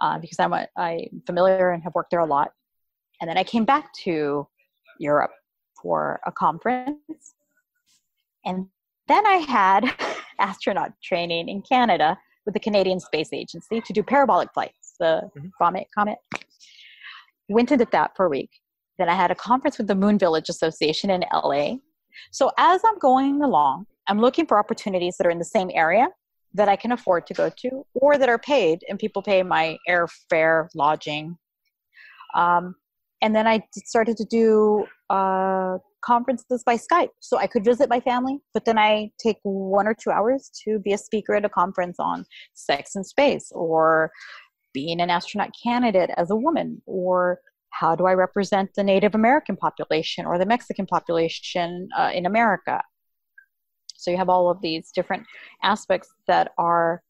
uh, 0.00 0.18
because 0.18 0.38
I'm, 0.38 0.52
a, 0.52 0.66
I'm 0.76 1.22
familiar 1.26 1.70
and 1.70 1.82
have 1.82 1.94
worked 1.94 2.10
there 2.10 2.20
a 2.20 2.26
lot. 2.26 2.52
And 3.20 3.28
then 3.28 3.36
I 3.36 3.44
came 3.44 3.64
back 3.64 3.92
to 4.04 4.46
Europe 4.98 5.32
for 5.80 6.20
a 6.26 6.32
conference. 6.32 7.34
And 8.44 8.66
then 9.08 9.26
I 9.26 9.36
had 9.36 9.84
astronaut 10.38 10.92
training 11.02 11.48
in 11.48 11.62
Canada 11.62 12.18
with 12.46 12.54
the 12.54 12.60
Canadian 12.60 13.00
Space 13.00 13.28
Agency 13.32 13.80
to 13.82 13.92
do 13.92 14.02
parabolic 14.02 14.52
flights, 14.54 14.94
the 14.98 15.30
Mhm. 15.36 15.50
Comet, 15.58 15.86
Comet. 15.94 16.18
Went 17.50 17.68
did 17.68 17.90
that 17.90 18.12
for 18.16 18.26
a 18.26 18.28
week. 18.28 18.50
Then 18.98 19.08
I 19.08 19.14
had 19.14 19.30
a 19.30 19.34
conference 19.34 19.76
with 19.76 19.88
the 19.88 19.94
Moon 19.94 20.18
Village 20.18 20.48
Association 20.48 21.10
in 21.10 21.24
LA. 21.32 21.74
So 22.30 22.52
as 22.58 22.80
I'm 22.86 22.98
going 22.98 23.42
along, 23.42 23.86
I'm 24.06 24.20
looking 24.20 24.46
for 24.46 24.58
opportunities 24.58 25.16
that 25.16 25.26
are 25.26 25.30
in 25.30 25.38
the 25.38 25.44
same 25.44 25.70
area 25.74 26.08
that 26.54 26.68
I 26.68 26.76
can 26.76 26.92
afford 26.92 27.26
to 27.26 27.34
go 27.34 27.50
to 27.50 27.86
or 27.94 28.18
that 28.18 28.28
are 28.28 28.38
paid 28.38 28.84
and 28.88 28.98
people 28.98 29.20
pay 29.22 29.42
my 29.42 29.78
airfare, 29.88 30.68
lodging. 30.74 31.36
Um, 32.34 32.76
and 33.20 33.34
then 33.34 33.46
I 33.46 33.64
started 33.84 34.16
to 34.18 34.24
do 34.24 34.86
uh, 35.10 35.78
conferences 36.04 36.62
by 36.64 36.76
Skype. 36.76 37.10
So 37.18 37.36
I 37.36 37.46
could 37.46 37.64
visit 37.64 37.88
my 37.88 38.00
family, 38.00 38.38
but 38.54 38.64
then 38.64 38.78
I 38.78 39.10
take 39.18 39.38
one 39.42 39.86
or 39.88 39.94
two 39.94 40.10
hours 40.10 40.50
to 40.64 40.78
be 40.78 40.92
a 40.92 40.98
speaker 40.98 41.34
at 41.34 41.44
a 41.44 41.48
conference 41.48 41.96
on 41.98 42.24
sex 42.54 42.94
and 42.94 43.04
space 43.04 43.50
or 43.52 44.10
being 44.72 45.00
an 45.00 45.10
astronaut 45.10 45.50
candidate 45.62 46.10
as 46.16 46.30
a 46.30 46.36
woman 46.36 46.82
or 46.86 47.40
how 47.70 47.94
do 47.94 48.06
I 48.06 48.12
represent 48.14 48.70
the 48.74 48.84
Native 48.84 49.14
American 49.14 49.56
population 49.56 50.26
or 50.26 50.38
the 50.38 50.46
Mexican 50.46 50.86
population 50.86 51.88
uh, 51.96 52.10
in 52.12 52.26
America? 52.26 52.82
So 53.96 54.10
you 54.10 54.16
have 54.16 54.28
all 54.28 54.50
of 54.50 54.60
these 54.60 54.90
different 54.92 55.24
aspects 55.62 56.08
that 56.26 56.52
are 56.58 57.02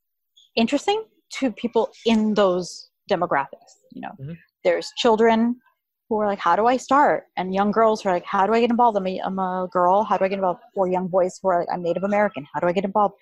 interesting 0.56 1.04
to 1.38 1.52
people 1.52 1.90
in 2.04 2.34
those 2.34 2.90
demographics. 3.10 3.72
You 3.92 4.02
know, 4.02 4.14
Mhm. 4.20 4.36
there's 4.64 4.92
children 4.96 5.60
who 6.08 6.18
are 6.20 6.26
like, 6.26 6.40
"How 6.40 6.56
do 6.56 6.66
I 6.66 6.76
start?" 6.76 7.28
and 7.36 7.54
young 7.54 7.70
girls 7.70 8.02
who 8.02 8.08
are 8.08 8.12
like, 8.12 8.24
"How 8.24 8.46
do 8.46 8.52
I 8.52 8.60
get 8.60 8.70
involved?" 8.70 8.96
I'm 8.96 9.06
a, 9.06 9.20
I'm 9.20 9.38
a 9.38 9.68
girl. 9.72 10.02
How 10.02 10.16
do 10.18 10.24
I 10.24 10.28
get 10.28 10.38
involved? 10.38 10.62
Or 10.74 10.88
young 10.88 11.06
boys 11.06 11.38
who 11.40 11.48
are 11.48 11.60
like, 11.60 11.68
"I'm 11.72 11.82
Native 11.82 12.02
American. 12.02 12.46
How 12.52 12.60
do 12.60 12.66
I 12.66 12.72
get 12.72 12.84
involved?" 12.84 13.14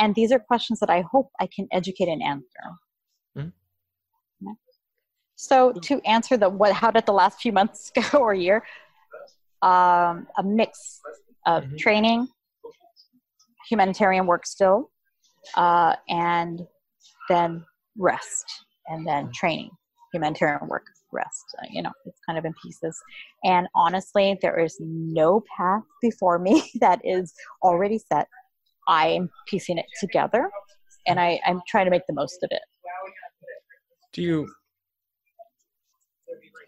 And 0.00 0.14
these 0.14 0.32
are 0.32 0.40
questions 0.40 0.80
that 0.80 0.90
I 0.90 1.02
hope 1.02 1.30
I 1.38 1.46
can 1.46 1.68
educate 1.70 2.08
and 2.08 2.22
answer. 2.22 2.64
So 5.42 5.72
to 5.72 6.00
answer 6.06 6.36
the 6.36 6.48
what, 6.48 6.72
how 6.72 6.92
did 6.92 7.04
the 7.04 7.12
last 7.12 7.40
few 7.40 7.50
months 7.52 7.90
go 8.12 8.18
or 8.20 8.32
year? 8.32 8.62
Um, 9.60 10.28
a 10.38 10.42
mix 10.44 11.00
of 11.46 11.64
Mhm. 11.64 11.78
training, 11.78 12.28
humanitarian 13.68 14.26
work 14.26 14.46
still, 14.46 14.92
uh, 15.56 15.96
and 16.08 16.64
then 17.28 17.66
rest, 17.98 18.44
and 18.86 19.04
then 19.04 19.32
training, 19.32 19.70
humanitarian 20.12 20.68
work, 20.68 20.86
rest. 21.10 21.44
Uh, 21.58 21.66
you 21.68 21.82
know, 21.82 21.90
it's 22.06 22.20
kind 22.24 22.38
of 22.38 22.44
in 22.44 22.54
pieces. 22.62 22.96
And 23.42 23.66
honestly, 23.74 24.38
there 24.42 24.60
is 24.60 24.76
no 24.80 25.42
path 25.56 25.82
before 26.00 26.38
me 26.38 26.70
that 26.80 27.00
is 27.02 27.34
already 27.64 27.98
set. 27.98 28.28
I 28.86 29.08
am 29.08 29.28
piecing 29.48 29.78
it 29.78 29.86
together, 29.98 30.48
and 31.08 31.18
I, 31.18 31.40
I'm 31.44 31.62
trying 31.66 31.86
to 31.86 31.90
make 31.90 32.06
the 32.06 32.14
most 32.14 32.44
of 32.44 32.48
it. 32.52 32.62
Do 34.12 34.22
you? 34.22 34.54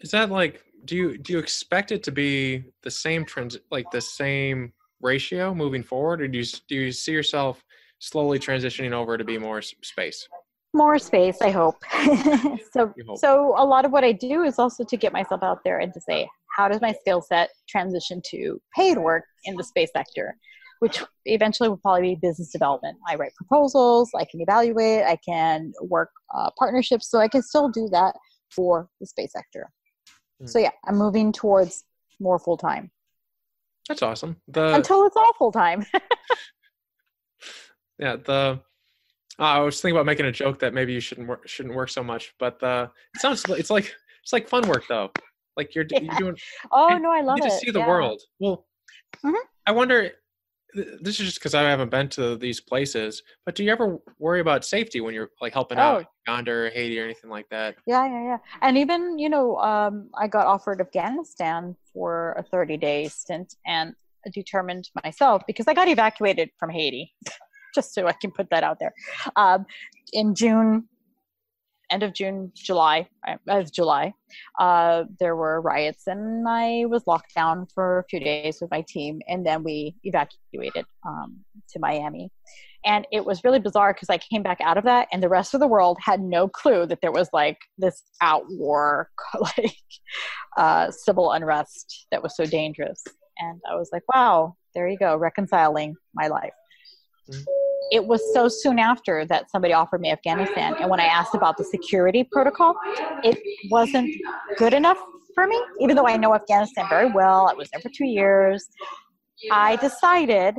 Is 0.01 0.11
that 0.11 0.29
like? 0.29 0.63
Do 0.85 0.95
you 0.95 1.17
do 1.17 1.33
you 1.33 1.39
expect 1.39 1.91
it 1.91 2.03
to 2.03 2.11
be 2.11 2.65
the 2.83 2.91
same 2.91 3.25
trans 3.25 3.57
like 3.71 3.89
the 3.91 4.01
same 4.01 4.71
ratio 5.01 5.53
moving 5.53 5.83
forward, 5.83 6.21
or 6.21 6.27
do 6.27 6.37
you 6.37 6.45
do 6.67 6.75
you 6.75 6.91
see 6.91 7.11
yourself 7.11 7.63
slowly 7.99 8.37
transitioning 8.37 8.91
over 8.91 9.17
to 9.17 9.23
be 9.23 9.37
more 9.37 9.61
space? 9.61 10.27
more 10.75 10.99
space 10.99 11.41
i 11.41 11.49
hope 11.49 11.81
so 12.73 12.93
hope. 13.07 13.17
so 13.17 13.55
a 13.57 13.65
lot 13.65 13.85
of 13.85 13.91
what 13.91 14.03
i 14.03 14.11
do 14.11 14.43
is 14.43 14.59
also 14.59 14.83
to 14.83 14.97
get 14.97 15.13
myself 15.13 15.41
out 15.41 15.59
there 15.63 15.79
and 15.79 15.93
to 15.93 16.01
say 16.01 16.27
how 16.55 16.67
does 16.67 16.81
my 16.81 16.91
skill 16.91 17.21
set 17.21 17.49
transition 17.69 18.21
to 18.29 18.61
paid 18.75 18.97
work 18.97 19.23
in 19.45 19.55
the 19.55 19.63
space 19.63 19.89
sector 19.95 20.35
which 20.79 21.01
eventually 21.23 21.69
will 21.69 21.77
probably 21.77 22.13
be 22.13 22.19
business 22.21 22.51
development 22.51 22.97
i 23.07 23.15
write 23.15 23.33
proposals 23.35 24.09
i 24.19 24.25
can 24.25 24.41
evaluate 24.41 25.03
i 25.05 25.17
can 25.25 25.71
work 25.83 26.09
uh, 26.35 26.49
partnerships 26.59 27.09
so 27.09 27.19
i 27.19 27.27
can 27.27 27.41
still 27.41 27.69
do 27.69 27.87
that 27.89 28.13
for 28.49 28.89
the 28.99 29.07
space 29.07 29.31
sector 29.31 29.71
Hmm. 30.39 30.47
so 30.47 30.59
yeah 30.59 30.71
i'm 30.85 30.97
moving 30.97 31.31
towards 31.31 31.85
more 32.19 32.39
full-time 32.39 32.91
That's 33.87 34.01
awesome. 34.01 34.37
The 34.47 34.75
until 34.75 35.05
it's 35.05 35.15
all 35.15 35.33
full-time 35.33 35.85
yeah 37.99 38.15
the 38.17 38.59
uh, 39.37 39.43
I 39.43 39.59
was 39.59 39.81
thinking 39.81 39.97
about 39.97 40.05
making 40.05 40.27
a 40.27 40.31
joke 40.31 40.59
that 40.59 40.73
maybe 40.73 40.93
you 40.93 41.01
shouldn't 41.01 41.27
work 41.27 41.45
shouldn't 41.45 41.75
work 41.75 41.89
so 41.89 42.01
much, 42.01 42.33
but 42.39 42.57
the 42.59 42.89
it 43.13 43.19
sounds 43.19 43.43
it's 43.49 43.69
like 43.69 43.93
it's 44.23 44.31
like 44.31 44.47
fun 44.47 44.65
work 44.69 44.85
though. 44.87 45.11
Like 45.57 45.75
you're 45.75 45.83
Yeah. 45.89 45.99
you're 46.03 46.15
doing 46.15 46.37
oh 46.71 46.97
no 46.97 47.11
i 47.11 47.19
love 47.19 47.39
it. 47.39 47.43
you 47.43 47.49
it 47.49 47.51
to 47.51 47.57
see 47.65 47.71
the 47.71 47.79
yeah. 47.79 47.87
world. 47.87 48.21
Well, 48.39 48.65
Mhm. 49.25 49.33
I 49.67 49.71
wonder. 49.73 50.11
Th- 50.75 50.87
This 51.01 51.19
is 51.19 51.25
just 51.25 51.39
because 51.39 51.55
I 51.55 51.61
haven't 51.63 51.89
been 51.89 52.07
to 52.09 52.35
these 52.35 52.59
places, 52.61 53.23
but 53.45 53.55
do 53.55 53.63
you 53.63 53.71
ever 53.71 53.97
worry 54.19 54.41
about 54.41 54.63
safety 54.65 55.01
when 55.01 55.13
you're 55.15 55.31
like 55.41 55.53
helping 55.53 55.79
out 55.79 55.95
Oh. 55.95 55.99
in 55.99 56.05
Uganda 56.27 56.51
or 56.51 56.69
Haiti 56.69 56.99
or 56.99 57.05
anything 57.05 57.29
like 57.31 57.49
that? 57.49 57.75
Yeah, 57.87 58.05
yeah, 58.05 58.23
yeah. 58.23 58.37
And 58.61 58.77
even, 58.77 59.17
you 59.17 59.29
know, 59.29 59.57
um, 59.57 60.09
I 60.17 60.27
got 60.27 60.45
offered 60.45 60.79
Afghanistan 60.81 61.75
for 61.93 62.33
a 62.37 62.43
30 62.43 62.77
day 62.77 63.07
stint 63.07 63.55
and 63.65 63.95
determined 64.33 64.89
myself 65.03 65.43
because 65.47 65.67
I 65.67 65.73
got 65.73 65.87
evacuated 65.87 66.49
from 66.59 66.69
Haiti, 66.69 67.13
just 67.75 67.93
so 67.93 68.07
I 68.07 68.13
can 68.13 68.31
put 68.31 68.49
that 68.49 68.63
out 68.63 68.79
there. 68.79 68.93
Um, 69.35 69.65
in 70.13 70.35
June, 70.35 70.87
end 71.89 72.03
of 72.03 72.13
June, 72.13 72.51
July, 72.55 73.07
uh, 73.27 73.35
of 73.47 73.71
July, 73.71 74.13
uh, 74.59 75.03
there 75.19 75.35
were 75.35 75.61
riots 75.61 76.07
and 76.07 76.47
I 76.47 76.85
was 76.85 77.03
locked 77.07 77.33
down 77.35 77.67
for 77.73 77.99
a 77.99 78.03
few 78.09 78.19
days 78.19 78.59
with 78.61 78.71
my 78.71 78.83
team. 78.87 79.21
And 79.27 79.45
then 79.45 79.63
we 79.63 79.95
evacuated 80.03 80.85
um, 81.05 81.37
to 81.71 81.79
Miami. 81.79 82.31
And 82.85 83.07
it 83.11 83.25
was 83.25 83.43
really 83.43 83.59
bizarre 83.59 83.93
because 83.93 84.11
I 84.11 84.19
came 84.19 84.43
back 84.43 84.59
out 84.61 84.77
of 84.77 84.83
that, 84.83 85.07
and 85.11 85.23
the 85.23 85.29
rest 85.29 85.55
of 85.55 85.59
the 85.59 85.67
world 85.67 85.97
had 85.99 86.21
no 86.21 86.47
clue 86.47 86.85
that 86.85 86.99
there 87.01 87.11
was 87.11 87.27
like 87.33 87.57
this 87.79 88.03
out 88.21 88.43
war, 88.47 89.09
like 89.39 89.75
uh, 90.55 90.91
civil 90.91 91.31
unrest 91.31 92.05
that 92.11 92.21
was 92.21 92.35
so 92.37 92.45
dangerous. 92.45 93.03
And 93.39 93.59
I 93.69 93.75
was 93.75 93.89
like, 93.91 94.03
wow, 94.13 94.55
there 94.75 94.87
you 94.87 94.99
go, 94.99 95.17
reconciling 95.17 95.95
my 96.13 96.27
life. 96.27 96.53
Mm. 97.31 97.43
It 97.91 98.05
was 98.05 98.21
so 98.33 98.47
soon 98.47 98.79
after 98.79 99.25
that 99.25 99.51
somebody 99.51 99.73
offered 99.73 100.01
me 100.01 100.11
Afghanistan. 100.11 100.75
And 100.79 100.89
when 100.89 100.99
I 100.99 101.05
asked 101.05 101.35
about 101.35 101.57
the 101.57 101.63
security 101.63 102.23
protocol, 102.23 102.75
it 103.23 103.37
wasn't 103.69 104.15
good 104.57 104.73
enough 104.73 104.97
for 105.33 105.45
me, 105.45 105.61
even 105.79 105.95
though 105.95 106.07
I 106.07 106.17
know 106.17 106.33
Afghanistan 106.33 106.85
very 106.89 107.11
well. 107.11 107.47
I 107.47 107.53
was 107.53 107.69
there 107.69 107.81
for 107.81 107.89
two 107.89 108.05
years. 108.05 108.67
I 109.51 109.75
decided 109.75 110.55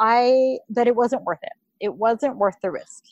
I 0.00 0.58
that 0.70 0.86
it 0.86 0.96
wasn't 0.96 1.22
worth 1.24 1.38
it. 1.42 1.52
It 1.80 1.94
wasn't 1.94 2.36
worth 2.36 2.56
the 2.62 2.70
risk, 2.70 3.04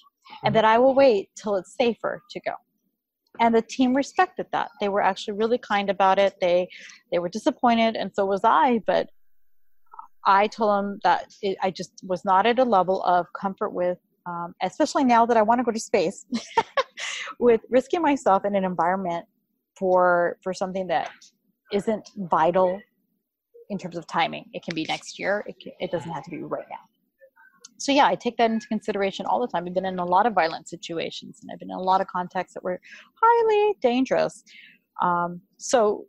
and 0.42 0.55
that 0.55 0.64
I 0.64 0.78
will 0.78 0.94
wait 0.94 1.28
till 1.36 1.57
it's 1.57 1.76
safer 1.76 2.22
to 2.30 2.40
go. 2.40 2.52
And 3.40 3.55
the 3.55 3.62
team 3.62 3.94
respected 3.94 4.46
that. 4.52 4.70
They 4.80 4.88
were 4.88 5.02
actually 5.02 5.34
really 5.34 5.59
kind 5.59 5.90
about 5.90 6.18
it. 6.18 6.34
They 6.40 6.68
they 7.12 7.18
were 7.18 7.28
disappointed, 7.28 7.96
and 7.96 8.11
so 8.14 8.24
was 8.24 8.40
I. 8.44 8.80
But 8.86 9.11
I 10.27 10.47
told 10.47 10.70
them 10.70 10.99
that 11.05 11.35
it, 11.43 11.57
I 11.62 11.70
just 11.70 11.93
was 12.03 12.25
not 12.25 12.47
at 12.47 12.59
a 12.59 12.64
level 12.64 13.03
of 13.05 13.27
comfort 13.39 13.70
with, 13.70 13.99
um, 14.27 14.55
especially 14.62 15.05
now 15.05 15.27
that 15.27 15.37
I 15.37 15.43
want 15.43 15.59
to 15.61 15.64
go 15.64 15.70
to 15.70 15.81
space, 15.81 16.27
with 17.39 17.61
risking 17.68 18.03
myself 18.03 18.45
in 18.45 18.55
an 18.55 18.64
environment 18.64 19.27
for 19.77 20.39
for 20.43 20.55
something 20.55 20.87
that 20.87 21.11
isn't 21.72 22.11
vital 22.16 22.81
in 23.70 23.79
terms 23.79 23.97
of 23.97 24.07
timing. 24.07 24.45
It 24.53 24.62
can 24.62 24.75
be 24.75 24.85
next 24.89 25.18
year. 25.18 25.45
It, 25.47 25.57
can, 25.61 25.72
it 25.81 25.91
doesn't 25.91 26.11
have 26.11 26.25
to 26.25 26.31
be 26.31 26.43
right 26.43 26.66
now. 26.70 26.77
So 27.79 27.93
yeah, 27.93 28.07
I 28.07 28.14
take 28.14 28.37
that 28.37 28.51
into 28.51 28.66
consideration 28.68 29.27
all 29.27 29.41
the 29.41 29.49
time. 29.49 29.66
I've 29.66 29.75
been 29.75 29.85
in 29.85 29.99
a 29.99 30.05
lot 30.05 30.27
of 30.27 30.33
violent 30.33 30.68
situations, 30.68 31.41
and 31.43 31.51
I've 31.53 31.59
been 31.59 31.70
in 31.70 31.77
a 31.77 31.83
lot 31.83 32.01
of 32.01 32.07
contexts 32.07 32.55
that 32.55 32.62
were 32.62 32.81
highly 33.20 33.75
dangerous. 33.83 34.45
Um, 35.03 35.41
so 35.57 36.05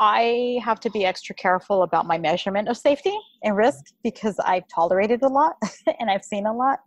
I 0.00 0.58
have 0.64 0.80
to 0.80 0.90
be 0.90 1.04
extra 1.04 1.34
careful 1.34 1.82
about 1.82 2.06
my 2.06 2.16
measurement 2.16 2.68
of 2.68 2.78
safety 2.78 3.16
and 3.44 3.54
risk 3.54 3.84
because 4.02 4.38
I've 4.38 4.66
tolerated 4.68 5.22
a 5.22 5.28
lot 5.28 5.56
and 6.00 6.10
I've 6.10 6.24
seen 6.24 6.46
a 6.46 6.54
lot. 6.54 6.78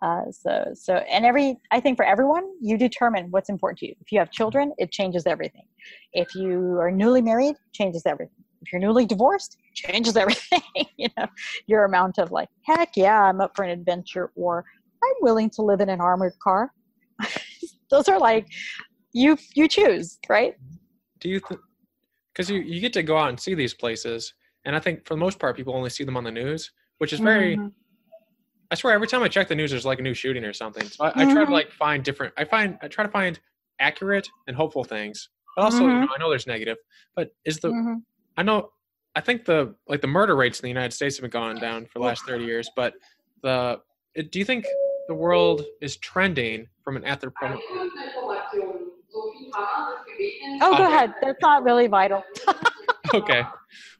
Uh, 0.00 0.30
so, 0.30 0.72
so, 0.74 0.94
and 1.10 1.24
every, 1.24 1.56
I 1.72 1.80
think 1.80 1.96
for 1.96 2.04
everyone, 2.04 2.44
you 2.60 2.78
determine 2.78 3.30
what's 3.30 3.48
important 3.48 3.80
to 3.80 3.86
you. 3.88 3.94
If 4.00 4.12
you 4.12 4.20
have 4.20 4.30
children, 4.30 4.72
it 4.78 4.92
changes 4.92 5.26
everything. 5.26 5.64
If 6.12 6.34
you 6.36 6.78
are 6.78 6.90
newly 6.90 7.20
married, 7.20 7.56
changes 7.72 8.02
everything. 8.06 8.44
If 8.62 8.72
you're 8.72 8.80
newly 8.80 9.06
divorced, 9.06 9.56
changes 9.74 10.16
everything. 10.16 10.62
you 10.96 11.08
know, 11.18 11.26
your 11.66 11.84
amount 11.84 12.18
of 12.18 12.30
like, 12.30 12.48
heck 12.62 12.90
yeah, 12.94 13.22
I'm 13.22 13.40
up 13.40 13.56
for 13.56 13.64
an 13.64 13.70
adventure, 13.70 14.30
or 14.36 14.64
I'm 15.02 15.14
willing 15.20 15.50
to 15.50 15.62
live 15.62 15.80
in 15.80 15.88
an 15.88 16.00
armored 16.00 16.34
car. 16.42 16.72
Those 17.90 18.08
are 18.08 18.20
like, 18.20 18.46
you 19.12 19.38
you 19.54 19.66
choose, 19.66 20.18
right? 20.28 20.54
Do 21.20 21.28
you 21.28 21.40
think? 21.40 21.60
Because 22.36 22.50
you 22.50 22.60
you 22.60 22.80
get 22.80 22.92
to 22.92 23.02
go 23.02 23.16
out 23.16 23.30
and 23.30 23.40
see 23.40 23.54
these 23.54 23.72
places, 23.72 24.34
and 24.66 24.76
I 24.76 24.80
think 24.80 25.06
for 25.06 25.14
the 25.14 25.18
most 25.20 25.38
part, 25.38 25.56
people 25.56 25.74
only 25.74 25.88
see 25.88 26.04
them 26.04 26.18
on 26.18 26.24
the 26.24 26.30
news, 26.30 26.70
which 26.98 27.14
is 27.14 27.20
very. 27.20 27.56
Mhm. 27.56 27.72
I 28.70 28.74
swear, 28.74 28.92
every 28.92 29.06
time 29.06 29.22
I 29.22 29.28
check 29.28 29.48
the 29.48 29.54
news, 29.54 29.70
there's 29.70 29.86
like 29.86 30.00
a 30.00 30.02
new 30.02 30.12
shooting 30.12 30.44
or 30.44 30.52
something. 30.52 30.84
So 30.84 31.04
I, 31.04 31.22
I 31.22 31.24
try 31.24 31.44
to 31.44 31.50
Mhm. 31.50 31.52
like 31.52 31.70
find 31.72 32.04
different. 32.04 32.34
I 32.36 32.44
find 32.44 32.76
I 32.82 32.88
try 32.88 33.04
to 33.04 33.10
find 33.10 33.40
accurate 33.78 34.28
and 34.48 34.56
hopeful 34.56 34.84
things, 34.84 35.30
but 35.54 35.62
also 35.62 35.86
you 35.86 35.92
Mhm. 35.94 36.00
know, 36.00 36.08
I 36.14 36.18
know 36.18 36.28
there's 36.28 36.46
negative. 36.46 36.76
But 37.14 37.30
is 37.44 37.60
the 37.60 37.70
Mhm. 37.70 38.02
I 38.36 38.42
know 38.42 38.72
I 39.14 39.22
think 39.22 39.46
the 39.46 39.74
like 39.88 40.02
the 40.02 40.06
murder 40.08 40.36
rates 40.36 40.60
in 40.60 40.64
the 40.64 40.68
United 40.68 40.92
States 40.92 41.16
have 41.16 41.22
been 41.22 41.30
going 41.30 41.56
down 41.56 41.86
for 41.86 42.00
the 42.00 42.04
last 42.04 42.24
thirty 42.26 42.44
years. 42.44 42.68
But 42.76 42.94
the 43.42 43.80
do 44.14 44.38
you 44.38 44.44
think 44.44 44.66
the 45.08 45.14
world 45.14 45.64
is 45.80 45.96
trending 45.96 46.68
from 46.82 46.96
an 46.96 47.02
anthropo? 47.04 47.58
Oh, 50.62 50.76
go 50.76 50.84
Okay. 50.84 50.94
ahead. 50.94 51.14
That's 51.22 51.40
not 51.40 51.62
really 51.62 51.86
vital. 51.86 52.24
okay. 53.14 53.42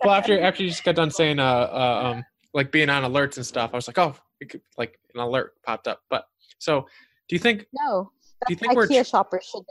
Well, 0.03 0.15
after 0.15 0.41
after 0.41 0.63
you 0.63 0.71
just 0.71 0.85
got 0.85 0.95
done 0.95 1.11
saying 1.11 1.39
uh, 1.39 1.45
uh 1.45 2.13
um 2.13 2.25
like 2.55 2.71
being 2.73 2.89
on 2.91 3.03
alerts 3.03 3.37
and 3.37 3.47
stuff, 3.47 3.71
I 3.73 3.77
was 3.77 3.87
like, 3.89 3.99
oh, 3.99 4.15
it 4.41 4.49
could, 4.49 4.63
like 4.79 4.99
an 5.15 5.21
alert 5.21 5.55
popped 5.65 5.89
up. 5.89 6.01
But 6.09 6.27
so, 6.59 6.87
do 7.29 7.37
you 7.37 7.41
think 7.41 7.67
No, 7.73 8.11
do 8.47 8.53
you 8.53 8.57
think 8.57 8.75
we're 8.75 8.87
IKEA 8.87 9.09
shoppers 9.09 9.49
should 9.51 9.63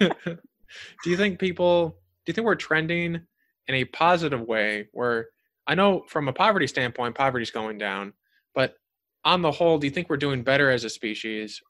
know. 0.00 0.10
do 1.02 1.10
you 1.10 1.16
think 1.16 1.38
people 1.38 1.88
do 2.24 2.30
you 2.30 2.34
think 2.34 2.46
we're 2.46 2.54
trending 2.54 3.20
in 3.68 3.74
a 3.74 3.84
positive 3.84 4.40
way 4.40 4.88
where 4.92 5.28
i 5.66 5.74
know 5.74 6.04
from 6.08 6.28
a 6.28 6.32
poverty 6.32 6.66
standpoint 6.66 7.14
poverty's 7.14 7.50
going 7.50 7.78
down 7.78 8.12
but 8.54 8.74
on 9.24 9.42
the 9.42 9.50
whole 9.50 9.78
do 9.78 9.86
you 9.86 9.90
think 9.92 10.08
we're 10.10 10.16
doing 10.16 10.42
better 10.42 10.70
as 10.70 10.84
a 10.84 10.90
species 10.90 11.62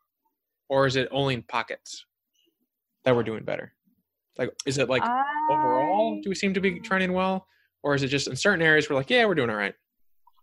or 0.68 0.86
is 0.86 0.96
it 0.96 1.08
only 1.10 1.34
in 1.34 1.42
pockets 1.42 2.06
that 3.04 3.14
we're 3.14 3.22
doing 3.22 3.44
better 3.44 3.72
like 4.38 4.50
is 4.66 4.78
it 4.78 4.88
like 4.88 5.02
overall 5.50 6.20
do 6.22 6.28
we 6.28 6.34
seem 6.34 6.54
to 6.54 6.60
be 6.60 6.80
trending 6.80 7.12
well? 7.12 7.46
Or 7.82 7.94
is 7.94 8.02
it 8.02 8.08
just 8.08 8.28
in 8.28 8.36
certain 8.36 8.62
areas 8.62 8.88
we're 8.88 8.96
like 8.96 9.10
yeah 9.10 9.24
we're 9.26 9.34
doing 9.34 9.50
all 9.50 9.56
right. 9.56 9.74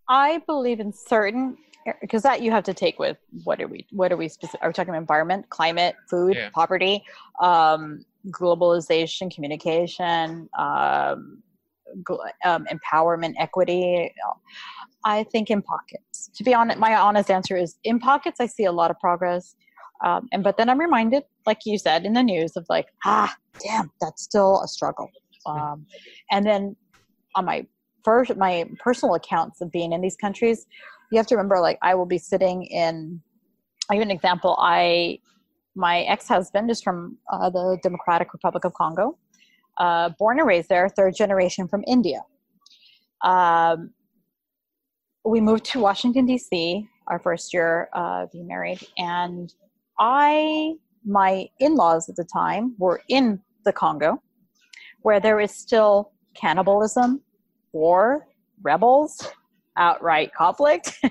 I 0.10 0.42
believe 0.48 0.80
in 0.80 0.92
certain 0.94 1.58
because 2.00 2.22
that 2.22 2.42
you 2.44 2.52
have 2.52 2.64
to 2.66 2.74
take 2.74 3.00
with 3.00 3.18
what 3.44 3.60
are 3.60 3.68
we 3.68 3.88
what 3.92 4.12
are 4.12 4.18
we 4.18 4.28
specific 4.28 4.62
are 4.62 4.70
we 4.70 4.74
talking 4.74 4.94
environment 4.94 5.50
climate 5.50 5.96
food 6.10 6.36
Yeah. 6.36 6.50
poverty 6.54 7.04
um, 7.42 8.06
globalization 8.30 9.34
communication 9.34 10.48
um, 10.60 11.42
gl- 12.08 12.30
um, 12.46 12.68
empowerment 12.72 13.34
equity 13.40 14.14
i 15.06 15.24
think 15.24 15.50
in 15.50 15.62
pockets. 15.64 16.30
To 16.36 16.44
be 16.44 16.54
honest 16.54 16.78
my 16.78 16.94
honest 16.96 17.32
answer 17.32 17.58
is 17.58 17.78
in 17.84 17.98
pockets 18.00 18.40
i 18.40 18.46
see 18.46 18.66
a 18.66 18.72
lot 18.72 18.92
of 18.92 19.00
progress 19.00 19.56
um, 20.04 20.28
and 20.32 20.44
but 20.44 20.58
then 20.58 20.70
i'm 20.70 20.80
reminded 20.80 21.24
like 21.46 21.60
you 21.66 21.78
said 21.78 22.06
in 22.06 22.14
the 22.14 22.24
news 22.24 22.56
of 22.56 22.66
like 22.70 22.88
ah 23.06 23.34
damn 23.60 23.92
that's 24.00 24.24
still 24.24 24.62
a 24.62 24.68
struggle. 24.68 25.10
Um, 25.46 25.88
and 26.30 26.46
then 26.46 26.76
on 27.36 27.46
my 27.46 27.66
first 28.04 28.36
my 28.38 28.70
personal 28.80 29.16
accounts 29.16 29.62
of 29.62 29.72
being 29.72 29.92
in 29.92 30.02
these 30.02 30.16
countries 30.16 30.66
you 31.12 31.18
have 31.18 31.28
to 31.28 31.36
remember 31.36 31.60
like 31.60 31.78
i 31.82 31.96
will 31.96 32.06
be 32.06 32.18
sitting 32.18 32.64
in 32.64 33.22
i 33.90 33.96
give 33.96 34.02
an 34.02 34.12
example. 34.12 34.56
I 34.60 35.20
my 35.76 36.02
ex-husband 36.02 36.70
is 36.70 36.82
from 36.82 37.18
uh, 37.32 37.50
the 37.50 37.78
democratic 37.82 38.34
republic 38.34 38.66
of 38.66 38.74
congo. 38.74 39.18
Uh, 39.78 40.10
born 40.20 40.38
and 40.38 40.48
raised 40.48 40.70
there 40.70 40.88
third 40.90 41.16
generation 41.16 41.68
from 41.68 41.84
india. 41.88 42.22
Um, 43.24 43.92
we 45.24 45.40
moved 45.40 45.66
to 45.66 45.80
washington 45.80 46.26
d.c 46.26 46.88
our 47.08 47.20
first 47.20 47.54
year 47.54 47.90
uh, 47.94 48.26
being 48.32 48.48
married 48.48 48.80
and 48.98 49.54
i 50.02 50.74
my 51.06 51.48
in-laws 51.60 52.10
at 52.10 52.16
the 52.16 52.26
time 52.26 52.76
were 52.78 53.02
in 53.08 53.40
the 53.66 53.72
congo 53.72 54.22
where 55.04 55.20
there 55.20 55.40
is 55.40 55.52
still 55.52 56.12
cannibalism 56.36 57.22
war 57.72 58.28
rebels 58.64 59.32
outright 59.78 60.34
conflict 60.34 61.00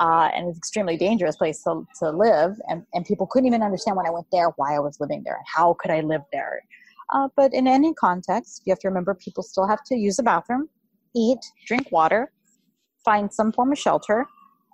uh, 0.00 0.30
and 0.34 0.48
it's 0.48 0.56
an 0.56 0.58
extremely 0.58 0.96
dangerous 0.96 1.36
place 1.36 1.62
to, 1.62 1.86
to 1.98 2.10
live 2.10 2.56
and, 2.68 2.84
and 2.94 3.04
people 3.04 3.26
couldn't 3.26 3.46
even 3.46 3.62
understand 3.62 3.96
when 3.96 4.06
i 4.06 4.10
went 4.10 4.26
there 4.32 4.48
why 4.56 4.74
i 4.74 4.78
was 4.78 4.98
living 5.00 5.22
there 5.24 5.34
and 5.34 5.44
how 5.54 5.76
could 5.78 5.90
i 5.90 6.00
live 6.00 6.22
there. 6.32 6.62
Uh, 7.12 7.28
but 7.36 7.52
in 7.52 7.66
any 7.66 7.92
context 7.94 8.62
you 8.64 8.70
have 8.70 8.78
to 8.78 8.88
remember 8.88 9.14
people 9.14 9.42
still 9.42 9.66
have 9.66 9.82
to 9.84 9.96
use 9.96 10.16
the 10.16 10.22
bathroom 10.22 10.68
eat 11.14 11.40
drink 11.66 11.90
water 11.90 12.32
find 13.04 13.32
some 13.32 13.52
form 13.52 13.72
of 13.72 13.78
shelter 13.78 14.24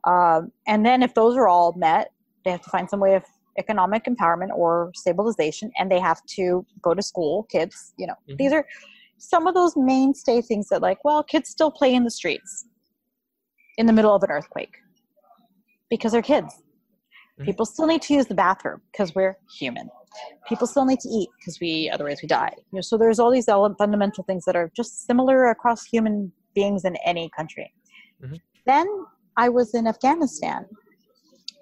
um, 0.05 0.53
and 0.69 0.85
then 0.87 1.03
if 1.03 1.15
those 1.15 1.37
are 1.37 1.49
all 1.49 1.73
met 1.73 2.13
they 2.45 2.53
have 2.53 2.63
to 2.63 2.71
find 2.71 2.89
some 2.89 3.01
way 3.01 3.15
of 3.15 3.25
economic 3.59 4.05
empowerment 4.05 4.51
or 4.55 4.91
stabilization 4.95 5.71
and 5.79 5.91
they 5.91 5.99
have 6.01 6.21
to 6.27 6.65
go 6.83 6.95
to 6.95 7.03
school 7.03 7.45
kids 7.45 7.93
you 7.99 8.07
know 8.07 8.15
Mhm. 8.29 8.39
these 8.39 8.53
are 8.53 8.67
some 9.19 9.47
of 9.47 9.55
those 9.55 9.77
mainstay 9.77 10.41
things 10.43 10.69
that 10.69 10.83
like 10.83 10.99
well 11.05 11.23
kids 11.23 11.49
still 11.51 11.71
play 11.71 11.95
in 11.95 12.05
the 12.05 12.11
streets 12.11 12.67
in 13.79 13.87
the 13.87 13.93
middle 13.93 14.15
of 14.15 14.23
an 14.23 14.31
earthquake 14.31 14.77
because 15.91 16.13
they're 16.13 16.23
kids 16.23 16.63
Mhm. 17.39 17.45
people 17.47 17.65
still 17.67 17.87
need 17.87 18.03
to 18.03 18.15
use 18.15 18.27
the 18.27 18.35
bathroom 18.35 18.81
because 18.93 19.15
we're 19.15 19.37
human 19.59 19.89
people 20.49 20.67
still 20.67 20.85
need 20.87 21.01
to 21.01 21.09
eat 21.09 21.29
because 21.39 21.61
we 21.61 21.91
otherwise 21.91 22.21
we 22.23 22.29
die 22.29 22.53
you 22.57 22.77
know, 22.77 22.81
so 22.81 22.97
there's 22.97 23.19
all 23.19 23.31
these 23.31 23.49
ele- 23.49 23.75
fundamental 23.79 24.25
things 24.25 24.45
that 24.47 24.57
are 24.57 24.71
just 24.75 25.07
similar 25.07 25.47
across 25.51 25.85
human 25.85 26.33
beings 26.55 26.85
in 26.85 26.97
any 27.05 27.29
country 27.37 27.73
Mhm. 28.23 28.41
then 28.67 28.87
i 29.37 29.49
was 29.49 29.75
in 29.75 29.87
afghanistan 29.87 30.67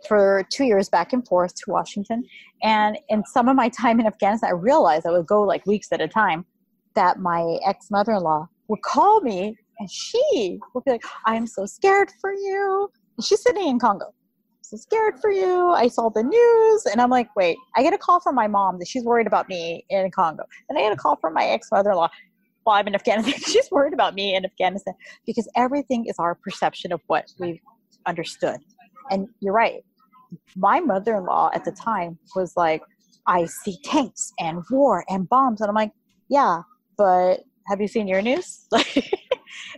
for 0.06 0.46
two 0.50 0.64
years 0.64 0.88
back 0.88 1.12
and 1.12 1.26
forth 1.26 1.54
to 1.54 1.70
washington. 1.70 2.24
And 2.62 2.98
in 3.08 3.24
some 3.24 3.48
of 3.48 3.56
my 3.56 3.68
time 3.68 4.00
in 4.00 4.06
afghanistan 4.06 4.50
i 4.50 4.52
realized 4.52 5.06
i 5.06 5.10
would 5.10 5.26
go 5.26 5.42
like 5.42 5.66
weeks 5.66 5.88
at 5.92 6.00
a 6.00 6.08
time 6.08 6.44
that 6.94 7.18
my 7.18 7.58
ex 7.66 7.90
mother-in-law 7.90 8.48
would 8.68 8.82
call 8.82 9.20
me 9.20 9.56
and 9.78 9.90
she 9.90 10.58
would 10.74 10.84
be 10.84 10.92
like 10.92 11.04
i'm 11.26 11.46
so 11.46 11.66
scared 11.66 12.10
for 12.20 12.32
you. 12.32 12.90
She's 13.22 13.42
sitting 13.42 13.68
in 13.68 13.78
congo. 13.78 14.12
So 14.62 14.76
scared 14.76 15.20
for 15.20 15.30
you. 15.30 15.68
I 15.68 15.88
saw 15.88 16.08
the 16.08 16.22
news. 16.22 16.86
And 16.86 17.00
i'm 17.00 17.10
like 17.10 17.34
wait 17.36 17.56
i 17.76 17.82
get 17.82 17.92
a 17.92 17.98
call 17.98 18.20
from 18.20 18.34
my 18.34 18.46
mom 18.46 18.78
that 18.78 18.88
she's 18.88 19.04
worried 19.04 19.26
about 19.26 19.48
me 19.48 19.84
in 19.90 20.10
congo. 20.10 20.44
And 20.68 20.78
i 20.78 20.82
get 20.82 20.92
a 20.92 20.96
call 20.96 21.16
from 21.16 21.34
my 21.34 21.44
ex 21.46 21.68
mother-in-law 21.72 22.08
while 22.64 22.76
i'm 22.78 22.86
in 22.86 22.94
afghanistan. 22.94 23.34
She's 23.52 23.70
worried 23.70 23.92
about 23.92 24.14
me 24.14 24.34
in 24.34 24.44
afghanistan 24.44 24.94
because 25.26 25.48
everything 25.56 26.06
is 26.06 26.16
our 26.18 26.34
perception 26.34 26.92
of 26.92 27.00
what 27.06 27.26
we've 27.38 27.60
understood. 28.06 28.58
And 29.10 29.28
you're 29.40 29.52
right 29.52 29.82
my 30.56 30.80
mother-in-law 30.80 31.50
at 31.54 31.64
the 31.64 31.72
time 31.72 32.18
was 32.34 32.52
like 32.56 32.82
i 33.26 33.44
see 33.46 33.78
tanks 33.84 34.32
and 34.38 34.62
war 34.70 35.04
and 35.08 35.28
bombs. 35.28 35.60
And 35.60 35.68
i'm 35.68 35.74
like 35.74 35.92
yeah 36.28 36.62
but 36.96 37.40
have 37.68 37.80
you 37.80 37.88
seen 37.88 38.06
your 38.08 38.22
news? 38.22 38.66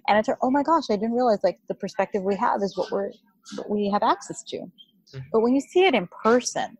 And 0.08 0.16
i 0.18 0.22
told 0.22 0.36
her 0.36 0.38
oh 0.42 0.50
my 0.50 0.62
gosh 0.62 0.84
i 0.90 0.96
didn't 0.96 1.12
realize 1.12 1.38
like 1.44 1.58
the 1.68 1.74
perspective 1.74 2.22
we 2.22 2.36
have 2.36 2.62
is 2.62 2.76
what 2.76 2.90
we're 2.90 3.10
what 3.56 3.68
we 3.70 3.90
have 3.90 4.02
access 4.02 4.42
to. 4.50 4.58
Mhm. 4.58 5.22
but 5.32 5.40
when 5.40 5.54
you 5.54 5.60
see 5.60 5.84
it 5.84 5.94
in 5.94 6.08
person 6.24 6.76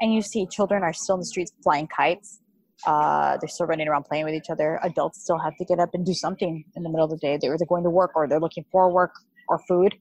and 0.00 0.14
you 0.14 0.22
see 0.22 0.46
children 0.46 0.82
are 0.82 0.92
still 0.92 1.16
in 1.16 1.20
the 1.20 1.26
streets 1.26 1.52
flying 1.62 1.88
kites 1.88 2.40
uh, 2.86 3.36
they're 3.38 3.48
still 3.48 3.66
running 3.66 3.88
around 3.88 4.04
playing 4.04 4.24
with 4.24 4.34
each 4.34 4.50
other 4.50 4.78
adults 4.82 5.22
still 5.22 5.38
have 5.38 5.56
to 5.56 5.64
get 5.64 5.78
up 5.78 5.90
and 5.94 6.04
do 6.04 6.12
something 6.12 6.64
in 6.76 6.82
the 6.82 6.88
middle 6.90 7.04
of 7.04 7.10
the 7.10 7.16
day. 7.16 7.38
They're 7.40 7.54
either 7.54 7.64
going 7.66 7.84
to 7.84 7.90
work 7.90 8.10
or 8.14 8.28
they're 8.28 8.40
looking 8.40 8.64
for 8.70 8.92
work 8.92 9.12
or 9.48 9.58
food 9.66 9.94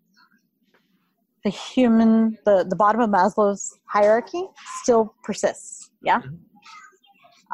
the 1.44 1.50
human 1.50 2.38
the, 2.46 2.66
the 2.70 2.76
bottom 2.76 3.02
of 3.02 3.10
maslow's 3.10 3.78
hierarchy 3.86 4.44
still 4.82 5.14
persists 5.24 5.92
yeah? 6.04 6.20
Mhm. 6.22 6.38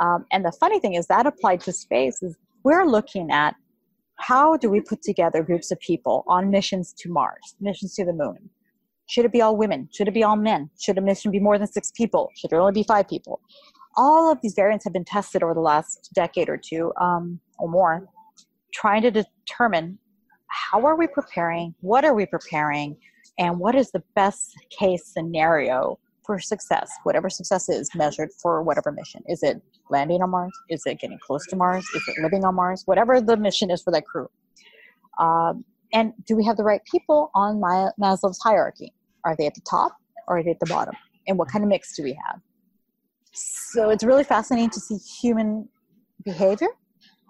um, 0.01 0.25
and 0.31 0.45
the 0.45 0.51
funny 0.59 0.79
thing 0.79 0.95
is 0.95 1.07
that 1.07 1.25
applied 1.25 1.61
to 1.61 1.71
space 1.71 2.21
is 2.21 2.37
we're 2.63 2.85
looking 2.85 3.31
at 3.31 3.55
how 4.17 4.57
do 4.57 4.69
we 4.69 4.81
put 4.81 5.01
together 5.01 5.41
groups 5.43 5.71
of 5.71 5.79
people 5.79 6.23
on 6.27 6.49
missions 6.49 6.93
to 6.99 7.09
mars 7.09 7.55
missions 7.61 7.95
to 7.95 8.05
the 8.05 8.13
moon? 8.13 8.49
Should 9.07 9.25
it 9.25 9.31
be 9.31 9.41
all 9.41 9.57
women? 9.57 9.89
Should 9.91 10.07
it 10.07 10.13
be 10.13 10.23
all 10.23 10.35
men? 10.35 10.69
Should 10.79 10.97
a 10.99 11.01
mission 11.01 11.31
be 11.31 11.39
more 11.39 11.57
than 11.57 11.67
six 11.67 11.91
people? 11.91 12.29
Should 12.35 12.51
there 12.51 12.59
only 12.59 12.73
be 12.73 12.83
five 12.83 13.07
people? 13.07 13.39
All 13.95 14.31
of 14.31 14.37
these 14.43 14.53
variants 14.53 14.83
have 14.83 14.93
been 14.93 15.05
tested 15.05 15.41
over 15.41 15.55
the 15.55 15.61
last 15.61 16.11
decade 16.13 16.47
or 16.47 16.57
two 16.57 16.93
um, 17.01 17.39
or 17.57 17.67
more 17.69 18.07
trying 18.73 19.01
to 19.01 19.09
determine 19.09 19.97
how 20.47 20.85
are 20.85 20.95
we 20.95 21.07
preparing 21.07 21.73
what 21.81 22.05
are 22.05 22.13
we 22.13 22.25
preparing 22.25 22.95
and 23.39 23.57
what 23.57 23.73
is 23.73 23.89
the 23.91 24.03
best 24.15 24.53
case 24.69 25.05
scenario 25.05 25.97
for 26.25 26.39
success? 26.39 26.91
Whatever 27.03 27.29
success 27.29 27.69
is 27.69 27.89
measured 27.95 28.31
for 28.33 28.61
whatever 28.61 28.91
mission. 28.91 29.23
Is 29.27 29.41
it 29.41 29.61
landing 29.89 30.21
on 30.21 30.29
mars? 30.29 30.51
Is 30.69 30.83
it 30.85 30.99
getting 30.99 31.17
close 31.19 31.47
to 31.47 31.55
mars? 31.55 31.87
Is 31.95 32.03
it 32.09 32.21
living 32.21 32.43
on 32.43 32.55
mars? 32.55 32.83
Whatever 32.85 33.21
the 33.21 33.37
mission 33.37 33.71
is 33.71 33.81
for 33.81 33.91
that 33.91 34.05
crew. 34.05 34.29
Um, 35.17 35.63
and 35.93 36.13
do 36.27 36.35
we 36.35 36.45
have 36.45 36.57
the 36.57 36.63
right 36.63 36.81
people 36.83 37.31
on 37.33 37.59
my 37.59 37.89
maslow's 37.99 38.39
hierarchy? 38.43 38.93
Are 39.23 39.35
they 39.37 39.47
at 39.47 39.55
the 39.55 39.61
top 39.61 39.95
or 40.27 40.37
are 40.37 40.43
they 40.43 40.51
at 40.51 40.59
the 40.59 40.67
bottom? 40.67 40.93
And 41.27 41.37
what 41.37 41.47
kind 41.47 41.63
of 41.63 41.69
mix 41.69 41.95
do 41.95 42.03
we 42.03 42.13
have? 42.27 42.41
So 43.31 43.89
it's 43.89 44.03
really 44.03 44.23
fascinating 44.23 44.69
to 44.71 44.79
see 44.79 44.97
human 44.97 45.67
behavior 46.23 46.67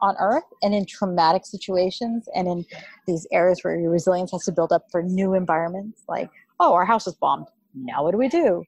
on 0.02 0.16
earth 0.20 0.44
and 0.62 0.74
in 0.74 0.86
traumatic 0.86 1.46
situations 1.46 2.28
and 2.36 2.48
in 2.48 2.66
these 3.08 3.28
areas 3.32 3.60
where 3.64 3.80
your 3.80 3.92
resilience 3.92 4.32
has 4.32 4.44
to 4.46 4.52
build 4.52 4.72
up 4.72 4.86
for 4.92 5.04
new 5.04 5.34
environments 5.34 6.04
like 6.08 6.30
oh 6.60 6.74
our 6.74 6.86
house 6.86 7.06
was 7.06 7.16
bombed. 7.16 7.48
Now 7.74 8.04
what 8.04 8.12
do 8.12 8.18
we 8.18 8.30
do? 8.30 8.64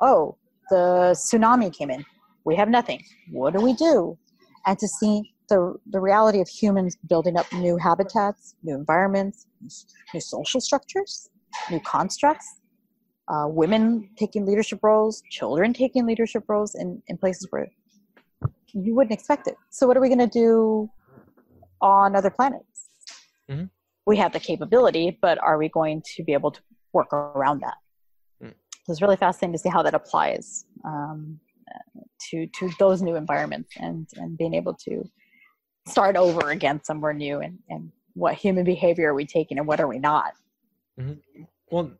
Oh 0.00 0.36
the 0.70 1.14
tsunami 1.14 1.72
came 1.72 1.90
in. 1.90 2.04
We 2.44 2.56
have 2.56 2.68
nothing. 2.68 3.02
What 3.30 3.54
do 3.54 3.60
we 3.60 3.72
do? 3.74 4.18
And 4.66 4.78
to 4.78 4.88
see 4.88 5.32
the, 5.48 5.74
the 5.90 6.00
reality 6.00 6.40
of 6.40 6.48
humans 6.48 6.96
building 7.08 7.36
up 7.36 7.50
new 7.52 7.76
habitats 7.76 8.54
new 8.62 8.74
environments 8.74 9.46
new 10.12 10.20
social 10.20 10.60
structures 10.60 11.30
new 11.70 11.80
constructs 11.80 12.60
uh, 13.28 13.46
women 13.48 14.08
taking 14.16 14.44
leadership 14.46 14.80
roles 14.82 15.22
children 15.30 15.72
taking 15.72 16.06
leadership 16.06 16.44
roles 16.48 16.74
in, 16.74 17.02
in 17.08 17.16
places 17.16 17.46
where 17.50 17.68
you 18.84 18.94
wouldn't 18.94 19.12
expect 19.12 19.46
it. 19.46 19.56
So 19.70 19.86
what 19.86 19.96
are 19.96 20.00
we 20.00 20.08
going 20.08 20.18
to 20.18 20.26
do 20.26 20.90
on 21.80 22.14
other 22.16 22.30
planets? 22.30 22.88
Mhm. 23.50 23.70
we 24.06 24.16
have 24.16 24.32
the 24.32 24.40
capability 24.40 25.18
but 25.22 25.38
are 25.38 25.56
we 25.58 25.68
going 25.68 26.02
to 26.14 26.24
be 26.24 26.32
able 26.32 26.50
to 26.50 26.60
work 26.92 27.12
around 27.12 27.60
that? 27.60 27.76
Mm. 28.42 28.54
so 28.84 28.92
it's 28.92 29.02
really 29.02 29.16
fascinating 29.16 29.52
to 29.52 29.58
see 29.58 29.68
how 29.68 29.82
that 29.82 29.94
applies 29.94 30.64
um, 30.84 31.38
to 32.30 32.46
to 32.58 32.70
those 32.78 33.02
new 33.02 33.14
environments 33.14 33.70
and 33.78 34.08
and 34.16 34.36
being 34.36 34.54
able 34.54 34.74
to 34.74 35.04
start 35.86 36.16
over 36.16 36.50
again 36.50 36.82
somewhere 36.82 37.12
new 37.12 37.38
and 37.40 37.58
and 37.68 37.92
what 38.14 38.34
human 38.34 38.64
behavior 38.64 39.10
are 39.10 39.14
we 39.14 39.26
taking 39.26 39.58
and 39.58 39.66
what 39.66 39.78
are 39.80 39.86
we 39.86 39.98
not? 39.98 40.32
Well, 41.70 41.92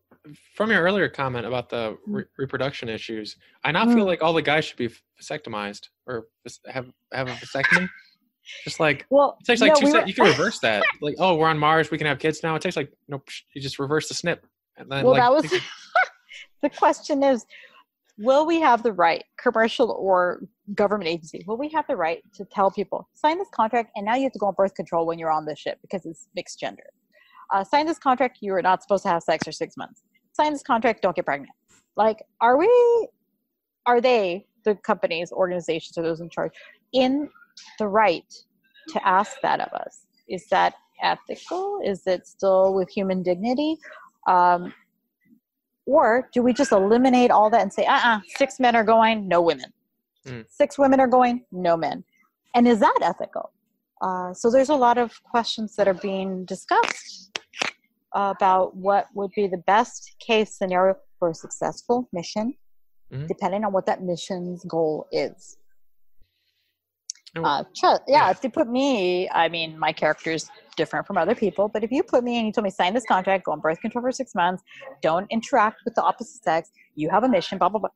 from 0.54 0.70
your 0.70 0.82
earlier 0.82 1.08
comment 1.08 1.46
about 1.46 1.68
the 1.68 1.96
re- 2.06 2.24
reproduction 2.38 2.88
issues, 2.88 3.36
I 3.64 3.72
now 3.72 3.84
feel 3.86 4.04
Mm. 4.04 4.06
like 4.06 4.22
all 4.22 4.32
the 4.32 4.42
guys 4.42 4.64
should 4.64 4.76
be 4.76 4.88
vasectomized 5.20 5.88
or 6.06 6.26
have 6.68 6.86
have 7.12 7.28
a 7.28 7.32
vasectomy. 7.32 7.88
Just 8.64 8.78
like 8.78 9.06
well 9.10 9.36
it 9.40 9.44
takes 9.44 9.60
like 9.60 9.72
no, 9.74 9.80
two 9.80 9.86
we 9.86 9.92
were- 9.92 10.06
You 10.06 10.14
can 10.14 10.26
reverse 10.26 10.58
that. 10.60 10.84
Like, 11.00 11.16
oh, 11.18 11.34
we're 11.36 11.48
on 11.48 11.58
Mars, 11.58 11.90
we 11.90 11.98
can 11.98 12.06
have 12.06 12.18
kids 12.18 12.42
now. 12.42 12.54
It 12.54 12.62
takes 12.62 12.76
like 12.76 12.92
nope. 13.08 13.28
You 13.54 13.60
just 13.60 13.78
reverse 13.78 14.08
the 14.08 14.14
snip, 14.14 14.46
and 14.76 14.90
then 14.90 15.04
well 15.04 15.14
like 15.14 15.22
that 15.22 15.32
was 15.32 15.50
the 16.62 16.70
question 16.70 17.22
is 17.22 17.44
will 18.18 18.46
we 18.46 18.60
have 18.60 18.82
the 18.82 18.92
right 18.92 19.24
commercial 19.36 19.90
or 19.90 20.42
government 20.74 21.06
agency 21.08 21.44
will 21.46 21.58
we 21.58 21.68
have 21.68 21.86
the 21.86 21.94
right 21.94 22.22
to 22.32 22.46
tell 22.46 22.70
people 22.70 23.06
sign 23.12 23.36
this 23.38 23.48
contract 23.52 23.90
and 23.94 24.06
now 24.06 24.14
you 24.14 24.22
have 24.22 24.32
to 24.32 24.38
go 24.38 24.46
on 24.46 24.54
birth 24.54 24.74
control 24.74 25.04
when 25.06 25.18
you're 25.18 25.30
on 25.30 25.44
this 25.44 25.58
ship 25.58 25.78
because 25.82 26.06
it's 26.06 26.26
mixed 26.34 26.58
gender 26.58 26.82
uh, 27.52 27.62
sign 27.62 27.86
this 27.86 27.98
contract. 27.98 28.38
You 28.40 28.54
are 28.54 28.62
not 28.62 28.82
supposed 28.82 29.04
to 29.04 29.08
have 29.08 29.22
sex 29.22 29.44
for 29.44 29.52
six 29.52 29.76
months. 29.76 30.02
Sign 30.36 30.52
this 30.52 30.62
contract. 30.62 31.00
Don't 31.00 31.16
get 31.16 31.24
pregnant. 31.24 31.52
Like, 31.96 32.22
are 32.42 32.58
we? 32.58 33.08
Are 33.86 34.00
they 34.00 34.46
the 34.64 34.74
companies, 34.74 35.32
organizations, 35.32 35.96
or 35.96 36.02
those 36.02 36.20
in 36.20 36.28
charge 36.28 36.52
in 36.92 37.30
the 37.78 37.88
right 37.88 38.30
to 38.88 39.08
ask 39.08 39.32
that 39.42 39.60
of 39.60 39.72
us? 39.72 40.06
Is 40.28 40.46
that 40.50 40.74
ethical? 41.02 41.80
Is 41.82 42.06
it 42.06 42.26
still 42.26 42.74
with 42.74 42.90
human 42.90 43.22
dignity? 43.22 43.78
Um, 44.28 44.74
or 45.86 46.28
do 46.34 46.42
we 46.42 46.52
just 46.52 46.72
eliminate 46.72 47.30
all 47.30 47.48
that 47.50 47.62
and 47.62 47.72
say, 47.72 47.86
uh 47.86 48.00
uh 48.02 48.20
six 48.34 48.60
men 48.60 48.76
are 48.76 48.84
going, 48.84 49.28
no 49.28 49.40
women? 49.40 49.72
Mm. 50.26 50.44
Six 50.50 50.76
women 50.76 51.00
are 51.00 51.06
going, 51.06 51.44
no 51.52 51.76
men. 51.76 52.04
And 52.54 52.66
is 52.66 52.80
that 52.80 52.98
ethical? 53.02 53.52
Uh, 54.02 54.34
so 54.34 54.50
there's 54.50 54.68
a 54.68 54.74
lot 54.74 54.98
of 54.98 55.22
questions 55.22 55.76
that 55.76 55.88
are 55.88 55.94
being 55.94 56.44
discussed 56.44 57.25
about 58.16 58.74
what 58.74 59.06
would 59.14 59.30
be 59.36 59.46
the 59.46 59.58
best 59.58 60.16
case 60.18 60.56
scenario 60.56 60.96
for 61.18 61.30
a 61.30 61.34
successful 61.34 62.08
mission, 62.12 62.54
Mhm. 63.12 63.28
depending 63.28 63.62
on 63.64 63.72
what 63.72 63.84
that 63.86 64.02
mission's 64.02 64.64
goal 64.64 65.06
is. 65.12 65.58
Uh, 67.36 67.62
yeah, 68.08 68.30
if 68.30 68.42
you 68.42 68.48
put 68.48 68.66
me, 68.66 69.28
I 69.28 69.50
mean, 69.50 69.78
my 69.78 69.92
character 69.92 70.30
is 70.30 70.50
different 70.76 71.06
from 71.06 71.18
other 71.18 71.34
people, 71.34 71.68
but 71.68 71.84
if 71.84 71.92
you 71.92 72.02
put 72.02 72.24
me 72.24 72.38
and 72.38 72.46
you 72.46 72.52
told 72.52 72.64
me 72.64 72.70
sign 72.70 72.94
this 72.94 73.04
contract, 73.04 73.44
go 73.44 73.52
on 73.52 73.60
birth 73.60 73.78
control 73.82 74.02
for 74.02 74.10
six 74.10 74.34
months, 74.34 74.62
don't 75.02 75.26
interact 75.30 75.82
with 75.84 75.94
the 75.94 76.02
opposite 76.02 76.42
sex, 76.42 76.70
you 76.94 77.10
have 77.10 77.24
a 77.24 77.28
mission, 77.28 77.58
blah 77.58 77.68
blah 77.68 77.80
blah. 77.80 77.90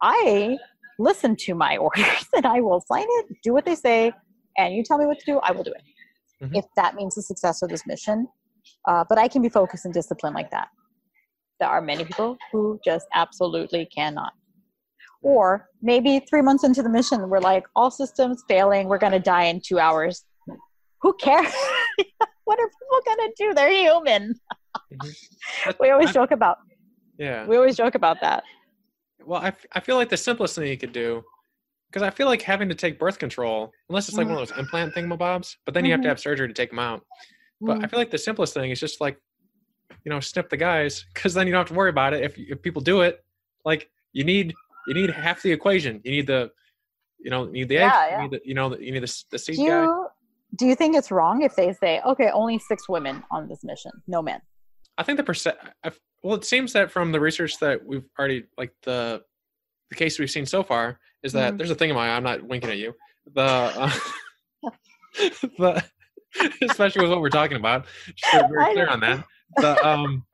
I 0.00 0.56
listen 1.00 1.34
to 1.46 1.54
my 1.56 1.76
orders 1.86 2.28
and 2.36 2.46
I 2.46 2.60
will 2.60 2.80
sign 2.82 3.06
it, 3.08 3.26
do 3.42 3.52
what 3.52 3.64
they 3.64 3.74
say, 3.74 4.12
and 4.56 4.72
you 4.74 4.84
tell 4.84 4.98
me 4.98 5.06
what 5.06 5.18
to 5.18 5.24
do, 5.26 5.38
I 5.40 5.50
will 5.50 5.64
do 5.64 5.72
it. 5.72 5.82
Mhm. 6.44 6.56
If 6.58 6.66
that 6.76 6.94
means 6.94 7.16
the 7.16 7.22
success 7.22 7.62
of 7.62 7.70
this 7.70 7.84
mission, 7.84 8.28
uh, 8.86 9.04
but 9.08 9.18
I 9.18 9.28
can 9.28 9.42
be 9.42 9.48
focused 9.48 9.84
and 9.84 9.94
disciplined 9.94 10.34
like 10.34 10.50
that. 10.50 10.68
There 11.60 11.68
are 11.68 11.80
many 11.80 12.04
people 12.04 12.36
who 12.52 12.78
just 12.84 13.06
absolutely 13.14 13.86
cannot. 13.86 14.32
Or 15.22 15.68
maybe 15.82 16.20
three 16.30 16.42
months 16.42 16.62
into 16.62 16.82
the 16.82 16.88
mission, 16.88 17.28
we're 17.28 17.40
like, 17.40 17.64
all 17.74 17.90
systems 17.90 18.42
failing, 18.48 18.86
we're 18.88 18.98
going 18.98 19.12
to 19.12 19.18
die 19.18 19.44
in 19.44 19.60
two 19.60 19.78
hours. 19.80 20.24
Who 21.02 21.12
cares? 21.14 21.52
what 22.44 22.58
are 22.60 22.68
people 22.68 23.00
going 23.04 23.18
to 23.18 23.32
do? 23.36 23.54
They're 23.54 23.70
human. 23.72 24.34
Mhm. 24.94 25.74
We 25.80 25.90
always 25.90 26.10
I- 26.10 26.12
joke 26.12 26.30
about. 26.30 26.58
yeah. 27.18 27.46
We 27.46 27.56
always 27.56 27.76
joke 27.76 27.94
about 27.96 28.20
that. 28.20 28.44
Well, 29.24 29.40
I, 29.42 29.48
f- 29.48 29.66
I 29.72 29.80
feel 29.80 29.96
like 29.96 30.08
the 30.08 30.16
simplest 30.16 30.54
thing 30.54 30.68
you 30.68 30.78
could 30.78 30.92
do, 30.92 31.22
because 31.90 32.02
I 32.02 32.10
feel 32.10 32.26
like 32.28 32.40
having 32.42 32.68
to 32.68 32.74
take 32.74 32.98
birth 32.98 33.18
control, 33.18 33.72
unless 33.88 34.08
it's 34.08 34.16
like 34.16 34.28
one 34.28 34.38
of 34.40 34.48
those 34.48 34.56
implant 34.56 34.94
thingamabobs, 34.94 35.56
but 35.64 35.74
then 35.74 35.84
you 35.84 35.90
have 35.90 36.00
to 36.02 36.06
Mhm. 36.06 36.10
have 36.10 36.20
surgery 36.20 36.46
to 36.46 36.54
take 36.54 36.70
them 36.70 36.78
out. 36.78 37.04
But 37.60 37.78
I 37.78 37.86
Mm. 37.86 37.90
feel 37.90 37.98
like 37.98 38.10
the 38.10 38.18
simplest 38.18 38.54
thing 38.54 38.70
is 38.70 38.78
just 38.80 39.00
like, 39.00 39.20
you 40.04 40.10
know, 40.10 40.20
snip 40.20 40.48
the 40.48 40.56
guys, 40.56 41.04
because 41.14 41.34
then 41.34 41.46
you 41.46 41.52
don't 41.52 41.60
have 41.60 41.68
to 41.68 41.74
worry 41.74 41.90
about 41.90 42.12
it. 42.14 42.22
If 42.22 42.38
if 42.38 42.62
people 42.62 42.80
do 42.82 43.00
it, 43.02 43.24
like 43.64 43.90
you 44.12 44.24
need 44.24 44.54
you 44.86 44.94
need 44.94 45.10
half 45.10 45.42
the 45.42 45.52
equation. 45.52 46.00
You 46.04 46.10
need 46.12 46.26
the, 46.26 46.50
you 47.18 47.30
know, 47.30 47.46
you 47.46 47.52
need 47.52 47.68
the 47.68 47.78
egg. 47.78 47.90
Yeah, 47.90 48.16
You 48.16 48.22
need 48.22 48.30
the, 48.30 48.40
you 48.48 48.54
know, 48.54 48.76
you 48.78 48.92
need 48.92 49.02
the, 49.02 49.24
the 49.30 49.38
seed 49.38 49.56
do 49.56 49.62
guy. 49.64 49.82
you 49.84 50.08
do 50.56 50.66
you 50.66 50.74
think 50.74 50.96
it's 50.96 51.10
wrong 51.10 51.42
if 51.42 51.54
they 51.56 51.72
say, 51.74 52.00
okay, 52.06 52.30
only 52.30 52.58
six 52.58 52.88
women 52.88 53.22
on 53.30 53.48
this 53.48 53.62
mission, 53.64 53.92
no 54.06 54.22
men? 54.22 54.40
I 54.96 55.02
think 55.02 55.16
the 55.18 55.24
percent. 55.24 55.56
Well, 56.22 56.36
it 56.36 56.44
seems 56.44 56.72
that 56.72 56.90
from 56.90 57.12
the 57.12 57.20
research 57.20 57.58
that 57.58 57.84
we've 57.84 58.04
already 58.18 58.44
like 58.56 58.72
the 58.82 59.22
the 59.90 59.96
case 59.96 60.18
we've 60.18 60.30
seen 60.30 60.46
so 60.46 60.62
far 60.62 61.00
is 61.22 61.32
that 61.32 61.54
Mhm. 61.54 61.58
there's 61.58 61.70
a 61.70 61.74
thing 61.74 61.90
in 61.90 61.96
my 61.96 62.08
eye. 62.10 62.16
I'm 62.16 62.22
not 62.22 62.42
winking 62.42 62.70
at 62.70 62.78
you. 62.78 62.94
The 63.34 63.42
uh, 63.42 63.90
the 65.58 65.84
especially 66.62 67.02
with 67.02 67.10
what 67.10 67.20
we're 67.20 67.28
talking 67.28 67.56
about. 67.56 67.86
Just 68.14 68.32
to 68.32 68.42
be 68.44 68.54
very 68.54 68.72
clear 68.72 68.88
on 68.88 69.00
that. 69.00 69.24
The 69.56 69.86
um 69.86 70.24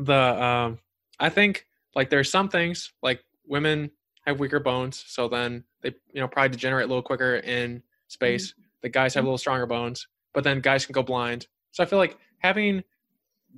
the 0.00 0.44
um 0.44 0.78
I 1.18 1.28
think 1.28 1.66
like 1.94 2.10
there's 2.10 2.30
some 2.30 2.48
things 2.48 2.92
like 3.02 3.24
women 3.46 3.90
have 4.26 4.40
weaker 4.40 4.60
bones, 4.60 5.04
so 5.06 5.28
then 5.28 5.64
they 5.82 5.94
you 6.12 6.20
know 6.20 6.28
probably 6.28 6.50
degenerate 6.50 6.84
a 6.84 6.88
little 6.88 7.02
quicker 7.02 7.36
in 7.36 7.82
space. 8.08 8.54
The 8.82 8.88
guys 8.88 9.14
have 9.14 9.24
a 9.24 9.26
little 9.26 9.38
stronger 9.38 9.66
bones, 9.66 10.06
but 10.34 10.44
then 10.44 10.60
guys 10.60 10.86
can 10.86 10.92
go 10.92 11.02
blind. 11.02 11.46
So 11.72 11.82
I 11.82 11.86
feel 11.86 11.98
like 11.98 12.16
having 12.38 12.82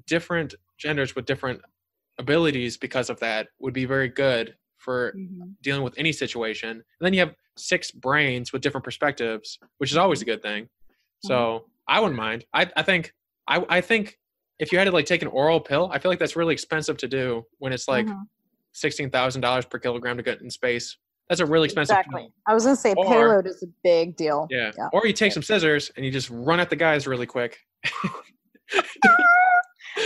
different 0.06 0.54
genders 0.78 1.14
with 1.14 1.26
different 1.26 1.60
abilities 2.18 2.76
because 2.76 3.10
of 3.10 3.20
that 3.20 3.48
would 3.58 3.74
be 3.74 3.84
very 3.84 4.08
good 4.08 4.54
for 4.76 5.14
dealing 5.62 5.82
with 5.82 5.94
any 5.98 6.12
situation. 6.12 6.70
And 6.70 6.82
then 7.00 7.12
you 7.12 7.20
have 7.20 7.34
six 7.60 7.90
brains 7.90 8.52
with 8.52 8.62
different 8.62 8.84
perspectives, 8.84 9.58
which 9.78 9.90
is 9.90 9.96
always 9.96 10.22
a 10.22 10.24
good 10.24 10.42
thing. 10.42 10.68
So 11.24 11.66
I 11.86 12.00
wouldn't 12.00 12.16
mind. 12.18 12.44
I, 12.54 12.70
I 12.76 12.82
think 12.82 13.12
I, 13.46 13.64
I 13.68 13.80
think 13.80 14.18
if 14.58 14.72
you 14.72 14.78
had 14.78 14.84
to 14.84 14.90
like 14.90 15.06
take 15.06 15.22
an 15.22 15.28
oral 15.28 15.60
pill, 15.60 15.90
I 15.92 15.98
feel 15.98 16.10
like 16.10 16.18
that's 16.18 16.36
really 16.36 16.52
expensive 16.54 16.96
to 16.98 17.08
do 17.08 17.44
when 17.58 17.72
it's 17.72 17.88
like 17.88 18.06
Mhm. 18.06 18.22
sixteen 18.72 19.10
thousand 19.10 19.40
dollars 19.42 19.64
per 19.66 19.78
kilogram 19.78 20.16
to 20.16 20.22
get 20.22 20.40
in 20.40 20.50
space. 20.50 20.96
That's 21.28 21.40
a 21.40 21.46
really 21.46 21.66
expensive 21.66 21.94
Exactly. 21.96 22.22
pill. 22.22 22.32
I 22.46 22.54
was 22.54 22.64
going 22.64 22.74
to 22.74 22.80
say 22.80 22.92
Or- 22.96 23.06
payload 23.06 23.46
is 23.46 23.62
a 23.62 23.66
big 23.84 24.16
deal. 24.16 24.48
Yeah. 24.50 24.72
Yeah. 24.76 24.88
Or 24.92 25.06
you 25.06 25.12
take 25.12 25.32
some 25.32 25.42
scissors 25.44 25.90
and 25.96 26.04
you 26.04 26.10
just 26.10 26.28
run 26.30 26.58
at 26.58 26.70
the 26.70 26.76
guys 26.76 27.06
really 27.06 27.26
quick. 27.26 27.58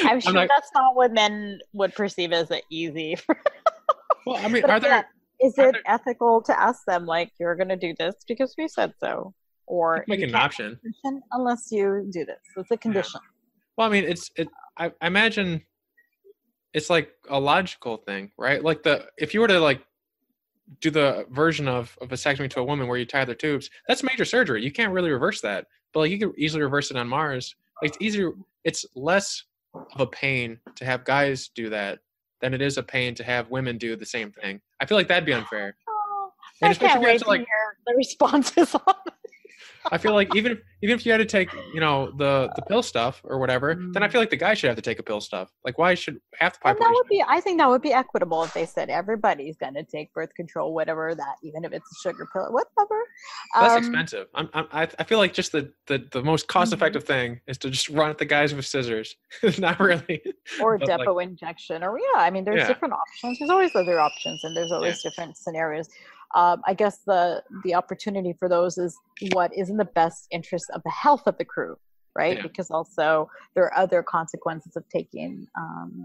I'm 0.05 0.20
sure 0.20 0.32
not- 0.32 0.48
that's 0.48 0.70
not 0.74 0.94
what 0.97 1.12
men 1.12 1.60
would 1.72 1.94
perceive 1.94 2.32
as 2.32 2.51
easy. 2.70 3.16
Well, 4.26 4.36
I 4.36 4.48
mean, 4.48 4.64
are 4.70 4.81
there? 4.81 5.06
Is 5.44 5.58
it 5.58 5.76
ethical 5.86 6.42
to 6.42 6.58
ask 6.58 6.84
them 6.86 7.06
like 7.06 7.30
you're 7.38 7.54
going 7.54 7.68
to 7.68 7.76
do 7.76 7.94
this 7.98 8.14
because 8.26 8.54
we 8.56 8.66
said 8.68 8.92
so, 8.98 9.34
or 9.66 10.04
Make 10.08 10.22
an 10.22 10.34
option. 10.34 10.78
unless 11.32 11.68
you 11.70 12.08
do 12.10 12.24
this? 12.24 12.38
It's 12.56 12.70
a 12.70 12.76
condition. 12.76 13.20
Well, 13.76 13.88
I 13.88 13.90
mean, 13.90 14.04
it's 14.04 14.30
it. 14.36 14.48
I, 14.78 14.92
I 15.00 15.06
imagine 15.06 15.62
it's 16.72 16.90
like 16.90 17.10
a 17.28 17.38
logical 17.38 17.96
thing, 17.98 18.30
right? 18.38 18.62
Like 18.62 18.82
the 18.82 19.06
if 19.18 19.34
you 19.34 19.40
were 19.40 19.48
to 19.48 19.60
like 19.60 19.82
do 20.80 20.90
the 20.90 21.26
version 21.30 21.68
of 21.68 21.96
of 22.00 22.08
vasectomy 22.08 22.48
to 22.50 22.60
a 22.60 22.64
woman 22.64 22.86
where 22.88 22.98
you 22.98 23.04
tie 23.04 23.24
their 23.24 23.34
tubes, 23.34 23.70
that's 23.88 24.02
major 24.02 24.24
surgery. 24.24 24.62
You 24.64 24.72
can't 24.72 24.92
really 24.92 25.10
reverse 25.10 25.40
that, 25.42 25.66
but 25.92 26.00
like 26.00 26.10
you 26.10 26.18
could 26.18 26.32
easily 26.38 26.62
reverse 26.62 26.90
it 26.90 26.96
on 26.96 27.08
Mars. 27.08 27.54
Like 27.82 27.90
it's 27.90 27.98
easier. 28.00 28.32
It's 28.64 28.84
less 28.94 29.44
of 29.74 30.00
a 30.00 30.06
pain 30.06 30.58
to 30.76 30.84
have 30.84 31.04
guys 31.04 31.48
do 31.48 31.68
that 31.70 31.98
than 32.44 32.52
it 32.52 32.60
is 32.60 32.76
a 32.76 32.82
pain 32.82 33.14
to 33.14 33.24
have 33.24 33.48
women 33.48 33.78
do 33.78 33.96
the 33.96 34.04
same 34.04 34.30
thing. 34.30 34.60
I 34.78 34.84
feel 34.84 34.98
like 34.98 35.08
that'd 35.08 35.24
be 35.24 35.32
unfair. 35.32 35.74
Oh, 35.88 36.30
And 36.60 36.68
I 36.68 36.72
especially 36.72 36.88
can't 36.88 36.96
if 36.98 37.00
you 37.02 37.06
have 37.08 37.14
wait 37.14 37.18
to, 37.20 37.24
to 37.24 37.30
like- 37.30 37.38
hear 37.40 37.76
the 37.86 37.94
responses 37.96 38.74
on 38.86 38.94
I 39.93 39.98
feel 39.98 40.15
like 40.15 40.35
even 40.35 40.52
if 40.52 40.59
even 40.82 40.94
if 40.97 41.05
you 41.06 41.12
had 41.12 41.19
to 41.19 41.24
take, 41.27 41.51
you 41.74 41.81
know, 41.81 42.11
the 42.16 42.51
the 42.56 42.62
pill 42.62 42.82
stuff 42.82 43.20
or 43.24 43.39
whatever, 43.39 43.74
then 43.93 44.02
I 44.02 44.09
Mm. 44.09 44.12
feel 44.12 44.20
like 44.20 44.31
the 44.31 44.36
guy 44.36 44.55
should 44.55 44.69
have 44.69 44.77
to 44.77 44.82
take 44.82 44.98
a 44.98 45.02
pill 45.02 45.20
stuff. 45.20 45.51
Like 45.65 45.78
why 45.78 45.94
should 45.94 46.20
half 46.39 46.61
the 46.61 46.69
And 46.69 46.78
that 46.78 46.90
would 46.94 47.09
be, 47.09 47.23
I 47.27 47.40
think 47.40 47.59
that 47.59 47.69
would 47.69 47.82
be 47.82 47.93
equitable 47.93 48.43
if 48.44 48.52
they 48.55 48.66
said 48.66 48.90
everybody's 48.90 49.56
going 49.56 49.74
to 49.74 49.82
take 49.85 50.12
birth 50.12 50.35
control, 50.35 50.74
whatever 50.74 51.15
that, 51.15 51.36
even 51.43 51.65
if 51.65 51.73
it's 51.73 51.90
a 51.93 51.94
sugar 52.01 52.27
pill, 52.32 52.51
whatever. 52.52 52.98
That's 53.61 53.73
Um, 53.74 53.78
expensive. 53.78 54.27
I'm, 54.35 54.48
I'm, 54.55 54.66
I 54.73 54.89
I 54.98 55.05
feel 55.05 55.19
like 55.19 55.32
just 55.35 55.52
the, 55.52 55.73
the, 55.86 56.06
the 56.12 56.23
most 56.23 56.48
cost 56.48 56.73
effective 56.73 57.05
thing 57.05 57.40
is 57.47 57.59
to 57.59 57.70
just 57.70 57.89
run 57.90 58.11
at 58.11 58.19
the 58.19 58.24
guys 58.24 58.55
with 58.55 58.66
scissors. 58.66 59.16
Not 59.59 59.81
really. 59.81 60.23
Or 60.62 60.78
but, 60.78 60.89
like- 60.89 61.01
depot 61.01 61.19
injection, 61.19 61.82
or 61.85 61.98
yeah, 61.98 62.20
I 62.20 62.31
mean, 62.31 62.44
there's 62.44 62.61
Yeah. 62.61 62.69
different 62.69 62.94
options. 62.94 63.39
There's 63.39 63.51
always 63.51 63.74
other 63.77 64.01
options, 64.01 64.44
and 64.44 64.56
there's 64.56 64.73
always 64.73 65.02
different 65.02 65.36
scenarios. 65.36 65.89
Um, 66.35 66.62
I 66.66 66.74
guess 66.74 66.98
the 67.06 67.43
the 67.62 67.74
opportunity 67.74 68.35
for 68.39 68.48
those 68.48 68.77
is 68.78 68.97
what 69.32 69.56
is 69.56 69.70
in 69.70 69.77
the 69.77 69.85
best 69.85 70.27
interest 70.31 70.66
of 70.74 70.82
the 70.85 70.90
health 70.90 71.23
of 71.27 71.39
the 71.39 71.44
crew, 71.44 71.77
right? 72.16 72.36
Yeah. 72.36 72.43
Because 72.43 72.70
also 72.70 73.31
there 73.55 73.65
are 73.65 73.77
other 73.77 74.02
consequences 74.02 74.77
of 74.77 74.85
taking 74.89 75.47
um, 75.56 76.05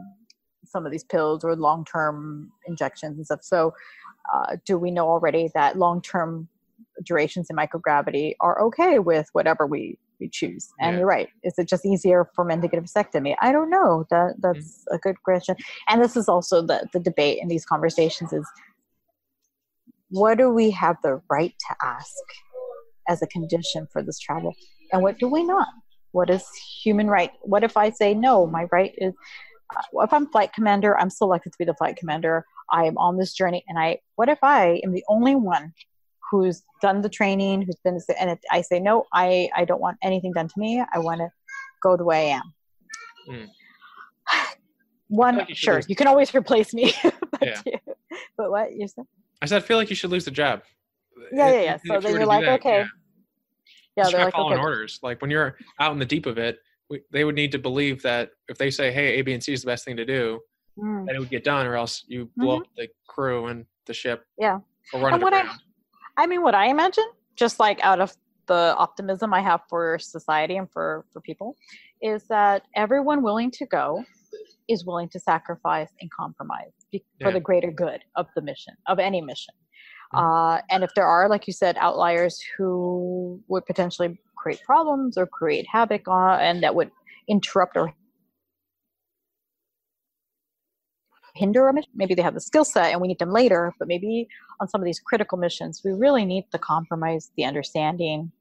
some 0.66 0.86
of 0.86 0.92
these 0.92 1.04
pills 1.04 1.44
or 1.44 1.56
long 1.56 1.84
term 1.86 2.52
injections 2.68 3.18
and 3.18 3.26
stuff. 3.26 3.40
So, 3.44 3.74
uh, 4.34 4.58
do 4.66 4.78
we 4.78 4.92
know 4.92 5.08
already 5.08 5.50
that 5.56 5.78
long 5.78 6.02
term 6.02 6.48
durations 7.04 7.48
in 7.50 7.56
microgravity 7.56 8.36
are 8.40 8.62
okay 8.62 9.00
with 9.00 9.30
whatever 9.34 9.66
we 9.66 9.98
we 10.20 10.30
choose? 10.30 10.70
And 10.80 10.94
Yeah. 10.94 11.00
you're 11.00 11.08
right. 11.08 11.30
Is 11.44 11.58
it 11.58 11.68
just 11.68 11.86
easier 11.86 12.30
for 12.36 12.44
men 12.46 12.62
to 12.62 12.68
get 12.68 12.78
a 12.78 12.84
vasectomy? 12.84 13.36
I 13.42 13.52
don't 13.52 13.70
know. 13.70 14.06
That 14.12 14.36
that's 14.40 14.86
a 14.92 14.98
good 15.00 15.24
question. 15.24 15.56
And 15.88 16.04
this 16.04 16.16
is 16.16 16.30
also 16.30 16.62
the 16.62 16.88
the 16.94 17.00
debate 17.00 17.40
in 17.42 17.48
these 17.48 17.66
conversations 17.66 18.32
is 18.32 18.48
what 20.10 20.38
do 20.38 20.49
we 20.49 20.72
have 20.72 20.98
the 21.03 21.22
right 21.30 21.53
to 21.69 21.76
ask 21.84 22.14
as 23.07 23.22
a 23.22 23.27
condition 23.27 23.88
for 23.91 24.02
this 24.03 24.19
travel? 24.19 24.53
And 24.91 25.02
what 25.03 25.19
do 25.19 25.27
we 25.27 25.44
not? 25.44 25.68
What 26.11 26.30
is 26.30 26.44
human 26.84 27.07
right? 27.07 27.31
What 27.41 27.64
if 27.64 27.77
i 27.77 27.90
say 27.91 28.14
no 28.14 28.48
my 28.48 28.65
right 28.72 28.94
is 28.98 29.14
uh, 29.76 30.02
if 30.02 30.11
i'm 30.11 30.27
flight 30.31 30.52
commander 30.53 30.98
i'm 30.98 31.10
selected 31.11 31.52
to 31.52 31.57
be 31.60 31.65
the 31.65 31.76
flight 31.76 31.98
commander. 31.98 32.45
I 32.72 32.86
am 32.86 32.98
on 32.98 33.18
this 33.18 33.34
journey 33.34 33.64
and 33.68 33.77
i 33.80 33.99
what 34.15 34.30
if 34.30 34.40
i 34.44 34.81
am 34.84 34.91
the 34.94 35.03
only 35.07 35.36
one 35.36 35.73
who's 36.31 36.64
done 36.81 37.02
the 37.02 37.10
training 37.10 37.61
who's 37.64 37.80
been 37.84 37.99
and 38.19 38.31
it, 38.31 38.40
i 38.52 38.61
say 38.61 38.80
no 38.80 39.06
i 39.14 39.49
i 39.56 39.65
don't 39.65 39.81
want 39.81 39.98
anything 40.03 40.31
done 40.34 40.48
to 40.48 40.60
me. 40.60 40.84
I 40.94 40.99
want 40.99 41.19
to 41.19 41.30
go 41.84 41.98
the 41.98 42.03
way 42.03 42.31
i 42.31 42.36
am. 42.38 42.53
Mm. 43.30 43.48
one 45.07 45.45
you 45.48 45.56
sure 45.56 45.81
you 45.88 45.95
can 45.95 46.07
always 46.07 46.34
replace 46.34 46.73
me 46.73 46.94
but, 47.03 47.41
Yeah. 47.44 47.61
but 48.38 48.49
what 48.52 48.76
you 48.76 48.88
said 48.88 49.06
I 49.41 49.45
said 49.45 49.61
I 49.61 49.66
feel 49.66 49.78
like 49.78 49.90
you 49.90 49.95
should 49.95 50.11
lose 50.11 50.26
the 50.26 50.32
job. 50.32 50.61
Yeah, 51.32 51.52
yeah, 51.52 51.61
yeah. 51.61 51.78
So 51.78 51.94
you 51.95 52.02
then 52.02 52.11
were 52.14 52.18
you're 52.20 52.28
like, 52.28 52.45
that, 52.45 52.60
okay. 52.60 52.78
yeah. 52.80 52.86
yeah 53.95 54.03
they're 54.03 54.11
try 54.11 54.24
like 54.26 54.34
following 54.34 54.53
okay 54.56 54.61
orders. 54.64 54.99
Like 55.03 55.22
when 55.22 55.30
you're 55.32 55.57
out 55.80 55.91
in 55.94 55.99
the 55.99 56.06
deep 56.06 56.26
of 56.26 56.38
it, 56.38 56.57
we, 56.90 57.02
they 57.11 57.24
would 57.24 57.36
need 57.36 57.52
to 57.52 57.60
believe 57.60 58.02
that 58.03 58.32
if 58.48 58.57
they 58.57 58.72
say, 58.72 58.91
"Hey, 58.91 59.20
A, 59.20 59.22
B, 59.22 59.34
and 59.34 59.44
C 59.44 59.53
is 59.53 59.61
the 59.61 59.68
best 59.68 59.86
thing 59.86 59.98
to 59.98 60.06
do," 60.06 60.40
Mm. 60.78 61.06
that 61.07 61.16
it 61.16 61.20
would 61.20 61.30
get 61.30 61.44
done, 61.44 61.66
or 61.68 61.76
else 61.76 62.06
you 62.07 62.30
blow 62.38 62.57
up 62.60 62.64
the 62.78 62.88
crew 63.06 63.48
and 63.48 63.66
the 63.86 63.94
ship. 63.94 64.24
Yeah. 64.38 64.60
Or 64.94 65.02
run 65.02 65.14
And 65.16 65.22
what 65.24 65.34
I- 65.34 65.49
I 66.16 66.26
mean, 66.26 66.41
what 66.41 66.56
I 66.56 66.68
imagine, 66.68 67.03
just 67.36 67.60
like 67.60 67.82
out 67.84 67.99
of 67.99 68.16
the 68.45 68.76
optimism 68.78 69.34
I 69.34 69.41
have 69.41 69.61
for 69.68 69.99
society 69.99 70.56
and 70.56 70.72
for 70.72 71.06
for 71.11 71.20
people, 71.22 71.57
is 72.02 72.24
that 72.28 72.66
everyone 72.76 73.22
willing 73.24 73.52
to 73.52 73.66
go 73.66 74.06
is 74.70 74.86
willing 74.86 75.10
to 75.10 75.20
sacrifice 75.20 75.91
and 75.99 76.10
compromise 76.11 76.79
for 77.22 77.30
Yeah. 77.30 77.32
the 77.32 77.40
greater 77.40 77.72
good 77.72 78.03
of 78.16 78.28
the 78.36 78.41
mission 78.41 78.76
of 78.88 78.99
any 78.99 79.22
mission. 79.22 79.53
Mhm. 80.14 80.20
Uh, 80.57 80.61
and 80.70 80.84
if 80.84 80.94
there 80.95 81.06
are, 81.06 81.30
like 81.30 81.45
you 81.48 81.53
said, 81.53 81.78
outliers 81.78 82.41
who 82.57 83.41
would 83.48 83.66
potentially 83.66 84.18
create 84.36 84.61
problems 84.64 85.18
or 85.18 85.28
create 85.28 85.68
havoc, 85.68 86.07
uh, 86.07 86.38
and 86.38 86.64
that 86.64 86.74
would 86.74 86.91
interrupt 87.28 87.78
or 87.78 87.94
hinder 91.36 91.68
a 91.68 91.74
mission. 91.74 91.91
Maybe 91.95 92.16
they 92.16 92.22
have 92.22 92.34
the 92.34 92.41
skill 92.41 92.66
set 92.66 92.91
and 92.91 92.99
we 93.02 93.07
need 93.07 93.20
them 93.20 93.32
later, 93.32 93.74
but 93.80 93.88
maybe 93.88 94.28
on 94.60 94.68
some 94.68 94.82
of 94.82 94.86
these 94.86 94.99
critical 94.99 95.38
missions, 95.38 95.82
we 95.84 95.91
really 95.91 96.26
need 96.26 96.45
the 96.52 96.60
compromise, 96.60 97.32
the 97.38 97.45
understanding, 97.45 98.32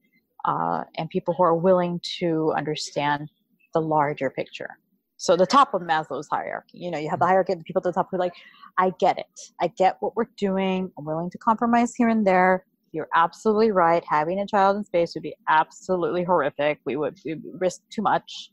uh, 0.45 0.85
and 0.97 1.09
people 1.11 1.35
who 1.35 1.43
are 1.43 1.55
willing 1.55 2.01
to 2.19 2.53
understand 2.57 3.31
the 3.75 3.81
larger 3.81 4.31
picture. 4.31 4.79
So 5.19 5.37
the 5.37 5.47
top 5.47 5.75
of 5.75 5.83
Maslow's 5.83 6.29
hierarchy, 6.29 6.79
you 6.79 6.91
know, 6.93 6.99
you 6.99 7.11
have 7.11 7.19
the 7.19 7.27
hierarchy 7.27 7.53
of 7.53 7.59
the 7.59 7.65
people 7.65 7.81
at 7.81 7.85
the 7.85 7.93
top 7.93 8.09
who 8.11 8.17
are 8.17 8.21
like, 8.21 8.35
I 8.79 8.93
get 9.01 9.19
it. 9.19 9.41
I 9.61 9.67
get 9.67 9.97
what 9.99 10.15
we're 10.17 10.29
doing. 10.37 10.93
I'm 10.97 11.05
willing 11.05 11.29
to 11.31 11.39
compromise 11.39 11.95
here 11.97 12.09
and 12.09 12.25
there. 12.25 12.65
You're 12.93 13.09
absolutely 13.15 13.73
right. 13.73 14.03
Having 14.09 14.39
a 14.39 14.47
child 14.47 14.77
in 14.77 14.85
space 14.85 15.15
would 15.15 15.25
be 15.25 15.35
absolutely 15.49 16.23
horrific. 16.23 16.79
We 16.87 16.95
would, 16.95 17.19
we 17.25 17.35
would 17.35 17.61
risk 17.61 17.83
too 17.91 18.01
much. 18.01 18.51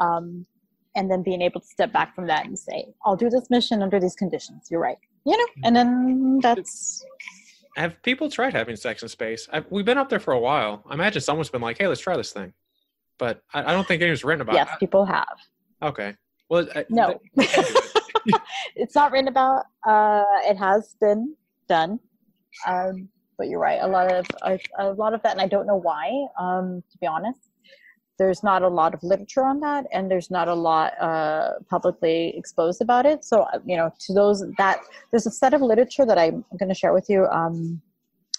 Um, 0.00 0.46
and 0.96 1.10
then 1.10 1.22
being 1.22 1.42
able 1.42 1.60
to 1.60 1.66
step 1.66 1.92
back 1.92 2.14
from 2.14 2.26
that 2.28 2.46
and 2.46 2.58
say, 2.58 2.86
I'll 3.04 3.16
do 3.16 3.28
this 3.28 3.50
mission 3.50 3.82
under 3.82 4.00
these 4.00 4.16
conditions. 4.16 4.68
You're 4.70 4.80
right. 4.80 4.96
You 5.26 5.36
know, 5.36 5.46
and 5.64 5.76
then 5.76 6.38
that's 6.40 7.04
Have 7.76 8.00
people 8.02 8.30
tried 8.30 8.54
having 8.54 8.76
sex 8.76 9.02
in 9.02 9.08
space? 9.08 9.48
I've, 9.52 9.66
we've 9.70 9.84
been 9.84 9.98
up 9.98 10.08
there 10.08 10.20
for 10.20 10.32
a 10.32 10.38
while. 10.38 10.82
I 10.88 10.94
imagine 10.94 11.20
someone's 11.20 11.50
been 11.50 11.60
like, 11.60 11.78
"Hey, 11.78 11.88
let's 11.88 12.00
try 12.00 12.16
this 12.16 12.32
thing," 12.32 12.52
but 13.18 13.42
I, 13.52 13.64
I 13.64 13.72
don't 13.72 13.86
think 13.88 14.00
anyone's 14.02 14.22
written 14.22 14.42
about 14.42 14.54
yes, 14.54 14.68
it. 14.68 14.70
Yes, 14.70 14.78
people 14.78 15.04
have. 15.04 15.36
Okay. 15.82 16.14
Well, 16.48 16.66
I, 16.74 16.84
No. 16.88 17.08
they- 17.08 17.18
they 17.42 17.46
can 17.46 17.64
do 17.64 17.70
it. 18.34 18.42
it's 18.76 18.94
not 18.94 19.12
written 19.12 19.28
about. 19.28 19.64
Uh, 19.86 20.24
it 20.44 20.56
has 20.56 20.96
been 21.00 21.34
done, 21.68 21.98
um, 22.66 23.08
but 23.38 23.48
you're 23.48 23.60
right. 23.60 23.80
A 23.82 23.86
lot 23.86 24.10
of 24.12 24.26
a, 24.42 24.58
a 24.78 24.90
lot 24.92 25.14
of 25.14 25.22
that, 25.22 25.32
and 25.32 25.40
I 25.40 25.46
don't 25.46 25.66
know 25.66 25.76
why. 25.76 26.26
Um, 26.38 26.82
to 26.90 26.98
be 26.98 27.06
honest, 27.06 27.50
there's 28.18 28.42
not 28.42 28.62
a 28.62 28.68
lot 28.68 28.94
of 28.94 29.02
literature 29.02 29.44
on 29.44 29.60
that, 29.60 29.86
and 29.92 30.10
there's 30.10 30.30
not 30.30 30.48
a 30.48 30.54
lot 30.54 30.92
uh, 31.00 31.52
publicly 31.68 32.36
exposed 32.36 32.80
about 32.80 33.06
it. 33.06 33.24
So 33.24 33.42
uh, 33.42 33.58
you 33.64 33.76
know, 33.76 33.90
to 34.06 34.12
those 34.14 34.44
that 34.58 34.80
there's 35.10 35.26
a 35.26 35.30
set 35.30 35.54
of 35.54 35.60
literature 35.60 36.06
that 36.06 36.18
I'm 36.18 36.44
going 36.58 36.68
to 36.68 36.74
share 36.74 36.92
with 36.94 37.06
you 37.08 37.26
um, 37.26 37.80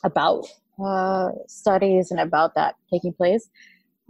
about 0.04 0.46
uh, 0.84 1.30
studies 1.48 2.12
and 2.12 2.20
about 2.20 2.56
that 2.56 2.76
taking 2.92 3.14
place. 3.14 3.50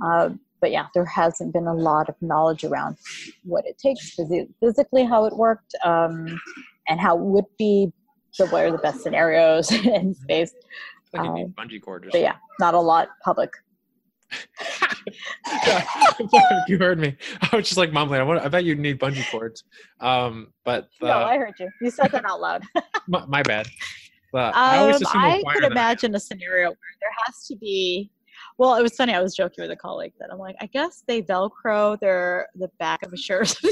Uh, 0.04 0.30
but 0.62 0.72
yeah, 0.72 0.88
there 0.94 1.06
hasn't 1.06 1.54
been 1.54 1.68
a 1.68 1.74
lot 1.74 2.10
of 2.10 2.16
knowledge 2.22 2.64
around 2.64 2.98
what 3.44 3.66
it 3.66 3.78
takes 3.78 4.16
physi- 4.16 4.50
physically, 4.60 5.04
how 5.04 5.26
it 5.26 5.36
worked, 5.36 5.76
um, 5.84 6.40
and 6.88 7.00
how 7.00 7.18
it 7.18 7.24
would 7.24 7.46
be 7.58 7.92
the 8.38 8.46
what 8.48 8.66
are 8.66 8.72
the 8.72 8.78
best 8.78 9.02
scenarios 9.02 9.72
in 9.86 10.14
space. 10.14 10.54
Like 11.14 11.26
you 11.26 11.34
need 11.34 11.56
bungee 11.56 11.82
cord 11.82 12.06
or 12.06 12.10
But 12.12 12.22
yeah, 12.22 12.36
not 12.60 12.74
a 12.74 12.80
lot 12.80 13.10
public. 13.24 13.52
you 16.68 16.78
heard 16.78 17.00
me. 17.00 17.16
I 17.42 17.56
was 17.56 17.66
just 17.66 17.78
like 17.78 17.94
mumbling. 17.94 18.20
I, 18.20 18.24
want, 18.24 18.42
I 18.42 18.48
bet 18.50 18.66
you 18.66 18.76
need 18.76 19.00
bungee 19.00 19.30
cords. 19.32 19.64
Um, 20.00 20.54
but 20.66 20.90
no, 21.02 21.10
uh, 21.10 21.26
I 21.26 21.38
heard 21.38 21.54
you. 21.60 21.70
You 21.82 21.90
said 21.90 22.12
that 22.12 22.26
out 22.26 22.42
loud. 22.42 22.64
my, 23.08 23.26
my 23.26 23.44
bad. 23.44 23.68
But 24.32 24.56
I 24.56 24.92
Um, 24.92 25.02
I 25.06 25.42
could 25.54 25.64
imagine 25.64 26.14
a 26.16 26.20
scenario 26.20 26.68
where 26.68 26.96
there 27.00 27.12
has 27.26 27.46
to 27.48 27.56
be. 27.56 28.12
Well, 28.58 28.76
it 28.76 28.82
was 28.82 28.96
funny. 28.96 29.14
I 29.14 29.22
was 29.22 29.36
joking 29.36 29.62
with 29.64 29.72
a 29.72 29.76
colleague 29.76 30.14
that 30.20 30.30
I'm 30.32 30.40
like, 30.40 30.56
I 30.60 30.66
guess 30.66 31.04
they 31.08 31.22
Velcro 31.22 32.00
their 32.00 32.48
the 32.56 32.70
back 32.80 33.04
of 33.06 33.14
a 33.14 33.18
shirt, 33.18 33.54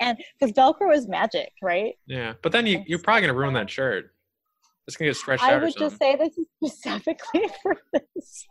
and 0.00 0.18
because 0.38 0.52
Velcro 0.54 0.92
is 0.94 1.06
magic, 1.08 1.52
right? 1.62 1.94
Yeah, 2.06 2.34
but 2.42 2.50
then 2.52 2.66
you, 2.66 2.82
you're 2.86 2.98
probably 2.98 3.22
gonna 3.22 3.34
ruin 3.38 3.54
that 3.54 3.70
shirt. 3.70 4.12
It's 4.88 4.96
gonna 4.96 5.10
get 5.10 5.16
stretched 5.16 5.44
I 5.44 5.54
out 5.54 5.60
I 5.60 5.64
would 5.64 5.76
just 5.78 5.98
say 5.98 6.16
this 6.16 6.36
is 6.36 6.46
specifically 6.64 7.48
for 7.62 7.76
this 7.92 8.46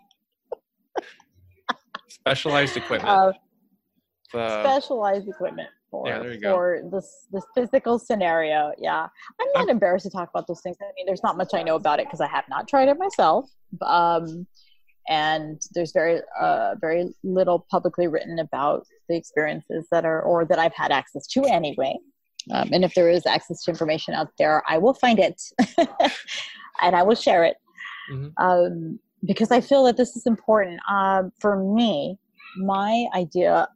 Specialized 2.07 2.77
equipment. 2.77 3.09
uh, 3.09 3.31
The- 4.33 4.63
specialized 4.63 5.27
equipment 5.27 5.69
for 5.89 6.07
Yeah, 6.07 6.19
there 6.19 6.33
you 6.33 6.39
go. 6.39 6.89
this 6.91 7.25
this 7.31 7.45
physical 7.55 7.99
scenario. 7.99 8.71
Yeah, 8.77 9.07
I'm 9.39 9.47
not 9.53 9.61
I'm- 9.61 9.69
embarrassed 9.69 10.05
to 10.05 10.09
talk 10.11 10.29
about 10.29 10.47
those 10.47 10.61
things. 10.61 10.77
I 10.81 10.85
mean, 10.95 11.05
there's 11.05 11.23
not 11.23 11.37
much 11.37 11.53
I 11.53 11.63
know 11.63 11.75
about 11.75 11.99
it 11.99 12.07
because 12.07 12.21
I 12.21 12.27
have 12.27 12.45
not 12.49 12.67
tried 12.67 12.87
it 12.89 12.97
myself. 12.99 13.49
Um, 13.81 14.47
and 15.07 15.59
there's 15.73 15.91
very 15.91 16.21
uh, 16.39 16.75
very 16.79 17.13
little 17.23 17.65
publicly 17.71 18.07
written 18.07 18.39
about 18.39 18.85
the 19.07 19.15
experiences 19.15 19.87
that 19.91 20.05
are 20.05 20.21
or 20.21 20.45
that 20.45 20.59
I've 20.59 20.75
had 20.75 20.91
access 20.91 21.25
to 21.27 21.43
anyway. 21.45 21.97
Um, 22.51 22.69
and 22.71 22.83
if 22.85 22.93
there 22.93 23.09
is 23.09 23.25
access 23.25 23.63
to 23.63 23.71
information 23.71 24.13
out 24.13 24.29
there, 24.37 24.63
I 24.67 24.77
will 24.77 24.93
find 24.93 25.19
it 25.19 25.41
and 26.81 26.95
I 26.95 27.03
will 27.03 27.15
share 27.15 27.43
it 27.43 27.57
Mhm. 28.11 28.33
um, 28.37 28.99
because 29.25 29.51
I 29.51 29.61
feel 29.61 29.83
that 29.83 29.97
this 29.97 30.15
is 30.15 30.25
important. 30.25 30.79
Um, 30.89 31.31
for 31.39 31.57
me, 31.57 32.17
my 32.57 33.07
idea 33.13 33.67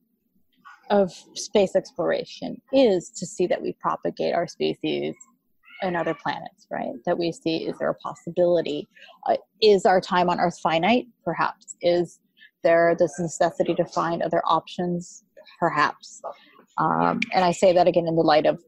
of 0.93 1.11
space 1.33 1.75
exploration 1.75 2.61
is 2.71 3.09
to 3.09 3.25
see 3.25 3.47
that 3.47 3.59
we 3.59 3.75
propagate 3.81 4.35
our 4.35 4.45
species 4.47 5.15
and 5.81 5.97
other 5.97 6.13
planets, 6.13 6.67
right? 6.69 6.93
That 7.07 7.17
we 7.17 7.31
see 7.31 7.65
is 7.67 7.75
there 7.79 7.89
a 7.89 7.95
possibility? 7.95 8.87
Uh, 9.27 9.37
is 9.59 9.87
our 9.87 9.99
time 9.99 10.29
on 10.29 10.39
Earth 10.39 10.59
finite? 10.61 11.07
Perhaps. 11.25 11.75
Is 11.81 12.19
there 12.63 12.95
this 12.97 13.19
necessity 13.19 13.73
to 13.73 13.85
find 13.85 14.21
other 14.21 14.43
options? 14.45 15.23
Perhaps. 15.59 16.21
Um, 16.77 17.21
and 17.33 17.43
I 17.43 17.51
say 17.51 17.73
that 17.73 17.87
again 17.87 18.07
in 18.07 18.15
the 18.15 18.21
light 18.21 18.45
of 18.45 18.61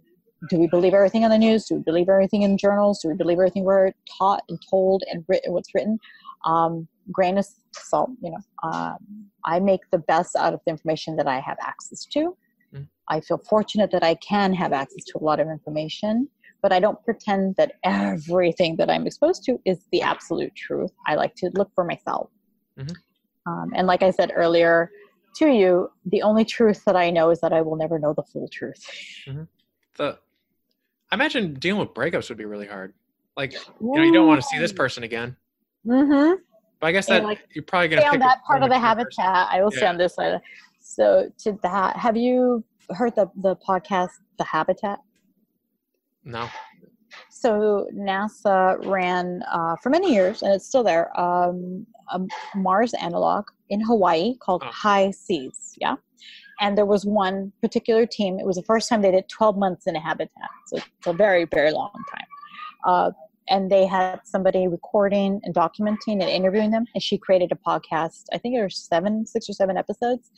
do 0.49 0.59
we 0.59 0.67
believe 0.67 0.93
everything 0.93 1.23
on 1.23 1.29
the 1.31 1.37
news? 1.37 1.65
Do 1.65 1.75
we 1.75 1.81
believe 1.81 2.09
everything 2.09 2.43
in 2.43 2.57
journals? 2.57 3.01
Do 3.01 3.09
we 3.09 3.15
believe 3.15 3.37
everything 3.37 3.63
we're 3.63 3.91
taught 4.17 4.43
and 4.49 4.59
told 4.69 5.03
and 5.11 5.23
written, 5.27 5.53
what's 5.53 5.73
written? 5.73 5.99
Um, 6.45 6.87
grain 7.11 7.37
of 7.37 7.47
salt, 7.71 8.11
you 8.21 8.31
know. 8.31 8.69
Um, 8.69 8.97
I 9.45 9.59
make 9.59 9.81
the 9.91 9.97
best 9.97 10.35
out 10.35 10.53
of 10.53 10.59
the 10.65 10.71
information 10.71 11.15
that 11.17 11.27
I 11.27 11.39
have 11.39 11.57
access 11.61 12.05
to. 12.05 12.35
Mm. 12.73 12.87
I 13.09 13.21
feel 13.21 13.37
fortunate 13.37 13.91
that 13.91 14.03
I 14.03 14.15
can 14.15 14.53
have 14.53 14.73
access 14.73 15.03
to 15.05 15.19
a 15.19 15.23
lot 15.23 15.39
of 15.39 15.47
information, 15.47 16.27
but 16.61 16.71
I 16.73 16.79
don't 16.79 17.03
pretend 17.03 17.55
that 17.57 17.73
everything 17.83 18.75
that 18.77 18.89
I'm 18.89 19.05
exposed 19.05 19.43
to 19.45 19.59
is 19.65 19.79
the 19.91 20.01
absolute 20.01 20.55
truth. 20.55 20.91
I 21.07 21.15
like 21.15 21.35
to 21.35 21.49
look 21.55 21.71
for 21.73 21.83
myself. 21.83 22.29
Mhm. 22.77 22.95
Um, 23.47 23.71
and 23.75 23.87
like 23.87 24.03
I 24.03 24.11
said 24.11 24.31
earlier 24.35 24.91
to 25.35 25.47
you, 25.47 25.91
the 26.05 26.21
only 26.21 26.45
truth 26.45 26.83
that 26.85 26.95
I 26.95 27.11
know 27.11 27.29
is 27.29 27.41
that 27.41 27.53
I 27.53 27.61
will 27.61 27.75
never 27.75 27.99
know 27.99 28.13
the 28.13 28.23
full 28.23 28.47
truth. 28.47 28.83
the 29.97 30.17
I 31.15 31.17
imagine 31.17 31.53
dealing 31.53 31.79
with 31.79 31.93
breakups 31.93 32.27
would 32.27 32.37
be 32.37 32.43
really 32.43 32.67
hard. 32.67 32.93
Like 33.37 33.53
you 33.53 33.59
know, 33.79 34.03
you 34.03 34.11
don't 34.11 34.27
want 34.27 34.41
to 34.41 34.47
see 34.47 34.59
this 34.59 34.73
person 34.73 35.03
again. 35.03 35.37
Mm-hmm. 35.87 36.33
But 36.81 36.87
I 36.87 36.91
guess 36.91 37.07
And, 37.07 37.23
that 37.23 37.23
like, 37.23 37.47
you're 37.53 37.63
probably 37.63 37.87
gonna 37.87 38.01
stay 38.01 38.07
on 38.07 38.13
pick 38.15 38.19
that 38.21 38.43
part 38.45 38.63
of 38.63 38.67
the 38.69 38.75
person. 38.75 38.85
habitat. 38.85 39.47
I 39.49 39.63
will 39.63 39.71
stay 39.71 39.87
on 39.87 39.97
this 39.97 40.15
side. 40.15 40.41
So 40.81 41.31
to 41.37 41.57
that, 41.63 41.95
have 41.95 42.17
you 42.17 42.65
heard 42.89 43.15
the 43.15 43.31
the 43.41 43.55
podcast 43.55 44.09
The 44.37 44.43
Habitat? 44.43 44.99
No. 46.25 46.49
So 47.29 47.87
NASA 47.95 48.85
ran 48.85 49.41
uh, 49.49 49.77
for 49.81 49.89
many 49.89 50.13
years, 50.13 50.41
and 50.41 50.53
it's 50.53 50.67
still 50.67 50.83
there. 50.83 51.17
Um, 51.17 51.87
a 52.11 52.19
Mars 52.55 52.93
analog 52.95 53.45
in 53.69 53.79
Hawaii 53.79 54.35
called 54.41 54.63
Oh. 54.65 54.71
HI-SEAS. 54.83 55.77
Yeah, 55.79 55.95
and 56.59 56.77
there 56.77 56.85
was 56.85 57.05
one 57.05 57.51
particular 57.61 58.05
team. 58.05 58.39
It 58.39 58.45
was 58.45 58.55
the 58.55 58.63
first 58.63 58.89
time 58.89 59.01
they 59.01 59.11
did 59.11 59.27
12 59.29 59.57
months 59.57 59.87
in 59.87 59.95
a 59.95 60.01
habitat, 60.01 60.49
so 60.67 60.77
it's 60.77 61.07
a 61.07 61.13
very 61.13 61.45
very 61.45 61.71
long 61.71 61.91
time. 62.11 62.27
Uh, 62.85 63.11
and 63.47 63.71
they 63.71 63.85
had 63.85 64.19
somebody 64.23 64.67
recording 64.67 65.39
and 65.43 65.53
documenting 65.53 66.21
and 66.21 66.23
interviewing 66.23 66.71
them, 66.71 66.85
and 66.93 67.03
she 67.03 67.17
created 67.17 67.51
a 67.51 67.55
podcast. 67.55 68.23
I 68.33 68.37
think 68.37 68.55
there 68.55 68.63
were 68.63 68.69
seven, 68.69 69.25
six 69.25 69.49
or 69.49 69.53
seven 69.53 69.77
episodes. 69.77 70.31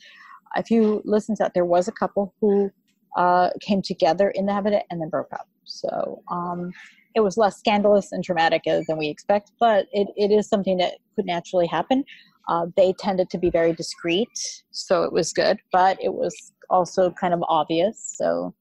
If 0.56 0.70
you 0.70 1.02
listen 1.04 1.34
to 1.36 1.44
that, 1.44 1.54
there 1.54 1.64
was 1.64 1.88
a 1.88 1.92
couple 1.92 2.34
who 2.40 2.70
uh, 3.16 3.50
came 3.60 3.82
together 3.82 4.30
in 4.30 4.46
the 4.46 4.52
habitat 4.52 4.84
and 4.90 5.00
then 5.00 5.08
broke 5.08 5.32
up. 5.32 5.48
So 5.64 6.22
um, 6.30 6.72
it 7.14 7.20
was 7.20 7.36
less 7.36 7.58
scandalous 7.58 8.12
and 8.12 8.22
dramatic 8.22 8.62
than 8.64 8.96
we 8.98 9.08
expect, 9.08 9.52
but 9.58 9.86
it, 9.92 10.08
it 10.16 10.30
is 10.30 10.48
something 10.48 10.76
that 10.78 10.94
could 11.16 11.26
naturally 11.26 11.66
happen. 11.66 12.04
Uh, 12.48 12.66
they 12.76 12.92
tended 12.98 13.28
to 13.30 13.38
be 13.38 13.50
very 13.50 13.72
discreet, 13.72 14.28
so 14.70 15.02
it 15.02 15.12
was 15.12 15.32
good, 15.32 15.58
but 15.70 15.98
it 16.02 16.14
was 16.14 16.52
also 16.70 17.10
kind 17.10 17.34
of 17.34 17.42
obvious. 17.48 18.14
So, 18.16 18.54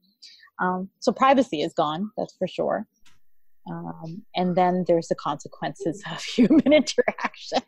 um, 0.60 0.90
so 1.00 1.12
privacy 1.12 1.62
is 1.62 1.74
gone, 1.74 2.12
that's 2.18 2.36
for 2.38 2.48
sure. 2.48 2.86
Um, 3.70 4.24
and 4.36 4.56
then 4.56 4.86
there's 4.88 5.08
the 5.08 5.16
consequences 5.16 6.04
of 6.12 6.22
human 6.22 6.62
interaction, 6.74 7.60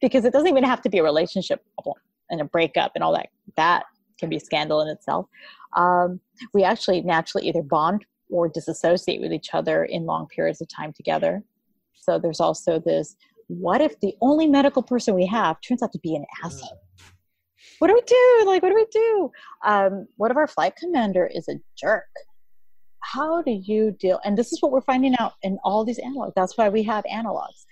because 0.00 0.24
it 0.24 0.32
doesn't 0.32 0.48
even 0.48 0.64
have 0.64 0.82
to 0.82 0.88
be 0.88 0.98
a 0.98 1.02
relationship 1.02 1.62
problem. 1.74 1.96
and 2.30 2.40
a 2.40 2.44
breakup 2.44 2.92
and 2.94 3.04
all 3.04 3.12
that 3.12 3.28
that 3.56 3.84
can 4.18 4.28
be 4.28 4.36
a 4.36 4.40
scandal 4.40 4.80
in 4.80 4.88
itself 4.88 5.26
um, 5.76 6.20
we 6.52 6.62
actually 6.62 7.00
naturally 7.00 7.48
either 7.48 7.62
bond 7.62 8.04
or 8.30 8.48
disassociate 8.48 9.20
with 9.20 9.32
each 9.32 9.54
other 9.54 9.84
in 9.84 10.04
long 10.06 10.26
periods 10.28 10.60
of 10.60 10.68
time 10.68 10.92
together 10.92 11.42
so 11.94 12.18
there's 12.18 12.40
also 12.40 12.78
this 12.78 13.16
what 13.50 13.80
if 13.80 13.98
the 14.00 14.14
only 14.20 14.46
medical 14.46 14.82
person 14.82 15.14
we 15.14 15.26
have 15.26 15.60
turns 15.60 15.82
out 15.82 15.92
to 15.92 15.98
be 15.98 16.14
an 16.14 16.24
asshole? 16.44 16.80
What 17.80 17.88
do 17.88 17.94
we 17.94 18.02
do? 18.02 18.44
Like 18.46 18.62
what 18.62 18.68
do 18.68 18.74
we 18.74 18.86
do? 18.92 19.30
Um, 19.66 20.06
what 20.16 20.30
if 20.30 20.36
our 20.36 20.46
flight 20.46 20.76
commander 20.76 21.26
is 21.26 21.48
a 21.48 21.54
jerk? 21.76 22.08
How 23.00 23.42
do 23.42 23.50
you 23.50 23.90
deal 23.90 24.20
and 24.24 24.38
this 24.38 24.52
is 24.52 24.62
what 24.62 24.70
we're 24.70 24.82
finding 24.82 25.16
out 25.18 25.32
in 25.42 25.58
all 25.64 25.84
these 25.84 25.98
analogs 25.98 26.32
that's 26.36 26.56
why 26.56 26.68
we 26.68 26.82
have 26.84 27.04
analogs. 27.04 27.64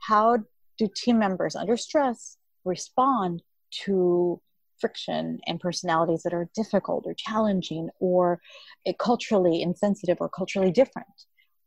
How 0.00 0.38
do 0.78 0.88
team 0.94 1.18
members 1.18 1.56
under 1.56 1.76
stress 1.76 2.36
respond 2.64 3.42
to 3.84 4.40
friction 4.78 5.38
and 5.46 5.60
personalities 5.60 6.24
that 6.24 6.34
are 6.34 6.50
difficult 6.54 7.04
or 7.06 7.14
challenging 7.14 7.88
or 8.00 8.40
eh, 8.84 8.92
culturally 8.98 9.62
insensitive 9.62 10.18
or 10.20 10.28
culturally 10.28 10.72
different? 10.72 11.06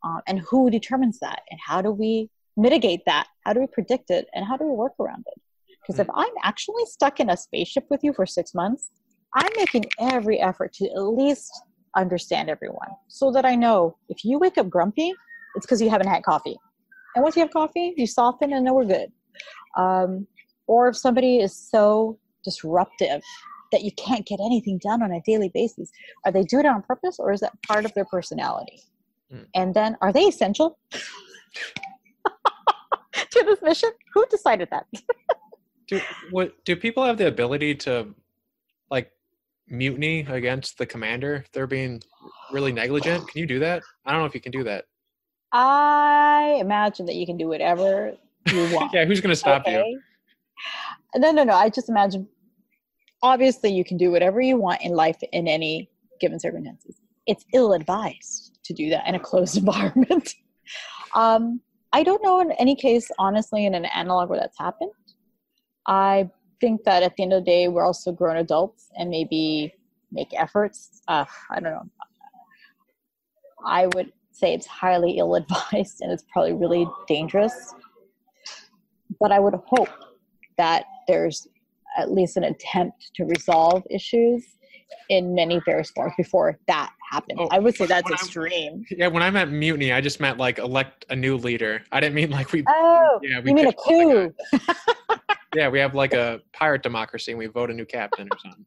Um, 0.04 0.22
and 0.28 0.40
who 0.42 0.70
determines 0.70 1.20
that? 1.20 1.42
And 1.50 1.60
how 1.66 1.82
do 1.82 1.90
we 1.92 2.30
mitigate 2.58 3.02
that 3.06 3.28
how 3.46 3.54
do 3.54 3.60
we 3.60 3.68
predict 3.68 4.10
it 4.10 4.28
and 4.34 4.46
how 4.46 4.58
do 4.58 4.66
we 4.66 4.72
work 4.72 4.94
around 5.00 5.24
it 5.28 5.42
because 5.82 6.00
if 6.00 6.08
hmm. 6.08 6.20
i'm 6.20 6.34
actually 6.44 6.86
stuck 6.86 7.20
in 7.20 7.30
a 7.30 7.38
spaceship 7.38 7.86
with 7.90 8.02
you 8.04 8.14
for 8.14 8.26
six 8.26 8.54
months 8.54 8.92
i'm 9.36 9.52
making 9.58 9.86
every 10.00 10.40
effort 10.42 10.74
to 10.74 10.86
at 10.86 11.02
least 11.02 11.52
understand 11.96 12.50
everyone 12.50 12.90
so 13.08 13.32
that 13.32 13.46
I 13.46 13.56
know 13.56 13.98
if 14.10 14.24
you 14.24 14.38
wake 14.38 14.58
up 14.58 14.70
grumpy, 14.70 15.14
it's 15.56 15.66
because 15.66 15.82
you 15.82 15.90
haven't 15.90 16.08
had 16.08 16.24
coffee. 16.24 16.58
And 17.16 17.24
once 17.24 17.36
you 17.36 17.42
have 17.42 17.52
coffee, 17.52 17.94
you 17.96 18.06
soften 18.06 18.54
and 18.54 18.66
know 18.66 18.74
we're 18.74 18.86
good. 18.86 19.12
Um, 19.78 20.28
or 20.68 20.90
if 20.90 20.98
somebody 20.98 21.40
is 21.40 21.56
so 21.56 22.20
disruptive 22.44 23.22
that 23.72 23.84
you 23.84 23.92
can't 23.94 24.26
get 24.26 24.40
anything 24.40 24.80
done 24.80 25.02
on 25.02 25.12
a 25.12 25.22
daily 25.26 25.50
basis, 25.54 25.90
are 26.26 26.32
they 26.32 26.44
doing 26.44 26.66
it 26.66 26.70
on 26.70 26.82
purpose 26.82 27.18
or 27.20 27.32
is 27.32 27.40
that 27.40 27.54
part 27.68 27.86
of 27.86 27.94
their 27.94 28.06
personality? 28.06 28.82
Mm. 29.34 29.46
And 29.56 29.74
then 29.74 29.98
are 30.02 30.12
they 30.12 30.24
essential 30.24 30.78
to 33.36 33.46
this 33.46 33.62
mission? 33.62 33.92
Who 34.14 34.26
decided 34.30 34.70
that? 34.72 34.86
do 35.88 36.02
what 36.32 36.54
do 36.66 36.76
people 36.76 37.04
have 37.04 37.18
the 37.18 37.28
ability 37.28 37.76
to 37.76 38.14
like 38.90 39.12
mutiny 39.68 40.22
against 40.22 40.78
the 40.78 40.86
commander 40.86 41.36
if 41.36 41.52
they're 41.52 41.68
being 41.68 42.02
really 42.52 42.72
negligent? 42.72 43.28
Can 43.28 43.40
you 43.40 43.46
do 43.46 43.60
that? 43.60 43.84
I 44.06 44.12
don't 44.12 44.22
know 44.22 44.26
if 44.26 44.36
you 44.36 44.42
can 44.42 44.52
do 44.52 44.64
that. 44.64 44.86
I 45.52 46.58
imagine 46.60 47.06
that 47.06 47.16
you 47.16 47.26
can 47.26 47.38
do 47.38 47.48
whatever 47.48 48.14
you 48.52 48.70
want. 48.76 48.94
yeah, 48.94 49.06
who's 49.06 49.22
going 49.22 49.32
to 49.32 49.36
stop 49.36 49.62
okay? 49.62 49.84
you? 49.88 50.02
No, 51.16 51.32
no, 51.32 51.44
no. 51.44 51.54
I 51.54 51.70
just 51.70 51.90
imagine. 51.90 52.28
Obviously, 53.24 53.72
you 53.72 53.84
can 53.84 53.98
do 53.98 54.12
whatever 54.12 54.42
you 54.42 54.58
want 54.58 54.82
in 54.82 54.92
life 54.92 55.18
in 55.32 55.48
any 55.48 55.90
given 56.20 56.40
circumstances. 56.40 56.96
It's 57.26 57.46
ill-advised 57.54 58.60
to 58.66 58.74
do 58.74 58.90
that 58.90 59.08
in 59.08 59.16
a 59.16 59.20
closed 59.20 59.58
environment. 59.66 60.34
um, 61.14 61.62
I 61.96 62.04
don't 62.04 62.22
know 62.22 62.42
in 62.42 62.52
any 62.60 62.76
case, 62.76 63.10
honestly, 63.18 63.66
in 63.66 63.74
an 63.74 63.86
analog 63.86 64.30
where 64.30 64.38
that's 64.38 64.60
happened. 64.60 64.92
I 65.88 66.30
think 66.60 66.84
that 66.84 67.04
at 67.04 67.16
the 67.16 67.24
end 67.24 67.32
of 67.32 67.46
the 67.46 67.50
day, 67.50 67.70
we're 67.70 67.86
also 67.86 68.12
grown 68.12 68.36
adults 68.36 68.90
and 68.98 69.10
maybe 69.10 69.74
make 70.12 70.28
efforts. 70.34 71.02
Uh, 71.08 71.24
I 71.50 71.62
don't 71.62 71.72
know. 71.72 71.90
I 73.66 73.88
would 73.96 74.12
say 74.34 74.54
it's 74.54 74.68
highly 74.68 75.20
ill 75.20 75.36
advised 75.36 76.02
and 76.02 76.12
it's 76.12 76.26
probably 76.34 76.52
really 76.52 76.86
dangerous. 77.08 77.74
But 79.22 79.32
I 79.32 79.40
would 79.40 79.56
hope 79.66 79.88
that 80.58 80.84
there's 81.08 81.48
at 81.98 82.12
least 82.12 82.36
an 82.36 82.44
attempt 82.44 83.12
to 83.16 83.24
resolve 83.24 83.84
issues 83.90 84.44
in 85.08 85.34
many 85.34 85.62
various 85.64 85.92
forms 85.92 86.14
before 86.18 86.60
that 86.68 86.92
happened. 87.12 87.40
Oh, 87.40 87.48
I 87.52 87.60
would 87.60 87.76
say 87.76 87.86
that's 87.86 88.10
extreme. 88.10 88.86
I, 88.92 88.96
yeah, 88.98 89.08
when 89.08 89.24
I 89.24 89.30
meant 89.30 89.52
mutiny, 89.52 89.92
I 89.92 90.02
just 90.02 90.20
meant 90.20 90.38
like 90.38 90.58
elect 90.60 91.06
a 91.10 91.16
new 91.16 91.38
leader. 91.38 91.84
I 91.92 92.00
didn't 92.00 92.16
mean 92.16 92.30
like 92.30 92.52
we. 92.52 92.64
Oh, 92.68 93.20
yeah, 93.22 93.40
we 93.40 93.50
you 93.50 93.56
mean 93.56 93.68
a 93.68 93.74
coup? 93.74 94.34
yeah, 95.56 95.70
we 95.70 95.80
have 95.80 95.96
like 95.96 96.14
a 96.14 96.42
pirate 96.54 96.84
democracy 96.84 97.32
and 97.32 97.40
we 97.40 97.48
vote 97.48 97.70
a 97.70 97.74
new 97.74 97.86
captain 97.86 98.28
or 98.32 98.38
something. 98.40 98.66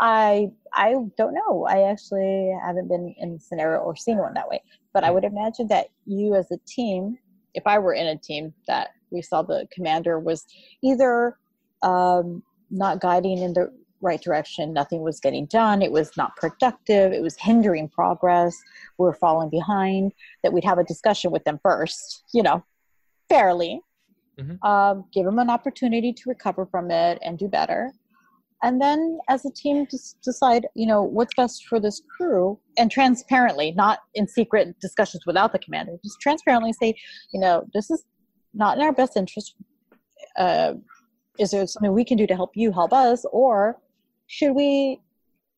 I 0.00 0.48
I 0.72 0.94
don't 1.16 1.34
know. 1.34 1.66
I 1.66 1.90
actually 1.90 2.54
haven't 2.64 2.88
been 2.88 3.14
in 3.18 3.34
a 3.34 3.40
scenario 3.40 3.80
or 3.80 3.96
seen 3.96 4.18
one 4.18 4.34
that 4.34 4.48
way. 4.48 4.62
But 4.92 5.04
I 5.04 5.08
hmm. 5.08 5.14
would 5.14 5.24
imagine 5.24 5.68
that 5.68 5.88
you 6.06 6.34
as 6.34 6.50
a 6.50 6.58
team, 6.66 7.18
if 7.54 7.66
I 7.66 7.78
were 7.78 7.94
in 7.94 8.06
a 8.06 8.16
team 8.16 8.52
that 8.66 8.90
we 9.10 9.22
saw 9.22 9.42
the 9.42 9.66
commander 9.72 10.18
was 10.18 10.44
either 10.82 11.38
um, 11.82 12.42
not 12.70 13.00
guiding 13.00 13.38
in 13.38 13.52
the 13.52 13.70
right 14.04 14.20
direction, 14.22 14.72
nothing 14.72 15.02
was 15.02 15.18
getting 15.20 15.46
done, 15.46 15.82
it 15.82 15.90
was 15.90 16.16
not 16.16 16.36
productive, 16.36 17.12
it 17.12 17.22
was 17.22 17.36
hindering 17.38 17.88
progress, 17.88 18.56
we 18.98 19.04
were 19.04 19.14
falling 19.14 19.50
behind, 19.50 20.12
that 20.42 20.52
we'd 20.52 20.64
have 20.64 20.78
a 20.78 20.84
discussion 20.84 21.30
with 21.30 21.42
them 21.44 21.58
first, 21.62 22.22
you 22.32 22.42
know, 22.42 22.62
fairly, 23.28 23.80
mm-hmm. 24.38 24.64
um, 24.64 25.04
give 25.12 25.24
them 25.24 25.38
an 25.38 25.50
opportunity 25.50 26.12
to 26.12 26.22
recover 26.26 26.66
from 26.66 26.90
it 26.90 27.18
and 27.22 27.38
do 27.38 27.48
better 27.48 27.90
and 28.64 28.80
then 28.80 29.18
as 29.28 29.44
a 29.44 29.50
team 29.50 29.86
just 29.88 30.20
decide 30.22 30.66
you 30.74 30.86
know 30.86 31.02
what's 31.02 31.34
best 31.34 31.66
for 31.66 31.78
this 31.78 32.02
crew 32.16 32.58
and 32.78 32.90
transparently 32.90 33.72
not 33.72 34.00
in 34.14 34.26
secret 34.26 34.74
discussions 34.80 35.24
without 35.26 35.52
the 35.52 35.58
commander 35.58 35.92
just 36.02 36.20
transparently 36.20 36.72
say 36.72 36.94
you 37.32 37.38
know 37.38 37.64
this 37.74 37.90
is 37.90 38.04
not 38.54 38.76
in 38.76 38.82
our 38.82 38.92
best 38.92 39.16
interest 39.16 39.54
uh, 40.36 40.72
is 41.38 41.50
there 41.50 41.66
something 41.66 41.92
we 41.92 42.04
can 42.04 42.16
do 42.16 42.26
to 42.26 42.34
help 42.34 42.50
you 42.54 42.72
help 42.72 42.92
us 42.92 43.24
or 43.32 43.78
should 44.26 44.52
we 44.52 45.00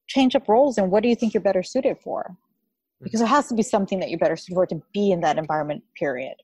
change 0.09 0.37
up 0.37 0.49
roles 0.49 0.79
and 0.79 0.91
what 0.91 1.03
do 1.03 1.09
you 1.09 1.17
think 1.17 1.35
you're 1.35 1.41
better 1.41 1.63
suited 1.63 1.97
for 2.03 2.37
because 3.03 3.21
it 3.21 3.27
has 3.27 3.49
to 3.49 3.55
be 3.55 3.63
something 3.63 4.01
that 4.01 4.09
you're 4.09 4.19
better 4.19 4.37
suited 4.37 4.55
for 4.55 4.67
to 4.67 4.81
be 4.93 5.11
in 5.11 5.21
that 5.21 5.39
environment 5.39 5.83
period 5.99 6.35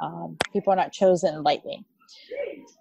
um, 0.00 0.36
people 0.52 0.72
are 0.72 0.76
not 0.76 0.92
chosen 0.92 1.42
lightly. 1.42 1.84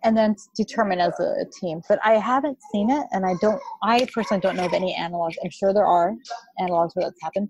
And 0.03 0.17
then 0.17 0.35
determine 0.55 0.99
as 0.99 1.19
a, 1.19 1.41
a 1.41 1.45
team. 1.59 1.81
But 1.87 1.99
I 2.03 2.13
haven't 2.13 2.57
seen 2.71 2.89
it, 2.89 3.05
and 3.11 3.25
I 3.25 3.35
don't. 3.41 3.61
I 3.83 4.07
personally 4.13 4.41
don't 4.41 4.55
know 4.55 4.65
of 4.65 4.73
any 4.73 4.95
analogs. 4.95 5.35
I'm 5.43 5.51
sure 5.51 5.73
there 5.73 5.85
are 5.85 6.15
analogs 6.59 6.95
where 6.95 7.05
that's 7.05 7.21
happened. 7.21 7.49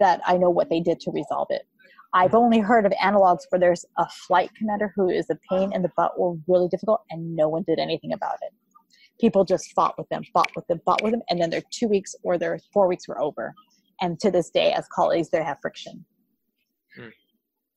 That 0.00 0.20
I 0.26 0.36
know 0.36 0.50
what 0.50 0.70
they 0.70 0.80
did 0.80 0.98
to 1.00 1.10
resolve 1.12 1.48
it. 1.50 1.62
I've 2.14 2.34
only 2.34 2.58
heard 2.58 2.86
of 2.86 2.92
analogs 2.92 3.42
where 3.50 3.60
there's 3.60 3.84
a 3.98 4.08
flight 4.08 4.50
commander 4.56 4.92
who 4.96 5.08
is 5.10 5.28
a 5.30 5.38
pain 5.48 5.72
in 5.72 5.82
the 5.82 5.90
butt 5.96 6.12
or 6.16 6.36
really 6.48 6.68
difficult, 6.68 7.02
and 7.10 7.36
no 7.36 7.48
one 7.48 7.62
did 7.62 7.78
anything 7.78 8.12
about 8.12 8.38
it. 8.42 8.52
People 9.20 9.44
just 9.44 9.72
fought 9.72 9.94
with 9.98 10.08
them, 10.08 10.22
fought 10.32 10.50
with 10.56 10.66
them, 10.66 10.80
fought 10.84 11.02
with 11.02 11.12
them, 11.12 11.22
and 11.28 11.40
then 11.40 11.50
their 11.50 11.62
two 11.70 11.88
weeks 11.88 12.14
or 12.22 12.38
their 12.38 12.58
four 12.72 12.88
weeks 12.88 13.06
were 13.06 13.20
over. 13.20 13.54
And 14.00 14.18
to 14.20 14.30
this 14.30 14.50
day, 14.50 14.72
as 14.72 14.86
colleagues, 14.94 15.30
they 15.30 15.42
have 15.42 15.58
friction. 15.60 16.04
Hmm. 16.96 17.08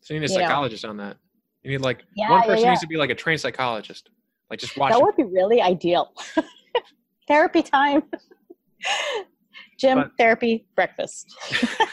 So 0.02 0.14
you 0.14 0.20
need 0.20 0.30
a 0.30 0.34
psychologist 0.34 0.84
know. 0.84 0.92
on 0.92 0.98
that. 0.98 1.18
You 1.64 1.72
need 1.72 1.82
like 1.82 2.04
yeah, 2.16 2.30
one 2.30 2.42
person 2.42 2.58
yeah, 2.58 2.64
yeah. 2.64 2.70
needs 2.72 2.82
to 2.82 2.88
be 2.88 2.98
like 2.98 3.10
a 3.10 3.16
trained 3.16 3.40
psychologist. 3.40 4.10
Like 4.50 4.60
just 4.60 4.78
watch. 4.78 4.92
That 4.92 5.02
would 5.02 5.16
be 5.16 5.24
really 5.24 5.62
ideal. 5.62 6.14
therapy 7.28 7.62
time. 7.62 8.04
Gym, 9.80 9.98
but, 9.98 10.12
therapy, 10.18 10.66
breakfast. 10.76 11.34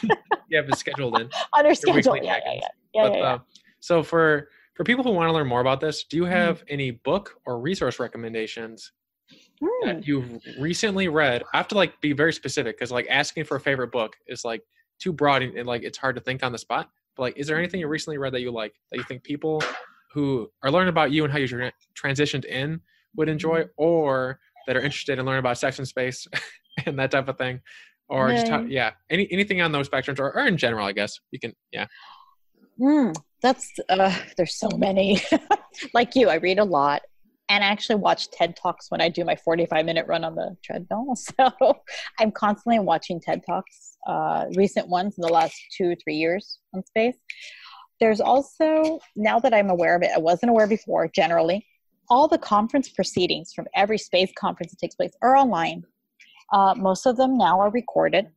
yeah, 0.51 0.63
but 0.63 0.77
scheduled 0.79 1.21
in. 1.21 1.31
On 1.55 1.65
your 1.65 1.75
schedule. 1.75 2.17
Yeah, 2.17 2.39
yeah, 2.45 2.53
yeah, 2.55 2.61
yeah, 2.95 3.09
but, 3.09 3.21
uh, 3.21 3.39
so 3.81 4.03
for 4.03 4.49
for 4.75 4.85
people 4.85 5.05
who 5.05 5.11
want 5.11 5.29
to 5.29 5.33
learn 5.33 5.47
more 5.47 5.61
about 5.61 5.81
this, 5.81 6.05
do 6.05 6.17
you 6.17 6.25
mm-hmm. 6.25 6.33
have 6.33 6.61
mm. 6.61 6.65
any 6.69 6.91
book 6.91 7.35
or 7.47 7.61
resource 7.61 7.99
recommendations 7.99 8.93
mm. 9.63 9.69
that 9.85 10.07
you've 10.07 10.41
recently 10.59 11.09
read? 11.09 11.43
I 11.53 11.57
have 11.57 11.69
to 11.69 11.75
like 11.75 12.01
be 12.01 12.13
very 12.13 12.33
specific 12.33 12.79
because 12.79 12.91
like 12.91 13.07
asking 13.11 13.45
for 13.45 13.57
a 13.57 13.61
favorite 13.61 13.93
book 13.93 14.17
is 14.27 14.45
like 14.45 14.63
too 15.01 15.13
broad 15.13 15.43
and, 15.43 15.57
and 15.57 15.67
like 15.67 15.83
it's 15.83 15.99
hard 15.99 16.15
to 16.17 16.21
think 16.21 16.43
on 16.43 16.53
the 16.53 16.59
spot. 16.59 16.91
But 17.17 17.23
like, 17.23 17.37
is 17.37 17.47
there 17.47 17.59
anything 17.59 17.81
you 17.81 17.89
recently 17.89 18.19
read 18.19 18.33
that 18.35 18.41
you 18.41 18.51
like 18.51 18.75
that 18.91 18.99
you 18.99 19.05
think 19.05 19.23
people 19.23 19.63
who 20.13 20.51
are 20.63 20.71
learning 20.71 20.89
about 20.89 21.13
you 21.13 21.25
and 21.25 21.33
how 21.33 21.39
you 21.39 21.49
tra- 21.49 21.73
transitioned 21.95 22.45
in 22.45 22.81
would 23.17 23.29
enjoy, 23.29 23.63
mm-hmm. 23.63 23.71
or 23.77 24.39
that 24.67 24.77
are 24.77 24.81
interested 24.81 25.19
in 25.19 25.25
learning 25.25 25.41
about 25.41 25.59
sex 25.59 25.79
and 25.79 25.89
space 25.89 26.27
and 26.87 26.99
that 26.99 27.11
type 27.11 27.29
of 27.29 27.37
thing, 27.39 27.61
or 28.09 28.31
just 28.31 28.49
how, 28.49 28.61
yeah, 28.63 28.93
any 29.09 29.31
anything 29.33 29.61
on 29.61 29.73
those 29.73 29.89
spectrums, 29.89 30.19
or, 30.19 30.37
or 30.37 30.47
in 30.47 30.57
general, 30.57 30.87
I 30.87 30.93
guess 30.93 31.21
you 31.31 31.39
can 31.39 31.55
yeah. 31.73 31.87
Mm, 32.81 33.15
that's 33.43 33.73
uh, 33.89 34.17
there's 34.37 34.59
so 34.59 34.69
many. 34.77 35.21
like 35.95 36.15
you, 36.15 36.29
I 36.29 36.37
read 36.37 36.59
a 36.59 36.65
lot 36.65 37.03
and 37.51 37.65
I 37.65 37.67
actually 37.67 37.97
watch 37.97 38.31
TED 38.31 38.55
Talks 38.55 38.93
when 38.93 39.01
I 39.01 39.09
do 39.09 39.25
my 39.25 39.35
45 39.35 39.85
minute 39.85 40.07
run 40.07 40.25
on 40.25 40.37
the 40.37 40.57
treadmill. 40.65 41.15
So 41.17 41.83
I'm 42.19 42.31
constantly 42.31 42.79
watching 42.79 43.21
TED 43.21 43.43
Talks, 43.45 43.99
uh, 44.07 44.47
recent 44.55 44.89
ones 44.89 45.17
in 45.19 45.23
the 45.23 45.33
last 45.33 45.57
two, 45.77 45.97
three 45.97 46.15
years 46.15 46.61
on 46.75 46.87
space. 46.87 47.17
There's 47.99 48.21
also, 48.21 49.01
now 49.17 49.41
that 49.41 49.53
I'm 49.53 49.69
aware 49.69 49.97
of 49.97 50.03
it, 50.03 50.11
I 50.15 50.19
wasn't 50.19 50.51
aware 50.51 50.69
before 50.69 51.09
generally, 51.09 51.67
all 52.09 52.29
the 52.29 52.39
conference 52.39 52.89
proceedings 52.89 53.53
from 53.53 53.67
every 53.75 53.99
space 53.99 54.31
conference 54.39 54.71
that 54.73 54.79
takes 54.79 54.95
place 54.95 55.13
are 55.21 55.37
online. 55.37 55.85
Uh, 56.53 56.75
most 56.77 57.05
of 57.05 57.17
them 57.17 57.37
now 57.37 57.61
are 57.61 57.71
recorded. 57.71 58.29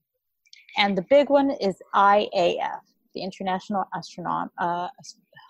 And 0.77 0.98
the 0.98 1.06
big 1.10 1.30
one 1.30 1.52
is 1.61 1.76
IAF, 1.94 2.80
the 3.14 3.22
International 3.22 3.85
Astronaut, 3.94 4.49
uh, 4.57 4.88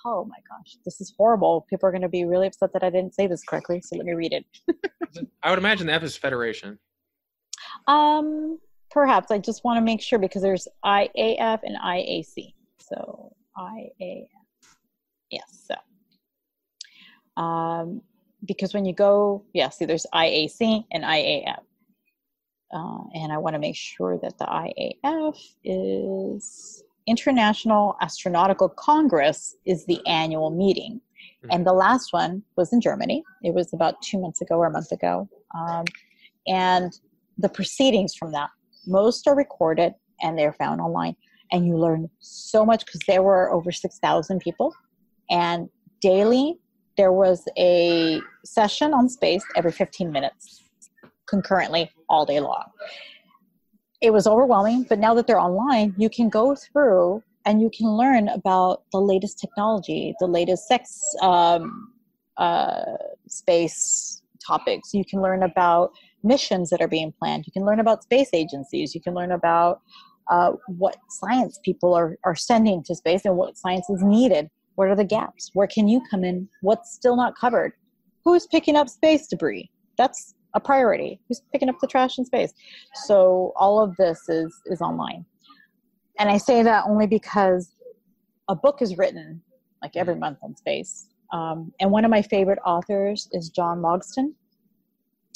oh 0.06 0.26
my 0.26 0.38
gosh, 0.50 0.78
this 0.86 1.00
is 1.02 1.14
horrible. 1.18 1.66
People 1.70 1.88
are 1.88 1.92
going 1.92 2.02
to 2.02 2.10
be 2.10 2.26
really 2.26 2.48
upset 2.48 2.74
that 2.74 2.84
I 2.84 2.90
didn't 2.90 3.16
say 3.16 3.28
this 3.28 3.44
correctly. 3.44 3.82
So 3.82 3.96
let 3.96 4.06
me 4.06 4.14
read 4.14 4.34
it. 4.34 4.46
I 5.44 5.50
would 5.50 5.60
imagine 5.60 5.88
the 5.88 5.94
F 5.94 6.04
is 6.04 6.18
Federation. 6.18 6.78
Um, 7.88 8.60
perhaps 8.92 9.32
I 9.32 9.40
just 9.40 9.64
want 9.64 9.78
to 9.78 9.82
make 9.82 10.02
sure 10.02 10.20
because 10.20 10.42
there's 10.42 10.68
IAF 10.86 11.60
and 11.64 11.78
IAC. 11.84 12.54
So 12.80 13.34
IAF. 13.58 14.28
Yes. 15.30 15.68
So, 15.68 17.42
um, 17.42 18.02
because 18.46 18.74
when 18.74 18.86
you 18.86 18.94
go, 18.94 19.44
yeah, 19.54 19.70
see, 19.70 19.86
there's 19.86 20.06
IAC 20.14 20.86
and 20.92 21.04
IAF. 21.04 21.60
Uh, 22.74 23.04
and 23.14 23.32
I 23.32 23.38
want 23.38 23.54
to 23.54 23.60
make 23.60 23.76
sure 23.76 24.18
that 24.18 24.38
the 24.40 24.46
IAF 24.46 25.38
is 25.64 26.84
International 27.08 27.96
Astronautical 28.02 28.76
Congress 28.76 29.56
is 29.66 29.86
the 29.86 30.00
annual 30.08 30.50
meeting. 30.50 31.02
Mm-hmm. 31.44 31.50
And 31.52 31.68
the 31.68 31.74
last 31.74 32.14
one 32.14 32.44
was 32.56 32.72
in 32.74 32.82
Germany. 32.82 33.24
It 33.44 33.54
was 33.54 33.74
about 33.74 34.02
two 34.02 34.20
months 34.20 34.42
ago 34.42 34.56
or 34.56 34.68
a 34.68 34.72
month 34.72 34.92
ago. 34.92 35.28
Um, 35.56 35.86
and 36.48 36.98
the 37.38 37.50
proceedings 37.50 38.16
from 38.16 38.32
that, 38.32 38.50
most 38.86 39.28
are 39.28 39.36
recorded 39.36 39.94
and 40.22 40.38
they're 40.38 40.54
found 40.54 40.82
online. 40.82 41.16
And 41.52 41.68
you 41.68 41.78
learn 41.78 42.10
so 42.20 42.66
much 42.66 42.86
because 42.86 43.02
there 43.08 43.22
were 43.22 43.52
over 43.52 43.72
6,000 43.72 44.40
people. 44.40 44.74
And 45.30 45.70
daily, 46.02 46.58
there 46.98 47.12
was 47.12 47.44
a 47.58 48.20
session 48.44 48.94
on 48.94 49.10
space 49.10 49.44
every 49.56 49.72
15 49.72 50.12
minutes 50.12 50.64
concurrently 51.28 51.92
all 52.10 52.26
day 52.26 52.40
long. 52.40 52.66
It 54.04 54.12
was 54.12 54.28
overwhelming, 54.28 54.86
but 54.90 55.00
now 55.00 55.14
that 55.14 55.28
they're 55.28 55.40
online, 55.40 55.96
you 55.98 56.10
can 56.10 56.28
go 56.28 56.56
through 56.56 57.24
and 57.46 57.62
you 57.62 57.72
can 57.76 57.88
learn 57.88 58.28
about 58.28 58.84
the 58.92 59.00
latest 59.00 59.40
technology, 59.40 60.14
the 60.20 60.28
latest 60.28 60.68
sex 60.68 61.16
um, 61.22 61.94
uh, 62.36 62.84
space 63.30 64.22
topics. 64.46 64.94
You 64.94 65.06
can 65.06 65.22
learn 65.22 65.42
about 65.42 65.94
missions 66.22 66.70
that 66.72 66.82
are 66.82 66.88
being 66.90 67.14
planned. 67.18 67.46
You 67.48 67.54
can 67.54 67.66
learn 67.66 67.80
about 67.80 68.04
space 68.04 68.30
agencies. 68.34 68.94
You 68.94 69.00
can 69.00 69.14
learn 69.14 69.32
about 69.32 69.80
uh, 70.30 70.52
what 70.68 70.98
science 71.10 71.58
people 71.64 71.94
are, 71.94 72.18
are 72.26 72.36
sending 72.36 72.84
to 72.84 72.96
space 72.96 73.24
and 73.24 73.38
what 73.38 73.58
science 73.58 73.90
is 73.90 74.04
needed. 74.04 74.50
What 74.76 74.90
are 74.90 74.98
the 74.98 75.06
gaps? 75.06 75.50
Where 75.54 75.68
can 75.68 75.88
you 75.88 76.02
come 76.12 76.26
in? 76.26 76.50
What's 76.62 76.94
still 76.94 77.16
not 77.16 77.38
covered? 77.38 77.72
Who's 78.26 78.48
picking 78.48 78.76
up 78.76 78.90
space 78.90 79.28
debris? 79.28 79.72
That's 79.98 80.34
a 80.54 80.60
priority. 80.60 81.20
Who's 81.28 81.42
picking 81.52 81.70
up 81.70 81.76
the 81.80 81.88
trash 81.88 82.18
in 82.18 82.26
space? 82.26 82.54
So 83.06 83.54
all 83.56 83.82
of 83.82 83.96
this 83.98 84.30
is 84.30 84.54
is 84.68 84.82
online. 84.82 85.26
And 86.20 86.30
i 86.30 86.38
say 86.38 86.62
that 86.64 86.86
only 86.88 87.08
because 87.08 87.76
a 88.50 88.56
book 88.56 88.82
is 88.82 88.98
written 88.98 89.42
like 89.82 89.96
every 89.96 90.16
month 90.16 90.38
on 90.44 90.56
space. 90.56 91.08
Um, 91.32 91.74
and 91.80 91.90
one 91.90 92.06
of 92.06 92.12
my 92.12 92.22
favorite 92.22 92.60
authors 92.66 93.28
is 93.32 93.50
john 93.50 93.80
Logsdon. 93.80 94.34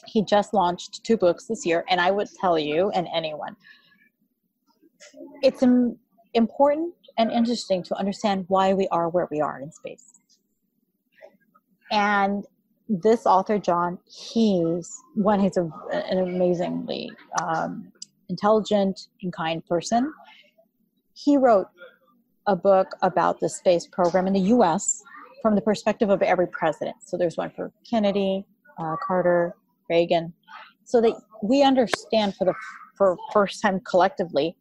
He 0.06 0.24
just 0.24 0.54
launched 0.54 1.04
two 1.04 1.18
books 1.18 1.48
this 1.48 1.66
year 1.66 1.84
and 1.90 2.00
i 2.00 2.12
would 2.12 2.30
tell 2.40 2.60
you 2.60 2.92
and 2.92 3.08
anyone 3.14 3.56
it's 5.42 5.64
Im- 5.64 5.98
important 6.34 6.94
and 7.18 7.32
interesting 7.32 7.84
to 7.84 7.96
understand 7.96 8.46
why 8.48 8.74
we 8.74 8.88
are 8.90 9.10
where 9.10 9.28
we 9.32 9.42
are 9.42 9.60
in 9.60 9.72
space. 9.72 10.20
And 11.92 12.46
this 12.90 13.26
author, 13.26 13.60
John, 13.60 14.00
he's 14.06 15.02
one, 15.16 15.40
he's 15.40 15.58
a, 15.58 15.70
an 15.92 16.20
amazingly 16.20 17.12
um, 17.42 17.92
intelligent 18.30 19.08
and 19.22 19.34
kind 19.34 19.66
person. 19.66 20.14
He 21.14 21.38
wrote 21.38 21.68
a 22.48 22.56
book 22.56 22.88
about 23.02 23.40
the 23.40 23.50
space 23.50 23.88
program 23.88 24.28
in 24.28 24.34
the 24.34 24.40
US 24.56 25.04
from 25.42 25.56
the 25.56 25.62
perspective 25.62 26.10
of 26.10 26.22
every 26.22 26.48
president. 26.48 26.96
So 27.06 27.18
there's 27.18 27.38
one 27.38 27.52
for 27.56 27.72
Kennedy, 27.90 28.46
uh, 28.80 28.96
Carter, 29.06 29.56
Reagan, 29.90 30.34
so 30.84 31.02
that 31.02 31.14
we 31.44 31.64
understand 31.64 32.36
for 32.36 32.46
the 32.46 32.54
for 32.98 33.16
first 33.32 33.62
time 33.62 33.80
collectively 33.82 34.56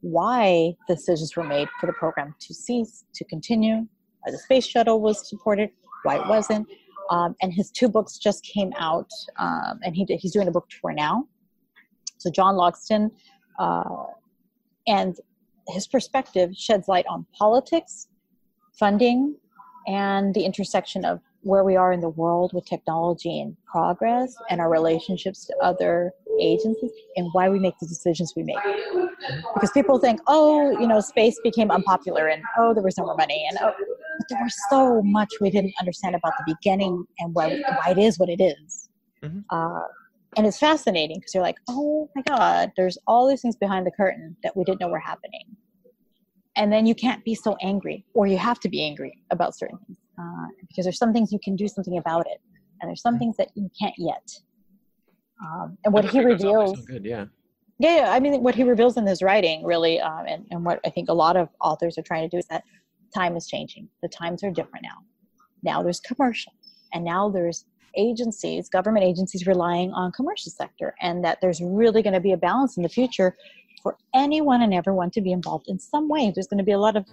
why 0.00 0.74
decisions 0.88 1.36
were 1.36 1.44
made 1.44 1.68
for 1.80 1.86
the 1.86 1.92
program 1.92 2.34
to 2.40 2.54
cease, 2.54 3.04
to 3.14 3.24
continue, 3.24 3.86
why 4.22 4.30
the 4.30 4.38
space 4.38 4.66
shuttle 4.66 5.00
was 5.00 5.28
supported, 5.28 5.70
why 6.02 6.16
it 6.16 6.26
wasn't, 6.26 6.66
um, 7.10 7.34
and 7.42 7.52
his 7.52 7.70
two 7.70 7.88
books 7.88 8.18
just 8.18 8.44
came 8.44 8.72
out, 8.78 9.10
um, 9.38 9.80
and 9.82 9.94
he 9.94 10.04
did, 10.04 10.18
he's 10.20 10.32
doing 10.32 10.48
a 10.48 10.50
book 10.50 10.68
tour 10.68 10.92
now. 10.92 11.26
So 12.18 12.30
John 12.30 12.54
Logsdon, 12.54 13.10
uh, 13.58 14.04
and 14.86 15.16
his 15.68 15.86
perspective 15.86 16.50
sheds 16.56 16.88
light 16.88 17.06
on 17.08 17.26
politics, 17.36 18.08
funding, 18.78 19.36
and 19.86 20.34
the 20.34 20.44
intersection 20.44 21.04
of 21.04 21.20
where 21.42 21.62
we 21.62 21.76
are 21.76 21.92
in 21.92 22.00
the 22.00 22.08
world 22.08 22.50
with 22.52 22.66
technology 22.66 23.40
and 23.40 23.56
progress, 23.64 24.34
and 24.50 24.60
our 24.60 24.68
relationships 24.68 25.46
to 25.46 25.56
other 25.62 26.12
agencies, 26.40 26.90
and 27.16 27.28
why 27.32 27.48
we 27.48 27.58
make 27.58 27.78
the 27.80 27.86
decisions 27.86 28.34
we 28.36 28.42
make. 28.42 28.58
Because 29.54 29.70
people 29.70 29.98
think, 29.98 30.20
oh, 30.26 30.72
you 30.80 30.88
know, 30.88 31.00
space 31.00 31.38
became 31.44 31.70
unpopular, 31.70 32.26
and 32.28 32.42
oh, 32.58 32.74
there 32.74 32.82
was 32.82 32.98
no 32.98 33.06
more 33.06 33.16
money, 33.16 33.46
and 33.48 33.58
oh, 33.62 33.72
but 34.18 34.26
there 34.28 34.42
was 34.42 34.54
so 34.70 35.02
much 35.02 35.28
we 35.40 35.50
didn't 35.50 35.74
understand 35.80 36.14
about 36.14 36.32
the 36.38 36.54
beginning 36.54 37.04
and 37.18 37.34
why, 37.34 37.60
why 37.78 37.90
it 37.90 37.98
is 37.98 38.18
what 38.18 38.28
it 38.28 38.40
is. 38.40 38.88
Mm-hmm. 39.22 39.40
Uh, 39.50 39.82
and 40.36 40.46
it's 40.46 40.58
fascinating 40.58 41.18
because 41.18 41.34
you're 41.34 41.42
like, 41.42 41.56
oh 41.68 42.10
my 42.14 42.22
God, 42.22 42.72
there's 42.76 42.98
all 43.06 43.28
these 43.28 43.40
things 43.40 43.56
behind 43.56 43.86
the 43.86 43.90
curtain 43.90 44.36
that 44.42 44.56
we 44.56 44.64
didn't 44.64 44.80
know 44.80 44.88
were 44.88 44.98
happening. 44.98 45.56
And 46.56 46.72
then 46.72 46.86
you 46.86 46.94
can't 46.94 47.24
be 47.24 47.34
so 47.34 47.56
angry, 47.62 48.04
or 48.14 48.26
you 48.26 48.38
have 48.38 48.60
to 48.60 48.68
be 48.68 48.82
angry 48.82 49.22
about 49.30 49.54
certain 49.54 49.78
things 49.86 49.98
uh, 50.18 50.46
because 50.68 50.84
there's 50.84 50.98
some 50.98 51.12
things 51.12 51.32
you 51.32 51.38
can 51.42 51.54
do 51.54 51.68
something 51.68 51.98
about 51.98 52.26
it, 52.26 52.40
and 52.80 52.88
there's 52.88 53.02
some 53.02 53.14
mm-hmm. 53.14 53.20
things 53.20 53.36
that 53.36 53.48
you 53.54 53.70
can't 53.78 53.94
yet. 53.98 54.26
Um, 55.44 55.76
and 55.84 55.92
what 55.92 56.06
he 56.06 56.20
reveals, 56.24 56.80
good, 56.86 57.04
yeah. 57.04 57.16
yeah. 57.16 57.24
Yeah, 57.78 58.10
I 58.10 58.20
mean, 58.20 58.42
what 58.42 58.54
he 58.54 58.62
reveals 58.62 58.96
in 58.96 59.06
his 59.06 59.22
writing, 59.22 59.62
really, 59.62 60.00
um, 60.00 60.24
and, 60.26 60.46
and 60.50 60.64
what 60.64 60.80
I 60.86 60.88
think 60.88 61.10
a 61.10 61.12
lot 61.12 61.36
of 61.36 61.50
authors 61.60 61.98
are 61.98 62.02
trying 62.02 62.22
to 62.22 62.34
do 62.34 62.38
is 62.38 62.46
that 62.46 62.64
time 63.16 63.36
is 63.36 63.46
changing. 63.46 63.88
The 64.02 64.08
times 64.08 64.42
are 64.44 64.50
different 64.50 64.84
now. 64.84 64.98
Now 65.62 65.82
there's 65.82 66.00
commercial, 66.00 66.52
and 66.92 67.04
now 67.04 67.28
there's 67.28 67.64
agencies, 67.96 68.68
government 68.68 69.04
agencies 69.04 69.46
relying 69.46 69.92
on 69.92 70.12
commercial 70.12 70.52
sector, 70.52 70.94
and 71.00 71.24
that 71.24 71.38
there's 71.40 71.60
really 71.60 72.02
going 72.02 72.12
to 72.12 72.20
be 72.20 72.32
a 72.32 72.36
balance 72.36 72.76
in 72.76 72.82
the 72.82 72.88
future 72.88 73.36
for 73.82 73.96
anyone 74.14 74.62
and 74.62 74.74
everyone 74.74 75.10
to 75.10 75.20
be 75.20 75.32
involved 75.32 75.66
in 75.68 75.78
some 75.78 76.08
way. 76.08 76.30
There's 76.34 76.46
going 76.46 76.58
to 76.58 76.64
be 76.64 76.72
a 76.72 76.78
lot 76.78 76.96
of 76.96 77.06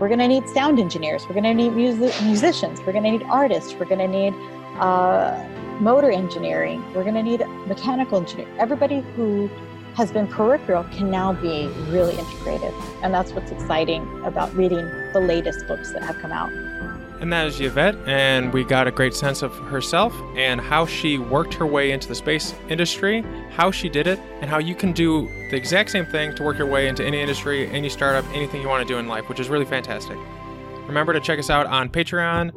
we're 0.00 0.08
going 0.08 0.18
to 0.18 0.28
need 0.28 0.48
sound 0.48 0.80
engineers, 0.80 1.22
we're 1.26 1.40
going 1.40 1.44
to 1.44 1.54
need 1.54 1.70
music, 1.70 2.12
musicians, 2.22 2.80
we're 2.80 2.92
going 2.92 3.04
to 3.04 3.12
need 3.12 3.22
artists, 3.22 3.74
we're 3.74 3.86
going 3.86 4.00
to 4.00 4.08
need 4.08 4.34
uh, 4.80 5.32
motor 5.80 6.10
engineering, 6.10 6.82
we're 6.94 7.04
going 7.04 7.14
to 7.14 7.22
need 7.22 7.40
mechanical 7.68 8.18
engineer. 8.18 8.48
Everybody 8.58 9.00
who 9.14 9.48
has 9.94 10.10
been 10.10 10.26
peripheral 10.26 10.84
can 10.84 11.10
now 11.10 11.32
be 11.32 11.68
really 11.88 12.18
integrated. 12.18 12.74
And 13.02 13.14
that's 13.14 13.32
what's 13.32 13.50
exciting 13.50 14.02
about 14.24 14.54
reading 14.54 14.84
the 15.12 15.20
latest 15.20 15.66
books 15.66 15.92
that 15.92 16.02
have 16.02 16.18
come 16.18 16.32
out. 16.32 16.52
And 17.20 17.32
that 17.32 17.46
is 17.46 17.60
Yvette, 17.60 17.96
and 18.06 18.52
we 18.52 18.64
got 18.64 18.88
a 18.88 18.90
great 18.90 19.14
sense 19.14 19.42
of 19.42 19.56
herself 19.56 20.12
and 20.36 20.60
how 20.60 20.84
she 20.84 21.16
worked 21.16 21.54
her 21.54 21.64
way 21.64 21.92
into 21.92 22.08
the 22.08 22.14
space 22.14 22.52
industry, 22.68 23.24
how 23.52 23.70
she 23.70 23.88
did 23.88 24.06
it, 24.06 24.18
and 24.40 24.50
how 24.50 24.58
you 24.58 24.74
can 24.74 24.92
do 24.92 25.26
the 25.50 25.56
exact 25.56 25.90
same 25.90 26.04
thing 26.06 26.34
to 26.34 26.42
work 26.42 26.58
your 26.58 26.66
way 26.66 26.88
into 26.88 27.04
any 27.04 27.20
industry, 27.20 27.70
any 27.70 27.88
startup, 27.88 28.24
anything 28.34 28.60
you 28.60 28.68
want 28.68 28.86
to 28.86 28.92
do 28.92 28.98
in 28.98 29.06
life, 29.06 29.28
which 29.28 29.38
is 29.38 29.48
really 29.48 29.64
fantastic. 29.64 30.18
Remember 30.86 31.12
to 31.12 31.20
check 31.20 31.38
us 31.38 31.50
out 31.50 31.66
on 31.66 31.88
Patreon, 31.88 32.52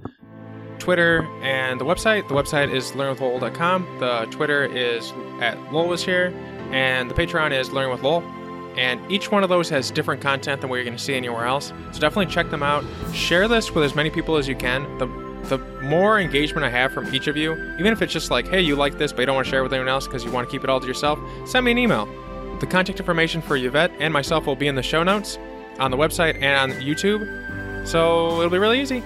Twitter, 0.79 1.23
and 1.43 1.79
the 1.79 1.85
website. 1.85 2.27
The 2.27 2.33
website 2.33 2.73
is 2.73 2.91
learnwithlowell.com. 2.91 3.99
The 3.99 4.25
Twitter 4.31 4.65
is 4.65 5.13
at 5.39 5.57
Lowell 5.71 5.87
was 5.87 6.03
here 6.03 6.33
and 6.71 7.09
the 7.09 7.13
Patreon 7.13 7.57
is 7.57 7.71
Learning 7.71 7.91
with 7.91 8.03
Lowell. 8.03 8.23
And 8.77 8.99
each 9.11 9.31
one 9.31 9.43
of 9.43 9.49
those 9.49 9.69
has 9.69 9.89
different 9.89 10.21
content 10.21 10.61
than 10.61 10.69
what 10.69 10.75
you're 10.75 10.85
going 10.85 10.97
to 10.97 11.03
see 11.03 11.15
anywhere 11.15 11.45
else. 11.45 11.73
So 11.91 11.99
definitely 11.99 12.31
check 12.31 12.51
them 12.51 12.61
out. 12.61 12.85
Share 13.11 13.47
this 13.47 13.73
with 13.73 13.83
as 13.83 13.95
many 13.95 14.11
people 14.11 14.37
as 14.37 14.47
you 14.47 14.55
can. 14.55 14.97
The 14.99 15.07
the 15.49 15.57
more 15.81 16.19
engagement 16.19 16.65
I 16.65 16.69
have 16.69 16.91
from 16.91 17.13
each 17.13 17.27
of 17.27 17.37
you, 17.37 17.53
even 17.79 17.93
if 17.93 18.01
it's 18.01 18.11
just 18.11 18.31
like, 18.31 18.47
hey, 18.47 18.61
you 18.61 18.75
like 18.75 18.97
this, 18.97 19.11
but 19.13 19.21
you 19.21 19.25
don't 19.27 19.35
want 19.35 19.45
to 19.45 19.51
share 19.51 19.61
it 19.61 19.63
with 19.63 19.73
anyone 19.73 19.87
else 19.89 20.05
because 20.05 20.23
you 20.23 20.31
want 20.31 20.47
to 20.47 20.51
keep 20.51 20.63
it 20.63 20.69
all 20.69 20.79
to 20.79 20.87
yourself, 20.87 21.19
send 21.47 21.65
me 21.65 21.71
an 21.71 21.77
email. 21.77 22.05
The 22.59 22.67
contact 22.67 22.99
information 22.99 23.41
for 23.41 23.55
Yvette 23.55 23.91
and 23.99 24.11
myself 24.11 24.45
will 24.45 24.55
be 24.55 24.67
in 24.67 24.75
the 24.75 24.83
show 24.83 25.03
notes 25.03 25.37
on 25.79 25.91
the 25.91 25.97
website 25.97 26.41
and 26.41 26.73
on 26.73 26.81
YouTube. 26.81 27.87
So 27.87 28.39
it'll 28.39 28.49
be 28.49 28.57
really 28.57 28.81
easy. 28.81 29.03